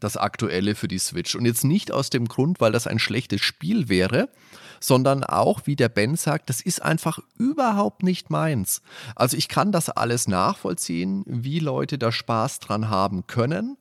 Das 0.00 0.18
aktuelle 0.18 0.74
für 0.74 0.88
die 0.88 0.98
Switch. 0.98 1.34
Und 1.34 1.46
jetzt 1.46 1.64
nicht 1.64 1.90
aus 1.90 2.10
dem 2.10 2.28
Grund, 2.28 2.60
weil 2.60 2.72
das 2.72 2.86
ein 2.86 2.98
schlechtes 2.98 3.40
Spiel 3.40 3.88
wäre, 3.88 4.28
sondern 4.80 5.24
auch, 5.24 5.62
wie 5.64 5.76
der 5.76 5.88
Ben 5.88 6.16
sagt, 6.16 6.50
das 6.50 6.60
ist 6.60 6.82
einfach 6.82 7.18
überhaupt 7.38 8.02
nicht 8.02 8.28
meins. 8.28 8.82
Also 9.14 9.36
ich 9.36 9.48
kann 9.48 9.72
das 9.72 9.88
alles 9.88 10.28
nachvollziehen, 10.28 11.24
wie 11.26 11.58
Leute 11.58 11.96
da 11.96 12.12
Spaß 12.12 12.60
dran 12.60 12.90
haben 12.90 13.26
können. 13.26 13.78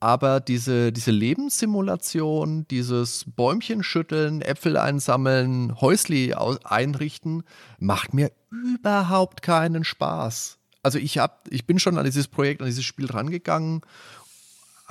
Aber 0.00 0.40
diese, 0.40 0.92
diese 0.92 1.10
Lebenssimulation, 1.10 2.66
dieses 2.68 3.26
Bäumchen 3.36 3.82
schütteln, 3.82 4.40
Äpfel 4.40 4.78
einsammeln, 4.78 5.78
Häusli 5.78 6.34
einrichten, 6.64 7.42
macht 7.78 8.14
mir 8.14 8.32
überhaupt 8.50 9.42
keinen 9.42 9.84
Spaß. 9.84 10.58
Also 10.82 10.98
ich, 10.98 11.18
hab, 11.18 11.46
ich 11.50 11.66
bin 11.66 11.78
schon 11.78 11.98
an 11.98 12.06
dieses 12.06 12.28
Projekt, 12.28 12.62
an 12.62 12.66
dieses 12.66 12.84
Spiel 12.84 13.10
rangegangen, 13.10 13.82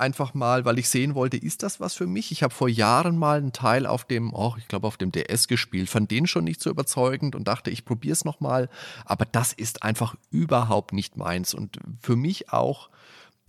einfach 0.00 0.32
mal, 0.32 0.64
weil 0.64 0.78
ich 0.78 0.88
sehen 0.88 1.14
wollte, 1.14 1.36
ist 1.36 1.62
das 1.62 1.80
was 1.80 1.94
für 1.94 2.06
mich? 2.06 2.32
Ich 2.32 2.42
habe 2.42 2.54
vor 2.54 2.68
Jahren 2.68 3.18
mal 3.18 3.38
einen 3.38 3.52
Teil 3.52 3.86
auf 3.86 4.04
dem, 4.04 4.32
oh, 4.32 4.54
ich 4.58 4.66
glaube 4.66 4.86
auf 4.86 4.96
dem 4.96 5.12
DS 5.12 5.46
gespielt, 5.46 5.90
fand 5.90 6.10
den 6.10 6.26
schon 6.26 6.44
nicht 6.44 6.60
so 6.60 6.70
überzeugend 6.70 7.34
und 7.34 7.46
dachte, 7.46 7.70
ich 7.70 7.84
probiere 7.84 8.12
es 8.12 8.24
nochmal. 8.24 8.68
Aber 9.04 9.26
das 9.26 9.52
ist 9.52 9.82
einfach 9.82 10.14
überhaupt 10.30 10.92
nicht 10.92 11.16
meins 11.16 11.52
und 11.52 11.78
für 12.00 12.16
mich 12.16 12.52
auch 12.52 12.88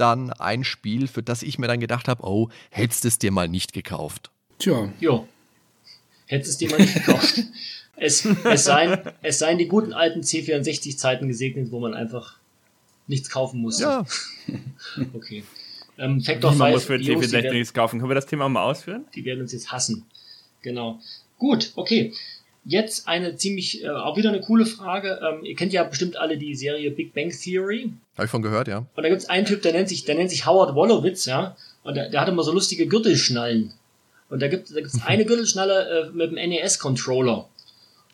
dann 0.01 0.31
ein 0.31 0.63
Spiel, 0.63 1.07
für 1.07 1.23
das 1.23 1.43
ich 1.43 1.59
mir 1.59 1.67
dann 1.67 1.79
gedacht 1.79 2.07
habe, 2.07 2.23
oh, 2.23 2.49
hättest 2.71 3.05
es 3.05 3.19
dir 3.19 3.31
mal 3.31 3.47
nicht 3.47 3.71
gekauft. 3.71 4.31
Tja. 4.57 4.91
Jo. 4.99 5.27
Hättest 6.25 6.51
es 6.51 6.57
dir 6.57 6.69
mal 6.71 6.79
nicht 6.79 6.93
gekauft. 6.93 7.43
es, 7.95 8.25
es, 8.25 8.63
seien, 8.63 8.99
es 9.21 9.39
seien 9.39 9.57
die 9.57 9.67
guten 9.67 9.93
alten 9.93 10.21
C64-Zeiten 10.21 11.27
gesegnet, 11.27 11.71
wo 11.71 11.79
man 11.79 11.93
einfach 11.93 12.37
nichts 13.07 13.29
kaufen 13.29 13.61
musste. 13.61 13.83
Ja. 13.83 14.05
okay. 15.13 15.43
Ähm, 15.97 16.21
Factor 16.21 16.51
5. 16.51 16.59
Man 16.59 16.71
muss 16.71 16.85
für 16.85 16.95
C64 16.95 17.51
nichts 17.51 17.73
kaufen. 17.73 17.99
Können 17.99 18.09
wir 18.09 18.15
das 18.15 18.25
Thema 18.25 18.49
mal 18.49 18.63
ausführen? 18.63 19.05
Die 19.13 19.23
werden 19.23 19.41
uns 19.41 19.51
jetzt 19.51 19.71
hassen. 19.71 20.05
Genau. 20.61 20.99
Gut, 21.37 21.73
okay. 21.75 22.13
Jetzt 22.63 23.07
eine 23.07 23.35
ziemlich, 23.35 23.83
äh, 23.83 23.89
auch 23.89 24.17
wieder 24.17 24.29
eine 24.29 24.41
coole 24.41 24.65
Frage. 24.65 25.19
Ähm, 25.21 25.43
ihr 25.43 25.55
kennt 25.55 25.73
ja 25.73 25.83
bestimmt 25.83 26.15
alle 26.17 26.37
die 26.37 26.55
Serie 26.55 26.91
Big 26.91 27.13
Bang 27.13 27.31
Theory. 27.31 27.91
Habe 28.15 28.25
ich 28.25 28.31
von 28.31 28.43
gehört, 28.43 28.67
ja. 28.67 28.85
Und 28.95 29.03
da 29.03 29.09
gibt 29.09 29.21
es 29.21 29.29
einen 29.29 29.45
Typ, 29.45 29.63
der 29.63 29.73
nennt 29.73 29.89
sich, 29.89 30.05
der 30.05 30.15
nennt 30.15 30.29
sich 30.29 30.45
Howard 30.45 30.75
Wolowitz, 30.75 31.25
ja. 31.25 31.55
Und 31.83 31.95
der, 31.95 32.09
der 32.09 32.21
hat 32.21 32.29
immer 32.29 32.43
so 32.43 32.51
lustige 32.51 32.87
Gürtelschnallen. 32.87 33.73
Und 34.29 34.41
da 34.41 34.47
gibt 34.47 34.67
es 34.67 34.73
da 34.73 34.81
gibt's 34.81 35.01
eine 35.03 35.25
Gürtelschnalle 35.25 36.09
äh, 36.09 36.09
mit 36.11 36.31
dem 36.31 36.35
NES-Controller. 36.35 37.49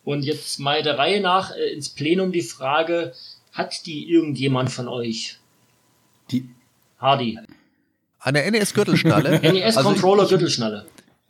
Und 0.06 0.24
jetzt 0.24 0.60
mal 0.60 0.82
der 0.82 0.98
Reihe 0.98 1.20
nach 1.20 1.54
äh, 1.54 1.74
ins 1.74 1.89
Plenum 1.89 2.32
die 2.32 2.41
Frage, 2.41 3.14
hat 3.52 3.86
die 3.86 4.10
irgendjemand 4.10 4.72
von 4.72 4.88
euch? 4.88 5.38
Die 6.32 6.50
Hardy. 7.00 7.38
Eine 8.20 8.50
NES-Gürtelschnalle? 8.50 9.39
NES-Controller-Gürtelschnalle. 9.41 10.86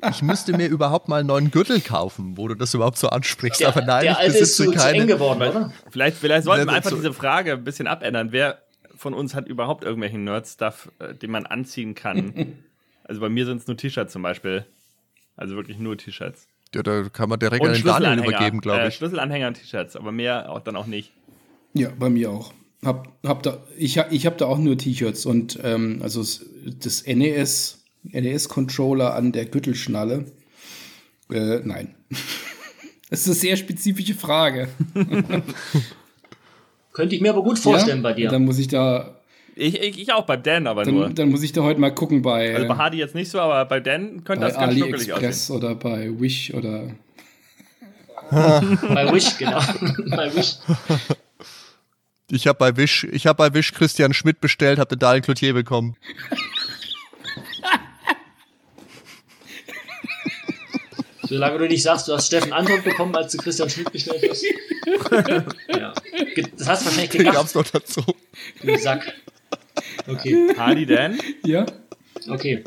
Ich 0.09 0.21
müsste 0.21 0.55
mir 0.55 0.67
überhaupt 0.67 1.07
mal 1.07 1.19
einen 1.19 1.27
neuen 1.27 1.49
Gürtel 1.49 1.81
kaufen, 1.81 2.37
wo 2.37 2.47
du 2.47 2.55
das 2.55 2.73
überhaupt 2.73 2.97
so 2.97 3.09
ansprichst. 3.09 3.61
Der, 3.61 3.69
aber 3.69 3.81
nein, 3.81 4.03
der 4.03 4.11
ich 4.11 4.17
alte 4.17 4.39
besitze 4.39 4.65
ist 4.65 4.71
zu, 4.71 4.77
keine. 4.77 4.97
Zu 4.97 5.01
eng 5.01 5.07
geworden, 5.07 5.41
oder? 5.41 5.73
Vielleicht, 5.89 6.17
vielleicht 6.17 6.43
sollten 6.43 6.67
wir 6.67 6.73
einfach 6.73 6.91
diese 6.91 7.13
Frage 7.13 7.53
ein 7.53 7.63
bisschen 7.63 7.87
abändern. 7.87 8.31
Wer 8.31 8.61
von 8.95 9.15
uns 9.15 9.33
hat 9.33 9.47
überhaupt 9.47 9.83
irgendwelchen 9.83 10.23
Nerd-Stuff, 10.23 10.91
äh, 10.99 11.15
den 11.15 11.31
man 11.31 11.47
anziehen 11.47 11.95
kann? 11.95 12.57
also 13.05 13.21
bei 13.21 13.29
mir 13.29 13.45
sind 13.45 13.61
es 13.61 13.67
nur 13.67 13.75
T-Shirts 13.75 14.13
zum 14.13 14.21
Beispiel. 14.21 14.65
Also 15.35 15.55
wirklich 15.55 15.79
nur 15.79 15.97
T-Shirts. 15.97 16.47
Ja, 16.75 16.83
da 16.83 17.09
kann 17.09 17.29
man 17.29 17.39
direkt 17.39 17.63
und 17.63 17.69
an 17.69 17.75
den 17.75 17.85
Daniel 17.85 18.19
übergeben, 18.19 18.61
glaube 18.61 18.81
äh, 18.81 18.87
ich. 18.87 18.95
Äh, 18.95 18.97
Schlüsselanhänger 18.97 19.47
und 19.47 19.53
T-Shirts, 19.55 19.95
aber 19.95 20.11
mehr 20.11 20.51
auch 20.51 20.61
dann 20.61 20.75
auch 20.75 20.87
nicht. 20.87 21.11
Ja, 21.73 21.89
bei 21.97 22.09
mir 22.09 22.29
auch. 22.29 22.53
Hab, 22.83 23.07
hab 23.25 23.41
da, 23.41 23.63
ich 23.75 23.97
ich 24.11 24.25
habe 24.27 24.37
da 24.37 24.45
auch 24.45 24.59
nur 24.59 24.77
T-Shirts 24.77 25.25
und 25.25 25.59
ähm, 25.63 25.99
also 26.03 26.19
das 26.21 27.05
NES, 27.05 27.76
NES-Controller 28.11 29.13
an 29.13 29.31
der 29.31 29.45
Gürtelschnalle 29.45 30.25
äh, 31.31 31.59
nein. 31.63 31.95
Das 33.09 33.21
ist 33.21 33.27
eine 33.27 33.35
sehr 33.35 33.55
spezifische 33.55 34.15
Frage. 34.15 34.67
Könnte 36.91 37.15
ich 37.15 37.21
mir 37.21 37.29
aber 37.29 37.41
gut 37.41 37.57
vorstellen 37.57 37.99
ja? 37.99 38.03
bei 38.03 38.11
dir. 38.11 38.27
Dann 38.27 38.43
muss 38.43 38.59
ich 38.59 38.67
da. 38.67 39.15
Ich, 39.55 39.79
ich, 39.81 39.97
ich 39.97 40.11
auch, 40.11 40.25
bei 40.25 40.35
Dan 40.35 40.67
aber 40.67 40.83
dann, 40.83 40.93
nur. 40.93 41.09
Dann 41.11 41.29
muss 41.29 41.41
ich 41.41 41.53
da 41.53 41.61
heute 41.61 41.79
mal 41.79 41.91
gucken 41.91 42.21
bei. 42.21 42.53
Also 42.53 42.67
bei 42.67 42.75
Hardy 42.75 42.97
jetzt 42.97 43.15
nicht 43.15 43.31
so, 43.31 43.39
aber 43.39 43.63
bei 43.63 43.79
Dan 43.79 44.25
könnte 44.25 44.45
das 44.45 44.55
ganz 44.55 44.73
schnuckelig 44.73 45.13
aussehen. 45.13 45.55
oder 45.55 45.75
bei 45.75 46.19
Wish 46.19 46.53
oder. 46.53 46.89
bei 48.29 49.13
Wish, 49.13 49.37
genau. 49.37 49.61
bei 50.09 50.35
Wish. 50.35 50.57
Ich 52.29 52.45
habe 52.45 52.59
bei 52.59 52.75
Wish, 52.75 53.05
ich 53.05 53.25
habe 53.25 53.37
bei 53.37 53.53
Wish 53.53 53.71
Christian 53.73 54.13
Schmidt 54.13 54.41
bestellt, 54.41 54.79
habe 54.79 54.97
den 54.97 54.99
Daniel 54.99 55.21
Cloutier 55.21 55.53
bekommen. 55.53 55.95
Solange 61.27 61.57
du 61.59 61.67
nicht 61.67 61.83
sagst, 61.83 62.07
du 62.07 62.13
hast 62.13 62.27
Steffen 62.27 62.53
Anton 62.53 62.81
bekommen, 62.83 63.15
als 63.15 63.31
du 63.33 63.37
Christian 63.37 63.69
Schmidt 63.69 63.91
bestellt 63.91 64.25
hast. 64.29 64.43
ja. 65.69 65.93
Das 66.57 66.67
hast 66.67 66.81
du 66.81 66.85
wahrscheinlich 66.85 67.09
gedacht. 67.11 67.35
Gab's 67.35 67.55
noch 67.55 67.67
dazu. 67.67 68.01
Du 68.61 68.77
Sack. 68.77 69.13
Okay. 70.07 70.55
Hardy 70.57 70.85
Dan? 70.85 71.19
Ja. 71.43 71.65
Okay. 72.29 72.63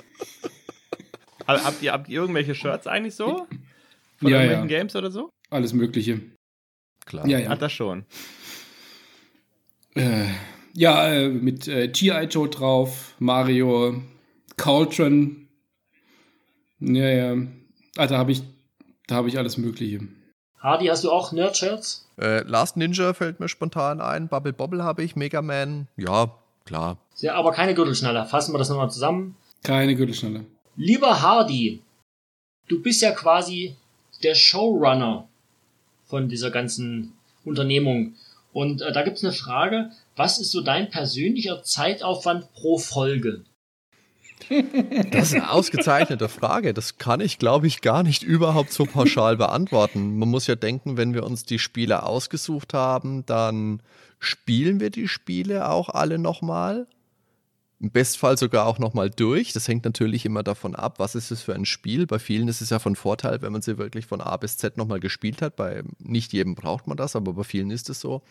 Habt 1.46 1.82
ihr, 1.82 1.92
habt 1.92 2.08
ihr 2.08 2.20
irgendwelche 2.20 2.54
Shirts 2.54 2.86
eigentlich 2.86 3.14
so? 3.14 3.46
Von 4.18 4.30
ja, 4.30 4.42
irgendwelchen 4.42 4.70
ja. 4.70 4.78
Games 4.78 4.96
oder 4.96 5.10
so? 5.10 5.30
Alles 5.48 5.72
Mögliche. 5.72 6.20
Klar. 7.06 7.26
Ja, 7.26 7.38
ja. 7.38 7.48
Hat 7.48 7.62
das 7.62 7.72
schon. 7.72 8.04
Äh, 9.94 10.26
ja, 10.74 11.12
äh, 11.12 11.28
mit 11.28 11.66
äh, 11.66 11.88
G.I. 11.88 12.24
Joe 12.26 12.48
drauf, 12.48 13.14
Mario, 13.18 14.02
Cauldron. 14.56 15.48
Ja, 16.78 17.08
ja. 17.08 17.36
Ah, 17.96 18.06
da 18.06 18.18
habe 18.18 18.32
ich, 18.32 18.42
da 19.06 19.24
ich 19.26 19.38
alles 19.38 19.56
Mögliche. 19.56 20.00
Hardy, 20.58 20.86
hast 20.86 21.04
du 21.04 21.10
auch 21.10 21.32
Nerd-Shirts? 21.32 22.06
Äh, 22.20 22.42
Last 22.42 22.76
Ninja 22.76 23.14
fällt 23.14 23.40
mir 23.40 23.48
spontan 23.48 24.00
ein. 24.00 24.28
Bubble 24.28 24.52
Bobble 24.52 24.84
habe 24.84 25.02
ich. 25.02 25.16
Mega 25.16 25.40
Man. 25.40 25.88
Ja, 25.96 26.36
klar. 26.66 26.98
Ja, 27.16 27.34
aber 27.34 27.52
keine 27.52 27.74
Gürtelschnalle. 27.74 28.26
Fassen 28.26 28.52
wir 28.52 28.58
das 28.58 28.68
nochmal 28.68 28.90
zusammen. 28.90 29.36
Keine 29.62 29.96
Gürtelschnalle. 29.96 30.44
Lieber 30.76 31.22
Hardy, 31.22 31.82
du 32.68 32.82
bist 32.82 33.02
ja 33.02 33.12
quasi 33.12 33.76
der 34.22 34.34
Showrunner 34.34 35.28
von 36.04 36.28
dieser 36.28 36.50
ganzen 36.50 37.14
Unternehmung. 37.44 38.14
Und 38.52 38.82
äh, 38.82 38.92
da 38.92 39.02
gibt 39.02 39.16
es 39.16 39.24
eine 39.24 39.32
Frage, 39.32 39.90
was 40.16 40.38
ist 40.38 40.50
so 40.50 40.60
dein 40.60 40.90
persönlicher 40.90 41.62
Zeitaufwand 41.62 42.52
pro 42.52 42.78
Folge? 42.78 43.44
Das 45.10 45.28
ist 45.28 45.34
eine 45.34 45.50
ausgezeichnete 45.50 46.28
Frage. 46.28 46.74
Das 46.74 46.98
kann 46.98 47.20
ich, 47.20 47.38
glaube 47.38 47.66
ich, 47.66 47.80
gar 47.80 48.02
nicht 48.02 48.22
überhaupt 48.22 48.72
so 48.72 48.84
pauschal 48.84 49.36
beantworten. 49.36 50.18
Man 50.18 50.28
muss 50.28 50.46
ja 50.46 50.54
denken, 50.54 50.96
wenn 50.96 51.14
wir 51.14 51.24
uns 51.24 51.44
die 51.44 51.58
Spiele 51.58 52.04
ausgesucht 52.04 52.74
haben, 52.74 53.26
dann 53.26 53.82
spielen 54.18 54.80
wir 54.80 54.90
die 54.90 55.08
Spiele 55.08 55.68
auch 55.68 55.88
alle 55.88 56.18
nochmal. 56.18 56.86
Im 57.80 57.90
Bestfall 57.90 58.36
sogar 58.36 58.66
auch 58.66 58.78
nochmal 58.78 59.08
durch. 59.08 59.54
Das 59.54 59.66
hängt 59.66 59.86
natürlich 59.86 60.26
immer 60.26 60.42
davon 60.42 60.76
ab, 60.76 60.98
was 60.98 61.14
ist 61.14 61.30
es 61.30 61.40
für 61.42 61.54
ein 61.54 61.64
Spiel. 61.64 62.06
Bei 62.06 62.18
vielen 62.18 62.46
ist 62.48 62.60
es 62.60 62.70
ja 62.70 62.78
von 62.78 62.94
Vorteil, 62.94 63.40
wenn 63.40 63.52
man 63.52 63.62
sie 63.62 63.78
wirklich 63.78 64.04
von 64.04 64.20
A 64.20 64.36
bis 64.36 64.58
Z 64.58 64.76
nochmal 64.76 65.00
gespielt 65.00 65.40
hat. 65.40 65.56
Bei 65.56 65.82
nicht 65.98 66.34
jedem 66.34 66.54
braucht 66.54 66.86
man 66.86 66.98
das, 66.98 67.16
aber 67.16 67.32
bei 67.32 67.44
vielen 67.44 67.70
ist 67.70 67.88
es 67.88 68.00
so 68.00 68.22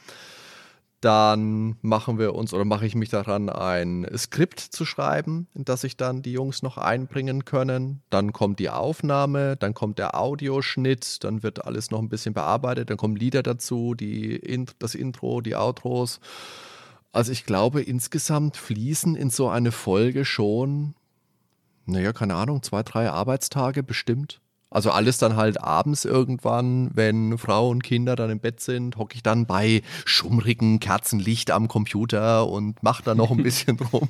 dann 1.01 1.77
machen 1.81 2.19
wir 2.19 2.35
uns 2.35 2.53
oder 2.53 2.65
mache 2.65 2.85
ich 2.85 2.93
mich 2.93 3.09
daran, 3.09 3.49
ein 3.49 4.05
Skript 4.17 4.59
zu 4.59 4.85
schreiben, 4.85 5.47
in 5.53 5.63
das 5.63 5.81
sich 5.81 5.95
dann 5.95 6.21
die 6.21 6.33
Jungs 6.33 6.61
noch 6.61 6.77
einbringen 6.77 7.45
können. 7.45 8.01
Dann 8.09 8.33
kommt 8.33 8.59
die 8.59 8.69
Aufnahme, 8.69 9.55
dann 9.55 9.73
kommt 9.73 9.97
der 9.97 10.19
Audioschnitt, 10.19 11.23
dann 11.23 11.41
wird 11.41 11.65
alles 11.65 11.89
noch 11.89 11.99
ein 11.99 12.09
bisschen 12.09 12.33
bearbeitet, 12.33 12.89
dann 12.89 12.97
kommen 12.97 13.15
Lieder 13.15 13.43
dazu, 13.43 13.93
die, 13.93 14.65
das 14.79 14.93
Intro, 14.93 15.39
die 15.39 15.55
Outros. 15.55 16.19
Also 17.11 17.31
ich 17.31 17.45
glaube, 17.45 17.81
insgesamt 17.81 18.57
fließen 18.57 19.15
in 19.15 19.29
so 19.29 19.47
eine 19.49 19.71
Folge 19.71 20.25
schon, 20.25 20.95
naja, 21.85 22.13
keine 22.13 22.35
Ahnung, 22.35 22.61
zwei, 22.61 22.83
drei 22.83 23.09
Arbeitstage 23.09 23.83
bestimmt. 23.83 24.41
Also 24.71 24.91
alles 24.91 25.17
dann 25.17 25.35
halt 25.35 25.61
abends 25.61 26.05
irgendwann, 26.05 26.91
wenn 26.93 27.37
Frau 27.39 27.69
und 27.69 27.83
Kinder 27.83 28.15
dann 28.15 28.29
im 28.29 28.39
Bett 28.39 28.59
sind, 28.61 28.97
hocke 28.97 29.15
ich 29.15 29.23
dann 29.23 29.45
bei 29.47 29.81
schummrigen 30.05 30.79
Kerzenlicht 30.79 31.49
am 31.49 31.67
Computer 31.67 32.47
und 32.47 32.81
mache 32.83 33.03
da 33.03 33.15
noch 33.15 33.31
ein 33.31 33.37
bisschen 33.43 33.79
rum. 33.79 34.09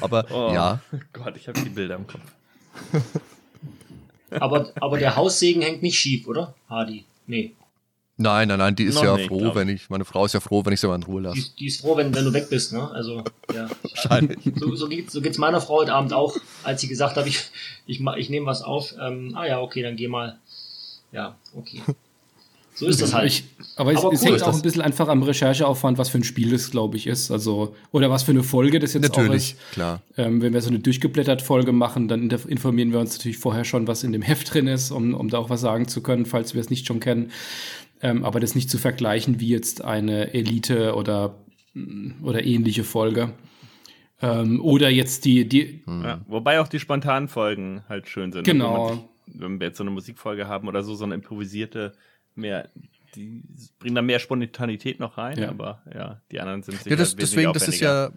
Aber 0.00 0.24
Oh, 0.30 0.52
ja, 0.54 0.80
Gott, 1.12 1.36
ich 1.36 1.48
habe 1.48 1.60
die 1.60 1.68
Bilder 1.68 1.96
im 1.96 2.06
Kopf. 2.06 2.20
Aber, 4.30 4.70
aber 4.80 4.98
der 4.98 5.16
Haussegen 5.16 5.62
hängt 5.62 5.82
nicht 5.82 5.98
schief, 5.98 6.26
oder? 6.26 6.54
Hardy. 6.68 7.04
Nee. 7.26 7.54
Nein, 8.18 8.48
nein, 8.48 8.58
nein, 8.58 8.76
die 8.76 8.84
ist 8.84 8.96
Noch 8.96 9.04
ja 9.04 9.16
nicht, 9.16 9.28
froh, 9.28 9.38
glaub 9.38 9.54
wenn 9.54 9.68
ich, 9.70 9.88
meine 9.88 10.04
Frau 10.04 10.26
ist 10.26 10.34
ja 10.34 10.40
froh, 10.40 10.62
wenn 10.64 10.72
ich 10.74 10.80
sie 10.80 10.86
mal 10.88 10.96
in 10.96 11.02
Ruhe 11.04 11.20
Die, 11.22 11.26
lasse. 11.28 11.38
ist- 11.38 11.58
die 11.58 11.66
ist 11.66 11.80
froh, 11.80 11.96
wenn, 11.96 12.14
wenn 12.14 12.24
du 12.24 12.32
weg 12.34 12.48
bist, 12.50 12.72
ne? 12.74 12.90
Also, 12.90 13.24
ja. 13.54 13.68
Wahrscheinlich. 13.82 14.38
So, 14.56 14.74
so, 14.76 14.88
geht's, 14.88 15.12
so 15.12 15.20
geht's 15.22 15.38
meiner 15.38 15.60
Frau 15.60 15.76
heute 15.78 15.94
Abend 15.94 16.12
auch, 16.12 16.36
als 16.64 16.80
sie 16.82 16.88
gesagt 16.88 17.16
hat, 17.16 17.26
ich, 17.26 17.40
ich, 17.86 18.00
ich 18.18 18.28
nehme 18.30 18.44
was 18.46 18.60
auf. 18.62 18.94
Ähm, 19.00 19.32
ah 19.34 19.46
ja, 19.46 19.60
okay, 19.60 19.82
dann 19.82 19.96
geh 19.96 20.08
mal. 20.08 20.38
Ja, 21.12 21.36
okay. 21.54 21.80
So 22.74 22.86
ist 22.86 23.02
das 23.02 23.12
halt. 23.12 23.26
Ich, 23.26 23.42
aber 23.74 23.92
es, 23.92 23.98
Aber 24.04 24.12
es 24.12 24.20
cool 24.20 24.26
hängt 24.26 24.36
ist 24.36 24.42
auch 24.44 24.46
das. 24.48 24.56
ein 24.56 24.62
bisschen 24.62 24.82
einfach 24.82 25.08
am 25.08 25.20
Rechercheaufwand, 25.24 25.98
was 25.98 26.10
für 26.10 26.18
ein 26.18 26.22
Spiel 26.22 26.54
es, 26.54 26.70
glaube 26.70 26.96
ich, 26.96 27.08
ist. 27.08 27.32
Also, 27.32 27.74
oder 27.90 28.08
was 28.08 28.22
für 28.22 28.30
eine 28.30 28.44
Folge 28.44 28.78
das 28.78 28.92
jetzt 28.94 29.10
auch 29.10 29.16
Natürlich, 29.16 29.54
ist. 29.54 29.72
klar. 29.72 30.00
Ähm, 30.16 30.40
wenn 30.42 30.52
wir 30.52 30.62
so 30.62 30.68
eine 30.68 30.78
durchgeblättert 30.78 31.42
Folge 31.42 31.72
machen, 31.72 32.06
dann 32.06 32.30
informieren 32.30 32.92
wir 32.92 33.00
uns 33.00 33.16
natürlich 33.16 33.38
vorher 33.38 33.64
schon, 33.64 33.88
was 33.88 34.04
in 34.04 34.12
dem 34.12 34.22
Heft 34.22 34.54
drin 34.54 34.68
ist, 34.68 34.92
um, 34.92 35.12
um 35.14 35.28
da 35.28 35.38
auch 35.38 35.50
was 35.50 35.60
sagen 35.60 35.88
zu 35.88 36.02
können, 36.04 36.24
falls 36.24 36.54
wir 36.54 36.60
es 36.60 36.70
nicht 36.70 36.86
schon 36.86 37.00
kennen. 37.00 37.32
Ähm, 38.00 38.24
aber 38.24 38.40
das 38.40 38.54
nicht 38.54 38.70
zu 38.70 38.78
vergleichen 38.78 39.40
wie 39.40 39.48
jetzt 39.48 39.84
eine 39.84 40.32
Elite 40.32 40.94
oder, 40.94 41.34
mm, 41.74 42.24
oder 42.24 42.44
ähnliche 42.44 42.84
Folge. 42.84 43.32
Ähm, 44.20 44.60
oder 44.60 44.88
jetzt 44.88 45.24
die, 45.24 45.48
die, 45.48 45.82
Ja, 45.86 46.20
wobei 46.26 46.60
auch 46.60 46.68
die 46.68 46.80
spontanen 46.80 47.28
Folgen 47.28 47.82
halt 47.88 48.08
schön 48.08 48.32
sind. 48.32 48.46
Wenn, 48.46 48.58
man 48.58 48.66
genau. 48.68 48.88
sich, 48.92 49.40
wenn 49.40 49.60
wir 49.60 49.68
jetzt 49.68 49.78
so 49.78 49.84
eine 49.84 49.90
Musikfolge 49.90 50.48
haben 50.48 50.68
oder 50.68 50.82
so, 50.82 50.94
so 50.94 51.04
eine 51.04 51.14
improvisierte, 51.14 51.92
mehr, 52.34 52.68
die 53.14 53.42
bringen 53.78 53.94
da 53.94 54.02
mehr 54.02 54.18
Spontanität 54.18 55.00
noch 55.00 55.18
rein, 55.18 55.38
Ja. 55.38 55.48
aber 55.48 55.82
ja, 55.94 56.20
die 56.30 56.40
anderen 56.40 56.62
sind 56.62 56.78
sicher 56.78 56.90
Ja, 56.90 56.96
das, 56.96 57.16
deswegen, 57.16 57.52
das 57.52 57.68
ist 57.68 57.80
ja, 57.80 58.10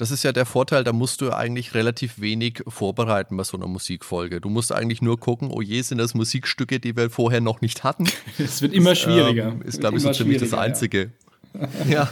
das 0.00 0.10
ist 0.10 0.22
ja 0.22 0.32
der 0.32 0.46
Vorteil, 0.46 0.82
da 0.82 0.92
musst 0.92 1.20
du 1.20 1.30
eigentlich 1.30 1.74
relativ 1.74 2.20
wenig 2.20 2.62
vorbereiten 2.66 3.36
bei 3.36 3.44
so 3.44 3.56
einer 3.56 3.66
Musikfolge. 3.66 4.40
Du 4.40 4.48
musst 4.48 4.72
eigentlich 4.72 5.02
nur 5.02 5.20
gucken, 5.20 5.50
oh 5.52 5.60
je, 5.60 5.82
sind 5.82 5.98
das 5.98 6.14
Musikstücke, 6.14 6.80
die 6.80 6.96
wir 6.96 7.10
vorher 7.10 7.40
noch 7.40 7.60
nicht 7.60 7.84
hatten. 7.84 8.04
Es 8.38 8.62
wird 8.62 8.72
immer 8.72 8.94
schwieriger. 8.94 9.48
Ähm, 9.48 9.62
ist, 9.62 9.80
glaube 9.80 9.98
ich, 9.98 10.02
so 10.02 10.10
ziemlich 10.12 10.38
das 10.38 10.48
schwieriger, 10.48 10.56
ja. 10.56 10.62
Einzige. 10.68 11.10
Ja, 11.88 12.08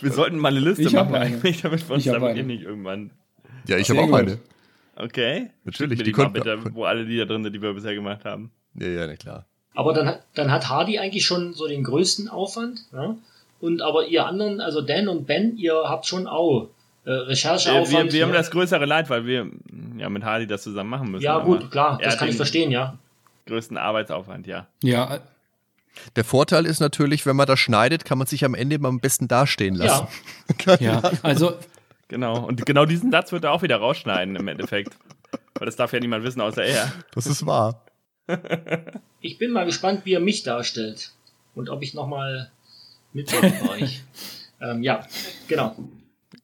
Wir 0.00 0.12
sollten 0.12 0.36
mal 0.38 0.48
eine 0.48 0.60
Liste 0.60 0.82
Ich 0.82 0.92
machen, 0.92 1.14
eine. 1.14 1.24
eigentlich, 1.24 1.62
damit 1.62 1.88
wir 1.88 1.94
uns 1.94 2.04
damit 2.04 2.36
eh 2.36 2.42
nicht 2.42 2.62
irgendwann. 2.64 3.10
ja 3.66 3.78
ich 3.78 3.88
habe 3.90 4.00
auch 4.00 4.06
gut. 4.06 4.14
eine. 4.14 4.38
Okay. 4.94 5.50
Natürlich, 5.64 5.98
die 5.98 6.04
die, 6.04 6.10
mal 6.12 6.16
konnten- 6.30 6.32
bitte, 6.34 6.74
wo 6.74 6.84
alle 6.84 7.02
Lieder 7.02 7.26
drin 7.26 7.42
sind, 7.44 7.52
die 7.54 7.60
wir 7.62 7.72
bisher 7.72 7.94
gemacht 7.94 8.24
haben. 8.24 8.50
Ja, 8.78 8.88
ja, 8.88 9.06
na 9.06 9.16
klar. 9.16 9.46
Aber 9.74 9.92
dann 9.92 10.06
hat, 10.06 10.22
dann 10.34 10.50
hat 10.52 10.68
Hardy 10.68 10.98
eigentlich 10.98 11.24
schon 11.24 11.52
so 11.54 11.66
den 11.66 11.82
größten 11.82 12.28
Aufwand. 12.28 12.84
Ja? 12.92 13.16
Und 13.60 13.82
aber 13.82 14.06
ihr 14.06 14.26
anderen, 14.26 14.60
also 14.60 14.80
Dan 14.82 15.08
und 15.08 15.26
Ben, 15.26 15.56
ihr 15.56 15.74
habt 15.86 16.06
schon 16.06 16.26
auch 16.26 16.68
äh, 17.06 17.10
Wir, 17.10 17.28
Rechercheaufwand. 17.28 18.06
wir, 18.06 18.12
wir 18.12 18.22
haben 18.24 18.30
ja. 18.30 18.36
das 18.36 18.50
größere 18.50 18.84
Leid, 18.84 19.08
weil 19.08 19.24
wir 19.24 19.50
ja 19.96 20.08
mit 20.08 20.24
Hardy 20.24 20.46
das 20.46 20.62
zusammen 20.62 20.90
machen 20.90 21.10
müssen. 21.10 21.24
ja, 21.24 21.38
gut, 21.38 21.70
klar, 21.70 21.98
das 22.02 22.18
kann 22.18 22.28
ich 22.28 22.36
verstehen, 22.36 22.70
ja. 22.70 22.98
Größten 23.46 23.78
Arbeitsaufwand, 23.78 24.46
ja. 24.46 24.66
Ja, 24.82 25.20
Der 26.16 26.24
Vorteil 26.24 26.66
ist 26.66 26.80
natürlich, 26.80 27.24
wenn 27.24 27.36
man 27.36 27.46
das 27.46 27.60
schneidet, 27.60 28.04
kann 28.04 28.18
man 28.18 28.26
sich 28.26 28.44
am 28.44 28.54
Ende 28.54 28.76
immer 28.76 28.88
am 28.88 29.00
besten 29.00 29.28
dastehen 29.28 29.76
lassen. 29.76 30.06
Ja, 30.66 30.76
ja. 30.80 31.02
Also, 31.22 31.54
Genau. 32.08 32.46
Und 32.46 32.64
genau 32.66 32.84
diesen 32.84 33.10
Satz 33.10 33.32
wird 33.32 33.44
er 33.44 33.52
auch 33.52 33.62
wieder 33.62 33.76
rausschneiden 33.76 34.36
im 34.36 34.48
Endeffekt. 34.48 34.96
Weil 35.54 35.66
das 35.66 35.76
darf 35.76 35.92
ja 35.92 36.00
niemand 36.00 36.24
wissen, 36.24 36.40
außer 36.40 36.64
er. 36.64 36.92
Das 37.12 37.26
ist 37.26 37.46
wahr. 37.46 37.84
ich 39.20 39.38
bin 39.38 39.52
mal 39.52 39.64
gespannt, 39.64 40.02
wie 40.04 40.14
er 40.14 40.20
mich 40.20 40.42
darstellt. 40.42 41.12
Und 41.54 41.70
ob 41.70 41.82
ich 41.82 41.94
nochmal 41.94 42.50
mitmache 43.12 43.52
bei 43.62 43.82
euch. 43.82 44.02
Ähm, 44.60 44.82
ja, 44.82 45.06
genau. 45.48 45.76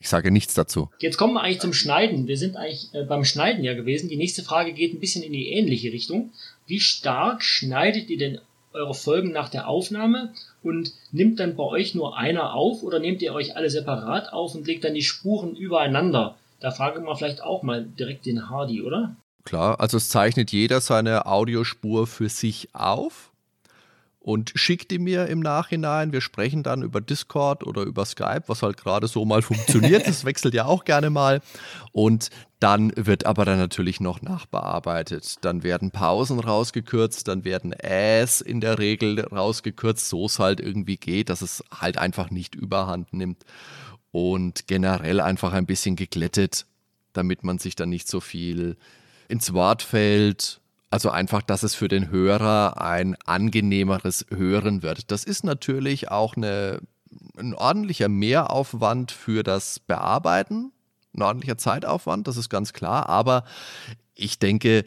Ich 0.03 0.09
sage 0.09 0.33
nichts 0.33 0.55
dazu. 0.55 0.91
Jetzt 0.99 1.17
kommen 1.17 1.35
wir 1.35 1.43
eigentlich 1.43 1.61
zum 1.61 1.73
Schneiden. 1.73 2.27
Wir 2.27 2.37
sind 2.37 2.57
eigentlich 2.57 2.93
äh, 2.93 3.05
beim 3.05 3.25
Schneiden 3.25 3.63
ja 3.63 3.75
gewesen. 3.75 4.09
Die 4.09 4.17
nächste 4.17 4.43
Frage 4.43 4.73
geht 4.73 4.93
ein 4.93 4.99
bisschen 4.99 5.23
in 5.23 5.33
die 5.33 5.51
ähnliche 5.51 5.93
Richtung. 5.93 6.33
Wie 6.67 6.81
stark 6.81 7.45
schneidet 7.45 8.11
ihr 8.11 8.19
denn 8.19 8.41
eure 8.73 8.95
Folgen 8.95 9.31
nach 9.31 9.49
der 9.49 9.69
Aufnahme 9.69 10.35
und 10.65 10.93
nimmt 11.13 11.39
dann 11.39 11.55
bei 11.55 11.63
euch 11.63 11.95
nur 11.95 12.19
einer 12.19 12.53
auf 12.53 12.83
oder 12.83 12.99
nehmt 12.99 13.23
ihr 13.23 13.33
euch 13.33 13.55
alle 13.55 13.71
separat 13.71 14.33
auf 14.33 14.57
und 14.57 14.67
legt 14.67 14.83
dann 14.83 14.95
die 14.95 15.03
Spuren 15.03 15.55
übereinander? 15.55 16.35
Da 16.59 16.73
fragen 16.73 17.05
wir 17.05 17.15
vielleicht 17.15 17.41
auch 17.45 17.63
mal 17.63 17.85
direkt 17.85 18.27
den 18.27 18.51
Hardy, 18.51 18.83
oder? 18.83 19.15
Klar, 19.45 19.79
also 19.79 19.99
es 19.99 20.09
zeichnet 20.09 20.51
jeder 20.51 20.81
seine 20.81 21.27
Audiospur 21.27 22.09
für 22.09 22.29
sich 22.29 22.71
auf 22.73 23.32
und 24.23 24.53
schickt 24.55 24.93
die 24.93 25.01
mir 25.01 25.27
im 25.27 25.41
Nachhinein. 25.41 26.13
Wir 26.13 26.21
sprechen 26.21 26.63
dann 26.63 26.83
über 26.83 27.01
Discord 27.01 27.67
oder 27.67 27.83
über 27.83 28.05
Skype, 28.05 28.45
was 28.47 28.63
halt 28.63 28.77
gerade 28.77 29.09
so 29.09 29.25
mal 29.25 29.43
funktioniert. 29.43 30.07
Das 30.07 30.25
wechselt 30.25 30.55
ja 30.55 30.65
auch 30.67 30.85
gerne 30.85 31.11
mal. 31.11 31.41
Und 31.91 32.31
dann 32.61 32.93
wird 32.95 33.27
aber 33.27 33.45
dann 33.45 33.59
natürlich 33.59 33.99
noch 34.01 34.23
nachbearbeitet. 34.23 35.45
Dann 35.45 35.65
werden 35.65 35.91
Pausen 35.91 36.39
rausgekürzt, 36.39 37.27
dann 37.27 37.45
werden 37.45 37.73
Äs 37.73 38.41
in 38.41 38.61
der 38.61 38.79
Regel 38.79 39.21
rausgekürzt, 39.21 40.09
so 40.09 40.27
es 40.27 40.39
halt 40.39 40.61
irgendwie 40.61 40.97
geht, 40.97 41.29
dass 41.29 41.43
es 41.43 41.65
halt 41.73 41.99
einfach 41.99 42.31
nicht 42.31 42.55
überhand 42.55 43.13
nimmt. 43.13 43.45
Und 44.13 44.69
generell 44.69 45.21
einfach 45.21 45.53
ein 45.53 45.67
bisschen 45.67 45.97
geglättet, 45.97 46.67
damit 47.13 47.43
man 47.43 47.59
sich 47.59 47.75
dann 47.75 47.89
nicht 47.89 48.07
so 48.07 48.21
viel 48.21 48.77
ins 49.27 49.53
Wort 49.53 49.83
fällt. 49.83 50.61
Also 50.93 51.09
einfach, 51.09 51.41
dass 51.41 51.63
es 51.63 51.75
für 51.75 51.89
den 51.89 52.11
Hörer 52.11 52.79
ein 52.79 53.17
angenehmeres 53.25 54.27
Hören 54.29 54.83
wird. 54.83 55.11
Das 55.11 55.25
ist 55.25 55.43
natürlich 55.43 56.11
auch 56.11 56.37
eine, 56.37 56.81
ein 57.39 57.55
ordentlicher 57.55 58.11
Mehraufwand 58.11 59.11
für 59.11 59.43
das 59.43 59.81
Bearbeiten, 59.81 60.71
ein 61.17 61.23
ordentlicher 61.23 61.57
Zeitaufwand, 61.57 62.29
das 62.29 62.37
ist 62.37 62.51
ganz 62.51 62.75
klar. 62.75 63.09
Aber 63.09 63.45
ich 64.15 64.39
denke, 64.39 64.85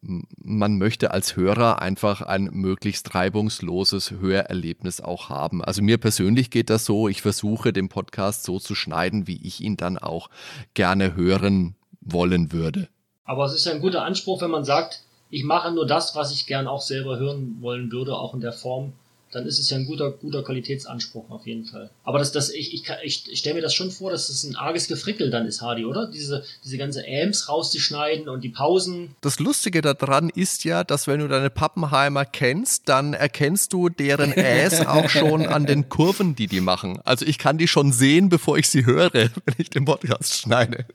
man 0.00 0.78
möchte 0.78 1.12
als 1.12 1.36
Hörer 1.36 1.80
einfach 1.80 2.20
ein 2.22 2.50
möglichst 2.50 3.14
reibungsloses 3.14 4.10
Hörerlebnis 4.18 5.00
auch 5.00 5.28
haben. 5.28 5.62
Also 5.62 5.80
mir 5.80 5.98
persönlich 5.98 6.50
geht 6.50 6.70
das 6.70 6.84
so, 6.84 7.06
ich 7.06 7.22
versuche 7.22 7.72
den 7.72 7.88
Podcast 7.88 8.42
so 8.42 8.58
zu 8.58 8.74
schneiden, 8.74 9.28
wie 9.28 9.40
ich 9.46 9.60
ihn 9.60 9.76
dann 9.76 9.96
auch 9.96 10.28
gerne 10.74 11.14
hören 11.14 11.76
wollen 12.00 12.50
würde. 12.50 12.88
Aber 13.26 13.44
es 13.44 13.54
ist 13.54 13.66
ja 13.66 13.72
ein 13.72 13.80
guter 13.80 14.04
Anspruch, 14.04 14.40
wenn 14.40 14.50
man 14.50 14.64
sagt, 14.64 15.02
ich 15.30 15.44
mache 15.44 15.72
nur 15.72 15.86
das, 15.86 16.14
was 16.14 16.32
ich 16.32 16.46
gern 16.46 16.66
auch 16.66 16.80
selber 16.80 17.18
hören 17.18 17.58
wollen 17.60 17.90
würde, 17.90 18.16
auch 18.16 18.34
in 18.34 18.40
der 18.40 18.52
Form. 18.52 18.92
Dann 19.32 19.44
ist 19.44 19.58
es 19.58 19.68
ja 19.68 19.76
ein 19.76 19.86
guter, 19.86 20.12
guter 20.12 20.44
Qualitätsanspruch 20.44 21.28
auf 21.30 21.46
jeden 21.46 21.64
Fall. 21.64 21.90
Aber 22.04 22.20
das, 22.20 22.30
das, 22.30 22.48
ich, 22.48 22.72
ich, 22.72 22.84
ich, 23.02 23.28
ich 23.28 23.38
stelle 23.40 23.56
mir 23.56 23.60
das 23.60 23.74
schon 23.74 23.90
vor, 23.90 24.12
dass 24.12 24.28
es 24.28 24.44
ein 24.44 24.54
arges 24.54 24.86
Gefrickel 24.86 25.30
dann 25.30 25.46
ist, 25.46 25.60
Hardy, 25.60 25.84
oder? 25.84 26.06
Diese, 26.06 26.44
diese 26.64 26.78
ganze 26.78 27.04
Ams 27.04 27.48
rauszuschneiden 27.48 28.28
und 28.28 28.44
die 28.44 28.50
Pausen. 28.50 29.16
Das 29.20 29.40
Lustige 29.40 29.82
daran 29.82 30.30
ist 30.30 30.62
ja, 30.62 30.84
dass 30.84 31.08
wenn 31.08 31.18
du 31.18 31.28
deine 31.28 31.50
Pappenheimer 31.50 32.24
kennst, 32.24 32.88
dann 32.88 33.14
erkennst 33.14 33.72
du 33.72 33.88
deren 33.88 34.32
Äs 34.32 34.80
auch 34.86 35.08
schon 35.08 35.44
an 35.44 35.66
den 35.66 35.88
Kurven, 35.88 36.36
die 36.36 36.46
die 36.46 36.60
machen. 36.60 37.00
Also 37.04 37.26
ich 37.26 37.38
kann 37.38 37.58
die 37.58 37.68
schon 37.68 37.92
sehen, 37.92 38.28
bevor 38.28 38.56
ich 38.56 38.68
sie 38.68 38.86
höre, 38.86 39.12
wenn 39.12 39.30
ich 39.58 39.70
den 39.70 39.86
Podcast 39.86 40.34
schneide. 40.34 40.86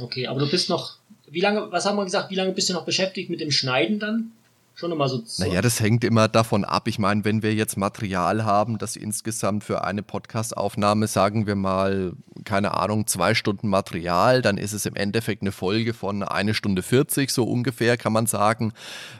Okay, 0.00 0.26
aber 0.26 0.40
du 0.40 0.50
bist 0.50 0.68
noch, 0.68 0.96
wie 1.28 1.40
lange, 1.40 1.70
was 1.72 1.86
haben 1.86 1.96
wir 1.96 2.04
gesagt, 2.04 2.30
wie 2.30 2.34
lange 2.34 2.52
bist 2.52 2.68
du 2.68 2.72
noch 2.72 2.84
beschäftigt 2.84 3.30
mit 3.30 3.40
dem 3.40 3.50
Schneiden 3.50 3.98
dann? 3.98 4.32
Schon 4.78 4.90
so. 5.08 5.22
so 5.24 5.42
Naja, 5.42 5.62
das 5.62 5.80
hängt 5.80 6.04
immer 6.04 6.28
davon 6.28 6.62
ab. 6.62 6.86
Ich 6.86 6.98
meine, 6.98 7.24
wenn 7.24 7.42
wir 7.42 7.54
jetzt 7.54 7.78
Material 7.78 8.44
haben, 8.44 8.76
das 8.76 8.94
insgesamt 8.94 9.64
für 9.64 9.84
eine 9.84 10.02
Podcastaufnahme, 10.02 11.06
sagen 11.06 11.46
wir 11.46 11.54
mal, 11.54 12.12
keine 12.44 12.74
Ahnung, 12.74 13.06
zwei 13.06 13.34
Stunden 13.34 13.68
Material, 13.68 14.42
dann 14.42 14.58
ist 14.58 14.74
es 14.74 14.84
im 14.84 14.94
Endeffekt 14.94 15.40
eine 15.40 15.50
Folge 15.50 15.94
von 15.94 16.22
eine 16.22 16.52
Stunde 16.52 16.82
40, 16.82 17.30
so 17.30 17.44
ungefähr, 17.44 17.96
kann 17.96 18.12
man 18.12 18.26
sagen. 18.26 18.74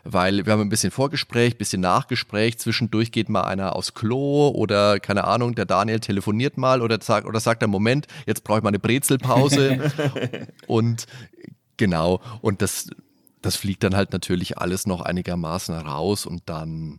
Weil 0.04 0.44
wir 0.44 0.52
haben 0.52 0.60
ein 0.60 0.68
bisschen 0.68 0.90
Vorgespräch, 0.90 1.54
ein 1.54 1.58
bisschen 1.58 1.80
Nachgespräch, 1.80 2.58
zwischendurch 2.58 3.10
geht 3.10 3.30
mal 3.30 3.44
einer 3.44 3.76
aufs 3.76 3.94
Klo 3.94 4.48
oder 4.48 5.00
keine 5.00 5.24
Ahnung, 5.24 5.54
der 5.54 5.64
Daniel 5.64 6.00
telefoniert 6.00 6.58
mal 6.58 6.82
oder 6.82 7.00
sagt, 7.00 7.26
oder 7.26 7.40
sagt 7.40 7.62
er, 7.62 7.68
Moment, 7.68 8.08
jetzt 8.26 8.44
brauche 8.44 8.58
ich 8.58 8.62
mal 8.62 8.68
eine 8.68 8.78
Brezelpause. 8.78 9.90
und 10.66 11.06
genau, 11.78 12.20
und 12.42 12.60
das, 12.60 12.90
das 13.46 13.54
fliegt 13.54 13.84
dann 13.84 13.94
halt 13.94 14.12
natürlich 14.12 14.58
alles 14.58 14.88
noch 14.88 15.00
einigermaßen 15.00 15.72
raus 15.76 16.26
und 16.26 16.42
dann 16.46 16.98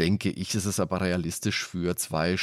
denke 0.00 0.28
ich, 0.28 0.56
ist 0.56 0.64
es 0.64 0.80
aber 0.80 1.00
realistisch 1.02 1.64
für 1.64 1.94
zwei, 1.94 2.36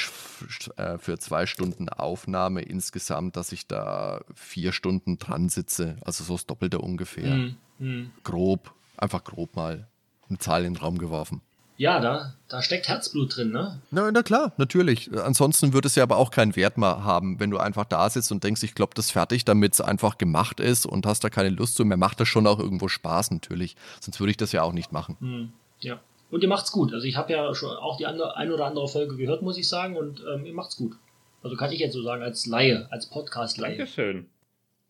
äh, 0.77 0.97
für 0.97 1.19
zwei 1.19 1.45
Stunden 1.47 1.89
Aufnahme 1.89 2.61
insgesamt, 2.61 3.35
dass 3.35 3.51
ich 3.51 3.67
da 3.67 4.21
vier 4.35 4.71
Stunden 4.71 5.17
dran 5.17 5.49
sitze. 5.49 5.97
Also 6.05 6.23
so 6.23 6.35
das 6.35 6.45
Doppelte 6.45 6.79
ungefähr. 6.79 7.51
Hm. 7.79 8.11
Grob, 8.23 8.73
einfach 8.95 9.25
grob 9.25 9.57
mal 9.57 9.87
eine 10.29 10.37
Zahl 10.37 10.63
in 10.63 10.75
den 10.75 10.81
Raum 10.81 10.97
geworfen. 10.97 11.41
Ja, 11.77 11.99
da, 11.99 12.33
da 12.47 12.63
steckt 12.63 12.87
Herzblut 12.87 13.37
drin, 13.37 13.51
ne? 13.51 13.79
Na, 13.91 14.11
na 14.11 14.23
klar, 14.23 14.51
natürlich. 14.57 15.11
Ansonsten 15.15 15.73
würde 15.73 15.87
es 15.87 15.93
ja 15.95 16.01
aber 16.01 16.17
auch 16.17 16.31
keinen 16.31 16.55
Wert 16.55 16.79
mehr 16.79 17.03
haben, 17.03 17.39
wenn 17.39 17.51
du 17.51 17.59
einfach 17.59 17.85
da 17.85 18.09
sitzt 18.09 18.31
und 18.31 18.43
denkst, 18.43 18.63
ich 18.63 18.73
glaube, 18.73 18.93
das 18.95 19.05
ist 19.05 19.11
fertig, 19.11 19.45
damit 19.45 19.75
es 19.75 19.81
einfach 19.81 20.17
gemacht 20.17 20.59
ist 20.59 20.87
und 20.87 21.05
hast 21.05 21.23
da 21.23 21.29
keine 21.29 21.49
Lust 21.49 21.75
zu. 21.75 21.85
Mir 21.85 21.97
macht 21.97 22.19
das 22.19 22.27
schon 22.27 22.47
auch 22.47 22.59
irgendwo 22.59 22.87
Spaß, 22.87 23.29
natürlich. 23.29 23.75
Sonst 23.99 24.19
würde 24.19 24.31
ich 24.31 24.37
das 24.37 24.51
ja 24.51 24.63
auch 24.63 24.73
nicht 24.73 24.91
machen. 24.91 25.17
Hm, 25.19 25.53
ja. 25.81 25.99
Und 26.31 26.41
ihr 26.41 26.49
macht's 26.49 26.71
gut. 26.71 26.93
Also 26.93 27.05
ich 27.05 27.15
habe 27.15 27.31
ja 27.31 27.53
schon 27.53 27.69
auch 27.77 27.97
die 27.97 28.07
andere, 28.07 28.35
ein 28.35 28.51
oder 28.51 28.65
andere 28.65 28.87
Folge 28.87 29.15
gehört, 29.15 29.43
muss 29.43 29.57
ich 29.57 29.69
sagen, 29.69 29.95
und 29.95 30.23
ähm, 30.33 30.47
ihr 30.47 30.53
macht's 30.53 30.77
gut. 30.77 30.97
Also 31.43 31.55
kann 31.55 31.71
ich 31.71 31.79
jetzt 31.79 31.93
so 31.93 32.01
sagen, 32.01 32.23
als 32.23 32.47
Laie, 32.47 32.87
als 32.89 33.05
Podcast-Laie. 33.05 33.77
Dankeschön. 33.77 34.25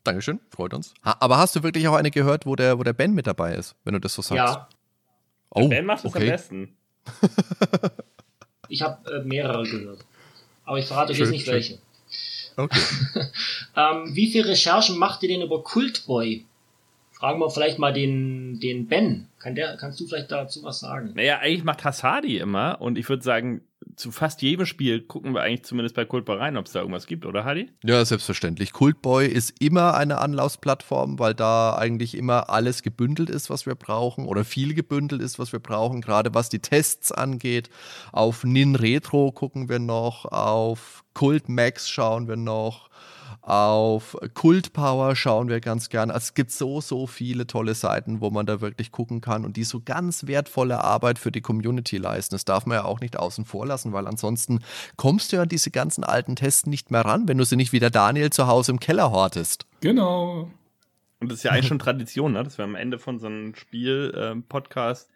Dankeschön, 0.05 0.39
freut 0.49 0.73
uns. 0.73 0.93
Ha, 1.03 1.17
aber 1.19 1.37
hast 1.37 1.53
du 1.57 1.63
wirklich 1.63 1.85
auch 1.89 1.95
eine 1.95 2.11
gehört, 2.11 2.45
wo 2.45 2.55
der, 2.55 2.79
wo 2.79 2.83
der 2.83 2.93
Ben 2.93 3.13
mit 3.13 3.27
dabei 3.27 3.55
ist, 3.55 3.75
wenn 3.83 3.93
du 3.93 3.99
das 3.99 4.13
so 4.13 4.21
sagst? 4.21 4.55
Ja, 4.55 4.69
Oh, 5.49 5.67
Ben 5.67 5.85
macht 5.85 5.99
es 5.99 6.05
am 6.05 6.21
okay. 6.21 6.29
besten. 6.29 6.76
ich 8.69 8.81
habe 8.81 9.11
äh, 9.11 9.23
mehrere 9.23 9.63
gehört. 9.63 9.99
Aber 10.65 10.79
ich 10.79 10.85
verrate 10.85 11.13
euch 11.13 11.19
jetzt 11.19 11.29
nicht 11.29 11.45
schön. 11.45 11.53
welche. 11.53 11.79
Okay. 12.55 12.79
Ähm, 13.75 14.15
wie 14.15 14.31
viele 14.31 14.47
Recherchen 14.47 14.97
macht 14.97 15.21
ihr 15.21 15.29
denn 15.29 15.43
über 15.43 15.63
Kultboy? 15.63 16.43
Fragen 17.11 17.39
wir 17.39 17.51
vielleicht 17.51 17.77
mal 17.77 17.93
den, 17.93 18.59
den 18.59 18.87
Ben. 18.87 19.27
Kann 19.37 19.53
der, 19.53 19.77
kannst 19.77 19.99
du 19.99 20.07
vielleicht 20.07 20.31
dazu 20.31 20.63
was 20.63 20.79
sagen? 20.79 21.11
Naja, 21.13 21.37
eigentlich 21.37 21.63
macht 21.63 21.83
Hassadi 21.85 22.39
immer 22.39 22.81
und 22.81 22.97
ich 22.97 23.07
würde 23.07 23.21
sagen, 23.21 23.61
zu 23.97 24.11
fast 24.11 24.43
jedem 24.43 24.67
Spiel 24.67 25.01
gucken 25.01 25.33
wir 25.33 25.41
eigentlich 25.41 25.65
zumindest 25.65 25.95
bei 25.95 26.05
Kultbar 26.05 26.39
rein, 26.39 26.55
ob 26.55 26.67
es 26.67 26.71
da 26.71 26.79
irgendwas 26.79 27.07
gibt, 27.07 27.25
oder 27.25 27.43
Hadi? 27.43 27.71
Ja, 27.83 28.05
selbstverständlich. 28.05 28.71
Cultboy 28.71 29.25
ist 29.25 29.59
immer 29.59 29.95
eine 29.95 30.19
Anlaufsplattform, 30.19 31.17
weil 31.17 31.33
da 31.33 31.75
eigentlich 31.75 32.15
immer 32.15 32.49
alles 32.51 32.83
gebündelt 32.83 33.31
ist, 33.31 33.49
was 33.49 33.65
wir 33.65 33.73
brauchen 33.73 34.25
oder 34.27 34.45
viel 34.45 34.75
gebündelt 34.75 35.21
ist, 35.21 35.39
was 35.39 35.51
wir 35.51 35.59
brauchen, 35.59 36.01
gerade 36.01 36.35
was 36.35 36.49
die 36.49 36.59
Tests 36.59 37.11
angeht. 37.11 37.69
Auf 38.11 38.43
Nin 38.43 38.75
Retro 38.75 39.31
gucken 39.31 39.67
wir 39.67 39.79
noch, 39.79 40.25
auf 40.25 41.03
Cult 41.15 41.49
Max 41.49 41.89
schauen 41.89 42.27
wir 42.27 42.37
noch, 42.37 42.86
auf 43.47 44.17
Cult 44.33 44.73
Power 44.73 45.15
schauen 45.15 45.47
wir 45.47 45.61
ganz 45.61 45.87
gern. 45.87 46.11
Also 46.11 46.25
es 46.25 46.33
gibt 46.33 46.51
so, 46.51 46.81
so 46.81 47.07
viele 47.07 47.47
tolle 47.47 47.75
Seiten, 47.75 48.19
wo 48.19 48.29
man 48.29 48.45
da 48.45 48.59
wirklich 48.59 48.91
gucken 48.91 49.21
kann 49.21 49.45
und 49.45 49.55
die 49.55 49.63
so 49.63 49.79
ganz 49.79 50.27
wertvolle 50.27 50.83
Arbeit 50.83 51.17
für 51.17 51.31
die 51.31 51.39
Community 51.39 51.95
leisten. 51.95 52.35
Das 52.35 52.43
darf 52.43 52.65
man 52.65 52.75
ja 52.75 52.83
auch 52.83 52.99
nicht 52.99 53.17
außen 53.17 53.45
vor 53.45 53.65
lassen, 53.65 53.93
weil 53.93 54.05
ansonsten 54.05 54.59
kommst 54.97 55.31
du 55.31 55.37
ja 55.37 55.43
an 55.43 55.47
diese 55.47 55.71
ganzen 55.71 56.03
alten 56.03 56.35
Tests 56.35 56.65
nicht 56.65 56.91
mehr 56.91 57.05
ran, 57.05 57.29
wenn 57.29 57.37
du 57.37 57.45
sie 57.45 57.55
nicht 57.55 57.71
wie 57.71 57.79
der 57.79 57.89
Daniel 57.89 58.31
zu 58.31 58.47
Hause 58.47 58.73
im 58.73 58.81
Keller 58.81 59.11
hortest. 59.11 59.65
Genau. 59.79 60.51
Und 61.21 61.31
das 61.31 61.37
ist 61.37 61.43
ja 61.43 61.51
eigentlich 61.51 61.67
schon 61.67 61.79
Tradition, 61.79 62.33
ne? 62.33 62.43
dass 62.43 62.57
wir 62.57 62.65
am 62.65 62.75
Ende 62.75 62.99
von 62.99 63.17
so 63.17 63.27
einem 63.27 63.55
Spiel-Podcast 63.55 65.09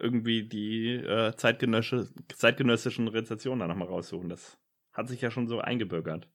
irgendwie 0.00 0.42
die 0.42 0.94
äh, 0.94 1.36
zeitgenössische, 1.36 2.08
zeitgenössischen 2.34 3.06
Rezensionen 3.06 3.60
da 3.60 3.68
nochmal 3.68 3.86
raussuchen. 3.86 4.28
Das 4.28 4.58
hat 4.92 5.06
sich 5.06 5.20
ja 5.20 5.30
schon 5.30 5.46
so 5.46 5.60
eingebürgert. 5.60 6.26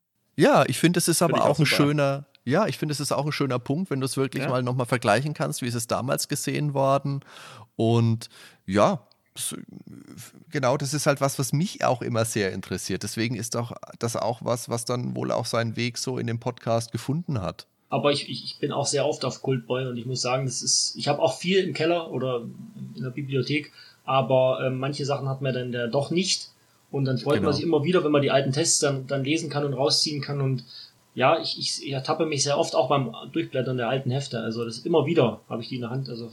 Ja, 0.42 0.64
ich 0.68 0.80
finde, 0.80 0.98
es 0.98 1.08
ist 1.08 1.22
aber 1.22 1.44
auch, 1.44 1.50
auch 1.50 1.60
ein 1.60 1.66
schöner, 1.68 2.26
ja, 2.46 2.66
ich 2.66 2.78
finde, 2.80 2.94
es 2.94 3.00
ist 3.00 3.12
auch 3.12 3.26
ein 3.26 3.32
schöner 3.32 3.60
Punkt, 3.60 3.92
wenn 3.92 4.00
du 4.00 4.06
es 4.06 4.18
wirklich 4.18 4.44
Ja. 4.44 4.50
mal 4.50 4.64
nochmal 4.64 4.88
vergleichen 4.88 5.36
kannst, 5.36 5.62
wie 5.62 5.68
ist 5.68 5.76
es 5.76 5.86
damals 5.86 6.28
gesehen 6.28 6.74
worden. 6.74 7.24
Und 7.76 8.30
ja, 8.66 9.06
genau, 10.50 10.78
das 10.78 10.94
ist 10.96 11.06
halt 11.06 11.22
was, 11.22 11.38
was 11.38 11.54
mich 11.54 11.86
auch 11.86 12.02
immer 12.02 12.26
sehr 12.26 12.52
interessiert. 12.54 13.04
Deswegen 13.04 13.36
ist 13.36 13.54
doch 13.54 13.74
das 14.00 14.16
auch 14.16 14.42
was, 14.44 14.68
was 14.68 14.84
dann 14.86 15.16
wohl 15.16 15.32
auch 15.32 15.46
seinen 15.46 15.76
Weg 15.76 16.00
so 16.00 16.18
in 16.18 16.26
dem 16.26 16.40
Podcast 16.40 16.92
gefunden 16.92 17.42
hat. 17.42 17.68
Aber 17.90 18.12
ich, 18.12 18.30
ich, 18.30 18.44
ich 18.44 18.58
bin 18.60 18.72
auch 18.72 18.88
sehr 18.88 19.06
oft 19.06 19.24
auf 19.26 19.42
Kultboy 19.42 19.86
und 19.86 19.98
ich 19.98 20.06
muss 20.06 20.22
sagen, 20.22 20.46
das 20.46 20.62
ist, 20.62 20.96
ich 20.96 21.08
habe 21.08 21.22
auch 21.22 21.38
viel 21.38 21.64
im 21.64 21.74
Keller 21.74 22.10
oder 22.12 22.42
in 22.96 23.04
der 23.04 23.10
Bibliothek, 23.12 23.72
aber 24.06 24.62
ähm, 24.66 24.80
manche 24.80 25.06
Sachen 25.06 25.30
hat 25.30 25.42
man 25.42 25.54
dann 25.54 25.72
ja 25.72 25.88
doch 25.88 26.10
nicht. 26.10 26.50
Und 26.92 27.06
dann 27.06 27.18
freut 27.18 27.36
Genau. 27.36 27.48
man 27.48 27.54
sich 27.56 27.64
immer 27.64 27.84
wieder, 27.84 28.04
wenn 28.04 28.12
man 28.12 28.22
die 28.22 28.32
alten 28.32 28.52
Tests 28.52 28.80
dann, 28.80 29.08
dann 29.08 29.24
lesen 29.24 29.50
kann 29.50 29.64
und 29.64 29.74
rausziehen 29.74 30.22
kann. 30.22 30.42
Und 30.42 30.66
ja, 31.16 31.40
ich, 31.40 31.58
ich, 31.58 31.86
ich 31.86 31.92
ertappe 31.92 32.26
mich 32.26 32.44
sehr 32.44 32.58
oft 32.58 32.76
auch 32.76 32.90
beim 32.90 33.14
Durchblättern 33.32 33.78
der 33.78 33.90
alten 33.90 34.12
Hefte. 34.12 34.40
Also 34.40 34.66
das 34.66 34.78
ist 34.78 34.86
immer 34.86 35.06
wieder, 35.06 35.42
habe 35.50 35.62
ich 35.62 35.70
die 35.70 35.76
in 35.76 35.82
der 35.82 35.90
Hand. 35.90 36.10
Also 36.10 36.32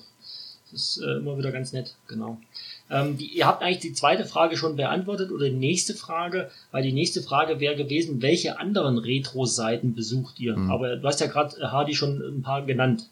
das 0.70 0.80
ist 0.80 1.02
äh, 1.02 1.18
immer 1.18 1.38
wieder 1.38 1.50
ganz 1.52 1.72
nett, 1.72 1.94
genau. 2.08 2.38
Ähm, 2.90 3.16
die, 3.16 3.26
ihr 3.26 3.46
habt 3.46 3.62
eigentlich 3.62 3.78
die 3.78 3.92
zweite 3.92 4.24
Frage 4.24 4.56
schon 4.56 4.76
beantwortet 4.76 5.30
oder 5.30 5.48
die 5.48 5.56
nächste 5.56 5.94
Frage, 5.94 6.50
weil 6.72 6.82
die 6.82 6.92
nächste 6.92 7.22
Frage 7.22 7.60
wäre 7.60 7.76
gewesen, 7.76 8.20
welche 8.22 8.58
anderen 8.58 8.98
Retro-Seiten 8.98 9.94
besucht 9.94 10.40
ihr? 10.40 10.56
Mhm. 10.56 10.70
Aber 10.70 10.96
du 10.96 11.06
hast 11.06 11.20
ja 11.20 11.26
gerade 11.26 11.56
äh, 11.60 11.66
Hardy 11.66 11.94
schon 11.94 12.20
ein 12.20 12.42
paar 12.42 12.64
genannt. 12.66 13.08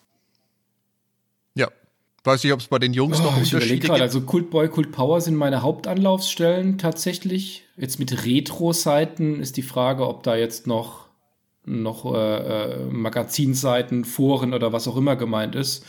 Weiß 2.26 2.42
nicht, 2.42 2.52
ob 2.52 2.60
es 2.60 2.66
bei 2.66 2.78
den 2.80 2.92
Jungs 2.92 3.18
noch 3.20 3.36
Oh, 3.36 3.40
ich 3.40 3.52
überlege 3.52 3.56
Unterschiede 3.56 3.78
gerade, 3.86 4.00
gibt. 4.00 4.02
also 4.02 4.20
Kult 4.22 4.50
Boy, 4.50 4.68
Kult 4.68 4.90
Power 4.90 5.20
sind 5.20 5.36
meine 5.36 5.62
Hauptanlaufstellen 5.62 6.76
tatsächlich. 6.76 7.64
Jetzt 7.76 7.98
mit 8.00 8.24
Retro-Seiten 8.26 9.40
ist 9.40 9.56
die 9.56 9.62
Frage, 9.62 10.08
ob 10.08 10.22
da 10.24 10.34
jetzt 10.36 10.66
noch, 10.66 11.06
noch 11.64 12.12
äh, 12.12 12.18
äh, 12.18 12.84
Magazinseiten, 12.90 14.04
Foren 14.04 14.54
oder 14.54 14.72
was 14.72 14.88
auch 14.88 14.96
immer 14.96 15.14
gemeint 15.14 15.54
ist. 15.54 15.84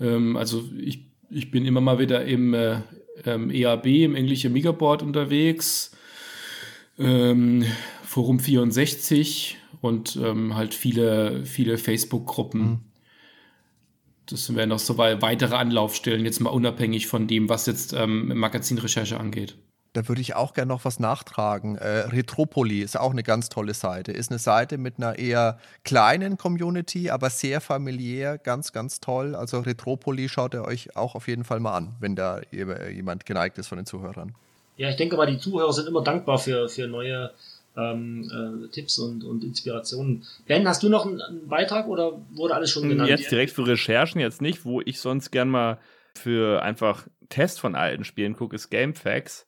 Ähm, 0.00 0.36
also 0.36 0.64
ich, 0.78 1.10
ich 1.30 1.50
bin 1.50 1.66
immer 1.66 1.80
mal 1.82 1.98
wieder 1.98 2.24
im 2.24 2.54
äh, 2.54 2.80
ähm, 3.24 3.50
EAB, 3.50 3.86
im 3.86 4.14
Englische 4.14 4.48
Megaboard 4.48 5.02
unterwegs, 5.02 5.90
ähm, 6.98 7.64
Forum 8.02 8.40
64 8.40 9.58
und 9.82 10.16
ähm, 10.16 10.56
halt 10.56 10.72
viele, 10.74 11.44
viele 11.44 11.76
Facebook-Gruppen. 11.76 12.60
Mhm. 12.62 12.78
Das 14.28 14.54
wären 14.54 14.70
noch 14.70 14.78
so 14.78 14.98
wei- 14.98 15.22
weitere 15.22 15.54
Anlaufstellen, 15.54 16.24
jetzt 16.24 16.40
mal 16.40 16.50
unabhängig 16.50 17.06
von 17.06 17.26
dem, 17.28 17.48
was 17.48 17.66
jetzt 17.66 17.92
ähm, 17.92 18.36
Magazinrecherche 18.36 19.18
angeht. 19.18 19.56
Da 19.92 20.06
würde 20.08 20.20
ich 20.20 20.34
auch 20.34 20.52
gerne 20.52 20.68
noch 20.68 20.84
was 20.84 21.00
nachtragen. 21.00 21.76
Äh, 21.76 22.00
Retropoli 22.08 22.82
ist 22.82 22.98
auch 22.98 23.12
eine 23.12 23.22
ganz 23.22 23.48
tolle 23.48 23.72
Seite. 23.72 24.12
Ist 24.12 24.30
eine 24.30 24.38
Seite 24.38 24.76
mit 24.76 24.98
einer 24.98 25.18
eher 25.18 25.58
kleinen 25.84 26.36
Community, 26.36 27.08
aber 27.08 27.30
sehr 27.30 27.62
familiär, 27.62 28.36
ganz, 28.36 28.72
ganz 28.72 29.00
toll. 29.00 29.34
Also 29.34 29.60
Retropoli 29.60 30.28
schaut 30.28 30.52
ihr 30.54 30.64
euch 30.64 30.96
auch 30.96 31.14
auf 31.14 31.28
jeden 31.28 31.44
Fall 31.44 31.60
mal 31.60 31.74
an, 31.76 31.94
wenn 32.00 32.14
da 32.14 32.40
je- 32.50 32.92
jemand 32.92 33.24
geneigt 33.24 33.56
ist 33.56 33.68
von 33.68 33.78
den 33.78 33.86
Zuhörern. 33.86 34.34
Ja, 34.76 34.90
ich 34.90 34.96
denke 34.96 35.16
mal, 35.16 35.26
die 35.26 35.38
Zuhörer 35.38 35.72
sind 35.72 35.88
immer 35.88 36.02
dankbar 36.02 36.38
für, 36.38 36.68
für 36.68 36.86
neue 36.88 37.30
ähm, 37.76 38.30
äh, 38.64 38.68
Tipps 38.68 38.98
und, 38.98 39.24
und 39.24 39.44
Inspirationen. 39.44 40.24
Ben, 40.46 40.66
hast 40.66 40.82
du 40.82 40.88
noch 40.88 41.06
einen, 41.06 41.20
einen 41.20 41.48
Beitrag 41.48 41.88
oder 41.88 42.20
wurde 42.30 42.54
alles 42.54 42.70
schon 42.70 42.88
genannt? 42.88 43.10
Jetzt 43.10 43.30
direkt 43.30 43.52
für 43.52 43.66
Recherchen 43.66 44.20
jetzt 44.20 44.40
nicht, 44.40 44.64
wo 44.64 44.80
ich 44.80 45.00
sonst 45.00 45.30
gern 45.30 45.48
mal 45.48 45.78
für 46.14 46.62
einfach 46.62 47.06
Test 47.28 47.60
von 47.60 47.74
alten 47.74 48.04
Spielen 48.04 48.34
gucke, 48.34 48.56
ist 48.56 48.70
GameFAQs. 48.70 49.46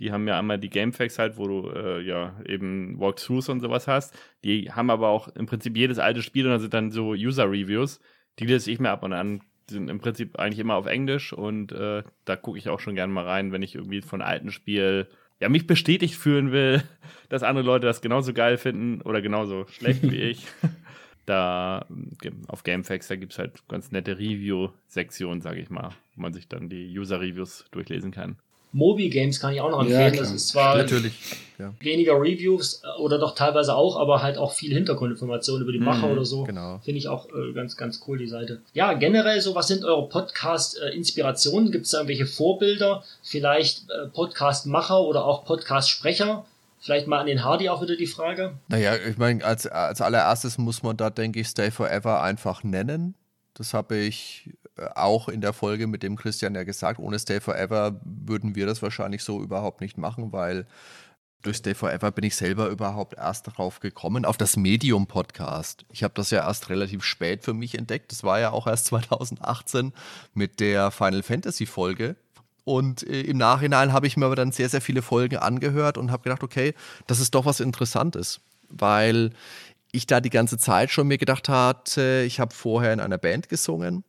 Die 0.00 0.10
haben 0.10 0.26
ja 0.26 0.38
einmal 0.38 0.58
die 0.58 0.70
GameFAQs 0.70 1.18
halt, 1.18 1.36
wo 1.36 1.46
du 1.46 1.70
äh, 1.70 2.00
ja 2.02 2.40
eben 2.46 2.98
Walkthroughs 2.98 3.48
und 3.48 3.60
sowas 3.60 3.86
hast. 3.86 4.14
Die 4.42 4.72
haben 4.72 4.90
aber 4.90 5.08
auch 5.08 5.28
im 5.28 5.46
Prinzip 5.46 5.76
jedes 5.76 5.98
alte 5.98 6.22
Spiel 6.22 6.46
und 6.46 6.52
da 6.52 6.58
sind 6.58 6.74
dann 6.74 6.90
so 6.90 7.10
User-Reviews. 7.10 8.00
Die 8.38 8.46
lese 8.46 8.70
ich 8.70 8.80
mir 8.80 8.90
ab 8.90 9.02
und 9.02 9.12
an. 9.12 9.42
Die 9.70 9.74
sind 9.74 9.88
im 9.88 9.98
Prinzip 9.98 10.38
eigentlich 10.38 10.58
immer 10.58 10.74
auf 10.74 10.86
Englisch 10.86 11.32
und 11.32 11.72
äh, 11.72 12.02
da 12.24 12.36
gucke 12.36 12.58
ich 12.58 12.68
auch 12.68 12.80
schon 12.80 12.96
gerne 12.96 13.12
mal 13.12 13.24
rein, 13.24 13.52
wenn 13.52 13.62
ich 13.62 13.74
irgendwie 13.74 14.02
von 14.02 14.20
alten 14.20 14.50
Spiel 14.50 15.08
ja 15.44 15.50
mich 15.50 15.66
bestätigt 15.66 16.14
fühlen 16.14 16.52
will, 16.52 16.82
dass 17.28 17.42
andere 17.42 17.64
Leute 17.64 17.86
das 17.86 18.00
genauso 18.00 18.32
geil 18.32 18.56
finden 18.56 19.02
oder 19.02 19.20
genauso 19.20 19.66
schlecht 19.68 20.02
wie 20.02 20.16
ich. 20.30 20.46
Da 21.26 21.86
ähm, 21.90 22.42
auf 22.48 22.62
GameFAQs, 22.62 23.08
da 23.08 23.16
gibt 23.16 23.32
es 23.32 23.38
halt 23.38 23.68
ganz 23.68 23.92
nette 23.92 24.18
Review-Sektionen, 24.18 25.42
sage 25.42 25.60
ich 25.60 25.68
mal, 25.68 25.90
wo 26.14 26.22
man 26.22 26.32
sich 26.32 26.48
dann 26.48 26.70
die 26.70 26.98
User-Reviews 26.98 27.66
durchlesen 27.70 28.10
kann. 28.10 28.36
Mobi 28.74 29.08
Games 29.08 29.40
kann 29.40 29.54
ich 29.54 29.60
auch 29.60 29.70
noch 29.70 29.78
Ja, 29.84 30.00
empfehlen. 30.00 30.12
klar. 30.12 30.24
das 30.24 30.32
ist 30.34 30.48
zwar 30.48 30.76
Natürlich. 30.76 31.14
Ja, 31.56 31.72
weniger 31.78 32.14
Reviews 32.20 32.82
äh, 32.82 33.00
oder 33.00 33.16
doch 33.18 33.36
teilweise 33.36 33.76
auch, 33.76 33.96
aber 33.96 34.20
halt 34.22 34.36
auch 34.38 34.52
viel 34.52 34.74
Hintergrundinformationen 34.74 35.62
über 35.62 35.70
die 35.72 35.78
Macher 35.78 36.08
Mhm, 36.08 36.12
oder 36.12 36.24
so. 36.24 36.42
genau. 36.42 36.80
Finde 36.84 36.98
ich 36.98 37.06
auch 37.06 37.28
äh, 37.28 37.52
ganz, 37.52 37.76
ganz 37.76 38.00
cool, 38.08 38.18
die 38.18 38.26
Seite. 38.26 38.60
Ja, 38.72 38.92
generell 38.94 39.40
so, 39.40 39.54
was 39.54 39.68
sind 39.68 39.84
eure 39.84 40.08
Podcast-Inspirationen? 40.08 41.70
Gibt 41.70 41.84
es 41.86 41.92
da 41.92 41.98
irgendwelche 41.98 42.26
Vorbilder? 42.26 43.04
Vielleicht 43.22 43.84
äh, 43.90 44.08
Podcast-Macher 44.08 45.00
oder 45.00 45.24
auch 45.24 45.44
Podcast-Sprecher? 45.44 46.44
Vielleicht 46.80 47.06
mal 47.06 47.20
an 47.20 47.26
den 47.26 47.44
Hardy 47.44 47.68
auch 47.68 47.80
wieder 47.82 47.96
die 47.96 48.06
Frage. 48.08 48.54
Naja, 48.68 48.94
ich 49.08 49.16
meine, 49.16 49.42
als, 49.44 49.66
als 49.66 50.00
allererstes 50.00 50.58
muss 50.58 50.82
man 50.82 50.96
da, 50.96 51.08
denke 51.10 51.40
ich, 51.40 51.46
Stay 51.48 51.70
Forever 51.70 52.20
einfach 52.22 52.62
nennen. 52.64 53.14
Das 53.54 53.72
habe 53.72 53.96
ich 53.96 54.50
auch 54.94 55.28
in 55.28 55.40
der 55.40 55.52
Folge 55.52 55.86
mit 55.86 56.02
dem 56.02 56.16
Christian 56.16 56.54
ja 56.54 56.64
gesagt. 56.64 56.98
Ohne 56.98 57.18
Stay 57.18 57.40
Forever 57.40 58.00
würden 58.04 58.54
wir 58.54 58.66
das 58.66 58.82
wahrscheinlich 58.82 59.22
so 59.22 59.42
überhaupt 59.42 59.80
nicht 59.80 59.98
machen, 59.98 60.32
weil 60.32 60.66
durch 61.42 61.58
Stay 61.58 61.74
Forever 61.74 62.10
bin 62.10 62.24
ich 62.24 62.34
selber 62.36 62.68
überhaupt 62.68 63.16
erst 63.16 63.46
darauf 63.46 63.80
gekommen, 63.80 64.24
auf 64.24 64.36
das 64.36 64.56
Medium-Podcast. 64.56 65.84
Ich 65.92 66.02
habe 66.02 66.14
das 66.14 66.30
ja 66.30 66.46
erst 66.46 66.70
relativ 66.70 67.04
spät 67.04 67.44
für 67.44 67.54
mich 67.54 67.76
entdeckt. 67.76 68.10
Das 68.10 68.24
war 68.24 68.40
ja 68.40 68.50
auch 68.50 68.66
erst 68.66 68.86
2018 68.86 69.92
mit 70.32 70.60
der 70.60 70.90
Final 70.90 71.22
Fantasy-Folge. 71.22 72.16
Und 72.64 73.06
äh, 73.06 73.20
im 73.20 73.36
Nachhinein 73.36 73.92
habe 73.92 74.06
ich 74.06 74.16
mir 74.16 74.26
aber 74.26 74.36
dann 74.36 74.52
sehr, 74.52 74.70
sehr 74.70 74.80
viele 74.80 75.02
Folgen 75.02 75.36
angehört 75.36 75.98
und 75.98 76.10
habe 76.10 76.22
gedacht, 76.22 76.42
okay, 76.42 76.74
das 77.06 77.20
ist 77.20 77.34
doch 77.34 77.44
was 77.44 77.60
Interessantes, 77.60 78.40
weil 78.70 79.30
ich 79.92 80.06
da 80.06 80.20
die 80.20 80.30
ganze 80.30 80.56
Zeit 80.56 80.90
schon 80.90 81.06
mir 81.06 81.18
gedacht 81.18 81.48
hatte, 81.48 82.24
ich 82.26 82.40
habe 82.40 82.54
vorher 82.54 82.92
in 82.92 83.00
einer 83.00 83.18
Band 83.18 83.50
gesungen 83.50 84.02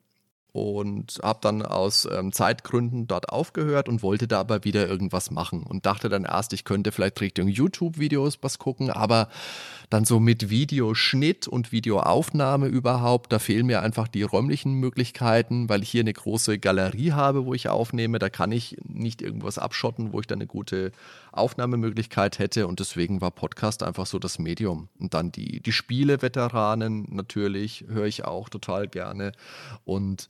und 0.56 1.20
habe 1.22 1.40
dann 1.42 1.64
aus 1.64 2.08
ähm, 2.10 2.32
Zeitgründen 2.32 3.08
dort 3.08 3.28
aufgehört 3.28 3.90
und 3.90 4.02
wollte 4.04 4.26
da 4.26 4.40
aber 4.40 4.64
wieder 4.64 4.88
irgendwas 4.88 5.30
machen 5.30 5.64
und 5.64 5.86
dachte 5.86 6.08
dann 6.08 6.24
erst, 6.24 6.54
ich 6.54 6.64
könnte 6.64 6.94
vielleicht 6.94 7.20
Richtung 7.20 7.50
YouTube-Videos 7.50 8.38
was 8.42 8.58
gucken, 8.58 8.90
aber 8.90 9.28
dann 9.90 10.06
so 10.06 10.20
mit 10.20 10.50
Videoschnitt 10.50 11.48
und 11.48 11.72
Videoaufnahme 11.72 12.68
überhaupt, 12.68 13.34
da 13.34 13.40
fehlen 13.40 13.66
mir 13.66 13.82
einfach 13.82 14.08
die 14.08 14.24
räumlichen 14.24 14.74
Möglichkeiten, 14.74 15.70
weil 15.70 15.84
ich 15.84 15.90
hier 15.90 16.02
eine 16.02 16.14
große 16.14 16.58
Galerie 16.60 17.12
habe, 17.12 17.46
wo 17.46 17.54
ich 17.54 17.70
aufnehme. 17.70 18.20
Da 18.20 18.30
kann 18.30 18.52
ich 18.52 18.78
nicht 18.88 19.22
irgendwas 19.22 19.58
abschotten, 19.58 20.14
wo 20.14 20.20
ich 20.20 20.28
dann 20.28 20.40
eine 20.40 20.48
gute 20.48 20.92
Aufnahmemöglichkeit 21.32 22.40
hätte. 22.40 22.68
Und 22.68 22.80
deswegen 22.80 23.22
war 23.22 23.32
Podcast 23.32 23.84
einfach 23.84 24.06
so 24.06 24.20
das 24.20 24.40
Medium. 24.40 24.90
Und 25.00 25.14
dann 25.14 25.32
die, 25.32 25.60
die 25.60 25.72
Spiele-Veteranen 25.72 27.08
natürlich 27.10 27.86
höre 27.88 28.06
ich 28.06 28.26
auch 28.26 28.50
total 28.50 28.88
gerne. 28.88 29.34
Und 29.84 30.30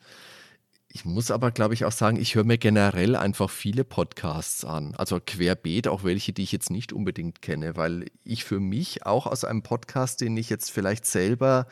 ich 0.96 1.04
muss 1.04 1.30
aber, 1.30 1.52
glaube 1.52 1.74
ich, 1.74 1.84
auch 1.84 1.92
sagen, 1.92 2.16
ich 2.16 2.36
höre 2.36 2.46
mir 2.46 2.58
generell 2.58 3.18
einfach 3.18 3.50
viele 3.50 3.84
Podcasts 3.84 4.64
an. 4.64 4.96
Also 4.96 5.20
querbeet, 5.20 5.90
auch 5.90 6.06
welche, 6.06 6.32
die 6.32 6.44
ich 6.44 6.54
jetzt 6.54 6.70
nicht 6.70 6.94
unbedingt 6.94 7.42
kenne, 7.42 7.76
weil 7.76 8.06
ich 8.24 8.46
für 8.46 8.62
mich 8.62 9.06
auch 9.06 9.28
aus 9.28 9.44
einem 9.44 9.62
Podcast, 9.62 10.22
den 10.22 10.38
ich 10.38 10.50
jetzt 10.50 10.72
vielleicht 10.72 11.06
selber 11.06 11.68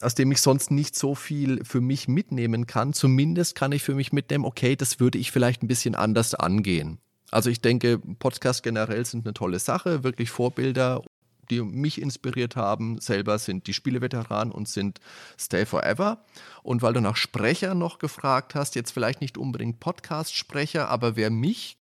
aus 0.00 0.14
dem 0.14 0.32
ich 0.32 0.40
sonst 0.40 0.70
nicht 0.70 0.94
so 0.94 1.14
viel 1.14 1.64
für 1.64 1.82
mich 1.82 2.08
mitnehmen 2.08 2.66
kann. 2.66 2.94
Zumindest 2.94 3.54
kann 3.54 3.72
ich 3.72 3.82
für 3.82 3.94
mich 3.94 4.12
mitnehmen, 4.12 4.46
okay, 4.46 4.74
das 4.74 5.00
würde 5.00 5.18
ich 5.18 5.32
vielleicht 5.32 5.62
ein 5.62 5.68
bisschen 5.68 5.94
anders 5.94 6.34
angehen. 6.34 6.98
Also 7.30 7.50
ich 7.50 7.60
denke, 7.60 7.98
Podcasts 7.98 8.62
generell 8.62 9.04
sind 9.04 9.26
eine 9.26 9.34
tolle 9.34 9.58
Sache, 9.58 10.02
wirklich 10.02 10.30
Vorbilder 10.30 11.02
die 11.50 11.60
mich 11.62 12.00
inspiriert 12.00 12.56
haben, 12.56 13.00
selber 13.00 13.38
sind 13.38 13.66
die 13.66 13.74
Spieleveteranen 13.74 14.52
und 14.52 14.68
sind 14.68 15.00
Stay 15.38 15.66
Forever. 15.66 16.24
Und 16.62 16.82
weil 16.82 16.92
du 16.92 17.00
nach 17.00 17.16
Sprecher 17.16 17.74
noch 17.74 17.98
gefragt 17.98 18.54
hast, 18.54 18.74
jetzt 18.74 18.92
vielleicht 18.92 19.20
nicht 19.20 19.38
unbedingt 19.38 19.80
Podcast-Sprecher, 19.80 20.88
aber 20.88 21.16
wer 21.16 21.30
mich 21.30 21.78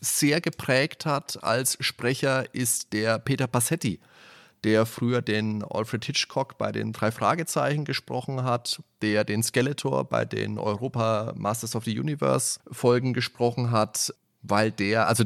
sehr 0.00 0.40
geprägt 0.40 1.06
hat 1.06 1.42
als 1.42 1.76
Sprecher, 1.80 2.54
ist 2.54 2.92
der 2.92 3.18
Peter 3.18 3.46
Passetti, 3.46 4.00
der 4.64 4.86
früher 4.86 5.22
den 5.22 5.62
Alfred 5.62 6.04
Hitchcock 6.04 6.58
bei 6.58 6.72
den 6.72 6.92
drei 6.92 7.10
Fragezeichen 7.10 7.84
gesprochen 7.84 8.42
hat, 8.42 8.82
der 9.02 9.24
den 9.24 9.42
Skeletor 9.42 10.04
bei 10.04 10.24
den 10.24 10.58
Europa 10.58 11.32
Masters 11.36 11.76
of 11.76 11.84
the 11.84 11.98
Universe 11.98 12.60
Folgen 12.70 13.14
gesprochen 13.14 13.70
hat, 13.70 14.12
weil 14.48 14.70
der, 14.70 15.08
also 15.08 15.24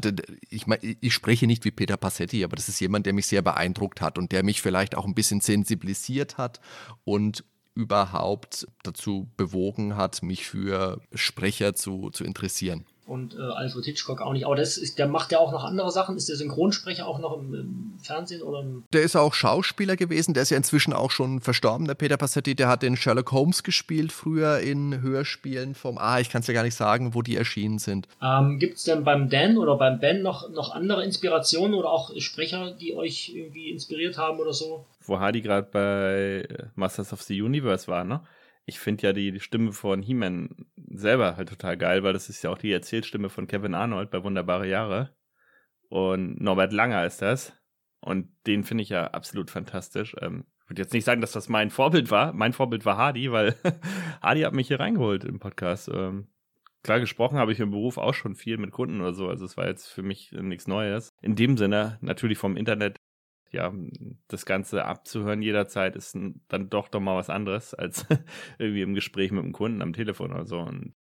ich 0.49 0.67
meine, 0.67 0.83
ich 0.83 1.13
spreche 1.15 1.47
nicht 1.47 1.65
wie 1.65 1.71
Peter 1.71 1.97
Passetti, 1.97 2.45
aber 2.45 2.57
das 2.57 2.69
ist 2.69 2.81
jemand, 2.81 3.07
der 3.07 3.13
mich 3.13 3.27
sehr 3.27 3.43
beeindruckt 3.43 4.01
hat 4.01 4.19
und 4.19 4.33
der 4.33 4.43
mich 4.43 4.63
vielleicht 4.63 4.95
auch 4.97 5.07
ein 5.07 5.15
bisschen 5.15 5.41
sensibilisiert 5.41 6.39
hat 6.39 6.61
und 7.05 7.45
überhaupt 7.75 8.67
dazu 8.83 9.31
bewogen 9.37 9.97
hat, 9.97 10.23
mich 10.23 10.47
für 10.47 11.01
Sprecher 11.15 11.75
zu, 11.75 12.11
zu 12.11 12.25
interessieren 12.25 12.85
und 13.11 13.35
äh, 13.35 13.43
Alfred 13.43 13.85
Hitchcock 13.85 14.21
auch 14.21 14.33
nicht. 14.33 14.47
Aber 14.47 14.55
das 14.55 14.79
ist, 14.79 14.99
der 14.99 15.09
macht 15.09 15.33
ja 15.33 15.39
auch 15.39 15.51
noch 15.51 15.65
andere 15.65 15.91
Sachen. 15.91 16.17
Ist 16.17 16.29
der 16.29 16.37
Synchronsprecher 16.37 17.07
auch 17.07 17.19
noch 17.19 17.37
im, 17.37 17.55
im 17.55 17.93
Fernsehen 18.01 18.41
oder 18.41 18.61
im 18.61 18.85
Der 18.93 19.03
ist 19.03 19.17
auch 19.17 19.35
Schauspieler 19.35 19.97
gewesen. 19.97 20.33
Der 20.33 20.45
ist 20.45 20.51
ja 20.51 20.57
inzwischen 20.57 20.93
auch 20.93 21.11
schon 21.11 21.41
verstorben, 21.41 21.89
der 21.89 21.95
Peter 21.95 22.17
Passetti. 22.17 22.55
Der 22.55 22.69
hat 22.69 22.83
den 22.83 22.97
Sherlock 22.97 23.33
Holmes 23.33 23.65
gespielt 23.65 24.13
früher 24.13 24.61
in 24.61 25.03
Hörspielen 25.03 25.75
vom. 25.75 25.99
Ah, 25.99 26.21
ich 26.21 26.31
kann 26.31 26.43
es 26.43 26.47
ja 26.47 26.55
gar 26.55 26.63
nicht 26.63 26.77
sagen, 26.77 27.13
wo 27.15 27.23
die 27.23 27.37
erschienen 27.37 27.81
sind. 27.81 28.07
Ähm, 28.23 28.61
Gibt 28.61 28.77
es 28.77 28.85
denn 28.85 29.03
beim 29.03 29.29
Dan 29.29 29.59
oder 29.59 29.77
beim 29.77 29.99
Ben 29.99 30.23
noch, 30.23 30.49
noch 30.49 30.73
andere 30.73 31.05
Inspirationen 31.05 31.75
oder 31.75 31.91
auch 31.91 32.13
Sprecher, 32.19 32.71
die 32.71 32.95
euch 32.95 33.33
irgendwie 33.35 33.71
inspiriert 33.71 34.19
haben 34.19 34.39
oder 34.39 34.53
so? 34.53 34.87
Wo 35.03 35.19
Hardy 35.19 35.41
gerade 35.41 35.67
bei 35.71 36.47
Masters 36.77 37.13
of 37.13 37.23
the 37.23 37.43
Universe 37.43 37.89
war, 37.89 38.05
ne? 38.05 38.21
Ich 38.67 38.79
finde 38.79 39.07
ja 39.07 39.13
die, 39.13 39.41
Stimme 39.41 39.73
von 39.73 40.03
He-Man 40.03 40.51
selber 40.77 41.37
halt 41.37 41.49
total 41.49 41.77
geil, 41.77 42.03
weil 42.03 42.13
das 42.13 42.29
ist 42.29 42.43
ja 42.43 42.51
auch 42.51 42.59
die 42.59 42.73
Erzählstimme 42.73 43.29
von 43.29 43.47
Kevin 43.47 43.75
Arnold 43.75 44.11
bei 44.11 44.23
Wunderbare 44.23 44.69
Jahre. 44.69 45.15
Und 45.89 46.41
Norbert 46.41 46.73
Langer 46.73 47.05
ist 47.05 47.21
das. 47.21 47.53
Und 48.01 48.29
den 48.47 48.65
finde 48.65 48.83
ich 48.83 48.91
ja 48.91 49.09
absolut 49.09 49.51
fantastisch. 49.51 50.15
Ähm, 50.21 50.45
ich 50.63 50.71
würde 50.71 50.83
jetzt 50.83 50.93
nicht 50.93 51.05
sagen, 51.05 51.21
dass 51.21 51.33
das 51.33 51.49
mein 51.49 51.71
Vorbild 51.71 52.11
war. 52.11 52.33
Mein 52.33 52.53
Vorbild 52.53 52.85
war 52.85 52.97
Hardy, 52.97 53.33
weil 53.33 53.57
Hardy 54.23 54.43
hat 54.43 54.55
mich 54.55 54.69
hier 54.69 54.81
reingeholt 54.81 55.25
im 55.25 55.41
Podcast. 55.41 55.91
Ähm, 55.93 56.29
klar 56.83 57.01
gesprochen 57.01 57.39
habe 57.39 57.53
ich 57.53 57.61
im 57.61 57.73
Beruf 57.73 57.99
auch 57.99 58.15
schon 58.15 58.37
viel 58.37 58.57
mit 58.57 58.71
Kunden 58.71 59.01
oder 59.01 59.13
so. 59.13 59.29
Also 59.29 59.45
es 59.45 59.57
war 59.57 59.67
jetzt 59.67 59.89
für 59.89 60.03
mich 60.03 60.33
nichts 60.33 60.69
Neues. 60.69 61.11
In 61.21 61.35
dem 61.35 61.57
Sinne, 61.57 61.99
natürlich 62.01 62.39
vom 62.39 62.57
Internet 62.57 62.97
ja, 63.53 63.73
das 64.29 64.47
Ganze 64.47 64.85
abzuhören 64.85 65.43
jederzeit 65.43 65.97
ist 65.97 66.17
dann 66.49 66.71
doch 66.71 66.89
doch 66.89 67.01
mal 67.01 67.17
was 67.17 67.31
anderes 67.31 67.75
als 67.75 68.07
irgendwie 68.59 68.83
im 68.83 68.95
Gespräch 68.95 69.33
mit 69.33 69.43
dem 69.43 69.53
Kunden 69.53 69.83
am 69.83 69.93
Telefon 69.93 70.33
oder 70.33 70.47
so. 70.47 70.61
Und 70.61 70.95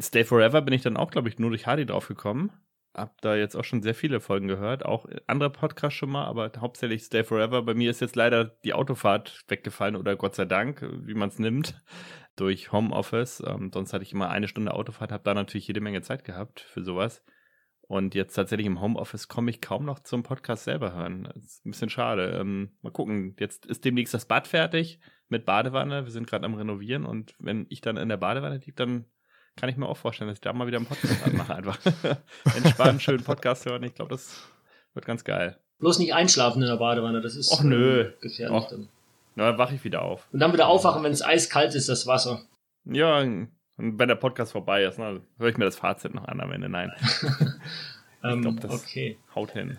Stay 0.00 0.24
Forever 0.24 0.62
bin 0.62 0.74
ich 0.74 0.82
dann 0.82 0.96
auch, 0.96 1.10
glaube 1.10 1.28
ich, 1.28 1.38
nur 1.38 1.50
durch 1.50 1.66
Hardy 1.66 1.86
drauf 1.86 2.08
gekommen. 2.08 2.52
Hab 2.94 3.20
da 3.22 3.34
jetzt 3.34 3.56
auch 3.56 3.64
schon 3.64 3.82
sehr 3.82 3.94
viele 3.94 4.20
Folgen 4.20 4.46
gehört, 4.46 4.84
auch 4.84 5.06
andere 5.26 5.50
Podcasts 5.50 5.98
schon 5.98 6.10
mal, 6.10 6.26
aber 6.26 6.52
hauptsächlich 6.58 7.02
Stay 7.02 7.24
Forever. 7.24 7.62
Bei 7.62 7.74
mir 7.74 7.90
ist 7.90 8.00
jetzt 8.00 8.14
leider 8.14 8.44
die 8.44 8.72
Autofahrt 8.72 9.44
weggefallen 9.48 9.96
oder 9.96 10.14
Gott 10.16 10.36
sei 10.36 10.44
Dank, 10.44 10.86
wie 11.04 11.14
man 11.14 11.28
es 11.28 11.38
nimmt, 11.40 11.82
durch 12.36 12.70
Homeoffice. 12.72 13.42
Ähm, 13.46 13.70
sonst 13.72 13.92
hatte 13.92 14.04
ich 14.04 14.12
immer 14.12 14.30
eine 14.30 14.48
Stunde 14.48 14.74
Autofahrt, 14.74 15.10
habe 15.12 15.24
da 15.24 15.34
natürlich 15.34 15.66
jede 15.66 15.80
Menge 15.80 16.02
Zeit 16.02 16.24
gehabt 16.24 16.60
für 16.60 16.84
sowas. 16.84 17.24
Und 17.86 18.14
jetzt 18.14 18.34
tatsächlich 18.34 18.66
im 18.66 18.80
Homeoffice 18.80 19.28
komme 19.28 19.50
ich 19.50 19.60
kaum 19.60 19.84
noch 19.84 20.00
zum 20.00 20.22
Podcast 20.22 20.64
selber 20.64 20.94
hören. 20.94 21.28
Das 21.34 21.44
ist 21.44 21.66
ein 21.66 21.70
bisschen 21.70 21.90
schade. 21.90 22.30
Ähm, 22.40 22.76
mal 22.82 22.90
gucken. 22.90 23.36
Jetzt 23.38 23.66
ist 23.66 23.84
demnächst 23.84 24.14
das 24.14 24.24
Bad 24.26 24.46
fertig 24.46 25.00
mit 25.28 25.44
Badewanne. 25.44 26.04
Wir 26.04 26.10
sind 26.12 26.26
gerade 26.26 26.46
am 26.46 26.54
Renovieren 26.54 27.04
und 27.04 27.34
wenn 27.38 27.66
ich 27.68 27.80
dann 27.82 27.96
in 27.96 28.08
der 28.08 28.16
Badewanne 28.16 28.56
liege, 28.56 28.72
dann 28.72 29.04
kann 29.56 29.68
ich 29.68 29.76
mir 29.76 29.86
auch 29.86 29.96
vorstellen, 29.96 30.28
dass 30.28 30.38
ich 30.38 30.40
da 30.40 30.52
mal 30.52 30.66
wieder 30.66 30.78
einen 30.78 30.86
Podcast 30.86 31.22
anmache. 31.26 31.54
Einfach 31.54 31.78
entspannen, 32.56 33.00
schönen 33.00 33.22
Podcast 33.22 33.66
hören. 33.66 33.82
Ich 33.82 33.94
glaube, 33.94 34.10
das 34.10 34.42
wird 34.94 35.04
ganz 35.06 35.22
geil. 35.24 35.58
Bloß 35.78 35.98
nicht 35.98 36.14
einschlafen 36.14 36.62
in 36.62 36.68
der 36.68 36.76
Badewanne, 36.76 37.20
das 37.20 37.36
ist 37.36 37.52
Och, 37.52 37.62
nö. 37.62 38.12
gefährlich 38.20 38.56
Och. 38.56 38.70
dann. 38.70 38.88
Na, 39.34 39.50
dann 39.50 39.58
wache 39.58 39.74
ich 39.74 39.84
wieder 39.84 40.02
auf. 40.02 40.26
Und 40.32 40.38
dann 40.40 40.52
wieder 40.52 40.68
aufwachen, 40.68 41.02
wenn 41.02 41.12
es 41.12 41.22
eiskalt 41.24 41.74
ist, 41.74 41.88
das 41.88 42.06
Wasser. 42.06 42.42
Ja, 42.84 43.24
und 43.76 43.98
wenn 43.98 44.08
der 44.08 44.14
Podcast 44.14 44.52
vorbei 44.52 44.84
ist, 44.84 44.98
ne, 44.98 45.20
höre 45.38 45.48
ich 45.48 45.56
mir 45.56 45.64
das 45.64 45.76
Fazit 45.76 46.14
noch 46.14 46.26
an 46.26 46.40
am 46.40 46.52
Ende. 46.52 46.68
Nein. 46.68 46.92
ich 47.00 48.40
glaube, 48.40 48.60
das 48.60 48.72
okay. 48.72 49.18
haut 49.34 49.52
hin. 49.52 49.78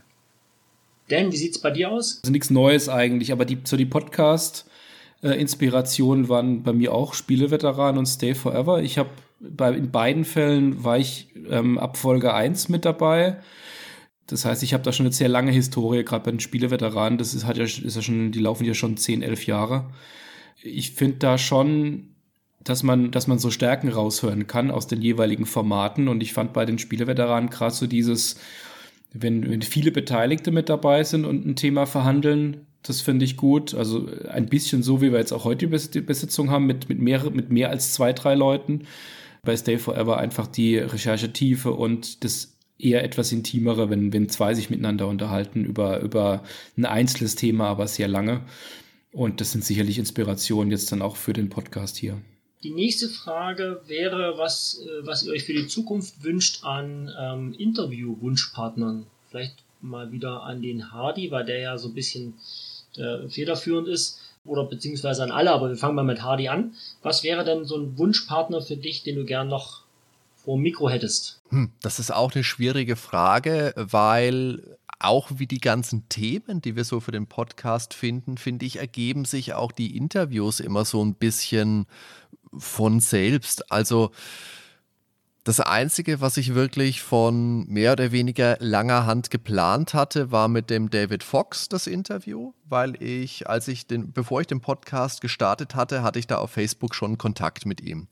Dan, 1.07 1.31
wie 1.31 1.37
sieht 1.37 1.55
es 1.55 1.61
bei 1.61 1.71
dir 1.71 1.91
aus? 1.91 2.19
Also 2.23 2.31
nichts 2.31 2.49
Neues 2.49 2.89
eigentlich, 2.89 3.31
aber 3.31 3.45
die, 3.45 3.59
so 3.63 3.77
die 3.77 3.85
Podcast- 3.85 4.69
Inspirationen 5.21 6.29
waren 6.29 6.63
bei 6.63 6.73
mir 6.73 6.93
auch 6.93 7.13
Spieleveteran 7.13 7.97
und 7.97 8.05
Stay 8.05 8.35
Forever. 8.35 8.83
Ich 8.83 8.97
habe 8.97 9.09
bei 9.39 9.73
in 9.73 9.91
beiden 9.91 10.25
Fällen 10.25 10.83
war 10.83 10.97
ich 10.97 11.29
ähm, 11.49 11.77
ab 11.77 11.97
Folge 11.97 12.33
1 12.33 12.69
mit 12.69 12.85
dabei. 12.85 13.37
Das 14.27 14.45
heißt, 14.45 14.63
ich 14.63 14.73
habe 14.73 14.83
da 14.83 14.91
schon 14.91 15.05
eine 15.05 15.13
sehr 15.13 15.29
lange 15.29 15.51
Historie, 15.51 16.03
gerade 16.03 16.23
bei 16.23 16.31
den 16.31 16.39
Spieleveteranen. 16.39 17.17
Das 17.17 17.33
ist, 17.33 17.45
hat 17.45 17.57
ja, 17.57 17.63
ist 17.63 17.95
ja 17.95 18.01
schon, 18.01 18.31
die 18.31 18.39
laufen 18.39 18.65
ja 18.65 18.73
schon 18.73 18.97
10, 18.97 19.21
11 19.21 19.45
Jahre. 19.45 19.91
Ich 20.61 20.91
finde 20.91 21.17
da 21.17 21.37
schon 21.37 22.14
dass 22.65 22.83
man, 22.83 23.11
dass 23.11 23.27
man 23.27 23.39
so 23.39 23.51
Stärken 23.51 23.89
raushören 23.89 24.47
kann 24.47 24.71
aus 24.71 24.87
den 24.87 25.01
jeweiligen 25.01 25.45
Formaten. 25.45 26.09
Und 26.09 26.21
ich 26.21 26.33
fand 26.33 26.51
bei 26.51 26.65
den 26.65 26.79
Spieleveteranen 26.79 27.49
gerade 27.49 27.73
so 27.73 27.87
dieses, 27.87 28.37
wenn, 29.13 29.49
wenn 29.49 29.61
viele 29.61 29.91
Beteiligte 29.91 30.51
mit 30.51 30.67
dabei 30.67 31.03
sind 31.03 31.25
und 31.25 31.45
ein 31.45 31.55
Thema 31.55 31.85
verhandeln, 31.85 32.65
das 32.81 33.01
finde 33.01 33.23
ich 33.23 33.37
gut. 33.37 33.75
Also 33.75 34.09
ein 34.29 34.47
bisschen 34.47 34.81
so, 34.81 35.01
wie 35.01 35.11
wir 35.11 35.19
jetzt 35.19 35.31
auch 35.31 35.45
heute 35.45 35.67
die 35.67 36.01
Besitzung 36.01 36.49
haben, 36.49 36.65
mit, 36.65 36.89
mit, 36.89 36.99
mehr, 36.99 37.29
mit 37.29 37.51
mehr 37.51 37.69
als 37.69 37.93
zwei, 37.93 38.13
drei 38.13 38.33
Leuten. 38.33 38.81
Bei 39.43 39.55
Stay 39.55 39.77
Forever 39.77 40.17
einfach 40.17 40.47
die 40.47 40.79
Recherchetiefe 40.79 41.71
und 41.71 42.23
das 42.23 42.57
eher 42.79 43.03
etwas 43.03 43.31
intimere, 43.31 43.91
wenn, 43.91 44.11
wenn 44.11 44.27
zwei 44.27 44.55
sich 44.55 44.71
miteinander 44.71 45.07
unterhalten 45.07 45.65
über, 45.65 46.01
über 46.01 46.43
ein 46.77 46.85
einzelnes 46.85 47.35
Thema, 47.35 47.67
aber 47.67 47.87
sehr 47.87 48.07
lange. 48.07 48.41
Und 49.11 49.39
das 49.39 49.51
sind 49.51 49.63
sicherlich 49.63 49.99
Inspirationen 49.99 50.71
jetzt 50.71 50.91
dann 50.91 51.03
auch 51.03 51.15
für 51.15 51.31
den 51.31 51.49
Podcast 51.49 51.95
hier. 51.95 52.17
Die 52.65 52.71
nächste 52.71 53.09
Frage 53.09 53.81
wäre, 53.85 54.39
was, 54.39 54.81
äh, 54.83 55.05
was 55.05 55.21
ihr 55.21 55.31
euch 55.33 55.43
für 55.43 55.53
die 55.53 55.67
Zukunft 55.67 56.23
wünscht 56.23 56.63
an 56.63 57.13
ähm, 57.15 57.53
Interview-Wunschpartnern. 57.53 59.05
Vielleicht 59.29 59.57
mal 59.81 60.11
wieder 60.11 60.41
an 60.41 60.63
den 60.63 60.91
Hardy, 60.91 61.29
weil 61.29 61.45
der 61.45 61.59
ja 61.59 61.77
so 61.77 61.89
ein 61.89 61.93
bisschen 61.93 62.33
äh, 62.97 63.29
federführend 63.29 63.87
ist. 63.87 64.19
Oder 64.45 64.63
beziehungsweise 64.63 65.21
an 65.21 65.29
alle, 65.29 65.51
aber 65.51 65.69
wir 65.69 65.75
fangen 65.75 65.93
mal 65.93 66.01
mit 66.01 66.23
Hardy 66.23 66.47
an. 66.47 66.73
Was 67.03 67.23
wäre 67.23 67.45
denn 67.45 67.65
so 67.65 67.77
ein 67.77 67.99
Wunschpartner 67.99 68.63
für 68.63 68.77
dich, 68.77 69.03
den 69.03 69.17
du 69.17 69.25
gern 69.25 69.47
noch 69.47 69.83
vor 70.35 70.57
dem 70.57 70.63
Mikro 70.63 70.89
hättest? 70.89 71.41
Hm, 71.49 71.69
das 71.83 71.99
ist 71.99 72.11
auch 72.11 72.33
eine 72.33 72.43
schwierige 72.43 72.95
Frage, 72.95 73.75
weil 73.75 74.75
auch 74.97 75.29
wie 75.35 75.45
die 75.45 75.59
ganzen 75.59 76.09
Themen, 76.09 76.61
die 76.61 76.75
wir 76.75 76.83
so 76.83 76.99
für 76.99 77.11
den 77.11 77.27
Podcast 77.27 77.93
finden, 77.93 78.37
finde 78.39 78.65
ich, 78.65 78.77
ergeben 78.77 79.25
sich 79.25 79.53
auch 79.53 79.71
die 79.71 79.95
Interviews 79.95 80.59
immer 80.59 80.83
so 80.83 81.03
ein 81.03 81.13
bisschen 81.13 81.85
von 82.57 82.99
selbst. 82.99 83.71
Also 83.71 84.11
das 85.43 85.59
Einzige, 85.59 86.21
was 86.21 86.37
ich 86.37 86.55
wirklich 86.55 87.03
von 87.03 87.67
mehr 87.67 87.91
oder 87.91 88.11
weniger 88.11 88.57
langer 88.59 89.05
Hand 89.05 89.29
geplant 89.29 89.93
hatte, 89.93 90.31
war 90.31 90.47
mit 90.47 90.71
dem 90.71 90.89
David 90.89 91.21
Fox 91.23 91.69
das 91.69 91.85
Interview, 91.85 92.53
weil 92.67 92.99
ich, 93.01 93.47
als 93.47 93.67
ich 93.67 93.85
den, 93.85 94.11
bevor 94.11 94.41
ich 94.41 94.47
den 94.47 94.61
Podcast 94.61 95.21
gestartet 95.21 95.75
hatte, 95.75 96.01
hatte 96.01 96.17
ich 96.17 96.25
da 96.25 96.37
auf 96.37 96.49
Facebook 96.49 96.95
schon 96.95 97.19
Kontakt 97.19 97.67
mit 97.67 97.79
ihm. 97.81 98.07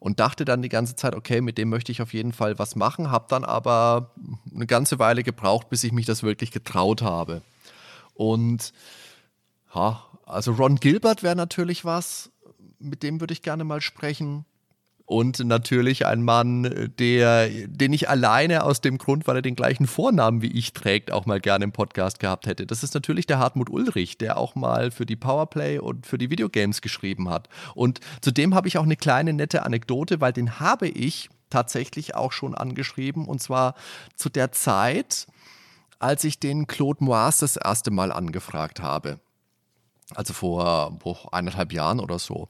und 0.00 0.20
dachte 0.20 0.44
dann 0.44 0.62
die 0.62 0.68
ganze 0.68 0.96
Zeit, 0.96 1.14
okay, 1.14 1.40
mit 1.40 1.58
dem 1.58 1.68
möchte 1.68 1.92
ich 1.92 2.02
auf 2.02 2.12
jeden 2.12 2.32
Fall 2.32 2.58
was 2.58 2.76
machen, 2.76 3.10
habe 3.10 3.26
dann 3.28 3.44
aber 3.44 4.12
eine 4.54 4.66
ganze 4.66 4.98
Weile 4.98 5.22
gebraucht, 5.22 5.68
bis 5.68 5.84
ich 5.84 5.92
mich 5.92 6.06
das 6.06 6.22
wirklich 6.22 6.50
getraut 6.50 7.02
habe. 7.02 7.42
Und 8.14 8.72
ja, 9.74 10.02
also 10.24 10.52
Ron 10.52 10.76
Gilbert 10.76 11.22
wäre 11.22 11.36
natürlich 11.36 11.84
was, 11.84 12.30
mit 12.78 13.02
dem 13.02 13.20
würde 13.20 13.32
ich 13.32 13.42
gerne 13.42 13.64
mal 13.64 13.80
sprechen. 13.80 14.44
Und 15.08 15.38
natürlich 15.38 16.04
ein 16.04 16.24
Mann, 16.24 16.92
der, 16.98 17.48
den 17.48 17.92
ich 17.92 18.08
alleine 18.08 18.64
aus 18.64 18.80
dem 18.80 18.98
Grund, 18.98 19.28
weil 19.28 19.36
er 19.36 19.42
den 19.42 19.54
gleichen 19.54 19.86
Vornamen 19.86 20.42
wie 20.42 20.50
ich 20.50 20.72
trägt, 20.72 21.12
auch 21.12 21.26
mal 21.26 21.40
gerne 21.40 21.62
im 21.62 21.70
Podcast 21.70 22.18
gehabt 22.18 22.48
hätte. 22.48 22.66
Das 22.66 22.82
ist 22.82 22.92
natürlich 22.92 23.24
der 23.24 23.38
Hartmut 23.38 23.70
Ulrich, 23.70 24.18
der 24.18 24.36
auch 24.36 24.56
mal 24.56 24.90
für 24.90 25.06
die 25.06 25.14
Powerplay 25.14 25.78
und 25.78 26.08
für 26.08 26.18
die 26.18 26.28
Videogames 26.28 26.80
geschrieben 26.80 27.30
hat. 27.30 27.48
Und 27.76 28.00
zudem 28.20 28.52
habe 28.52 28.66
ich 28.66 28.78
auch 28.78 28.82
eine 28.82 28.96
kleine 28.96 29.32
nette 29.32 29.64
Anekdote, 29.64 30.20
weil 30.20 30.32
den 30.32 30.58
habe 30.58 30.88
ich 30.88 31.30
tatsächlich 31.50 32.16
auch 32.16 32.32
schon 32.32 32.56
angeschrieben. 32.56 33.26
Und 33.26 33.40
zwar 33.40 33.76
zu 34.16 34.28
der 34.28 34.50
Zeit, 34.50 35.28
als 36.00 36.24
ich 36.24 36.40
den 36.40 36.66
Claude 36.66 37.04
Moise 37.04 37.42
das 37.42 37.56
erste 37.56 37.92
Mal 37.92 38.10
angefragt 38.10 38.82
habe. 38.82 39.20
Also 40.16 40.32
vor 40.32 40.98
boah, 40.98 41.32
eineinhalb 41.32 41.72
Jahren 41.72 42.00
oder 42.00 42.18
so. 42.18 42.48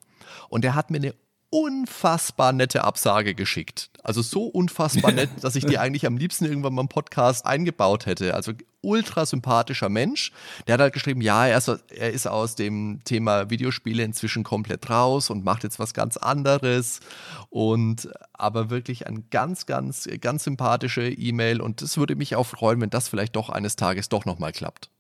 Und 0.48 0.64
er 0.64 0.74
hat 0.74 0.90
mir 0.90 0.98
eine 0.98 1.14
unfassbar 1.50 2.52
nette 2.52 2.84
Absage 2.84 3.34
geschickt. 3.34 3.90
Also 4.02 4.20
so 4.20 4.44
unfassbar 4.44 5.12
nett, 5.12 5.30
dass 5.40 5.56
ich 5.56 5.64
die 5.64 5.78
eigentlich 5.78 6.06
am 6.06 6.16
liebsten 6.16 6.44
irgendwann 6.44 6.74
mal 6.74 6.82
im 6.82 6.88
Podcast 6.88 7.46
eingebaut 7.46 8.06
hätte. 8.06 8.34
Also 8.34 8.52
ultra 8.82 9.26
sympathischer 9.26 9.88
Mensch. 9.88 10.32
Der 10.66 10.74
hat 10.74 10.80
halt 10.80 10.92
geschrieben, 10.92 11.20
ja, 11.20 11.46
er 11.46 11.58
ist, 11.58 11.68
er 11.68 12.12
ist 12.12 12.26
aus 12.26 12.56
dem 12.56 13.00
Thema 13.04 13.48
Videospiele 13.50 14.02
inzwischen 14.02 14.44
komplett 14.44 14.90
raus 14.90 15.30
und 15.30 15.44
macht 15.44 15.64
jetzt 15.64 15.78
was 15.78 15.94
ganz 15.94 16.16
anderes. 16.16 17.00
Und 17.48 18.10
aber 18.32 18.70
wirklich 18.70 19.06
ein 19.06 19.24
ganz, 19.30 19.66
ganz, 19.66 20.08
ganz 20.20 20.44
sympathische 20.44 21.08
E-Mail. 21.08 21.60
Und 21.60 21.80
es 21.80 21.96
würde 21.96 22.16
mich 22.16 22.36
auch 22.36 22.46
freuen, 22.46 22.80
wenn 22.80 22.90
das 22.90 23.08
vielleicht 23.08 23.36
doch 23.36 23.50
eines 23.50 23.76
Tages 23.76 24.08
doch 24.08 24.24
nochmal 24.24 24.52
klappt. 24.52 24.90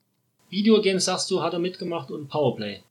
Videogames, 0.48 1.04
sagst 1.04 1.30
du, 1.30 1.42
hat 1.42 1.52
er 1.52 1.58
mitgemacht 1.58 2.10
und 2.10 2.28
Powerplay. 2.28 2.82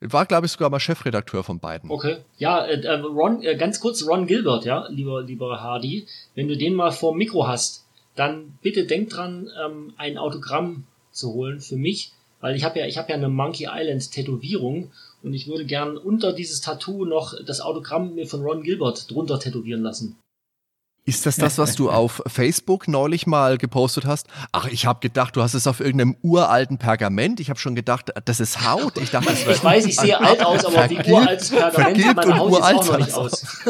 War, 0.00 0.26
glaube 0.26 0.46
ich, 0.46 0.52
sogar 0.52 0.70
mal 0.70 0.78
Chefredakteur 0.78 1.42
von 1.42 1.58
beiden. 1.58 1.90
Okay. 1.90 2.18
Ja, 2.36 2.64
äh, 2.64 2.80
äh, 2.80 3.00
Ron, 3.00 3.42
äh, 3.42 3.56
ganz 3.56 3.80
kurz, 3.80 4.06
Ron 4.06 4.26
Gilbert, 4.26 4.64
ja, 4.64 4.86
lieber, 4.88 5.22
lieber 5.22 5.60
Hardy, 5.60 6.06
wenn 6.34 6.46
du 6.46 6.56
den 6.56 6.74
mal 6.74 6.92
vor 6.92 7.14
Mikro 7.14 7.48
hast, 7.48 7.84
dann 8.14 8.58
bitte 8.62 8.84
denk 8.84 9.10
dran, 9.10 9.50
ähm, 9.64 9.92
ein 9.96 10.16
Autogramm 10.16 10.84
zu 11.10 11.32
holen 11.32 11.60
für 11.60 11.76
mich, 11.76 12.12
weil 12.40 12.54
ich 12.54 12.62
habe 12.62 12.78
ja, 12.78 12.86
ich 12.86 12.96
habe 12.96 13.10
ja 13.10 13.16
eine 13.16 13.28
Monkey 13.28 13.68
Island 13.70 14.12
Tätowierung 14.12 14.92
und 15.22 15.34
ich 15.34 15.48
würde 15.48 15.64
gern 15.64 15.96
unter 15.96 16.32
dieses 16.32 16.60
Tattoo 16.60 17.04
noch 17.04 17.34
das 17.44 17.60
Autogramm 17.60 18.14
mir 18.14 18.26
von 18.26 18.42
Ron 18.42 18.62
Gilbert 18.62 19.10
drunter 19.10 19.40
tätowieren 19.40 19.82
lassen. 19.82 20.16
Ist 21.08 21.24
das 21.24 21.36
das, 21.36 21.56
was 21.56 21.74
du 21.74 21.90
auf 21.90 22.22
Facebook 22.26 22.86
neulich 22.86 23.26
mal 23.26 23.56
gepostet 23.56 24.04
hast? 24.04 24.26
Ach, 24.52 24.66
ich 24.66 24.84
habe 24.84 25.00
gedacht, 25.00 25.36
du 25.36 25.42
hast 25.42 25.54
es 25.54 25.66
auf 25.66 25.80
irgendeinem 25.80 26.18
uralten 26.20 26.76
Pergament. 26.76 27.40
Ich 27.40 27.48
habe 27.48 27.58
schon 27.58 27.74
gedacht, 27.74 28.12
das 28.26 28.40
ist 28.40 28.68
Haut. 28.68 28.98
Ich 28.98 29.10
dachte, 29.10 29.30
das 29.30 29.40
Ich 29.40 29.64
weiß, 29.64 29.86
ich 29.86 29.96
sehe 29.96 30.20
alt 30.20 30.44
aus, 30.44 30.66
aber 30.66 30.90
wie 30.90 31.10
uraltes 31.10 31.48
Pergament 31.48 31.96
sieht 31.96 32.14
meine 32.14 32.38
Haut 32.38 32.52
jetzt 32.52 32.62
auch 32.62 32.86
noch 32.86 32.98
nicht 32.98 33.14
aus. 33.14 33.46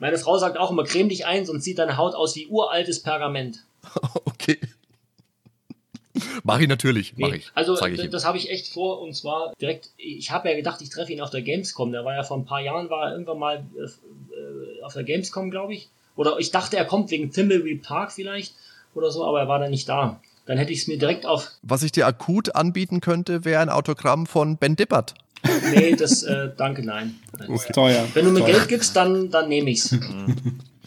meine 0.00 0.18
Frau 0.18 0.38
sagt 0.38 0.58
auch 0.58 0.72
immer, 0.72 0.82
creme 0.82 1.08
dich 1.08 1.24
ein, 1.24 1.46
sonst 1.46 1.62
sieht 1.62 1.78
deine 1.78 1.96
Haut 1.98 2.16
aus 2.16 2.34
wie 2.34 2.48
uraltes 2.48 3.00
Pergament. 3.04 3.64
Okay. 4.24 4.58
Mach 6.44 6.60
ich 6.60 6.68
natürlich, 6.68 7.14
mach 7.16 7.30
Nee, 7.30 7.36
ich. 7.36 7.50
also 7.54 7.80
ich 7.86 8.10
das 8.10 8.24
habe 8.24 8.38
ich 8.38 8.50
echt 8.50 8.68
vor 8.68 9.00
und 9.00 9.14
zwar 9.14 9.52
direkt, 9.60 9.90
ich 9.96 10.30
habe 10.30 10.48
ja 10.48 10.56
gedacht, 10.56 10.80
ich 10.82 10.90
treffe 10.90 11.12
ihn 11.12 11.20
auf 11.20 11.30
der 11.30 11.42
Gamescom. 11.42 11.92
Der 11.92 12.04
war 12.04 12.14
ja 12.14 12.22
vor 12.22 12.36
ein 12.36 12.44
paar 12.44 12.60
Jahren, 12.60 12.90
war 12.90 13.06
er 13.06 13.12
irgendwann 13.12 13.38
mal 13.38 13.64
äh, 13.76 13.82
äh, 13.82 14.82
auf 14.82 14.94
der 14.94 15.04
Gamescom, 15.04 15.50
glaube 15.50 15.74
ich. 15.74 15.88
Oder 16.16 16.38
ich 16.38 16.50
dachte, 16.50 16.76
er 16.76 16.84
kommt 16.84 17.10
wegen 17.10 17.30
Thimbleweed 17.30 17.82
Park 17.82 18.12
vielleicht 18.12 18.54
oder 18.94 19.10
so, 19.10 19.24
aber 19.24 19.40
er 19.40 19.48
war 19.48 19.58
dann 19.58 19.70
nicht 19.70 19.88
da. 19.88 20.20
Dann 20.46 20.58
hätte 20.58 20.72
ich 20.72 20.80
es 20.80 20.88
mir 20.88 20.98
direkt 20.98 21.26
auf. 21.26 21.50
Was 21.62 21.82
ich 21.82 21.92
dir 21.92 22.06
akut 22.06 22.54
anbieten 22.54 23.00
könnte, 23.00 23.44
wäre 23.44 23.60
ein 23.60 23.68
Autogramm 23.68 24.26
von 24.26 24.56
Ben 24.56 24.76
Dippert. 24.76 25.14
Nee, 25.70 25.94
das, 25.96 26.22
äh, 26.22 26.50
danke, 26.56 26.84
nein. 26.84 27.16
Ist 27.48 27.72
teuer. 27.72 28.06
Wenn 28.14 28.24
du 28.24 28.30
mir 28.32 28.44
Geld 28.44 28.68
gibst, 28.68 28.96
dann, 28.96 29.30
dann 29.30 29.48
nehme 29.48 29.70
ich's. 29.70 29.96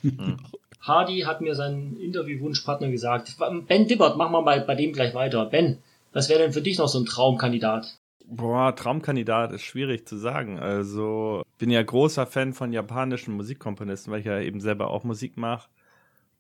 Hardy 0.81 1.22
hat 1.22 1.41
mir 1.41 1.56
seinen 1.56 1.99
Interviewwunschpartner 1.99 2.89
gesagt. 2.89 3.38
Ben 3.68 3.88
Dibbert, 3.88 4.18
mach 4.18 4.30
mal 4.30 4.41
bei, 4.41 4.60
bei 4.60 4.76
dem 4.76 4.93
gleich 4.93 5.14
weiter. 5.14 5.45
Ben, 5.45 5.80
was 6.14 6.30
wäre 6.30 6.39
denn 6.39 6.53
für 6.53 6.61
dich 6.61 6.77
noch 6.77 6.88
so 6.88 6.99
ein 6.99 7.06
Traumkandidat? 7.06 7.99
Boah, 8.26 8.76
Traumkandidat 8.76 9.51
ist 9.51 9.64
schwierig 9.64 10.07
zu 10.07 10.15
sagen. 10.18 10.60
Also, 10.60 11.41
bin 11.57 11.69
ja 11.72 11.81
großer 11.81 12.26
Fan 12.27 12.53
von 12.53 12.72
japanischen 12.72 13.34
Musikkomponisten, 13.34 14.14
weil 14.14 14.19
ich 14.19 14.26
ja 14.27 14.39
eben 14.39 14.61
selber 14.61 14.91
auch 14.91 15.03
Musik 15.03 15.35
mache. 15.35 15.68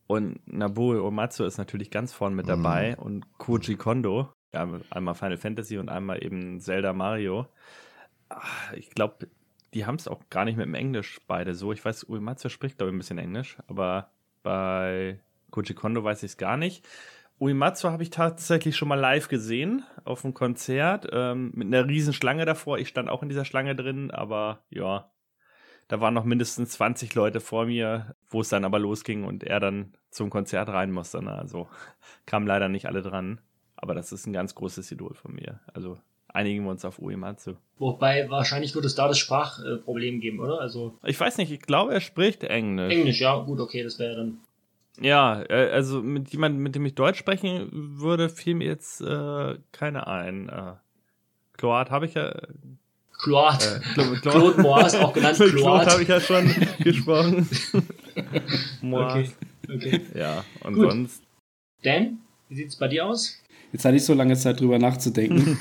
Und 0.07 0.39
Nobuo 0.47 0.93
Uematsu 1.05 1.43
ist 1.43 1.57
natürlich 1.57 1.91
ganz 1.91 2.13
vorn 2.13 2.33
mit 2.33 2.47
dabei 2.49 2.97
und 2.97 3.25
Koji 3.37 3.75
Kondo. 3.75 4.29
Ja, 4.53 4.67
einmal 4.89 5.13
Final 5.13 5.37
Fantasy 5.37 5.77
und 5.77 5.89
einmal 5.89 6.23
eben 6.23 6.59
Zelda 6.59 6.93
Mario. 6.93 7.45
Ah, 8.29 8.41
Ich 8.75 8.89
glaube, 8.91 9.27
die 9.75 9.85
haben 9.85 9.95
es 9.95 10.07
auch 10.07 10.21
gar 10.31 10.45
nicht 10.45 10.57
mit 10.57 10.65
dem 10.65 10.73
Englisch 10.73 11.19
beide 11.27 11.53
so. 11.53 11.71
Ich 11.71 11.85
weiß, 11.85 12.05
Uematsu 12.09 12.49
spricht, 12.49 12.77
glaube 12.77 12.89
ich, 12.89 12.95
ein 12.95 12.99
bisschen 12.99 13.19
Englisch, 13.19 13.57
aber 13.67 14.09
bei 14.43 15.19
Koji 15.51 15.73
Kondo 15.73 16.03
weiß 16.03 16.23
ich 16.23 16.31
es 16.31 16.37
gar 16.37 16.57
nicht. 16.57 16.87
Uematsu 17.39 17.89
habe 17.89 18.03
ich 18.03 18.09
tatsächlich 18.09 18.75
schon 18.75 18.89
mal 18.89 18.99
live 18.99 19.29
gesehen 19.29 19.83
auf 20.03 20.25
einem 20.25 20.33
Konzert 20.33 21.07
ähm, 21.11 21.51
mit 21.55 21.67
einer 21.67 21.87
riesen 21.87 22.13
Schlange 22.13 22.45
davor. 22.45 22.77
Ich 22.79 22.89
stand 22.89 23.09
auch 23.09 23.23
in 23.23 23.29
dieser 23.29 23.45
Schlange 23.45 23.75
drin, 23.75 24.11
aber 24.11 24.63
ja, 24.69 25.09
da 25.87 26.01
waren 26.01 26.13
noch 26.13 26.25
mindestens 26.25 26.71
20 26.71 27.15
Leute 27.15 27.39
vor 27.39 27.65
mir, 27.65 28.15
wo 28.27 28.41
es 28.41 28.49
dann 28.49 28.65
aber 28.65 28.77
losging 28.77 29.23
und 29.23 29.43
er 29.43 29.59
dann 29.59 29.93
zum 30.11 30.29
Konzert 30.29 30.69
rein 30.69 30.91
musste. 30.91 31.23
Ne? 31.23 31.31
Also 31.31 31.69
kamen 32.25 32.45
leider 32.45 32.67
nicht 32.67 32.87
alle 32.87 33.01
dran, 33.01 33.39
aber 33.75 33.95
das 33.95 34.11
ist 34.11 34.27
ein 34.27 34.33
ganz 34.33 34.53
großes 34.53 34.91
Idol 34.91 35.13
von 35.13 35.33
mir. 35.33 35.61
Also 35.73 35.97
einigen 36.33 36.63
wir 36.63 36.71
uns 36.71 36.85
auf 36.85 36.99
Uematsu. 36.99 37.53
Wobei 37.77 38.29
wahrscheinlich 38.29 38.75
wird 38.75 38.85
es 38.85 38.95
da 38.95 39.07
das 39.07 39.17
Sprachproblem 39.19 40.19
geben, 40.19 40.39
oder? 40.39 40.59
Also 40.59 40.93
Ich 41.05 41.19
weiß 41.19 41.37
nicht, 41.37 41.51
ich 41.51 41.61
glaube, 41.61 41.93
er 41.93 42.01
spricht 42.01 42.43
Englisch. 42.43 42.93
Englisch, 42.93 43.21
ja, 43.21 43.37
gut, 43.37 43.59
okay, 43.59 43.83
das 43.83 43.99
wäre 43.99 44.15
dann. 44.15 44.37
Ja, 45.01 45.41
äh, 45.49 45.69
also 45.71 46.01
mit 46.01 46.29
jemandem, 46.29 46.61
mit 46.61 46.75
dem 46.75 46.85
ich 46.85 46.93
Deutsch 46.95 47.19
sprechen 47.19 47.69
würde, 47.71 48.27
fiel 48.29 48.55
mir 48.55 48.67
jetzt 48.67 48.99
äh, 49.01 49.55
keiner 49.71 50.07
ein. 50.07 50.49
Äh, 50.49 50.73
Kloat 51.57 51.89
habe 51.89 52.05
ich 52.05 52.15
ja. 52.15 52.29
Äh, 52.29 52.47
Kloat. 53.21 53.81
Klo, 53.93 54.03
Klo, 54.03 54.31
Claude 54.31 54.61
Moise, 54.61 54.99
auch 55.05 55.13
genannt 55.13 55.35
Claude 55.37 55.53
Kloat. 55.55 55.87
habe 55.91 56.01
ich 56.01 56.07
ja 56.09 56.19
schon 56.19 56.53
gesprochen. 56.79 57.47
Moise. 58.81 59.33
Okay, 59.67 59.75
okay. 59.75 60.01
Ja, 60.17 60.43
und 60.63 60.73
Gut. 60.73 60.91
sonst. 60.91 61.23
Dan, 61.83 62.19
wie 62.49 62.55
sieht's 62.55 62.75
bei 62.75 62.87
dir 62.87 63.05
aus? 63.05 63.37
Jetzt 63.71 63.85
hatte 63.85 63.95
ich 63.97 64.03
so 64.05 64.13
lange 64.13 64.35
Zeit 64.35 64.59
drüber 64.59 64.79
nachzudenken. 64.79 65.59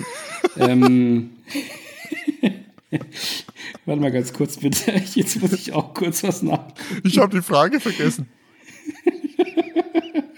Ähm, 0.58 1.30
Warte 3.84 4.00
mal 4.00 4.12
ganz 4.12 4.32
kurz 4.32 4.58
bitte. 4.58 4.92
Jetzt 5.14 5.40
muss 5.40 5.52
ich 5.52 5.72
auch 5.72 5.94
kurz 5.94 6.22
was 6.22 6.42
nach. 6.42 6.60
Ich 7.04 7.18
habe 7.18 7.36
die 7.36 7.42
Frage 7.42 7.80
vergessen. 7.80 8.28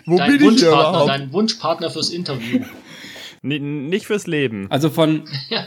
Wo 0.06 0.16
Dein 0.16 0.38
bin 0.38 0.54
ich 0.54 0.62
überhaupt? 0.62 1.08
dein 1.08 1.32
Wunschpartner 1.32 1.90
fürs 1.90 2.10
Interview. 2.10 2.60
N 3.42 3.88
nicht 3.88 4.06
fürs 4.06 4.26
Leben. 4.26 4.66
Also 4.70 4.90
von. 4.90 5.22
Ja. 5.48 5.66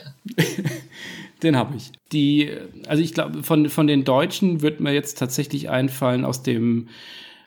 Den 1.41 1.55
habe 1.55 1.75
ich. 1.77 1.91
Die, 2.11 2.51
also 2.87 3.01
ich 3.01 3.13
glaube, 3.13 3.43
von, 3.43 3.69
von 3.69 3.87
den 3.87 4.03
Deutschen 4.03 4.61
wird 4.61 4.79
mir 4.79 4.93
jetzt 4.93 5.17
tatsächlich 5.17 5.69
einfallen 5.69 6.25
aus 6.25 6.43
dem, 6.43 6.89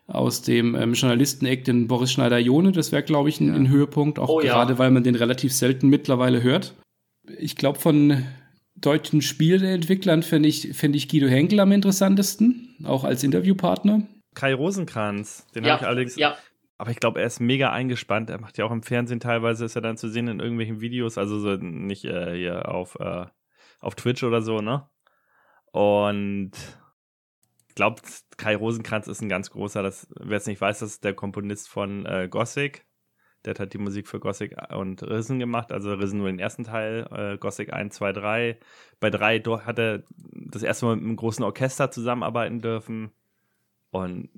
aus 0.07 0.43
dem 0.43 0.74
ähm, 0.74 0.95
Journalisteneck 0.95 1.65
den 1.65 1.87
Boris 1.87 2.12
Schneider-Jone. 2.12 2.73
Das 2.73 2.93
wäre, 2.93 3.03
glaube 3.03 3.28
ich, 3.28 3.41
ein, 3.41 3.55
ein 3.55 3.69
Höhepunkt, 3.69 4.19
auch 4.19 4.28
Oh 4.28 4.41
ja. 4.41 4.55
gerade, 4.55 4.78
weil 4.78 4.91
man 4.91 5.05
den 5.05 5.15
relativ 5.15 5.53
selten 5.53 5.89
mittlerweile 5.89 6.43
hört. 6.43 6.74
Ich 7.39 7.57
glaube, 7.57 7.78
von 7.78 8.24
deutschen 8.77 9.23
Spieleentwicklern 9.23 10.23
finde 10.23 10.48
ich, 10.48 10.77
finde 10.77 10.98
ich 10.98 11.09
Guido 11.09 11.27
Henkel 11.28 11.61
am 11.61 11.73
interessantesten, 11.73 12.77
auch 12.85 13.05
als 13.05 13.24
Interviewpartner. 13.24 14.03
Kai 14.35 14.55
Rosenkranz, 14.55 15.47
den 15.55 15.65
Ja, 15.65 15.73
habe 15.73 15.82
ich 15.82 15.89
allerdings. 15.89 16.16
ja, 16.16 16.36
Aber 16.78 16.90
ich 16.90 17.01
glaube, 17.01 17.20
er 17.20 17.27
ist 17.27 17.40
mega 17.40 17.73
eingespannt. 17.73 18.28
Er 18.28 18.39
macht 18.39 18.59
ja 18.59 18.66
auch 18.66 18.70
im 18.70 18.82
Fernsehen 18.82 19.20
teilweise, 19.20 19.65
ist 19.65 19.77
er 19.77 19.82
dann 19.82 19.97
zu 19.97 20.09
sehen 20.09 20.28
in 20.28 20.40
irgendwelchen 20.40 20.81
Videos, 20.81 21.16
also 21.16 21.39
so 21.39 21.57
nicht 21.57 22.05
äh, 22.05 22.36
hier 22.36 22.69
auf, 22.69 22.97
äh, 23.01 23.27
auf 23.81 23.94
Twitch 23.94 24.23
oder 24.23 24.43
so, 24.43 24.61
ne? 24.61 24.86
Und 25.73 26.53
ich 27.69 27.74
glaube, 27.74 28.03
Kai 28.36 28.57
Rosenkranz 28.57 29.09
ist 29.09 29.23
ein 29.23 29.28
ganz 29.28 29.51
großer, 29.51 29.82
das, 29.82 30.07
wer 30.19 30.36
es 30.36 30.47
nicht 30.47 30.61
weiß, 30.61 30.81
das 30.81 30.90
ist 30.93 31.05
der 31.05 31.15
Komponist 31.15 31.69
von 31.69 32.05
äh, 32.07 32.28
Gothic. 32.31 32.86
Der 33.47 33.52
hat 33.52 33.60
halt 33.60 33.73
die 33.73 33.78
Musik 33.78 34.09
für 34.09 34.18
Gothic 34.20 34.56
und 34.74 35.02
Risen 35.02 35.39
gemacht, 35.39 35.70
also 35.73 35.94
Risen 35.94 36.18
nur 36.18 36.27
den 36.27 36.39
ersten 36.40 36.64
Teil, 36.64 37.06
äh, 37.12 37.39
Gothic 37.39 37.73
1, 37.73 37.94
2, 37.94 38.12
3. 38.12 38.59
Bei 39.01 39.09
3 39.10 39.39
do- 39.39 39.60
hat 39.62 39.78
er 39.78 40.02
das 40.32 40.62
erste 40.62 40.86
Mal 40.86 40.97
mit 40.97 41.05
einem 41.05 41.16
großen 41.16 41.44
Orchester 41.44 41.90
zusammenarbeiten 41.90 42.60
dürfen. 42.60 43.10
Und 43.90 44.28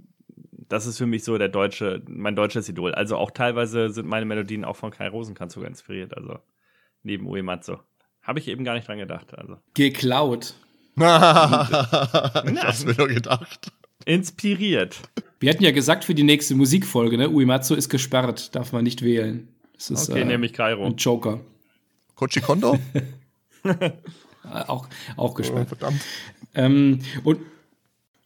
das 0.52 0.86
ist 0.86 0.98
für 0.98 1.06
mich 1.06 1.24
so 1.24 1.38
der 1.38 1.48
deutsche, 1.48 2.02
mein 2.08 2.36
deutsches 2.36 2.68
Idol. 2.68 2.94
Also 2.94 3.16
auch 3.16 3.30
teilweise 3.30 3.90
sind 3.90 4.06
meine 4.06 4.26
Melodien 4.26 4.64
auch 4.64 4.76
von 4.76 4.90
Kai 4.90 5.08
Rosenkranz 5.08 5.54
sogar 5.54 5.68
inspiriert, 5.70 6.14
also 6.16 6.38
neben 7.02 7.26
Uematsu. 7.26 7.76
Habe 8.22 8.38
ich 8.40 8.48
eben 8.48 8.64
gar 8.64 8.74
nicht 8.74 8.86
dran 8.86 8.98
gedacht. 8.98 9.36
Also. 9.38 9.56
Geklaut. 9.74 10.54
das 10.96 12.84
mir 12.84 12.94
nur 12.94 13.08
gedacht. 13.08 13.72
Inspiriert. 14.04 15.00
Wir 15.40 15.50
hatten 15.50 15.62
ja 15.64 15.70
gesagt 15.70 16.04
für 16.04 16.14
die 16.14 16.22
nächste 16.22 16.54
Musikfolge, 16.54 17.16
ne? 17.18 17.28
Uematsu 17.30 17.74
ist 17.74 17.88
gesperrt, 17.88 18.54
darf 18.54 18.72
man 18.72 18.84
nicht 18.84 19.02
wählen. 19.02 19.48
Das 19.74 19.90
ist 19.90 20.10
Okay, 20.10 20.22
äh, 20.22 20.24
nehme 20.24 20.46
ich 20.46 20.52
Kairo. 20.52 20.84
ein 20.86 20.96
Joker. 20.96 21.40
Kochi 22.14 22.40
Kondo? 22.40 22.78
Äh, 23.64 23.90
auch, 24.66 24.88
auch 25.16 25.32
Oh, 25.32 25.34
gesperrt. 25.34 25.68
verdammt. 25.68 26.00
Ähm, 26.54 27.00
und 27.24 27.40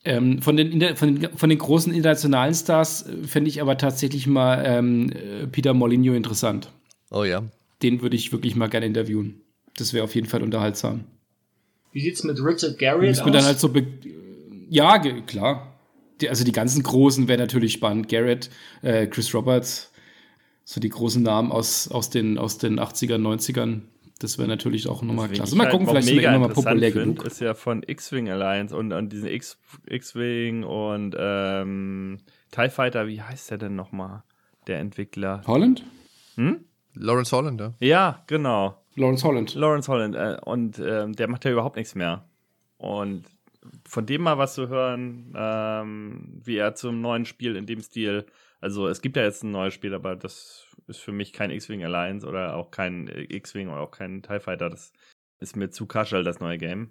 ähm, 0.05 0.40
von, 0.43 0.57
den, 0.57 0.94
von, 0.94 1.16
den, 1.20 1.36
von 1.36 1.49
den 1.49 1.59
großen 1.59 1.93
internationalen 1.93 2.55
Stars 2.55 3.07
äh, 3.07 3.24
fände 3.27 3.49
ich 3.49 3.61
aber 3.61 3.77
tatsächlich 3.77 4.27
mal 4.28 4.62
ähm, 4.65 5.11
äh, 5.11 5.47
Peter 5.49 5.74
Molyneux 5.74 6.16
interessant. 6.16 6.70
Oh 7.11 7.24
ja. 7.24 7.43
Den 7.82 8.03
würde 8.03 8.15
ich 8.15 8.31
wirklich 8.31 8.55
mal 8.55 8.69
gerne 8.69 8.86
interviewen. 8.86 9.40
Das 9.77 9.94
wäre 9.94 10.05
auf 10.05 10.15
jeden 10.15 10.28
Fall 10.28 10.43
unterhaltsam. 10.44 11.05
Wie 11.93 12.03
sieht's 12.03 12.23
mit 12.23 12.39
Richard 12.44 12.78
Garriott 12.78 13.03
Müssen 13.09 13.20
aus? 13.23 13.27
wir 13.27 13.32
dann 13.32 13.44
halt 13.44 13.59
so. 13.59 13.73
Ja, 14.73 14.99
klar. 14.99 15.74
Die, 16.23 16.31
also 16.31 16.44
die 16.44 16.53
ganzen 16.53 16.82
Großen 16.82 17.28
wäre 17.28 17.39
natürlich 17.39 17.73
spannend. 17.73 18.09
Garrett, 18.09 18.49
äh, 18.81 19.07
Chris 19.07 19.35
Roberts, 19.35 19.93
so 20.65 20.81
die 20.81 20.89
großen 20.89 21.23
Namen 21.23 21.53
aus, 21.53 21.90
aus, 21.90 22.09
den, 22.09 22.39
aus 22.39 22.57
den 22.57 22.81
80ern, 22.81 23.19
90ern. 23.20 23.82
Das 24.19 24.39
wäre 24.39 24.49
natürlich 24.49 24.89
auch 24.89 25.03
nochmal 25.03 25.28
klasse. 25.28 25.53
ich 25.53 25.59
Mal 25.59 25.65
halt 25.65 25.73
gucken, 25.73 25.89
vielleicht 25.89 26.07
sind 26.07 26.20
wir 26.20 26.28
immer 26.28 26.49
mal 26.49 26.55
populär 26.55 26.90
find, 26.90 27.16
genug. 27.16 27.27
Ist 27.27 27.40
ja 27.43 27.53
von 27.53 27.82
X-Wing 27.86 28.31
Alliance 28.31 28.74
und, 28.74 28.93
und 28.94 29.12
diesen 29.12 29.28
X- 29.28 29.59
X-Wing 29.86 30.62
und 30.65 31.15
ähm, 31.19 32.20
TIE 32.51 32.70
Fighter, 32.70 33.07
wie 33.09 33.20
heißt 33.20 33.51
der 33.51 33.59
denn 33.59 33.77
nochmal? 33.77 34.23
Der 34.69 34.78
Entwickler. 34.78 35.43
Holland? 35.47 35.85
Lawrence 36.94 37.36
Hollander. 37.36 37.74
Ja, 37.81 38.23
genau. 38.27 38.78
Lawrence 38.94 39.23
Holland. 39.23 39.55
Lawrence 39.55 39.93
Holland. 39.93 40.15
Äh, 40.15 40.39
und 40.44 40.78
ähm, 40.78 41.12
der 41.12 41.28
macht 41.28 41.44
ja 41.44 41.51
überhaupt 41.51 41.77
nichts 41.77 41.94
mehr. 41.94 42.24
Und 42.78 43.24
von 43.89 44.06
dem 44.06 44.22
mal 44.22 44.39
was 44.39 44.55
zu 44.55 44.68
hören, 44.68 45.32
ähm, 45.36 46.40
wie 46.44 46.56
er 46.56 46.74
zum 46.74 47.01
neuen 47.01 47.26
Spiel 47.26 47.56
in 47.56 47.66
dem 47.66 47.80
Stil. 47.80 48.26
Also 48.60 48.89
es 48.89 49.01
gibt 49.01 49.16
ja 49.16 49.22
jetzt 49.22 49.43
ein 49.43 49.51
neues 49.51 49.74
Spiel, 49.74 49.94
aber 49.94 50.16
das 50.16 50.66
ist 50.86 51.01
für 51.01 51.12
mich 51.12 51.32
kein 51.32 51.51
X-Wing 51.51 51.84
Alliance 51.84 52.26
oder 52.26 52.56
auch 52.56 52.70
kein 52.70 53.09
äh, 53.09 53.22
X-Wing 53.22 53.68
oder 53.68 53.80
auch 53.80 53.90
kein 53.90 54.22
TIE 54.22 54.40
Fighter. 54.40 54.70
Das 54.70 54.93
ist 55.40 55.56
mir 55.56 55.70
zu 55.70 55.86
casual, 55.86 56.24
das 56.24 56.40
neue 56.40 56.59
Game. 56.59 56.90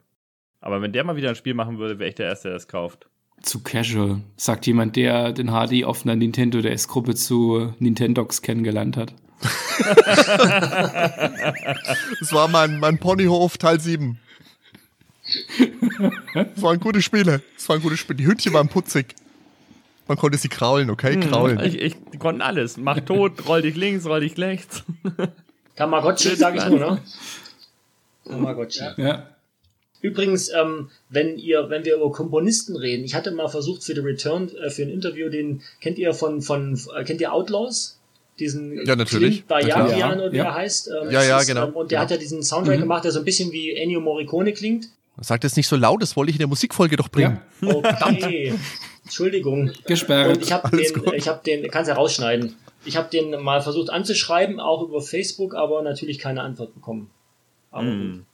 Aber 0.60 0.82
wenn 0.82 0.94
der 0.94 1.04
mal 1.04 1.16
wieder 1.16 1.30
ein 1.30 1.36
Spiel 1.36 1.54
machen 1.54 1.78
würde, 1.80 2.00
wäre 2.00 2.10
ich 2.10 2.16
der 2.16 2.28
Erste, 2.28 2.50
der 2.50 2.58
das 2.58 2.68
kauft. 2.68 3.08
Zu 3.42 3.64
casual, 3.64 4.22
sagt 4.36 4.68
jemand, 4.68 4.96
der 4.96 5.32
den 5.34 5.48
HD 5.48 5.84
auf 5.84 6.04
einer 6.04 6.16
Nintendo 6.16 6.62
DS-Gruppe 6.62 7.16
zu 7.16 7.74
Nintendox 7.80 8.42
kennengelernt 8.42 8.98
hat. 8.98 9.14
Das 12.20 12.32
war 12.34 12.48
mein, 12.48 12.80
mein 12.80 13.00
Ponyhof 13.00 13.58
Teil 13.58 13.80
7. 13.80 14.20
Das 16.34 16.62
waren 16.62 16.80
gute 16.80 17.02
Spiele. 17.02 17.42
Das 17.56 17.68
waren 17.70 17.82
gute 17.82 17.98
Spiele. 17.98 18.18
Die 18.18 18.28
Hündchen 18.28 18.54
waren 18.54 18.68
putzig. 18.70 19.16
Man 20.08 20.18
konnte 20.18 20.38
sie 20.38 20.50
kraulen, 20.50 20.90
okay? 20.90 21.20
Kraulen. 21.20 21.60
Ich, 21.60 21.80
ich 21.80 21.96
die 22.14 22.18
konnten 22.18 22.42
alles. 22.42 22.78
Mach 22.78 23.00
tot, 23.06 23.48
roll 23.48 23.62
dich 23.62 23.76
links, 23.76 24.06
roll 24.06 24.22
dich 24.22 24.38
rechts. 24.38 24.84
Tamagotchi, 25.76 26.36
sage 26.36 26.58
ich 26.58 26.66
nur, 26.68 26.80
ne? 26.80 27.02
Tamagotchi. 28.26 28.84
Ja. 28.98 29.28
Übrigens, 30.02 30.50
ähm, 30.54 30.90
wenn 31.10 31.38
ihr, 31.38 31.70
wenn 31.70 31.86
wir 31.86 31.96
über 31.96 32.12
Komponisten 32.12 32.76
reden, 32.76 33.04
ich 33.04 33.14
hatte 33.14 33.32
mal 33.32 33.48
versucht 33.48 33.84
für 33.84 33.94
The 33.94 34.02
Return, 34.02 34.50
äh, 34.56 34.70
für 34.72 34.82
ein 34.82 34.90
Interview, 34.90 35.30
den 35.30 35.62
kennt 35.80 35.98
ihr 36.00 36.14
von, 36.14 36.42
von 36.42 36.80
äh, 36.96 37.04
kennt 37.04 37.22
ihr 37.22 37.32
Outlaws? 37.32 38.00
Diesen 38.40 38.84
Ja, 38.86 38.96
natürlich. 38.96 39.46
Clint 39.46 39.48
Bajagian 39.48 39.98
Ja, 40.00 40.14
oder 40.14 40.32
wie 40.32 40.38
ja. 40.38 40.46
er 40.46 40.56
heißt. 40.56 40.88
Ähm, 40.90 41.12
Ja, 41.12 41.24
ja, 41.24 41.40
ist, 41.40 41.48
genau. 41.48 41.68
Ähm, 41.68 41.74
und 41.76 41.92
der 41.92 41.98
Genau. 42.00 42.04
hat 42.04 42.12
ja 42.12 42.18
diesen 42.18 42.42
Soundtrack 42.42 42.80
gemacht, 42.80 43.04
der 43.04 43.12
so 43.12 43.20
ein 43.20 43.26
bisschen 43.26 43.52
wie 43.52 43.76
Ennio 43.76 44.00
Morricone 44.02 44.54
klingt. 44.54 44.88
Sagt 45.22 45.44
es 45.44 45.56
nicht 45.56 45.68
so 45.68 45.76
laut, 45.76 46.02
das 46.02 46.16
wollte 46.16 46.32
ich 46.32 46.36
in 46.36 46.40
der 46.40 46.48
Musikfolge 46.48 46.96
doch 46.98 47.10
bringen. 47.10 47.40
ja. 47.62 47.78
Okay. 47.78 48.54
Entschuldigung. 49.04 49.72
Gesperrt. 49.86 50.38
Und 50.38 50.44
ich 50.44 50.52
habe 50.52 50.76
den, 50.76 50.94
gut. 50.94 51.14
ich 51.14 51.28
habe 51.28 51.42
den, 51.46 51.70
kannst 51.70 51.90
ja 51.90 51.96
rausschneiden. 51.96 52.56
Ich 52.86 52.98
habe 52.98 53.10
den 53.10 53.42
mal 53.42 53.62
versucht 53.62 53.90
anzuschreiben, 53.90 54.60
auch 54.60 54.82
über 54.84 55.02
Facebook, 55.02 55.54
aber 55.54 55.82
natürlich 55.82 56.18
keine 56.20 56.42
Antwort 56.42 56.74
bekommen. 56.74 57.10
Aber 57.72 57.84
Hm. 57.84 58.12
gut. 58.14 58.26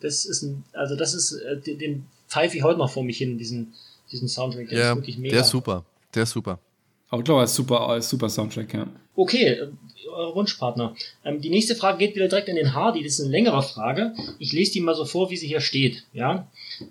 Das 0.00 0.24
ist 0.26 0.42
ein, 0.42 0.64
also 0.74 0.94
das 0.96 1.14
ist, 1.14 1.32
äh, 1.32 1.58
den, 1.58 1.78
den 1.78 2.06
pfeife 2.28 2.56
ich 2.56 2.62
heute 2.62 2.78
noch 2.78 2.90
vor 2.90 3.02
mich 3.04 3.16
hin, 3.18 3.38
diesen, 3.38 3.72
diesen 4.12 4.28
Soundtrack. 4.28 4.68
Der 4.68 4.78
Ja, 4.78 4.90
ist 4.92 4.96
wirklich 4.98 5.18
mega. 5.18 5.32
der 5.32 5.40
ist 5.42 5.50
super. 5.50 5.84
Der 6.14 6.24
ist 6.24 6.30
super. 6.30 6.58
Outlaw 7.10 7.44
ist 7.44 7.54
super, 7.54 7.96
ist 7.96 8.08
super 8.10 8.28
Soundtrack, 8.28 8.74
ja. 8.74 8.86
Okay, 9.16 9.46
äh, 9.46 9.68
euer 10.08 10.34
Wunschpartner. 10.34 10.94
Ähm, 11.24 11.40
die 11.40 11.48
nächste 11.48 11.74
Frage 11.74 11.98
geht 11.98 12.14
wieder 12.14 12.28
direkt 12.28 12.50
an 12.50 12.56
den 12.56 12.74
Hardy. 12.74 13.02
Das 13.02 13.14
ist 13.14 13.22
eine 13.22 13.30
längere 13.30 13.62
Frage. 13.62 14.14
Ich 14.38 14.52
lese 14.52 14.72
die 14.72 14.80
mal 14.80 14.94
so 14.94 15.06
vor, 15.06 15.30
wie 15.30 15.36
sie 15.36 15.48
hier 15.48 15.60
steht. 15.60 16.04
Ja. 16.12 16.46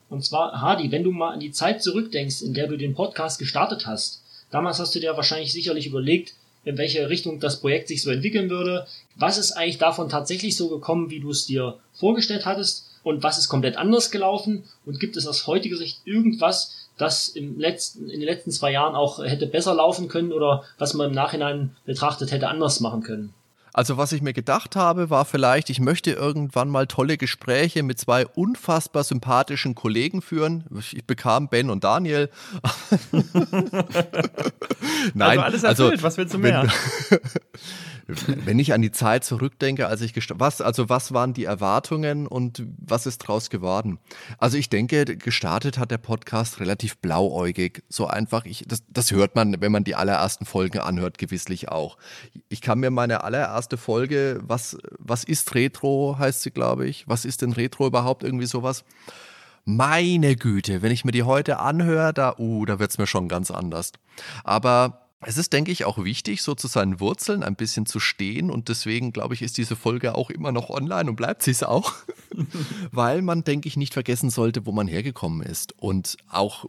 Und 0.09 0.25
zwar, 0.25 0.59
Hardy, 0.59 0.91
wenn 0.91 1.03
du 1.03 1.11
mal 1.11 1.33
an 1.33 1.39
die 1.39 1.51
Zeit 1.51 1.83
zurückdenkst, 1.83 2.41
in 2.41 2.53
der 2.53 2.67
du 2.67 2.77
den 2.77 2.95
Podcast 2.95 3.37
gestartet 3.37 3.85
hast, 3.85 4.23
damals 4.49 4.79
hast 4.79 4.95
du 4.95 4.99
dir 4.99 5.15
wahrscheinlich 5.15 5.53
sicherlich 5.53 5.85
überlegt, 5.85 6.33
in 6.65 6.79
welche 6.79 7.09
Richtung 7.09 7.39
das 7.39 7.61
Projekt 7.61 7.89
sich 7.89 8.01
so 8.01 8.09
entwickeln 8.09 8.49
würde. 8.49 8.87
Was 9.15 9.37
ist 9.37 9.51
eigentlich 9.51 9.77
davon 9.77 10.09
tatsächlich 10.09 10.55
so 10.57 10.67
gekommen, 10.69 11.11
wie 11.11 11.19
du 11.19 11.29
es 11.29 11.45
dir 11.45 11.77
vorgestellt 11.93 12.45
hattest? 12.45 12.89
Und 13.03 13.21
was 13.21 13.37
ist 13.37 13.49
komplett 13.49 13.77
anders 13.77 14.09
gelaufen? 14.09 14.63
Und 14.83 14.99
gibt 14.99 15.15
es 15.15 15.27
aus 15.27 15.45
heutiger 15.45 15.77
Sicht 15.77 16.01
irgendwas, 16.05 16.84
das 16.97 17.29
im 17.29 17.59
letzten, 17.59 18.09
in 18.09 18.19
den 18.19 18.27
letzten 18.27 18.51
zwei 18.51 18.71
Jahren 18.71 18.95
auch 18.95 19.23
hätte 19.23 19.47
besser 19.47 19.73
laufen 19.73 20.07
können 20.07 20.31
oder 20.31 20.63
was 20.77 20.93
man 20.93 21.09
im 21.09 21.13
Nachhinein 21.13 21.75
betrachtet 21.85 22.31
hätte 22.31 22.47
anders 22.47 22.79
machen 22.79 23.03
können? 23.03 23.33
Also 23.75 23.97
was 23.97 24.13
ich 24.13 24.21
mir 24.21 24.31
gedacht 24.31 24.77
habe, 24.77 25.09
war 25.09 25.25
vielleicht, 25.25 25.69
ich 25.69 25.81
möchte 25.81 26.11
irgendwann 26.11 26.69
mal 26.69 26.87
tolle 26.87 27.17
Gespräche 27.17 27.83
mit 27.83 27.99
zwei 27.99 28.25
unfassbar 28.25 29.03
sympathischen 29.03 29.75
Kollegen 29.75 30.21
führen. 30.21 30.63
Ich 30.93 31.03
bekam 31.05 31.49
Ben 31.49 31.69
und 31.69 31.83
Daniel. 31.83 32.29
Nein, 35.13 35.39
also 35.39 35.41
alles 35.41 35.63
erfüllt, 35.63 36.03
was 36.03 36.15
willst 36.15 36.33
du 36.33 36.37
mehr? 36.37 36.63
Wenn 37.09 37.19
ich 38.59 38.73
an 38.73 38.81
die 38.81 38.91
Zeit 38.91 39.23
zurückdenke, 39.23 39.87
als 39.87 40.01
ich 40.01 40.13
gesta- 40.13 40.35
was 40.39 40.61
also 40.61 40.89
was 40.89 41.13
waren 41.13 41.33
die 41.33 41.45
Erwartungen 41.45 42.27
und 42.27 42.63
was 42.77 43.05
ist 43.05 43.19
draus 43.19 43.49
geworden? 43.49 43.99
Also 44.37 44.57
ich 44.57 44.69
denke, 44.69 45.05
gestartet 45.05 45.77
hat 45.77 45.91
der 45.91 45.97
Podcast 45.97 46.59
relativ 46.59 46.97
blauäugig, 46.97 47.83
so 47.89 48.07
einfach. 48.07 48.45
Ich 48.45 48.65
das, 48.67 48.83
das 48.89 49.11
hört 49.11 49.35
man, 49.35 49.59
wenn 49.61 49.71
man 49.71 49.83
die 49.83 49.95
allerersten 49.95 50.45
Folgen 50.45 50.79
anhört, 50.79 51.17
gewisslich 51.17 51.69
auch. 51.69 51.97
Ich 52.49 52.61
kann 52.61 52.79
mir 52.79 52.91
meine 52.91 53.23
allererste 53.23 53.77
Folge, 53.77 54.39
was 54.43 54.77
was 54.99 55.23
ist 55.23 55.55
Retro, 55.55 56.17
heißt 56.19 56.43
sie, 56.43 56.51
glaube 56.51 56.87
ich. 56.87 57.07
Was 57.07 57.25
ist 57.25 57.41
denn 57.41 57.53
Retro 57.53 57.87
überhaupt 57.87 58.23
irgendwie 58.23 58.45
sowas? 58.45 58.83
Meine 59.67 60.35
Güte, 60.35 60.83
wenn 60.83 60.91
ich 60.91 61.05
mir 61.05 61.11
die 61.11 61.23
heute 61.23 61.57
anhöre, 61.57 62.13
da, 62.13 62.35
uh, 62.37 62.65
da 62.65 62.77
wird's 62.77 62.99
mir 62.99 63.07
schon 63.07 63.27
ganz 63.27 63.49
anders. 63.49 63.93
Aber 64.43 65.04
es 65.27 65.37
ist, 65.37 65.53
denke 65.53 65.71
ich, 65.71 65.85
auch 65.85 66.03
wichtig, 66.03 66.43
so 66.43 66.53
zu 66.53 66.67
seinen 66.67 66.99
Wurzeln 66.99 67.41
ein 67.41 67.55
bisschen 67.55 67.87
zu 67.87 67.99
stehen. 67.99 68.51
Und 68.51 68.69
deswegen, 68.69 69.11
glaube 69.11 69.33
ich, 69.33 69.41
ist 69.41 69.57
diese 69.57 69.75
Folge 69.75 70.13
auch 70.13 70.29
immer 70.29 70.51
noch 70.51 70.69
online 70.69 71.09
und 71.09 71.15
bleibt 71.15 71.41
sie 71.41 71.49
es 71.49 71.63
auch. 71.63 71.93
Weil 72.91 73.23
man, 73.23 73.43
denke 73.43 73.67
ich, 73.67 73.75
nicht 73.75 73.93
vergessen 73.93 74.29
sollte, 74.29 74.67
wo 74.67 74.71
man 74.71 74.87
hergekommen 74.87 75.41
ist. 75.41 75.73
Und 75.79 76.17
auch 76.29 76.65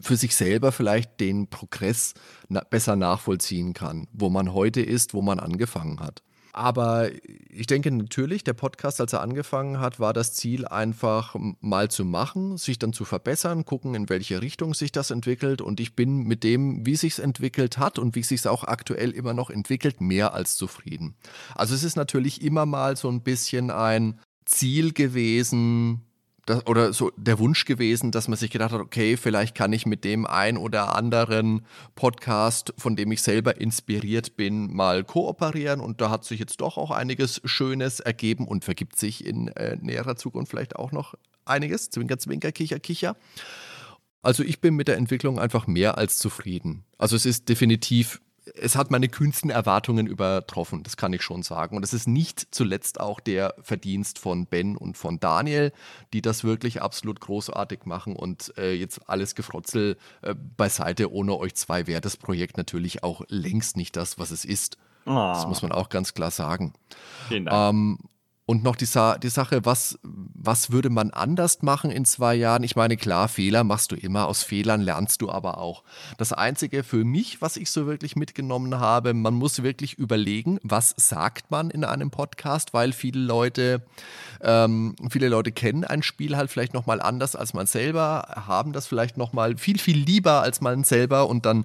für 0.00 0.16
sich 0.16 0.34
selber 0.34 0.72
vielleicht 0.72 1.20
den 1.20 1.46
Progress 1.46 2.14
na 2.48 2.60
besser 2.68 2.96
nachvollziehen 2.96 3.72
kann, 3.72 4.08
wo 4.12 4.30
man 4.30 4.52
heute 4.52 4.80
ist, 4.80 5.14
wo 5.14 5.22
man 5.22 5.38
angefangen 5.38 6.00
hat. 6.00 6.22
Aber 6.52 7.10
ich 7.48 7.66
denke 7.66 7.90
natürlich, 7.90 8.44
der 8.44 8.52
Podcast, 8.52 9.00
als 9.00 9.14
er 9.14 9.22
angefangen 9.22 9.80
hat, 9.80 9.98
war 9.98 10.12
das 10.12 10.34
Ziel 10.34 10.66
einfach 10.66 11.34
mal 11.60 11.90
zu 11.90 12.04
machen, 12.04 12.58
sich 12.58 12.78
dann 12.78 12.92
zu 12.92 13.06
verbessern, 13.06 13.64
gucken, 13.64 13.94
in 13.94 14.10
welche 14.10 14.42
Richtung 14.42 14.74
sich 14.74 14.92
das 14.92 15.10
entwickelt. 15.10 15.62
Und 15.62 15.80
ich 15.80 15.96
bin 15.96 16.24
mit 16.24 16.44
dem, 16.44 16.84
wie 16.84 16.96
sich 16.96 17.14
es 17.14 17.18
entwickelt 17.20 17.78
hat 17.78 17.98
und 17.98 18.14
wie 18.16 18.22
sich 18.22 18.40
es 18.40 18.46
auch 18.46 18.64
aktuell 18.64 19.12
immer 19.12 19.32
noch 19.32 19.48
entwickelt, 19.48 20.02
mehr 20.02 20.34
als 20.34 20.56
zufrieden. 20.56 21.14
Also 21.54 21.74
es 21.74 21.84
ist 21.84 21.96
natürlich 21.96 22.42
immer 22.42 22.66
mal 22.66 22.98
so 22.98 23.08
ein 23.08 23.22
bisschen 23.22 23.70
ein 23.70 24.20
Ziel 24.44 24.92
gewesen, 24.92 26.02
das, 26.46 26.66
oder 26.66 26.92
so 26.92 27.12
der 27.16 27.38
Wunsch 27.38 27.64
gewesen, 27.64 28.10
dass 28.10 28.28
man 28.28 28.36
sich 28.36 28.50
gedacht 28.50 28.72
hat, 28.72 28.80
okay, 28.80 29.16
vielleicht 29.16 29.54
kann 29.54 29.72
ich 29.72 29.86
mit 29.86 30.04
dem 30.04 30.26
ein 30.26 30.56
oder 30.56 30.96
anderen 30.96 31.64
Podcast, 31.94 32.74
von 32.78 32.96
dem 32.96 33.12
ich 33.12 33.22
selber 33.22 33.60
inspiriert 33.60 34.36
bin, 34.36 34.74
mal 34.74 35.04
kooperieren. 35.04 35.80
Und 35.80 36.00
da 36.00 36.10
hat 36.10 36.24
sich 36.24 36.40
jetzt 36.40 36.60
doch 36.60 36.78
auch 36.78 36.90
einiges 36.90 37.40
Schönes 37.44 38.00
ergeben 38.00 38.46
und 38.46 38.64
vergibt 38.64 38.98
sich 38.98 39.24
in 39.24 39.48
äh, 39.48 39.76
näherer 39.80 40.16
Zukunft 40.16 40.50
vielleicht 40.50 40.76
auch 40.76 40.92
noch 40.92 41.14
einiges. 41.44 41.90
Zwinker, 41.90 42.18
zwinker, 42.18 42.52
kicher, 42.52 42.80
kicher. 42.80 43.16
Also 44.22 44.42
ich 44.42 44.60
bin 44.60 44.74
mit 44.74 44.88
der 44.88 44.96
Entwicklung 44.96 45.38
einfach 45.38 45.66
mehr 45.66 45.98
als 45.98 46.18
zufrieden. 46.18 46.84
Also 46.96 47.16
es 47.16 47.26
ist 47.26 47.48
definitiv 47.48 48.20
es 48.54 48.76
hat 48.76 48.90
meine 48.90 49.08
kühnsten 49.08 49.50
Erwartungen 49.50 50.06
übertroffen, 50.06 50.82
das 50.82 50.96
kann 50.96 51.12
ich 51.12 51.22
schon 51.22 51.42
sagen. 51.42 51.76
Und 51.76 51.84
es 51.84 51.92
ist 51.92 52.08
nicht 52.08 52.48
zuletzt 52.50 53.00
auch 53.00 53.20
der 53.20 53.54
Verdienst 53.62 54.18
von 54.18 54.46
Ben 54.46 54.76
und 54.76 54.96
von 54.98 55.20
Daniel, 55.20 55.72
die 56.12 56.22
das 56.22 56.42
wirklich 56.42 56.82
absolut 56.82 57.20
großartig 57.20 57.84
machen. 57.84 58.16
Und 58.16 58.52
äh, 58.58 58.72
jetzt 58.72 59.08
alles 59.08 59.34
Gefrotzel 59.34 59.96
äh, 60.22 60.34
beiseite, 60.56 61.12
ohne 61.12 61.36
euch 61.36 61.54
zwei 61.54 61.86
wäre 61.86 62.00
das 62.00 62.16
Projekt 62.16 62.56
natürlich 62.56 63.02
auch 63.04 63.22
längst 63.28 63.76
nicht 63.76 63.96
das, 63.96 64.18
was 64.18 64.30
es 64.30 64.44
ist. 64.44 64.76
Das 65.04 65.44
Oh, 65.44 65.48
muss 65.48 65.62
man 65.62 65.72
auch 65.72 65.88
ganz 65.88 66.14
klar 66.14 66.30
sagen. 66.30 66.74
vielen 67.28 67.46
Dank. 67.46 67.74
Ähm, 67.74 67.98
Und 68.44 68.64
noch 68.64 68.74
die, 68.74 68.86
Sa 68.86 69.18
die 69.18 69.28
Sache, 69.28 69.64
was, 69.64 69.98
was 70.02 70.72
würde 70.72 70.90
man 70.90 71.10
anders 71.12 71.62
machen 71.62 71.92
in 71.92 72.04
zwei 72.04 72.34
Jahren? 72.34 72.64
Ich 72.64 72.74
meine, 72.74 72.96
klar, 72.96 73.28
Fehler 73.28 73.62
machst 73.62 73.92
du 73.92 73.96
immer, 73.96 74.26
aus 74.26 74.42
Fehlern 74.42 74.80
lernst 74.80 75.22
du 75.22 75.30
aber 75.30 75.58
auch. 75.58 75.84
Das 76.18 76.32
Einzige 76.32 76.82
für 76.82 77.04
mich, 77.04 77.40
was 77.40 77.56
ich 77.56 77.70
so 77.70 77.86
wirklich 77.86 78.16
mitgenommen 78.16 78.80
habe, 78.80 79.14
man 79.14 79.34
muss 79.34 79.62
wirklich 79.62 79.94
überlegen, 79.94 80.58
was 80.64 80.92
sagt 80.96 81.52
man 81.52 81.70
in 81.70 81.84
einem 81.84 82.10
Podcast, 82.10 82.74
weil 82.74 82.92
viele 82.92 83.20
Leute, 83.20 83.82
ähm, 84.40 84.96
viele 85.08 85.28
Leute 85.28 85.52
kennen 85.52 85.84
ein 85.84 86.02
Spiel 86.02 86.36
halt 86.36 86.50
vielleicht 86.50 86.74
nochmal 86.74 87.00
anders 87.00 87.36
als 87.36 87.54
man 87.54 87.66
selber, 87.66 88.42
haben 88.46 88.72
das 88.72 88.88
vielleicht 88.88 89.16
nochmal 89.16 89.56
viel, 89.56 89.78
viel 89.78 89.98
lieber 89.98 90.42
als 90.42 90.60
man 90.60 90.82
selber 90.82 91.28
und 91.28 91.46
dann 91.46 91.64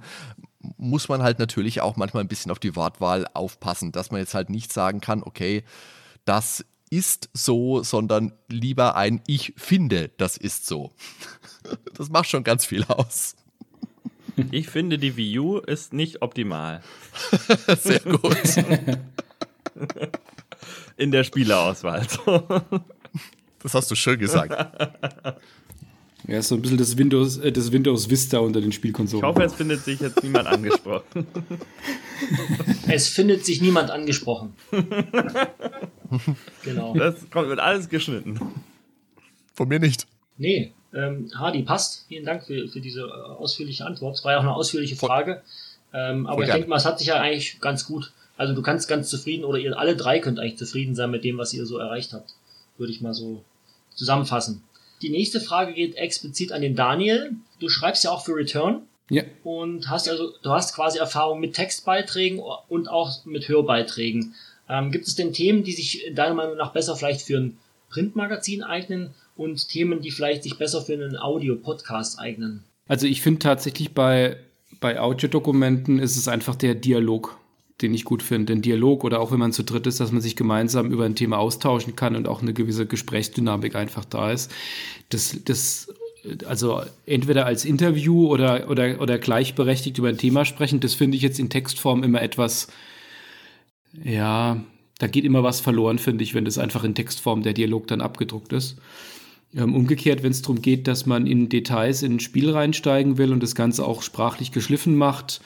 muss 0.77 1.09
man 1.09 1.23
halt 1.23 1.39
natürlich 1.39 1.81
auch 1.81 1.95
manchmal 1.95 2.23
ein 2.23 2.27
bisschen 2.27 2.51
auf 2.51 2.59
die 2.59 2.75
Wortwahl 2.75 3.25
aufpassen, 3.33 3.91
dass 3.91 4.11
man 4.11 4.19
jetzt 4.19 4.33
halt 4.33 4.49
nicht 4.49 4.71
sagen 4.71 5.01
kann, 5.01 5.23
okay, 5.23 5.63
das 6.27 6.65
ist 6.89 7.29
so, 7.33 7.83
sondern 7.83 8.33
lieber 8.49 8.95
ein 8.95 9.21
Ich 9.27 9.53
finde, 9.57 10.11
das 10.17 10.37
ist 10.37 10.65
so. 10.67 10.91
Das 11.95 12.09
macht 12.09 12.29
schon 12.29 12.45
ganz 12.45 12.65
viel 12.65 12.85
aus. 12.85 13.35
Ich 14.51 14.69
finde, 14.69 14.97
die 14.97 15.17
Wii 15.17 15.39
U 15.39 15.57
ist 15.57 15.91
nicht 15.91 16.21
optimal. 16.21 16.81
Sehr 17.81 17.99
gut. 17.99 18.37
In 20.97 21.11
der 21.11 21.25
Spielerauswahl. 21.25 22.07
Das 23.59 23.73
hast 23.73 23.91
du 23.91 23.95
schön 23.95 24.17
gesagt. 24.17 24.51
Ja, 26.27 26.39
ist 26.39 26.47
so 26.47 26.55
ein 26.55 26.61
bisschen 26.61 26.77
das 26.77 26.97
Windows, 26.97 27.37
äh, 27.37 27.51
das 27.51 27.71
Windows 27.71 28.09
Vista 28.09 28.37
unter 28.39 28.61
den 28.61 28.71
Spielkonsolen. 28.71 29.25
Ich 29.25 29.27
hoffe, 29.29 29.43
es 29.43 29.53
findet 29.53 29.83
sich 29.83 29.99
jetzt 29.99 30.23
niemand 30.23 30.47
angesprochen. 30.47 31.27
Es 32.87 33.09
findet 33.09 33.45
sich 33.45 33.61
niemand 33.61 33.91
angesprochen. 33.91 34.53
genau. 36.63 36.93
Das 36.93 37.29
kommt, 37.29 37.49
wird 37.49 37.59
alles 37.59 37.89
geschnitten. 37.89 38.39
Von 39.53 39.67
mir 39.67 39.79
nicht. 39.79 40.07
Nee, 40.38 40.73
ähm, 40.93 41.31
Hardy, 41.35 41.63
passt. 41.63 42.05
Vielen 42.07 42.25
Dank 42.25 42.45
für, 42.45 42.67
für 42.67 42.81
diese 42.81 43.01
äh, 43.01 43.11
ausführliche 43.11 43.85
Antwort. 43.85 44.15
Es 44.15 44.23
war 44.23 44.34
ja 44.34 44.38
auch 44.38 44.43
eine 44.43 44.53
ausführliche 44.53 44.95
Frage. 44.95 45.41
Ähm, 45.93 46.27
aber 46.27 46.43
ich 46.43 46.51
denke 46.51 46.69
mal, 46.69 46.77
es 46.77 46.85
hat 46.85 46.99
sich 46.99 47.07
ja 47.07 47.19
eigentlich 47.19 47.59
ganz 47.59 47.85
gut. 47.85 48.11
Also 48.38 48.53
du 48.53 48.61
kannst 48.61 48.88
ganz 48.88 49.09
zufrieden 49.09 49.43
oder 49.43 49.57
ihr 49.57 49.77
alle 49.77 49.95
drei 49.95 50.19
könnt 50.19 50.39
eigentlich 50.39 50.57
zufrieden 50.57 50.95
sein 50.95 51.09
mit 51.09 51.23
dem, 51.23 51.38
was 51.38 51.53
ihr 51.53 51.65
so 51.65 51.77
erreicht 51.77 52.13
habt. 52.13 52.35
Würde 52.77 52.91
ich 52.91 53.01
mal 53.01 53.13
so 53.13 53.43
zusammenfassen. 53.95 54.63
Die 55.01 55.09
nächste 55.09 55.41
Frage 55.41 55.73
geht 55.73 55.95
explizit 55.95 56.51
an 56.51 56.61
den 56.61 56.75
Daniel. 56.75 57.34
Du 57.59 57.69
schreibst 57.69 58.03
ja 58.03 58.11
auch 58.11 58.23
für 58.23 58.35
Return 58.35 58.84
Ja, 59.09 59.23
und 59.43 59.89
hast 59.89 60.07
also, 60.07 60.34
du 60.41 60.51
hast 60.51 60.75
quasi 60.75 60.99
Erfahrung 60.99 61.39
mit 61.39 61.53
Textbeiträgen 61.53 62.41
und 62.67 62.89
auch 62.89 63.25
mit 63.25 63.47
Hörbeiträgen. 63.47 64.35
Ähm, 64.69 64.91
gibt 64.91 65.07
es 65.07 65.15
denn 65.15 65.34
Themen, 65.34 65.64
die 65.64 65.73
sich 65.73 66.11
deiner 66.14 66.35
Meinung 66.35 66.57
nach 66.57 66.73
besser 66.73 66.95
vielleicht 66.95 67.22
für 67.22 67.38
ein 67.38 67.57
Printmagazin 67.89 68.64
eignen 68.64 69.11
und 69.35 69.69
Themen, 69.69 70.02
die 70.02 70.11
vielleicht 70.11 70.44
sich 70.44 70.57
besser 70.57 70.81
für 70.81 70.94
einen 70.94 71.18
Audio-Podcast 71.18 72.19
eignen? 72.19 72.64
also 72.88 73.07
ich 73.07 73.22
finde 73.22 73.39
tatsächlich 73.39 73.94
bei, 73.94 74.38
bei 74.80 74.99
Audiodokumenten 74.99 75.99
ist 75.99 76.18
es 76.18 76.27
einfach 76.27 76.56
der 76.56 76.76
Dialog, 76.76 77.38
den 77.81 77.94
ich 77.94 78.06
gut 78.06 78.23
finde. 78.23 78.53
Den 78.53 78.61
Dialog 78.61 79.03
oder 79.03 79.19
auch 79.19 79.31
wenn 79.31 79.39
man 79.39 79.52
zu 79.52 79.64
dritt 79.64 79.88
ist, 79.88 79.99
dass 79.99 80.11
man 80.11 80.22
sich 80.22 80.35
gemeinsam 80.35 80.91
über 80.91 81.06
ein 81.06 81.15
Thema 81.15 81.38
austauschen 81.38 81.95
kann 81.95 82.15
und 82.15 82.27
auch 82.27 82.41
eine 82.41 82.53
gewisse 82.53 82.85
Gesprächsdynamik 82.85 83.76
einfach 83.76 84.06
da 84.06 84.31
ist. 84.31 84.52
Das, 85.10 85.38
das 85.45 85.94
also 86.45 86.81
entweder 87.06 87.45
als 87.45 87.65
Interview 87.65 88.27
oder, 88.27 88.69
oder, 88.69 88.99
oder 88.99 89.18
gleichberechtigt 89.19 89.98
über 89.98 90.10
ein 90.10 90.18
Thema 90.18 90.45
sprechen, 90.45 90.80
das 90.80 90.94
finde 90.94 91.18
ich 91.18 91.23
jetzt 91.23 91.39
in 91.39 91.49
Textform 91.49 92.03
immer 92.03 92.22
etwas, 92.22 92.68
ja, 94.03 94.61
da 94.99 95.07
geht 95.07 95.26
immer 95.26 95.44
was 95.44 95.60
verloren, 95.60 95.99
finde 95.99 96.24
ich, 96.24 96.34
wenn 96.34 96.45
das 96.45 96.57
einfach 96.57 96.84
in 96.84 96.95
Textform 96.95 97.44
der 97.44 97.53
Dialog 97.53 97.88
dann 97.88 98.02
abgedruckt 98.02 98.53
ist. 98.53 98.78
Ähm, 99.56 99.76
umgekehrt, 99.76 100.24
wenn 100.24 100.32
es 100.32 100.41
darum 100.41 100.61
geht, 100.61 100.88
dass 100.88 101.06
man 101.06 101.26
in 101.26 101.49
Details 101.49 102.03
in 102.03 102.15
ein 102.15 102.19
Spiel 102.19 102.49
reinsteigen 102.49 103.18
will 103.18 103.32
und 103.32 103.41
das 103.41 103.56
Ganze 103.56 103.86
auch 103.86 104.02
sprachlich 104.02 104.52
geschliffen 104.52 104.95
macht, 104.95 105.41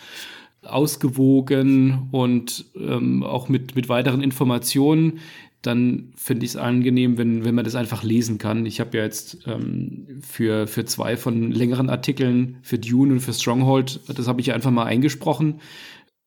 ausgewogen 0.64 2.08
und 2.12 2.66
ähm, 2.76 3.24
auch 3.24 3.50
mit, 3.50 3.76
mit 3.76 3.90
weiteren 3.90 4.22
Informationen, 4.22 5.20
dann 5.62 6.14
finde 6.16 6.46
ich 6.46 6.52
es 6.52 6.58
angenehm, 6.58 7.18
wenn, 7.18 7.46
wenn 7.46 7.54
man 7.54 7.66
das 7.66 7.76
einfach 7.76 8.04
lesen 8.04 8.40
kann. 8.40 8.66
Ich 8.66 8.80
habe 8.80 8.98
ja 8.98 9.04
jetzt 9.04 9.38
ähm, 9.46 10.08
für, 10.22 10.66
für 10.66 10.86
zwei 10.86 11.18
von 11.18 11.52
längeren 11.52 11.90
Artikeln, 11.90 12.58
für 12.64 12.80
Dune 12.80 13.14
und 13.14 13.20
für 13.20 13.34
Stronghold, 13.34 14.00
das 14.08 14.28
habe 14.28 14.42
ich 14.42 14.54
einfach 14.54 14.72
mal 14.72 14.86
eingesprochen. 14.86 15.62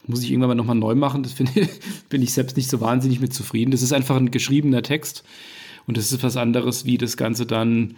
Muss 0.07 0.23
ich 0.23 0.31
irgendwann 0.31 0.49
mal 0.49 0.55
nochmal 0.55 0.77
neu 0.77 0.95
machen. 0.95 1.23
Das 1.23 1.33
finde 1.33 1.69
bin 2.09 2.23
ich 2.23 2.33
selbst 2.33 2.57
nicht 2.57 2.69
so 2.69 2.81
wahnsinnig 2.81 3.21
mit 3.21 3.33
zufrieden. 3.33 3.71
Das 3.71 3.83
ist 3.83 3.93
einfach 3.93 4.17
ein 4.17 4.31
geschriebener 4.31 4.83
Text 4.83 5.25
und 5.87 5.97
das 5.97 6.13
ist 6.13 6.23
was 6.23 6.37
anderes, 6.37 6.85
wie 6.85 6.99
das 6.99 7.17
Ganze 7.17 7.47
dann. 7.47 7.97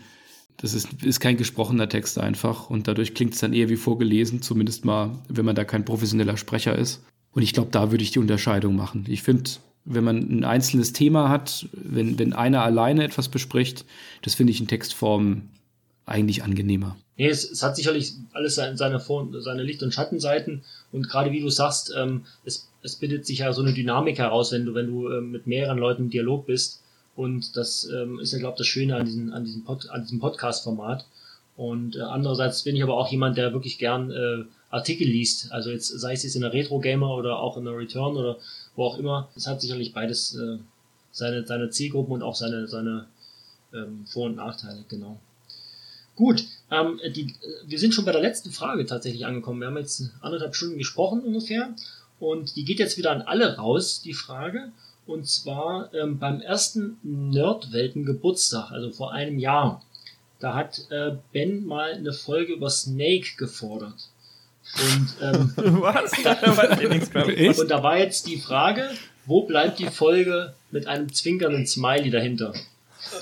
Das 0.58 0.72
ist, 0.72 1.02
ist 1.02 1.20
kein 1.20 1.36
gesprochener 1.36 1.86
Text 1.86 2.18
einfach 2.18 2.70
und 2.70 2.88
dadurch 2.88 3.12
klingt 3.12 3.34
es 3.34 3.40
dann 3.40 3.52
eher 3.52 3.68
wie 3.68 3.76
vorgelesen, 3.76 4.40
zumindest 4.40 4.86
mal, 4.86 5.18
wenn 5.28 5.44
man 5.44 5.54
da 5.54 5.64
kein 5.64 5.84
professioneller 5.84 6.38
Sprecher 6.38 6.74
ist. 6.76 7.04
Und 7.32 7.42
ich 7.42 7.52
glaube, 7.52 7.68
da 7.70 7.90
würde 7.90 8.02
ich 8.02 8.12
die 8.12 8.20
Unterscheidung 8.20 8.74
machen. 8.74 9.04
Ich 9.06 9.22
finde, 9.22 9.50
wenn 9.84 10.04
man 10.04 10.16
ein 10.16 10.44
einzelnes 10.44 10.94
Thema 10.94 11.28
hat, 11.28 11.68
wenn, 11.72 12.18
wenn 12.18 12.32
einer 12.32 12.62
alleine 12.62 13.04
etwas 13.04 13.28
bespricht, 13.28 13.84
das 14.22 14.34
finde 14.34 14.52
ich 14.52 14.60
in 14.60 14.66
Textform 14.66 15.42
eigentlich 16.06 16.42
angenehmer. 16.42 16.96
Nee, 17.18 17.28
es, 17.28 17.50
es 17.50 17.62
hat 17.62 17.76
sicherlich 17.76 18.14
alles 18.32 18.54
seine, 18.54 19.00
Vor 19.00 19.28
seine 19.40 19.62
Licht- 19.62 19.82
und 19.82 19.92
Schattenseiten 19.92 20.62
und 20.92 21.08
gerade 21.08 21.32
wie 21.32 21.40
du 21.40 21.50
sagst, 21.50 21.92
ähm, 21.96 22.24
es, 22.44 22.68
es 22.82 22.96
bildet 22.96 23.26
sich 23.26 23.40
ja 23.40 23.52
so 23.52 23.62
eine 23.62 23.74
Dynamik 23.74 24.18
heraus, 24.18 24.52
wenn 24.52 24.64
du, 24.64 24.74
wenn 24.74 24.86
du 24.86 25.10
ähm, 25.10 25.32
mit 25.32 25.46
mehreren 25.46 25.78
Leuten 25.78 26.04
im 26.04 26.10
Dialog 26.10 26.46
bist 26.46 26.80
und 27.16 27.56
das 27.56 27.88
ähm, 27.90 28.20
ist 28.20 28.32
ja, 28.32 28.38
glaube 28.38 28.54
ich, 28.54 28.58
das 28.58 28.66
Schöne 28.66 28.94
an 28.94 29.06
diesem, 29.06 29.32
an 29.32 29.44
diesem, 29.44 29.64
Pod, 29.64 29.88
an 29.88 30.02
diesem 30.02 30.20
Podcast-Format. 30.20 31.06
Und 31.56 31.96
äh, 31.96 32.00
andererseits 32.00 32.62
bin 32.62 32.76
ich 32.76 32.82
aber 32.82 32.98
auch 32.98 33.10
jemand, 33.10 33.38
der 33.38 33.54
wirklich 33.54 33.78
gern 33.78 34.10
äh, 34.10 34.44
Artikel 34.68 35.08
liest. 35.08 35.50
Also 35.50 35.70
jetzt 35.70 35.88
sei 35.88 36.12
es 36.12 36.22
jetzt 36.22 36.36
in 36.36 36.42
der 36.42 36.52
Retro 36.52 36.78
Gamer 36.78 37.14
oder 37.14 37.38
auch 37.38 37.56
in 37.56 37.64
der 37.64 37.76
Return 37.76 38.16
oder 38.16 38.36
wo 38.76 38.84
auch 38.84 38.98
immer. 38.98 39.30
Es 39.34 39.46
hat 39.46 39.62
sicherlich 39.62 39.94
beides 39.94 40.36
äh, 40.36 40.58
seine, 41.10 41.46
seine 41.46 41.70
Zielgruppen 41.70 42.12
und 42.12 42.22
auch 42.22 42.34
seine, 42.34 42.68
seine 42.68 43.06
ähm, 43.72 44.04
Vor- 44.06 44.26
und 44.26 44.36
Nachteile, 44.36 44.84
genau. 44.88 45.18
Gut, 46.16 46.47
ähm, 46.70 46.98
die, 47.14 47.34
wir 47.66 47.78
sind 47.78 47.94
schon 47.94 48.06
bei 48.06 48.12
der 48.12 48.22
letzten 48.22 48.51
Frage 48.51 48.86
tatsächlich 48.86 49.26
angekommen. 49.26 49.60
Wir 49.60 49.68
haben 49.68 49.76
jetzt 49.76 50.10
anderthalb 50.22 50.56
Stunden 50.56 50.78
gesprochen 50.78 51.20
ungefähr 51.20 51.74
und 52.18 52.56
die 52.56 52.64
geht 52.64 52.78
jetzt 52.78 52.97
wieder 52.98 53.10
an 53.12 53.22
alle 53.22 53.56
raus, 53.56 54.01
die 54.02 54.14
Frage. 54.14 54.72
Und 55.06 55.28
zwar 55.28 55.94
ähm, 55.94 56.18
beim 56.18 56.40
ersten 56.40 56.97
Nerdwelten 57.02 58.05
Geburtstag, 58.05 58.72
also 58.72 58.90
vor 58.90 59.12
einem 59.12 59.38
Jahr. 59.38 59.82
Da 60.40 60.55
hat 60.55 60.90
äh, 60.90 61.12
Ben 61.32 61.64
mal 61.64 61.93
eine 61.93 62.12
Folge 62.12 62.55
über 62.55 62.70
Snake 62.70 63.36
gefordert. 63.36 64.09
Und, 64.74 65.09
ähm, 65.22 65.52
Was? 65.80 66.12
Da. 66.22 67.26
Echt? 67.28 67.60
und 67.60 67.70
da 67.70 67.82
war 67.82 67.98
jetzt 67.98 68.26
die 68.26 68.38
Frage, 68.38 68.90
wo 69.26 69.43
bleibt 69.43 69.78
die 69.78 69.86
Folge 69.86 70.55
mit 70.70 70.88
einem 70.88 71.12
zwinkernden 71.12 71.66
Smiley 71.66 72.10
dahinter? 72.10 72.52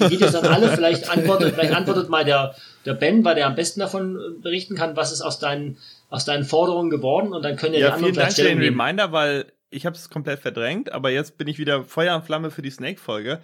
Die 0.00 0.08
geht 0.08 0.20
jetzt 0.20 0.36
an 0.36 0.46
alle, 0.46 0.74
vielleicht 0.74 1.10
antwortet, 1.10 1.54
vielleicht 1.54 1.74
antwortet 1.74 2.08
mal 2.08 2.24
der, 2.24 2.54
der 2.84 2.94
Ben, 2.94 3.24
weil 3.24 3.34
der 3.34 3.46
am 3.46 3.54
besten 3.54 3.80
davon 3.80 4.16
äh, 4.16 4.40
berichten 4.40 4.76
kann, 4.76 4.96
was 4.96 5.12
ist 5.12 5.22
aus 5.22 5.38
deinen, 5.38 5.78
aus 6.10 6.24
deinen 6.24 6.44
Forderungen 6.44 6.90
geworden 6.90 7.32
und 7.32 7.42
dann 7.42 7.56
können 7.56 7.74
ja, 7.74 7.78
die 7.78 7.82
Ja, 7.82 7.88
anderen 7.94 8.04
vielen 8.04 8.14
gleich 8.14 8.34
Dank 8.36 8.48
für 8.48 8.54
den. 8.54 8.76
Reminder, 8.76 9.12
weil 9.12 9.52
ich 9.70 9.86
habe 9.86 9.96
es 9.96 10.08
komplett 10.10 10.40
verdrängt, 10.40 10.92
aber 10.92 11.10
jetzt 11.10 11.36
bin 11.38 11.48
ich 11.48 11.58
wieder 11.58 11.84
Feuer 11.84 12.14
und 12.14 12.24
Flamme 12.24 12.50
für 12.50 12.62
die 12.62 12.70
Snake-Folge. 12.70 13.40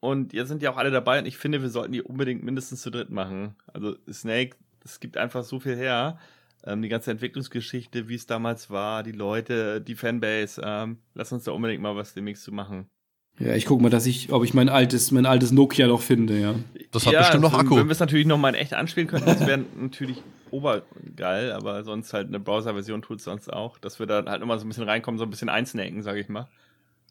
Und 0.00 0.34
jetzt 0.34 0.48
sind 0.48 0.60
ja 0.62 0.70
auch 0.70 0.76
alle 0.76 0.90
dabei 0.90 1.18
und 1.18 1.26
ich 1.26 1.38
finde, 1.38 1.62
wir 1.62 1.70
sollten 1.70 1.92
die 1.92 2.02
unbedingt 2.02 2.42
mindestens 2.44 2.82
zu 2.82 2.90
dritt 2.90 3.08
machen. 3.08 3.56
Also 3.72 3.96
Snake, 4.12 4.56
es 4.84 5.00
gibt 5.00 5.16
einfach 5.16 5.44
so 5.44 5.60
viel 5.60 5.76
her. 5.76 6.18
Ähm, 6.66 6.82
die 6.82 6.90
ganze 6.90 7.10
Entwicklungsgeschichte, 7.10 8.08
wie 8.08 8.14
es 8.14 8.26
damals 8.26 8.68
war, 8.68 9.02
die 9.02 9.12
Leute, 9.12 9.80
die 9.80 9.94
Fanbase. 9.94 10.60
Ähm, 10.62 10.98
lass 11.14 11.32
uns 11.32 11.44
da 11.44 11.52
unbedingt 11.52 11.82
mal 11.82 11.96
was 11.96 12.12
demnächst 12.12 12.44
zu 12.44 12.52
machen. 12.52 12.90
Ja, 13.38 13.54
ich 13.54 13.66
gucke 13.66 13.82
mal, 13.82 13.90
dass 13.90 14.06
ich, 14.06 14.30
ob 14.32 14.44
ich 14.44 14.54
mein 14.54 14.68
altes, 14.68 15.10
mein 15.10 15.26
altes 15.26 15.50
Nokia 15.50 15.88
noch 15.88 16.02
finde, 16.02 16.38
ja. 16.38 16.54
Das 16.92 17.04
hat 17.06 17.16
bestimmt 17.18 17.42
noch 17.42 17.52
wenn- 17.52 17.60
Akku. 17.60 17.76
Wenn 17.76 17.86
wir 17.88 17.92
es 17.92 17.98
natürlich 18.00 18.26
noch 18.26 18.38
mal 18.38 18.50
in 18.50 18.54
echt 18.54 18.74
anspielen 18.74 19.08
könnten, 19.08 19.26
das 19.26 19.44
wäre 19.46 19.58
natürlich 19.76 20.22
obergeil, 20.52 21.50
aber 21.50 21.82
sonst 21.82 22.12
halt 22.12 22.28
eine 22.28 22.38
Browser-Version 22.38 23.02
tut 23.02 23.18
es 23.18 23.24
sonst 23.24 23.52
auch, 23.52 23.76
dass 23.78 23.98
wir 23.98 24.06
da 24.06 24.24
halt 24.24 24.38
nochmal 24.40 24.58
so 24.60 24.64
ein 24.64 24.68
bisschen 24.68 24.84
reinkommen, 24.88 25.18
so 25.18 25.24
ein 25.24 25.30
bisschen 25.30 25.48
einsnacken, 25.48 26.02
sage 26.04 26.20
ich 26.20 26.28
mal. 26.28 26.48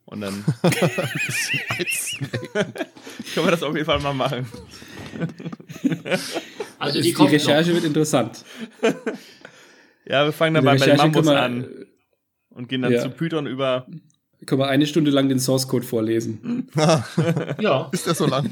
Und 0.06 0.22
dann 0.22 0.34
können 3.34 3.45
wir 3.45 3.52
das 3.52 3.64
auf 3.64 3.74
jeden 3.74 3.86
Fall 3.86 4.00
mal 4.00 4.14
machen. 4.14 4.45
Also 6.80 6.98
Die, 6.98 7.02
die, 7.04 7.08
die 7.10 7.14
kommt 7.14 7.30
noch. 7.32 7.34
Recherche 7.40 7.74
wird 7.74 7.84
interessant. 7.86 8.44
Ja, 10.06 10.26
wir 10.26 10.32
fangen 10.34 10.56
dann 10.56 10.66
bei 10.66 10.72
Recherche 10.74 11.14
wir, 11.14 11.41
an 11.41 11.86
und 12.50 12.68
gehen 12.70 12.82
dann 12.82 12.91
Ja. 12.94 13.02
zu 13.02 13.10
Python 13.10 13.48
über. 13.48 13.88
Können 14.45 14.61
wir 14.61 14.68
eine 14.68 14.86
Stunde 14.88 15.11
lang 15.11 15.30
den 15.30 15.40
Source 15.40 15.68
Code 15.68 15.86
vorlesen. 15.86 16.68
Ja, 17.60 17.90
Ist 17.91 18.07
der 18.07 18.15
so 18.15 18.26
lang? 18.28 18.52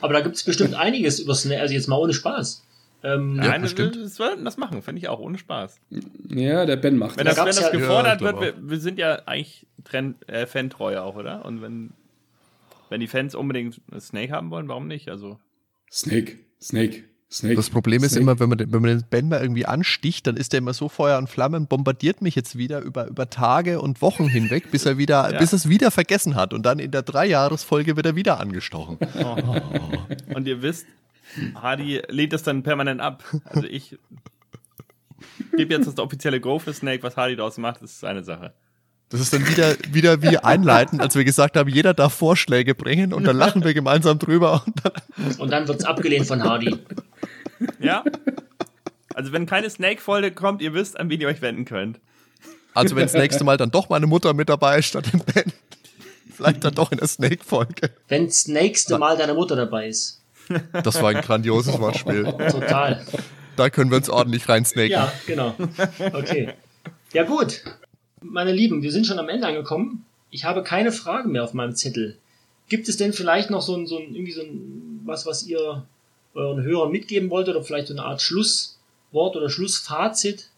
aber 0.00 0.12
da 0.14 0.20
gibt 0.20 0.36
es 0.36 0.44
bestimmt 0.44 0.74
einiges 0.74 1.18
über 1.20 1.34
Snake, 1.34 1.60
also 1.60 1.74
jetzt 1.74 1.88
mal 1.88 1.96
ohne 1.96 2.12
Spaß. 2.14 2.62
Ähm, 3.04 3.36
Ja, 3.36 3.48
Nein, 3.48 3.62
bestimmt. 3.62 3.96
wir 3.96 4.08
sollten 4.08 4.44
das 4.44 4.56
machen, 4.58 4.80
fände 4.82 5.00
ich 5.00 5.08
auch, 5.08 5.18
ohne 5.18 5.36
Spaß. 5.38 5.80
Ja, 6.28 6.66
der 6.66 6.76
Ben 6.76 6.96
macht 6.96 7.16
Wenn 7.18 7.26
das. 7.26 7.34
das, 7.36 7.44
wenn 7.46 7.54
das 7.64 7.72
ja- 7.72 7.78
gefordert 7.78 8.20
Ja, 8.20 8.26
wird, 8.26 8.40
wir, 8.40 8.70
wir 8.70 8.78
sind 8.78 8.98
ja 8.98 9.16
eigentlich 9.26 9.66
Trend, 9.84 10.28
äh, 10.28 10.46
Fantreu 10.46 10.98
auch, 11.00 11.16
oder? 11.16 11.44
Und 11.44 11.62
wenn 11.62 11.90
wenn 12.90 13.00
die 13.00 13.08
Fans 13.08 13.34
unbedingt 13.34 13.80
Snake 13.98 14.32
haben 14.32 14.50
wollen, 14.50 14.68
warum 14.68 14.86
nicht? 14.86 15.08
Also. 15.08 15.38
Snake, 15.90 16.36
Snake. 16.60 17.04
Snake, 17.32 17.54
das 17.56 17.70
Problem 17.70 18.04
ist 18.04 18.10
Snake. 18.12 18.22
immer, 18.22 18.38
wenn 18.40 18.48
man, 18.50 18.58
den, 18.58 18.72
wenn 18.72 18.82
man 18.82 18.98
den 18.98 19.04
Ben 19.08 19.28
mal 19.28 19.40
irgendwie 19.40 19.64
ansticht, 19.66 20.26
dann 20.26 20.36
ist 20.36 20.52
der 20.52 20.58
immer 20.58 20.74
so 20.74 20.88
Feuer 20.88 21.16
und 21.18 21.28
Flammen, 21.30 21.66
bombardiert 21.66 22.20
mich 22.20 22.34
jetzt 22.34 22.58
wieder 22.58 22.80
über, 22.80 23.06
über 23.06 23.30
Tage 23.30 23.80
und 23.80 24.02
Wochen 24.02 24.28
hinweg, 24.28 24.70
bis 24.70 24.84
er 24.86 24.98
wieder, 24.98 25.30
Ja. 25.32 25.38
bis 25.38 25.52
es 25.52 25.68
wieder 25.68 25.90
vergessen 25.90 26.34
hat. 26.36 26.52
Und 26.52 26.64
dann 26.66 26.78
in 26.78 26.90
der 26.90 27.02
Dreijahresfolge 27.02 27.96
wird 27.96 28.06
er 28.06 28.16
wieder 28.16 28.38
angestochen. 28.40 28.98
Oh. 29.24 30.34
Und 30.34 30.46
ihr 30.46 30.60
wisst, 30.62 30.86
Hardy 31.54 32.02
lehnt 32.08 32.32
das 32.34 32.42
dann 32.42 32.62
permanent 32.62 33.00
ab. 33.00 33.24
Also 33.44 33.66
ich 33.66 33.96
gebe 35.56 35.72
jetzt 35.74 35.86
das 35.86 35.98
offizielle 35.98 36.40
Go 36.40 36.58
für 36.58 36.72
Snake, 36.74 37.02
was 37.02 37.16
Hardy 37.16 37.36
daraus 37.36 37.56
macht, 37.56 37.80
ist 37.82 38.00
seine 38.00 38.22
Sache. 38.24 38.52
Das 39.12 39.20
ist 39.20 39.32
dann 39.34 39.46
wieder, 39.46 39.76
wieder 39.90 40.22
wie 40.22 40.38
einleitend, 40.38 41.02
als 41.02 41.14
wir 41.14 41.24
gesagt 41.24 41.58
haben, 41.58 41.68
jeder 41.68 41.92
darf 41.92 42.14
Vorschläge 42.14 42.74
bringen 42.74 43.12
und 43.12 43.24
dann 43.24 43.36
lachen 43.36 43.62
wir 43.62 43.74
gemeinsam 43.74 44.18
drüber. 44.18 44.64
Und 44.66 44.74
dann, 44.82 45.36
Und 45.38 45.50
dann 45.50 45.68
wird's 45.68 45.84
abgelehnt 45.84 46.26
von 46.26 46.42
Hardy. 46.42 46.78
Ja? 47.78 48.02
Also 49.14 49.32
wenn 49.32 49.44
keine 49.44 49.68
Snake-Folge 49.68 50.32
kommt, 50.32 50.62
ihr 50.62 50.72
wisst, 50.72 50.98
an 50.98 51.10
wen 51.10 51.20
ihr 51.20 51.28
euch 51.28 51.42
wenden 51.42 51.66
könnt. 51.66 52.00
also 52.72 52.96
wenn 52.96 53.02
das 53.02 53.12
nächste 53.12 53.44
Mal 53.44 53.58
dann 53.58 53.70
doch 53.70 53.90
meine 53.90 54.06
Mutter 54.06 54.32
mit 54.32 54.48
dabei 54.48 54.78
ist 54.78 54.86
statt 54.86 55.12
dem 55.12 55.20
Ben. 55.20 55.52
Vielleicht 56.34 56.64
dann 56.64 56.74
doch 56.74 56.90
in 56.90 56.96
der 56.98 57.06
Snake-Folge. 57.08 57.90
Wenn's 58.08 58.48
nächste 58.48 58.98
Mal 58.98 59.18
deine 59.18 59.34
Mutter 59.34 59.56
dabei 59.56 59.88
ist. 59.88 60.22
Das 60.72 61.02
war 61.02 61.10
ein 61.10 61.20
grandioses 61.20 61.78
Wortspiel. 61.78 62.24
Total. 62.50 63.04
Da 63.56 63.68
können 63.68 63.90
wir 63.90 63.98
uns 63.98 64.08
ordentlich 64.08 64.48
reinsnaken. 64.48 64.90
Ja, 64.90 65.12
genau. 65.26 65.54
Okay. 66.14 66.54
Ja, 67.12 67.24
gut. 67.24 67.62
Meine 68.22 68.52
Lieben, 68.52 68.82
wir 68.82 68.92
sind 68.92 69.06
schon 69.06 69.18
am 69.18 69.28
Ende 69.28 69.46
angekommen. 69.46 70.04
Ich 70.30 70.44
habe 70.44 70.62
keine 70.62 70.92
Fragen 70.92 71.32
mehr 71.32 71.44
auf 71.44 71.54
meinem 71.54 71.74
Zettel. 71.74 72.18
Gibt 72.68 72.88
es 72.88 72.96
denn 72.96 73.12
vielleicht 73.12 73.50
noch 73.50 73.62
so 73.62 73.76
ein, 73.76 73.86
so 73.86 73.98
ein, 73.98 74.14
irgendwie 74.14 74.32
so 74.32 74.42
ein, 74.42 75.00
was, 75.04 75.26
was 75.26 75.44
ihr 75.44 75.84
euren 76.34 76.62
Hörern 76.62 76.90
mitgeben 76.90 77.30
wollt 77.30 77.48
oder 77.48 77.62
vielleicht 77.62 77.88
so 77.88 77.94
eine 77.94 78.04
Art 78.04 78.22
Schlusswort 78.22 79.36
oder 79.36 79.50
Schlussfazit? 79.50 80.50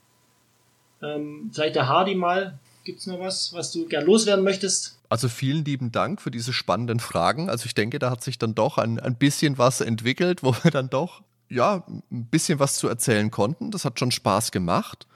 Ähm, 1.03 1.51
vielleicht 1.53 1.74
der 1.74 1.89
Hardy 1.89 2.15
mal. 2.15 2.59
Gibt's 2.85 3.07
noch 3.07 3.19
was, 3.19 3.53
was 3.53 3.73
du 3.73 3.86
gern 3.86 4.05
loswerden 4.05 4.45
möchtest? 4.45 4.99
Also 5.09 5.28
vielen 5.28 5.65
lieben 5.65 5.91
Dank 5.91 6.20
für 6.20 6.31
diese 6.31 6.53
spannenden 6.53 7.01
Fragen. 7.01 7.49
Also 7.49 7.66
ich 7.66 7.74
denke, 7.74 7.99
da 7.99 8.11
hat 8.11 8.23
sich 8.23 8.39
dann 8.39 8.55
doch 8.55 8.78
ein, 8.78 9.01
ein 9.01 9.16
bisschen 9.16 9.59
was 9.59 9.81
entwickelt, 9.81 10.43
wo 10.43 10.55
wir 10.62 10.70
dann 10.70 10.91
doch, 10.91 11.23
ja, 11.49 11.85
ein 12.11 12.27
bisschen 12.27 12.59
was 12.59 12.77
zu 12.77 12.89
erzählen 12.89 13.31
konnten. 13.31 13.70
Das 13.70 13.85
hat 13.85 13.99
schon 13.99 14.11
Spaß 14.11 14.53
gemacht. 14.53 15.07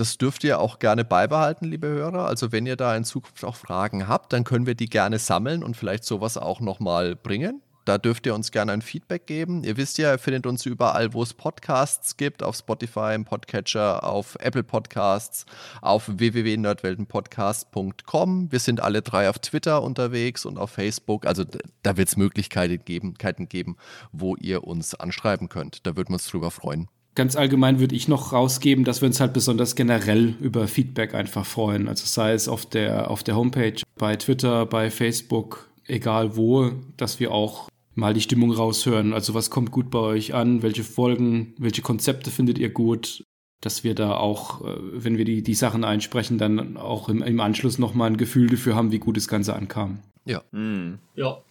Das 0.00 0.16
dürft 0.16 0.44
ihr 0.44 0.60
auch 0.60 0.78
gerne 0.78 1.04
beibehalten, 1.04 1.66
liebe 1.66 1.86
Hörer. 1.86 2.24
Also 2.24 2.52
wenn 2.52 2.64
ihr 2.64 2.76
da 2.76 2.96
in 2.96 3.04
Zukunft 3.04 3.44
auch 3.44 3.54
Fragen 3.54 4.08
habt, 4.08 4.32
dann 4.32 4.44
können 4.44 4.64
wir 4.64 4.74
die 4.74 4.88
gerne 4.88 5.18
sammeln 5.18 5.62
und 5.62 5.76
vielleicht 5.76 6.04
sowas 6.04 6.38
auch 6.38 6.60
nochmal 6.60 7.16
bringen. 7.16 7.60
Da 7.84 7.98
dürft 7.98 8.24
ihr 8.24 8.34
uns 8.34 8.50
gerne 8.50 8.72
ein 8.72 8.80
Feedback 8.80 9.26
geben. 9.26 9.62
Ihr 9.62 9.76
wisst 9.76 9.98
ja, 9.98 10.12
ihr 10.12 10.18
findet 10.18 10.46
uns 10.46 10.64
überall, 10.64 11.12
wo 11.12 11.22
es 11.22 11.34
Podcasts 11.34 12.16
gibt, 12.16 12.42
auf 12.42 12.56
Spotify, 12.56 13.12
im 13.14 13.26
Podcatcher, 13.26 14.02
auf 14.02 14.38
Apple 14.40 14.62
Podcasts, 14.62 15.44
auf 15.82 16.08
www.nerdweltenpodcast.com. 16.08 18.50
Wir 18.50 18.58
sind 18.58 18.80
alle 18.80 19.02
drei 19.02 19.28
auf 19.28 19.38
Twitter 19.38 19.82
unterwegs 19.82 20.46
und 20.46 20.56
auf 20.56 20.70
Facebook. 20.70 21.26
Also 21.26 21.44
da 21.82 21.98
wird 21.98 22.08
es 22.08 22.16
Möglichkeiten 22.16 22.86
geben, 22.86 23.16
geben, 23.50 23.76
wo 24.12 24.34
ihr 24.36 24.64
uns 24.64 24.94
anschreiben 24.94 25.50
könnt. 25.50 25.86
Da 25.86 25.94
würden 25.94 26.08
wir 26.08 26.14
uns 26.14 26.26
drüber 26.26 26.50
freuen. 26.50 26.88
Ganz 27.20 27.36
allgemein 27.36 27.80
würde 27.80 27.94
ich 27.94 28.08
noch 28.08 28.32
rausgeben, 28.32 28.82
dass 28.82 29.02
wir 29.02 29.06
uns 29.06 29.20
halt 29.20 29.34
besonders 29.34 29.76
generell 29.76 30.36
über 30.40 30.66
Feedback 30.66 31.12
einfach 31.12 31.44
freuen. 31.44 31.86
Also 31.86 32.06
sei 32.06 32.32
es 32.32 32.48
auf 32.48 32.64
der, 32.64 33.10
auf 33.10 33.22
der 33.22 33.36
Homepage, 33.36 33.74
bei 33.98 34.16
Twitter, 34.16 34.64
bei 34.64 34.90
Facebook, 34.90 35.68
egal 35.86 36.34
wo, 36.34 36.70
dass 36.96 37.20
wir 37.20 37.30
auch 37.30 37.68
mal 37.94 38.14
die 38.14 38.22
Stimmung 38.22 38.52
raushören. 38.52 39.12
Also 39.12 39.34
was 39.34 39.50
kommt 39.50 39.70
gut 39.70 39.90
bei 39.90 39.98
euch 39.98 40.32
an, 40.32 40.62
welche 40.62 40.82
Folgen, 40.82 41.52
welche 41.58 41.82
Konzepte 41.82 42.30
findet 42.30 42.56
ihr 42.56 42.70
gut, 42.70 43.22
dass 43.60 43.84
wir 43.84 43.94
da 43.94 44.16
auch, 44.16 44.64
äh, 44.64 44.78
wenn 44.80 45.18
wir 45.18 45.26
die, 45.26 45.42
die 45.42 45.52
Sachen 45.52 45.84
einsprechen, 45.84 46.38
dann 46.38 46.78
auch 46.78 47.10
im, 47.10 47.22
im 47.22 47.40
Anschluss 47.40 47.76
nochmal 47.76 48.08
ein 48.08 48.16
Gefühl 48.16 48.48
dafür 48.48 48.76
haben, 48.76 48.92
wie 48.92 48.98
gut 48.98 49.18
das 49.18 49.28
Ganze 49.28 49.54
ankam. 49.54 49.98
Ja. 50.24 50.42
Hm. 50.52 51.00
Ja. 51.16 51.42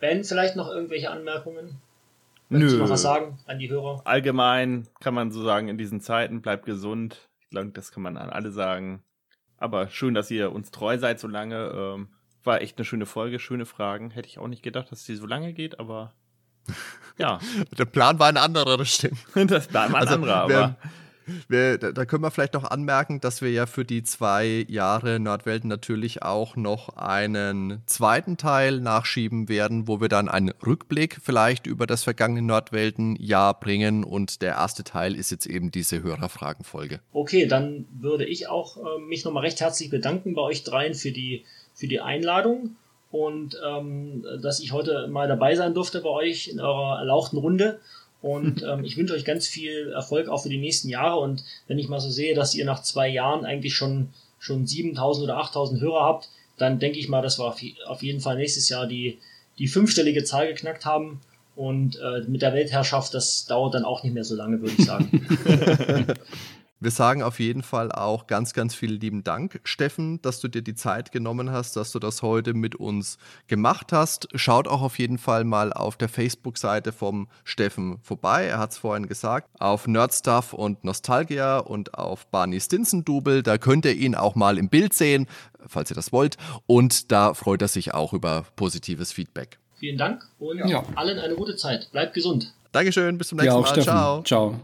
Ben, 0.00 0.22
vielleicht 0.22 0.54
noch 0.54 0.68
irgendwelche 0.68 1.10
Anmerkungen? 1.10 1.80
Möchtest 2.54 2.76
du 2.76 2.82
noch 2.82 2.90
was 2.90 3.02
sagen 3.02 3.38
an 3.46 3.58
die 3.58 3.70
Hörer? 3.70 4.02
Allgemein 4.04 4.88
kann 5.00 5.14
man 5.14 5.30
so 5.30 5.42
sagen, 5.42 5.68
in 5.68 5.78
diesen 5.78 6.00
Zeiten 6.00 6.40
bleibt 6.42 6.64
gesund. 6.66 7.28
Ich 7.40 7.50
glaube, 7.50 7.68
das 7.70 7.92
kann 7.92 8.02
man 8.02 8.16
an 8.16 8.30
alle 8.30 8.50
sagen. 8.50 9.02
Aber 9.58 9.88
schön, 9.88 10.14
dass 10.14 10.30
ihr 10.30 10.52
uns 10.52 10.70
treu 10.70 10.98
seid 10.98 11.20
so 11.20 11.28
lange. 11.28 11.70
Ähm, 11.74 12.08
war 12.42 12.60
echt 12.60 12.76
eine 12.78 12.84
schöne 12.84 13.06
Folge, 13.06 13.38
schöne 13.38 13.64
Fragen. 13.66 14.10
Hätte 14.10 14.28
ich 14.28 14.38
auch 14.38 14.48
nicht 14.48 14.62
gedacht, 14.62 14.90
dass 14.92 15.04
die 15.04 15.14
so 15.16 15.26
lange 15.26 15.52
geht, 15.52 15.78
aber 15.80 16.12
ja, 17.18 17.38
Der 17.78 17.84
Plan 17.84 18.18
war 18.18 18.28
ein 18.28 18.36
anderer, 18.36 18.76
das 18.78 18.94
stimmt. 18.94 19.18
das 19.50 19.72
war 19.72 19.84
ein 19.86 19.94
Also, 19.94 20.14
anderer, 20.14 20.48
wir- 20.48 20.58
aber 20.58 20.76
Wir, 21.48 21.78
da, 21.78 21.92
da 21.92 22.04
können 22.04 22.22
wir 22.22 22.30
vielleicht 22.30 22.54
noch 22.54 22.64
anmerken, 22.64 23.20
dass 23.20 23.42
wir 23.42 23.50
ja 23.50 23.66
für 23.66 23.84
die 23.84 24.02
zwei 24.02 24.64
Jahre 24.68 25.20
Nordwelten 25.20 25.68
natürlich 25.68 26.22
auch 26.22 26.56
noch 26.56 26.96
einen 26.96 27.82
zweiten 27.86 28.36
Teil 28.36 28.80
nachschieben 28.80 29.48
werden, 29.48 29.88
wo 29.88 30.00
wir 30.00 30.08
dann 30.08 30.28
einen 30.28 30.52
Rückblick 30.64 31.18
vielleicht 31.22 31.66
über 31.66 31.86
das 31.86 32.04
vergangene 32.04 32.42
Nordwelten-Jahr 32.42 33.58
bringen. 33.58 34.04
Und 34.04 34.42
der 34.42 34.54
erste 34.54 34.84
Teil 34.84 35.14
ist 35.14 35.30
jetzt 35.30 35.46
eben 35.46 35.70
diese 35.70 36.02
Hörerfragenfolge. 36.02 37.00
Okay, 37.12 37.46
dann 37.46 37.86
würde 37.92 38.24
ich 38.24 38.48
auch 38.48 38.76
äh, 38.76 39.00
mich 39.00 39.24
nochmal 39.24 39.44
recht 39.44 39.60
herzlich 39.60 39.90
bedanken 39.90 40.34
bei 40.34 40.42
euch 40.42 40.64
dreien 40.64 40.94
für 40.94 41.12
die, 41.12 41.44
für 41.74 41.86
die 41.86 42.00
Einladung 42.00 42.76
und 43.14 43.56
ähm, 43.64 44.26
dass 44.42 44.58
ich 44.58 44.72
heute 44.72 45.06
mal 45.06 45.28
dabei 45.28 45.54
sein 45.54 45.72
durfte 45.72 46.00
bei 46.00 46.08
euch 46.08 46.48
in 46.48 46.58
eurer 46.58 46.98
erlauchten 46.98 47.36
Runde. 47.36 47.78
Und 48.24 48.62
ähm, 48.62 48.84
ich 48.84 48.96
wünsche 48.96 49.12
euch 49.12 49.26
ganz 49.26 49.46
viel 49.46 49.92
Erfolg 49.92 50.28
auch 50.28 50.42
für 50.44 50.48
die 50.48 50.56
nächsten 50.56 50.88
Jahre. 50.88 51.20
Und 51.20 51.44
wenn 51.68 51.78
ich 51.78 51.88
mal 51.88 52.00
so 52.00 52.08
sehe, 52.08 52.34
dass 52.34 52.54
ihr 52.54 52.64
nach 52.64 52.80
zwei 52.82 53.06
Jahren 53.06 53.44
eigentlich 53.44 53.74
schon, 53.74 54.08
schon 54.38 54.66
7000 54.66 55.24
oder 55.24 55.36
8000 55.36 55.82
Hörer 55.82 56.02
habt, 56.04 56.30
dann 56.56 56.78
denke 56.78 56.98
ich 56.98 57.08
mal, 57.10 57.20
dass 57.20 57.38
wir 57.38 57.44
auf 57.44 57.60
je- 57.60 57.74
auf 57.86 58.02
jeden 58.02 58.20
Fall 58.20 58.36
nächstes 58.38 58.70
Jahr 58.70 58.86
die, 58.86 59.18
die 59.58 59.68
fünfstellige 59.68 60.24
Zahl 60.24 60.46
geknackt 60.48 60.86
haben. 60.86 61.20
Und 61.54 61.96
äh, 62.00 62.22
mit 62.26 62.40
der 62.40 62.54
Weltherrschaft, 62.54 63.12
das 63.12 63.44
dauert 63.44 63.74
dann 63.74 63.84
auch 63.84 64.02
nicht 64.02 64.14
mehr 64.14 64.24
so 64.24 64.34
lange, 64.36 64.60
würde 64.62 64.74
ich 64.78 64.86
sagen. 64.86 65.26
Wir 66.84 66.90
sagen 66.90 67.22
auf 67.22 67.40
jeden 67.40 67.62
Fall 67.62 67.90
auch 67.90 68.26
ganz, 68.26 68.52
ganz 68.52 68.74
vielen 68.74 69.00
lieben 69.00 69.24
Dank, 69.24 69.58
Steffen, 69.64 70.20
dass 70.20 70.40
du 70.40 70.48
dir 70.48 70.60
die 70.60 70.74
Zeit 70.74 71.12
genommen 71.12 71.50
hast, 71.50 71.76
dass 71.76 71.92
du 71.92 71.98
das 71.98 72.20
heute 72.20 72.52
mit 72.52 72.74
uns 72.74 73.16
gemacht 73.46 73.90
hast. 73.90 74.28
Schaut 74.34 74.68
auch 74.68 74.82
auf 74.82 74.98
jeden 74.98 75.16
Fall 75.16 75.44
mal 75.44 75.72
auf 75.72 75.96
der 75.96 76.10
Facebook-Seite 76.10 76.92
vom 76.92 77.28
Steffen 77.42 78.00
vorbei. 78.02 78.44
Er 78.44 78.58
hat 78.58 78.72
es 78.72 78.76
vorhin 78.76 79.06
gesagt. 79.08 79.48
Auf 79.58 79.86
Nerdstuff 79.86 80.52
und 80.52 80.84
Nostalgia 80.84 81.56
und 81.58 81.94
auf 81.94 82.26
Barney 82.26 82.60
Stinson-Double. 82.60 83.42
Da 83.42 83.56
könnt 83.56 83.86
ihr 83.86 83.94
ihn 83.94 84.14
auch 84.14 84.34
mal 84.34 84.58
im 84.58 84.68
Bild 84.68 84.92
sehen, 84.92 85.26
falls 85.66 85.90
ihr 85.90 85.96
das 85.96 86.12
wollt. 86.12 86.36
Und 86.66 87.10
da 87.10 87.32
freut 87.32 87.62
er 87.62 87.68
sich 87.68 87.94
auch 87.94 88.12
über 88.12 88.44
positives 88.56 89.10
Feedback. 89.10 89.58
Vielen 89.78 89.96
Dank 89.96 90.28
und 90.38 90.58
Ja. 90.68 90.84
allen 90.96 91.18
eine 91.18 91.34
gute 91.34 91.56
Zeit. 91.56 91.90
Bleibt 91.92 92.12
gesund. 92.12 92.52
Dankeschön, 92.72 93.16
bis 93.16 93.28
zum 93.28 93.38
Ja, 93.38 93.44
nächsten 93.44 93.58
auch 93.58 93.62
Mal. 93.62 93.68
Steffen. 93.72 93.84
Ciao. 93.84 94.22
Ciao. 94.22 94.60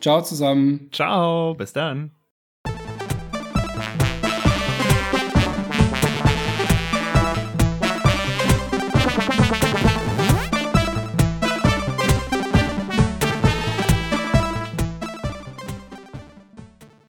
Ciao 0.00 0.22
zusammen. 0.22 0.88
ciao, 0.92 1.54
bis 1.54 1.72
dann. 1.72 2.17